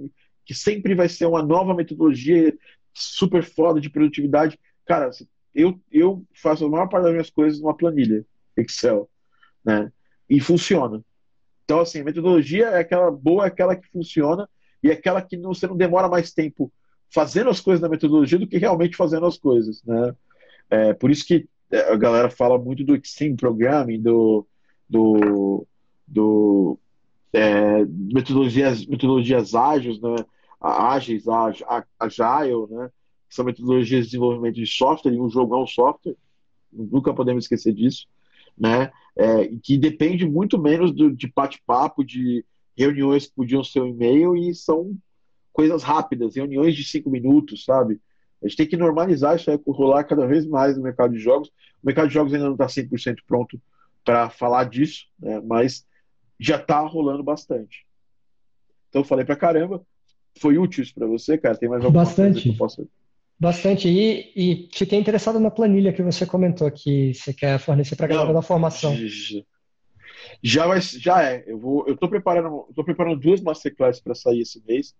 que 0.49 0.55
sempre 0.55 0.95
vai 0.95 1.07
ser 1.07 1.27
uma 1.27 1.43
nova 1.43 1.76
metodologia 1.76 2.57
super 2.91 3.43
foda 3.43 3.80
de 3.80 3.88
produtividade. 3.88 4.59
Cara, 4.84 5.11
eu, 5.53 5.80
eu 5.91 6.26
faço 6.34 6.65
a 6.65 6.69
maior 6.69 6.88
parte 6.88 7.03
das 7.03 7.11
minhas 7.11 7.30
coisas 7.30 7.61
numa 7.61 7.77
planilha 7.77 8.26
Excel, 8.57 9.07
né? 9.63 9.91
E 10.27 10.39
funciona. 10.39 11.05
Então, 11.63 11.81
assim, 11.81 12.01
metodologia 12.01 12.65
é 12.65 12.80
aquela 12.80 13.11
boa, 13.11 13.43
é 13.43 13.47
aquela 13.47 13.76
que 13.76 13.88
funciona 13.89 14.49
e 14.81 14.89
é 14.89 14.93
aquela 14.93 15.21
que 15.21 15.38
não, 15.38 15.53
você 15.53 15.67
não 15.67 15.77
demora 15.77 16.09
mais 16.09 16.34
tempo 16.34 16.73
fazendo 17.13 17.51
as 17.51 17.61
coisas 17.61 17.80
na 17.80 17.88
metodologia 17.88 18.39
do 18.39 18.47
que 18.47 18.57
realmente 18.57 18.97
fazendo 18.97 19.27
as 19.27 19.38
coisas, 19.38 19.84
né? 19.84 20.15
É, 20.67 20.93
por 20.95 21.11
isso 21.11 21.27
que 21.27 21.47
é, 21.69 21.93
a 21.93 21.95
galera 21.95 22.31
fala 22.31 22.57
muito 22.57 22.84
do 22.84 22.95
Extreme 22.95 23.35
Programming, 23.35 24.01
do, 24.01 24.47
do, 24.89 25.67
do 26.07 26.80
é, 27.34 27.85
metodologias, 27.85 28.84
metodologias 28.88 29.53
ágeis, 29.53 30.01
né? 30.01 30.15
Ágeis, 30.60 31.23
agile, 31.99 32.68
né? 32.69 32.90
que 33.27 33.36
são 33.36 33.45
metodologias 33.45 34.06
de 34.06 34.11
desenvolvimento 34.11 34.56
de 34.56 34.65
software, 34.65 35.14
e 35.14 35.19
um 35.19 35.30
jogo 35.30 35.56
é 35.56 35.64
um 35.64 35.68
software, 35.68 36.15
nunca 36.72 37.14
podemos 37.14 37.45
esquecer 37.45 37.73
disso, 37.73 38.07
né? 38.57 38.91
É, 39.15 39.48
que 39.61 39.77
depende 39.77 40.27
muito 40.27 40.57
menos 40.57 40.91
do, 40.91 41.11
de 41.11 41.31
bate-papo, 41.34 42.03
de 42.03 42.45
reuniões 42.76 43.27
que 43.27 43.36
podiam 43.36 43.64
ser 43.64 43.81
um 43.81 43.88
e-mail 43.88 44.36
e 44.36 44.56
são 44.56 44.98
coisas 45.52 45.84
rápidas, 45.84 46.36
reuniões 46.36 46.76
de 46.76 46.84
cinco 46.84 47.10
minutos, 47.10 47.65
sabe? 47.65 47.99
A 48.41 48.48
gente 48.48 48.57
tem 48.57 48.68
que 48.68 48.77
normalizar 48.77 49.36
isso 49.36 49.52
aí, 49.52 49.60
rolar 49.68 50.06
cada 50.06 50.26
vez 50.26 50.45
mais 50.45 50.77
no 50.77 50.84
mercado 50.84 51.14
de 51.14 51.19
jogos. 51.19 51.49
O 51.84 51.86
mercado 51.86 52.07
de 52.07 52.14
jogos 52.14 52.34
ainda 52.34 52.45
não 52.45 52.53
está 52.53 52.68
100% 52.68 53.18
pronto 53.27 53.61
para 54.03 54.30
falar 54.30 54.64
disso, 54.64 55.07
né? 55.19 55.41
mas 55.41 55.86
já 56.40 56.56
está 56.56 56.80
rolando 56.80 57.22
bastante. 57.22 57.86
Então, 58.88 59.02
eu 59.02 59.06
falei 59.06 59.26
para 59.26 59.36
caramba. 59.36 59.86
Foi 60.40 60.57
útil 60.57 60.84
isso 60.84 60.94
para 60.94 61.07
você, 61.07 61.38
cara? 61.38 61.57
Tem 61.57 61.70
mais 61.70 61.84
alguma 61.84 62.03
Bastante. 62.03 62.52
coisa 62.52 62.74
que 62.76 62.82
eu. 62.82 62.88
Bastante. 63.40 63.88
E, 63.88 64.34
e 64.36 64.70
fiquei 64.74 64.99
interessado 64.99 65.40
na 65.40 65.49
planilha 65.49 65.94
que 65.94 66.03
você 66.03 66.26
comentou 66.26 66.70
que 66.72 67.14
você 67.14 67.34
quer 67.34 67.57
fornecer 67.60 67.95
para 67.95 68.06
a 68.06 68.10
galera 68.10 68.34
da 68.34 68.41
formação. 68.41 68.94
já- 68.95 69.41
já 70.44 70.68
vai, 70.68 70.82
já 70.82 71.24
é. 71.24 71.44
Eu 71.48 71.57
vou, 71.60 71.88
eu 71.88 71.95
tô 71.95 72.10
preparando, 72.10 72.68
tô 72.76 72.84
preparando 72.84 73.20
duas 73.20 73.41
masterclasses 73.41 74.02
para 74.02 74.16
sair 74.16 74.41
esse 74.41 74.61
mês. 74.68 74.94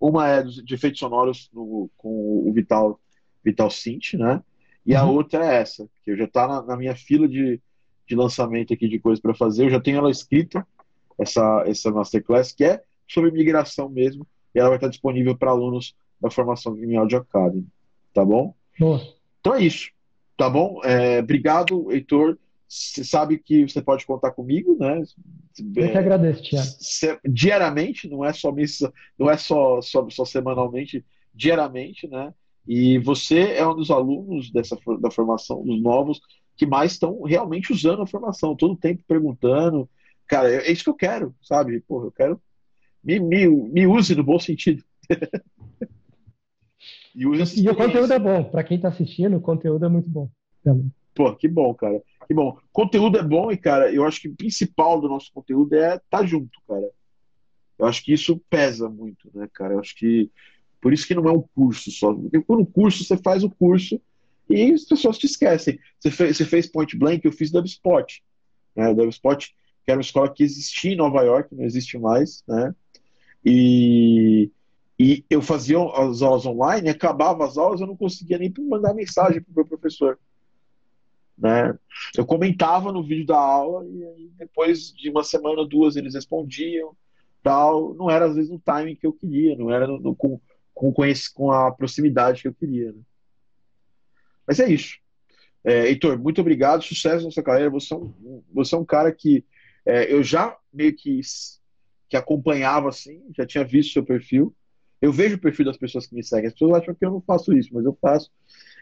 Uma 0.00 0.28
é 0.28 0.42
de 0.42 0.74
efeitos 0.74 1.00
sonoros 1.00 1.50
no- 1.52 1.90
com 1.96 2.08
o 2.48 2.52
Vital, 2.52 3.00
Vital 3.44 3.70
Synth, 3.70 4.14
né? 4.14 4.42
E 4.86 4.94
a 4.94 5.04
Uhum. 5.04 5.14
outra 5.14 5.44
é 5.44 5.56
essa, 5.60 5.88
que 6.04 6.10
eu 6.12 6.16
já 6.16 6.26
tá 6.26 6.46
na, 6.46 6.62
na 6.62 6.76
minha 6.76 6.94
fila 6.94 7.28
de, 7.28 7.60
de 8.06 8.14
lançamento 8.14 8.72
aqui 8.72 8.88
de 8.88 8.98
coisas 8.98 9.20
para 9.20 9.34
fazer. 9.34 9.64
Eu 9.64 9.70
já 9.70 9.80
tenho 9.80 9.98
ela 9.98 10.10
escrita, 10.10 10.66
essa, 11.18 11.64
essa 11.66 11.90
masterclass, 11.90 12.52
que 12.52 12.64
é 12.64 12.82
sobre 13.08 13.30
migração 13.30 13.88
mesmo, 13.88 14.26
e 14.58 14.60
ela 14.60 14.68
vai 14.70 14.78
estar 14.78 14.88
disponível 14.88 15.36
para 15.36 15.50
alunos 15.52 15.94
da 16.20 16.30
formação 16.30 16.74
Game 16.74 16.96
Audio 16.96 17.18
Academy, 17.18 17.66
tá 18.12 18.24
bom? 18.24 18.54
Boa. 18.78 19.00
Então 19.40 19.54
é 19.54 19.62
isso, 19.62 19.90
tá 20.36 20.50
bom? 20.50 20.80
É, 20.84 21.20
obrigado, 21.20 21.90
Heitor. 21.92 22.36
Você 22.66 23.02
sabe 23.02 23.38
que 23.38 23.66
você 23.66 23.80
pode 23.80 24.04
contar 24.04 24.32
comigo, 24.32 24.76
né? 24.78 25.00
Eu 25.76 25.90
que 25.92 25.96
agradeço, 25.96 26.42
Thiago. 26.42 26.66
Se- 26.78 27.18
diariamente, 27.24 28.08
não 28.08 28.24
é 28.24 28.32
só 28.32 28.52
mês- 28.52 28.82
não 29.18 29.30
é 29.30 29.36
só, 29.38 29.80
só, 29.80 30.06
só 30.10 30.24
semanalmente, 30.24 31.02
diariamente, 31.32 32.06
né? 32.08 32.34
E 32.66 32.98
você 32.98 33.52
é 33.52 33.66
um 33.66 33.74
dos 33.74 33.90
alunos 33.90 34.50
dessa 34.50 34.76
da 35.00 35.10
formação, 35.10 35.64
dos 35.64 35.80
novos, 35.80 36.20
que 36.56 36.66
mais 36.66 36.92
estão 36.92 37.22
realmente 37.22 37.72
usando 37.72 38.02
a 38.02 38.06
formação, 38.06 38.54
todo 38.56 38.72
o 38.72 38.76
tempo 38.76 39.02
perguntando. 39.08 39.88
Cara, 40.26 40.50
é 40.52 40.68
é 40.68 40.72
isso 40.72 40.84
que 40.84 40.90
eu 40.90 40.94
quero, 40.94 41.34
sabe? 41.40 41.80
Porra, 41.80 42.06
eu 42.08 42.12
quero. 42.12 42.42
Me, 43.02 43.18
me, 43.20 43.46
me 43.46 43.86
use 43.86 44.14
no 44.14 44.24
bom 44.24 44.38
sentido. 44.38 44.82
E 47.14 47.26
use 47.26 47.60
E 47.60 47.68
o 47.68 47.74
conteúdo 47.74 48.12
é 48.12 48.18
bom. 48.18 48.44
Para 48.44 48.62
quem 48.62 48.76
está 48.76 48.88
assistindo, 48.88 49.36
o 49.36 49.40
conteúdo 49.40 49.84
é 49.84 49.88
muito 49.88 50.08
bom. 50.08 50.30
Também. 50.62 50.92
Pô, 51.14 51.34
que 51.34 51.48
bom, 51.48 51.74
cara. 51.74 52.00
Que 52.28 52.34
bom. 52.34 52.56
Conteúdo 52.72 53.18
é 53.18 53.22
bom 53.22 53.50
e, 53.50 53.56
cara, 53.56 53.92
eu 53.92 54.04
acho 54.04 54.20
que 54.20 54.28
o 54.28 54.36
principal 54.36 55.00
do 55.00 55.08
nosso 55.08 55.32
conteúdo 55.32 55.74
é 55.74 55.96
estar 55.96 56.24
junto, 56.24 56.60
cara. 56.68 56.88
Eu 57.78 57.86
acho 57.86 58.04
que 58.04 58.12
isso 58.12 58.40
pesa 58.48 58.88
muito, 58.88 59.30
né, 59.34 59.48
cara? 59.52 59.74
Eu 59.74 59.80
acho 59.80 59.96
que 59.96 60.30
por 60.80 60.92
isso 60.92 61.06
que 61.06 61.14
não 61.14 61.28
é 61.28 61.32
um 61.32 61.42
curso 61.54 61.90
só. 61.90 62.12
Porque 62.14 62.40
por 62.40 62.60
um 62.60 62.64
curso 62.64 63.02
você 63.02 63.16
faz 63.16 63.42
o 63.42 63.50
curso 63.50 64.00
e 64.48 64.72
as 64.72 64.84
pessoas 64.84 65.18
te 65.18 65.26
esquecem. 65.26 65.78
Você 65.98 66.10
fez, 66.10 66.36
você 66.36 66.44
fez 66.44 66.66
Point 66.66 66.96
Blank, 66.96 67.24
eu 67.24 67.32
fiz 67.32 67.50
Dubspot. 67.50 68.22
Né? 68.76 68.94
Dubspot, 68.94 69.48
que 69.84 69.90
era 69.90 69.98
uma 69.98 70.02
escola 70.02 70.32
que 70.32 70.42
existia 70.44 70.92
em 70.92 70.96
Nova 70.96 71.22
York, 71.22 71.54
não 71.54 71.64
existe 71.64 71.98
mais, 71.98 72.44
né? 72.46 72.74
E, 73.44 74.50
e 74.98 75.24
eu 75.30 75.40
fazia 75.40 75.78
as 75.78 76.22
aulas 76.22 76.44
online, 76.46 76.88
acabava 76.88 77.44
as 77.46 77.56
aulas, 77.56 77.80
eu 77.80 77.86
não 77.86 77.96
conseguia 77.96 78.38
nem 78.38 78.52
mandar 78.60 78.94
mensagem 78.94 79.40
para 79.40 79.52
o 79.52 79.54
meu 79.54 79.66
professor 79.66 80.18
né? 81.38 81.78
Eu 82.16 82.26
comentava 82.26 82.92
no 82.92 83.02
vídeo 83.02 83.26
da 83.26 83.38
aula 83.38 83.86
e 83.86 84.28
depois 84.36 84.92
de 84.92 85.08
uma 85.08 85.22
semana, 85.22 85.64
duas, 85.64 85.94
eles 85.96 86.14
respondiam, 86.14 86.96
tal. 87.42 87.94
Não 87.94 88.10
era 88.10 88.26
às 88.26 88.34
vezes 88.34 88.50
no 88.50 88.58
timing 88.58 88.96
que 88.96 89.06
eu 89.06 89.12
queria, 89.12 89.56
não 89.56 89.70
era 89.70 89.86
no- 89.86 90.00
no- 90.00 90.16
com, 90.16 90.40
com, 90.74 90.92
com 91.34 91.52
a 91.52 91.70
proximidade 91.70 92.42
que 92.42 92.48
eu 92.48 92.54
queria, 92.54 92.92
né? 92.92 93.00
Mas 94.46 94.58
é 94.58 94.68
isso. 94.68 94.96
É, 95.64 95.86
Heitor, 95.88 96.18
muito 96.18 96.40
obrigado, 96.40 96.82
sucesso 96.82 97.24
na 97.24 97.30
sua 97.30 97.42
carreira. 97.42 97.70
Você 97.70 97.94
é 97.94 97.96
um, 97.96 98.42
você 98.52 98.74
é 98.74 98.78
um 98.78 98.84
cara 98.84 99.12
que 99.12 99.44
é, 99.86 100.12
eu 100.12 100.22
já 100.22 100.56
meio 100.72 100.94
que, 100.96 101.20
que 102.08 102.16
acompanhava 102.16 102.88
assim, 102.88 103.20
já 103.36 103.46
tinha 103.46 103.64
visto 103.64 103.92
seu 103.92 104.04
perfil. 104.04 104.54
Eu 105.00 105.12
vejo 105.12 105.36
o 105.36 105.40
perfil 105.40 105.66
das 105.66 105.76
pessoas 105.76 106.06
que 106.06 106.14
me 106.14 106.24
seguem. 106.24 106.46
As 106.46 106.52
pessoas 106.54 106.82
acham 106.82 106.94
que 106.94 107.04
eu 107.04 107.10
não 107.10 107.20
faço 107.20 107.52
isso, 107.52 107.70
mas 107.72 107.84
eu 107.84 107.96
faço. 108.00 108.30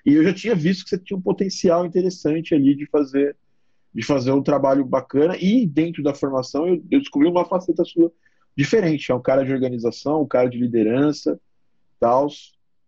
E 0.04 0.14
eu 0.14 0.24
já 0.24 0.32
tinha 0.32 0.54
visto 0.54 0.84
que 0.84 0.90
você 0.90 0.98
tinha 0.98 1.16
um 1.16 1.20
potencial 1.22 1.84
interessante 1.84 2.54
ali 2.54 2.74
de 2.74 2.86
fazer, 2.86 3.36
de 3.92 4.02
fazer 4.02 4.30
um 4.32 4.42
trabalho 4.42 4.84
bacana. 4.84 5.36
E 5.38 5.66
dentro 5.66 6.02
da 6.02 6.14
formação 6.14 6.66
eu, 6.66 6.82
eu 6.90 7.00
descobri 7.00 7.28
uma 7.28 7.44
faceta 7.44 7.84
sua 7.84 8.10
diferente. 8.56 9.12
É 9.12 9.14
um 9.14 9.20
cara 9.20 9.44
de 9.44 9.52
organização, 9.52 10.22
um 10.22 10.26
cara 10.28 10.48
de 10.48 10.58
liderança, 10.58 11.38
tal. 12.00 12.28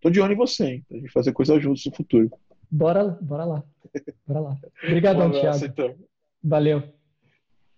Tô 0.00 0.08
de 0.08 0.20
olho 0.20 0.32
em 0.32 0.36
você, 0.36 0.64
hein? 0.64 0.84
Pra 0.88 0.96
gente 0.98 1.12
fazer 1.12 1.32
coisa 1.32 1.58
juntos 1.60 1.84
no 1.84 1.94
futuro. 1.94 2.30
Bora, 2.70 3.04
bora 3.20 3.44
lá. 3.44 3.64
Bora 4.26 4.40
lá. 4.40 4.56
Um 4.84 4.86
Obrigadão, 4.86 5.26
abraço, 5.26 5.60
Thiago. 5.60 5.64
então. 5.66 5.94
Valeu. 6.42 6.82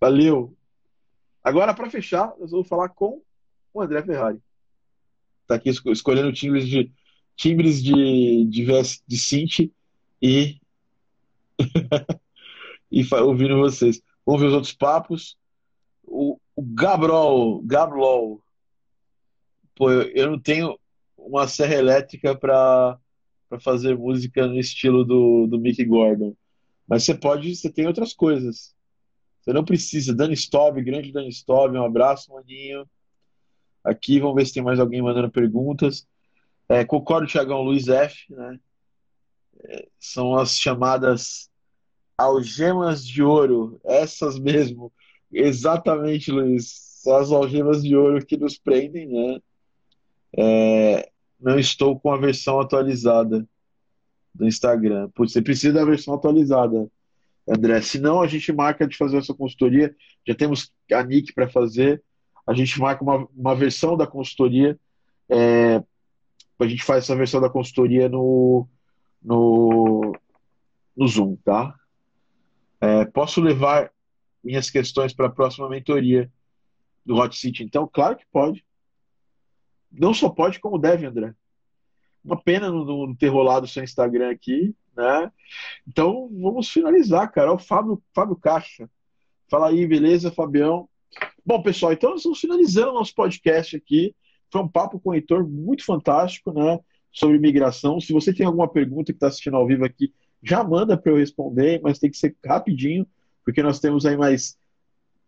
Valeu. 0.01 0.55
Agora, 1.43 1.75
para 1.75 1.91
fechar, 1.91 2.35
eu 2.39 2.47
vou 2.49 2.65
falar 2.65 2.91
com 2.91 3.23
o 3.73 3.81
André 3.81 4.03
Ferrari. 4.03 4.39
Tá 5.47 5.55
aqui 5.57 5.69
esco- 5.71 5.91
escolhendo 5.91 6.33
timbres 6.33 6.67
de 6.69 6.93
timbres 7.37 7.83
de 7.83 8.45
de, 8.45 8.65
VS 8.65 9.03
de 9.07 9.17
synth 9.17 9.71
e 10.21 10.61
e 12.91 13.05
ouvindo 13.15 13.59
vocês. 13.59 14.01
Vamos 14.25 14.41
ver 14.41 14.49
os 14.49 14.55
outros 14.55 14.73
papos. 14.73 15.37
O, 16.05 16.39
o 16.55 16.63
Gabrol, 16.63 17.63
Gabrol. 17.63 18.43
Pô, 19.75 19.91
eu, 19.91 20.03
eu 20.15 20.31
não 20.31 20.39
tenho 20.39 20.79
uma 21.17 21.47
serra 21.49 21.75
elétrica 21.75 22.37
para 22.37 22.99
fazer 23.61 23.97
música 23.97 24.47
no 24.47 24.59
estilo 24.59 25.05
do, 25.05 25.47
do 25.47 25.59
Mick 25.59 25.85
Gordon. 25.85 26.35
Mas 26.87 27.05
você 27.05 27.15
pode, 27.15 27.55
você 27.55 27.71
tem 27.71 27.87
outras 27.87 28.13
coisas. 28.13 28.75
Você 29.41 29.53
não 29.53 29.65
precisa. 29.65 30.15
Dani 30.15 30.35
Stobb, 30.35 30.83
grande 30.83 31.13
Dani 31.13 31.29
Stobb, 31.29 31.77
um 31.77 31.85
abraço, 31.85 32.33
maninho. 32.33 32.87
Aqui, 33.83 34.21
vamos 34.21 34.37
ver 34.37 34.47
se 34.47 34.55
tem 34.55 34.63
mais 34.63 34.79
alguém 34.79 35.01
mandando 35.01 35.31
perguntas. 35.31 36.07
É, 36.69 36.85
concordo, 36.85 37.27
Thiagão, 37.27 37.63
Luiz 37.63 37.89
F, 37.89 38.33
né? 38.33 38.61
É, 39.65 39.89
são 39.99 40.37
as 40.37 40.57
chamadas 40.57 41.51
algemas 42.17 43.05
de 43.07 43.23
ouro, 43.23 43.81
essas 43.83 44.39
mesmo. 44.39 44.93
Exatamente, 45.33 46.31
Luiz. 46.31 46.91
São 47.03 47.17
as 47.17 47.33
algemas 47.33 47.83
de 47.83 47.97
ouro 47.97 48.25
que 48.25 48.37
nos 48.37 48.59
prendem, 48.59 49.07
né? 49.09 49.41
É, 50.37 51.11
não 51.41 51.59
estou 51.59 51.99
com 51.99 52.13
a 52.13 52.19
versão 52.19 52.61
atualizada 52.61 53.49
do 54.35 54.47
Instagram. 54.47 55.09
Putz, 55.11 55.33
você 55.33 55.43
precisa 55.43 55.73
da 55.73 55.85
versão 55.85 56.15
atualizada, 56.15 56.91
André. 57.51 57.83
Senão 57.83 58.23
a 58.23 58.27
gente 58.27 58.53
marca 58.53 58.87
de 58.87 58.97
fazer 58.97 59.19
essa 59.19 59.35
consultoria. 59.35 59.95
Já 60.27 60.35
temos 60.35 60.73
a 60.93 61.03
Nick 61.03 61.33
para 61.33 61.49
fazer. 61.49 62.03
A 62.47 62.55
gente 62.55 62.79
marca 62.81 63.03
uma, 63.03 63.29
uma 63.35 63.55
versão 63.55 63.97
da 63.97 64.07
consultoria. 64.07 64.79
É, 65.29 65.83
a 66.59 66.67
gente 66.67 66.85
faz 66.85 67.05
essa 67.05 67.17
versão 67.17 67.41
da 67.41 67.51
consultoria 67.51 68.09
no, 68.09 68.69
no, 69.21 70.15
no 70.97 71.09
Zoom, 71.09 71.37
tá? 71.37 71.75
É, 72.81 73.05
posso 73.07 73.41
levar 73.41 73.91
minhas 74.43 74.71
questões 74.71 75.13
para 75.13 75.27
a 75.27 75.31
próxima 75.31 75.69
mentoria 75.69 76.31
do 77.05 77.17
Hot 77.17 77.37
City? 77.37 77.65
Então, 77.65 77.89
claro 77.93 78.17
que 78.17 78.25
pode. 78.33 78.65
Não 79.91 80.15
só 80.15 80.29
pode, 80.29 80.61
como 80.61 80.79
deve, 80.79 81.05
André. 81.05 81.35
Uma 82.25 82.41
pena 82.41 82.71
não, 82.71 82.85
não 82.85 83.15
ter 83.15 83.29
rolado 83.29 83.67
seu 83.67 83.83
Instagram 83.83 84.31
aqui, 84.31 84.75
né? 85.01 85.33
Então, 85.89 86.31
vamos 86.41 86.69
finalizar, 86.69 87.31
cara. 87.33 87.53
O 87.53 87.59
Fábio, 87.59 88.03
Fábio 88.15 88.37
Caixa. 88.37 88.89
Fala 89.49 89.69
aí, 89.69 89.87
beleza, 89.87 90.31
Fabião? 90.31 90.89
Bom, 91.45 91.63
pessoal, 91.63 91.93
então 91.93 92.15
estamos 92.15 92.39
finalizando 92.39 92.91
o 92.91 92.95
nosso 92.95 93.15
podcast 93.15 93.75
aqui. 93.75 94.15
Foi 94.53 94.61
um 94.61 94.69
papo 94.69 95.01
com 95.01 95.11
o 95.11 95.15
Heitor 95.15 95.49
muito 95.49 95.85
fantástico, 95.85 96.53
né? 96.53 96.79
Sobre 97.11 97.39
migração. 97.39 97.99
Se 98.01 98.13
você 98.13 98.33
tem 98.33 98.47
alguma 98.47 98.69
pergunta 98.69 99.13
que 99.13 99.17
está 99.17 99.29
assistindo 99.29 99.57
ao 99.57 99.67
vivo 99.67 99.85
aqui, 99.85 100.13
já 100.43 100.63
manda 100.63 100.97
para 100.97 101.11
eu 101.11 101.17
responder, 101.17 101.81
mas 101.83 101.99
tem 101.99 102.11
que 102.11 102.17
ser 102.17 102.37
rapidinho, 102.45 103.07
porque 103.45 103.63
nós 103.63 103.81
temos 103.81 104.07
aí 104.07 104.17
mais 104.17 104.57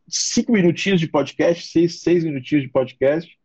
cinco 0.09 0.53
minutinhos 0.53 1.01
de 1.01 1.09
podcast, 1.09 1.67
seis, 1.69 2.01
seis 2.01 2.25
minutinhos 2.25 2.65
de 2.65 2.71
podcast, 2.71 3.39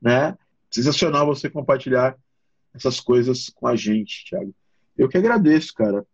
né? 0.00 0.36
Sensacional 0.70 1.26
você 1.26 1.50
compartilhar 1.50 2.16
essas 2.74 3.00
coisas 3.00 3.50
com 3.50 3.66
a 3.66 3.74
gente, 3.74 4.24
Thiago. 4.26 4.54
Eu 4.96 5.08
que 5.08 5.18
agradeço, 5.18 5.74
cara. 5.74 6.06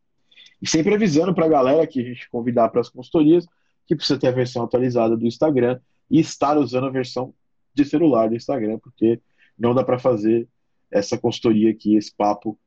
E 0.61 0.69
sempre 0.69 0.95
avisando 0.95 1.35
para 1.35 1.47
a 1.47 1.49
galera 1.49 1.87
que 1.87 2.01
a 2.01 2.05
gente 2.05 2.29
convidar 2.31 2.69
para 2.69 2.81
as 2.81 2.89
consultorias 2.89 3.47
que 3.87 3.97
precisa 3.97 4.19
ter 4.19 4.29
a 4.29 4.33
versão 4.33 4.63
atualizada 4.65 5.17
do 5.17 5.27
Instagram 5.27 5.81
e 6.11 6.21
estar 6.21 6.59
usando 6.59 6.87
a 6.87 6.91
versão 6.91 7.35
de 7.73 7.85
celular 7.85 8.29
do 8.29 8.37
Instagram, 8.37 8.79
porque 8.79 9.21
não 9.59 9.75
dá 9.75 9.85
para 9.85 9.99
fazer 9.99 10.49
essa 10.91 11.19
consultoria 11.19 11.71
aqui, 11.71 11.97
esse 11.97 12.15
papo 12.15 12.59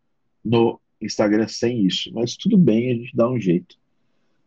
no 0.43 0.79
Instagram 1.01 1.47
sem 1.47 1.85
isso. 1.85 2.11
Mas 2.13 2.35
tudo 2.35 2.57
bem, 2.57 2.91
a 2.91 2.95
gente 2.95 3.15
dá 3.15 3.29
um 3.29 3.39
jeito. 3.39 3.75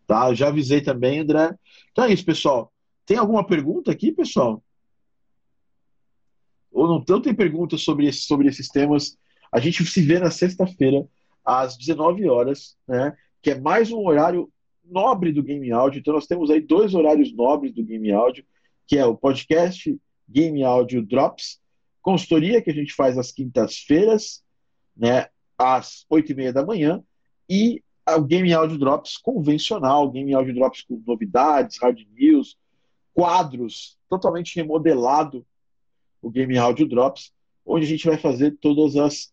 Tá? 0.07 0.32
Já 0.35 0.49
avisei 0.49 0.81
também, 0.81 1.20
André. 1.20 1.55
Então 1.93 2.05
é 2.05 2.12
isso, 2.12 2.24
pessoal. 2.24 2.73
Tem 3.07 3.16
alguma 3.16 3.47
pergunta 3.47 3.91
aqui, 3.91 4.12
pessoal? 4.12 4.62
Ou 6.73 6.89
não, 6.89 7.05
não 7.09 7.20
tem 7.20 7.35
perguntas 7.35 7.82
sobre, 7.82 8.11
sobre 8.12 8.49
esses 8.49 8.69
temas? 8.69 9.16
A 9.53 9.61
gente 9.61 9.85
se 9.85 10.03
vê 10.03 10.19
na 10.19 10.31
sexta-feira, 10.31 11.07
às 11.44 11.76
19 11.76 12.28
horas, 12.28 12.76
né? 12.86 13.16
Que 13.42 13.50
é 13.50 13.60
mais 13.60 13.92
um 13.92 14.06
horário 14.06 14.50
nobre 14.84 15.32
do 15.32 15.42
Game 15.42 15.70
Audio. 15.72 16.00
Então 16.00 16.14
nós 16.14 16.26
temos 16.26 16.50
aí 16.50 16.60
dois 16.60 16.94
horários 16.94 17.34
nobres 17.34 17.72
do 17.72 17.84
Game 17.84 18.10
Audio, 18.12 18.44
que 18.86 18.96
é 18.96 19.04
o 19.04 19.16
podcast 19.16 19.96
Game 20.28 20.62
Audio 20.62 21.04
Drops 21.04 21.60
consultoria 22.04 22.60
que 22.60 22.70
a 22.70 22.74
gente 22.74 22.92
faz 22.92 23.16
às 23.16 23.32
quintas-feiras, 23.32 24.44
né, 24.94 25.26
às 25.56 26.04
oito 26.10 26.30
e 26.30 26.34
meia 26.34 26.52
da 26.52 26.64
manhã, 26.64 27.02
e 27.48 27.82
o 28.06 28.20
Game 28.20 28.52
Audio 28.52 28.78
Drops 28.78 29.16
convencional, 29.16 30.10
Game 30.10 30.34
Audio 30.34 30.54
Drops 30.54 30.82
com 30.82 31.02
novidades, 31.06 31.78
hard 31.80 31.98
news, 32.14 32.58
quadros, 33.14 33.98
totalmente 34.10 34.54
remodelado 34.54 35.46
o 36.20 36.28
Game 36.30 36.56
Audio 36.58 36.86
Drops, 36.86 37.32
onde 37.64 37.86
a 37.86 37.88
gente 37.88 38.06
vai 38.06 38.18
fazer 38.18 38.58
todas 38.60 38.96
as 38.96 39.32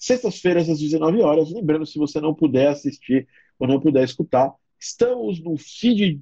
sextas-feiras 0.00 0.68
às 0.70 0.80
19 0.80 1.20
horas. 1.20 1.52
Lembrando, 1.52 1.84
se 1.84 1.98
você 1.98 2.20
não 2.20 2.34
puder 2.34 2.68
assistir 2.68 3.28
ou 3.58 3.68
não 3.68 3.78
puder 3.78 4.02
escutar, 4.02 4.52
estamos 4.78 5.40
no 5.40 5.56
feed 5.58 6.18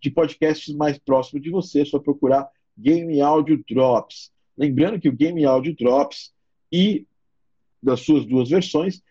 de 0.00 0.10
podcasts 0.10 0.74
mais 0.74 0.98
próximo 0.98 1.38
de 1.38 1.50
você, 1.50 1.82
é 1.82 1.84
só 1.84 1.98
procurar 1.98 2.48
Game 2.76 3.20
Audio 3.20 3.62
Drops. 3.68 4.32
Lembrando 4.56 4.98
que 4.98 5.08
o 5.08 5.12
Game 5.12 5.44
Audio 5.44 5.76
Drops 5.76 6.32
e 6.72 7.06
das 7.82 8.00
suas 8.00 8.24
duas 8.24 8.48
versões 8.48 9.02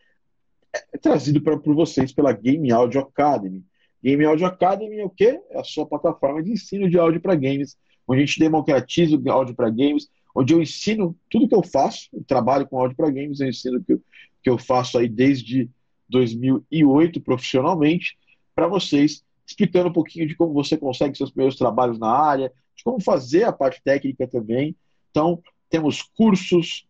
é 0.93 0.97
trazido 0.97 1.41
para 1.41 1.55
vocês 1.55 2.11
pela 2.11 2.33
Game 2.33 2.71
Audio 2.71 2.99
Academy. 3.01 3.63
Game 4.03 4.25
Audio 4.25 4.45
Academy 4.45 4.99
é 4.99 5.05
o 5.05 5.09
quê? 5.09 5.39
É 5.51 5.59
a 5.59 5.63
sua 5.63 5.85
plataforma 5.85 6.41
de 6.41 6.51
ensino 6.51 6.89
de 6.89 6.97
áudio 6.97 7.21
para 7.21 7.35
games, 7.35 7.77
onde 8.07 8.21
a 8.21 8.25
gente 8.25 8.39
democratiza 8.39 9.15
o 9.15 9.31
áudio 9.31 9.55
para 9.55 9.69
games, 9.69 10.07
onde 10.37 10.53
eu 10.53 10.61
ensino 10.61 11.17
tudo 11.31 11.47
que 11.47 11.55
eu 11.55 11.63
faço, 11.63 12.09
eu 12.13 12.23
trabalho 12.23 12.67
com 12.67 12.79
áudio 12.79 12.95
para 12.95 13.09
games, 13.09 13.39
eu 13.39 13.49
ensino 13.49 13.83
que 13.83 13.93
eu, 13.93 14.01
que 14.43 14.49
eu 14.51 14.57
faço 14.59 14.99
aí 14.99 15.09
desde 15.09 15.67
2008 16.09 17.19
profissionalmente, 17.21 18.15
para 18.53 18.67
vocês, 18.67 19.23
explicando 19.47 19.89
um 19.89 19.93
pouquinho 19.93 20.27
de 20.27 20.35
como 20.35 20.53
você 20.53 20.77
consegue 20.77 21.17
seus 21.17 21.31
primeiros 21.31 21.57
trabalhos 21.57 21.97
na 21.97 22.11
área, 22.11 22.53
de 22.75 22.83
como 22.83 23.01
fazer 23.01 23.45
a 23.45 23.51
parte 23.51 23.81
técnica 23.83 24.27
também. 24.27 24.75
Então, 25.09 25.41
temos 25.71 26.03
cursos, 26.03 26.87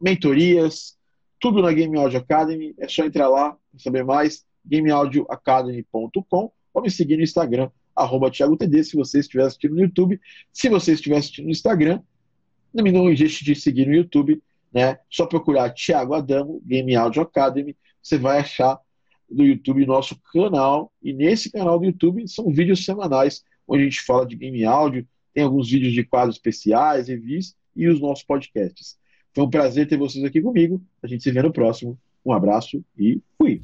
mentorias, 0.00 0.96
tudo 1.40 1.60
na 1.60 1.72
Game 1.72 1.98
Audio 1.98 2.20
Academy. 2.20 2.76
É 2.78 2.86
só 2.86 3.04
entrar 3.04 3.28
lá 3.28 3.56
para 3.72 3.80
saber 3.80 4.04
mais, 4.04 4.46
gameaudioacademy.com 4.64 6.52
ou 6.72 6.82
me 6.82 6.90
seguir 6.90 7.16
no 7.16 7.24
Instagram, 7.24 7.70
arroba 7.94 8.30
ThiagoTD, 8.30 8.84
se 8.84 8.96
você 8.96 9.18
estiver 9.18 9.46
assistindo 9.46 9.74
no 9.74 9.80
YouTube. 9.80 10.20
Se 10.52 10.68
você 10.68 10.92
estiver 10.92 11.16
assistindo 11.16 11.46
no 11.46 11.50
Instagram, 11.50 12.00
não 12.74 12.82
me 12.82 12.90
não 12.90 13.14
deixe 13.14 13.44
de 13.44 13.54
seguir 13.54 13.86
no 13.86 13.94
YouTube, 13.94 14.42
né? 14.72 14.98
Só 15.08 15.26
procurar 15.26 15.70
Thiago 15.70 16.14
Adamo, 16.14 16.60
Game 16.66 16.94
Audio 16.96 17.22
Academy, 17.22 17.76
você 18.02 18.18
vai 18.18 18.40
achar 18.40 18.78
no 19.30 19.44
YouTube 19.44 19.86
nosso 19.86 20.20
canal. 20.32 20.92
E 21.02 21.12
nesse 21.12 21.50
canal 21.50 21.78
do 21.78 21.86
YouTube 21.86 22.26
são 22.28 22.50
vídeos 22.50 22.84
semanais, 22.84 23.44
onde 23.66 23.82
a 23.82 23.84
gente 23.84 24.02
fala 24.02 24.26
de 24.26 24.36
game 24.36 24.64
áudio, 24.64 25.06
tem 25.32 25.44
alguns 25.44 25.70
vídeos 25.70 25.92
de 25.92 26.04
quadros 26.04 26.36
especiais, 26.36 27.08
reviews 27.08 27.54
e 27.74 27.88
os 27.88 28.00
nossos 28.00 28.24
podcasts. 28.24 28.96
Foi 29.32 29.44
um 29.44 29.50
prazer 29.50 29.88
ter 29.88 29.96
vocês 29.96 30.24
aqui 30.24 30.40
comigo. 30.40 30.82
A 31.02 31.06
gente 31.06 31.22
se 31.22 31.30
vê 31.30 31.42
no 31.42 31.52
próximo. 31.52 31.98
Um 32.24 32.32
abraço 32.32 32.82
e 32.98 33.20
fui! 33.36 33.62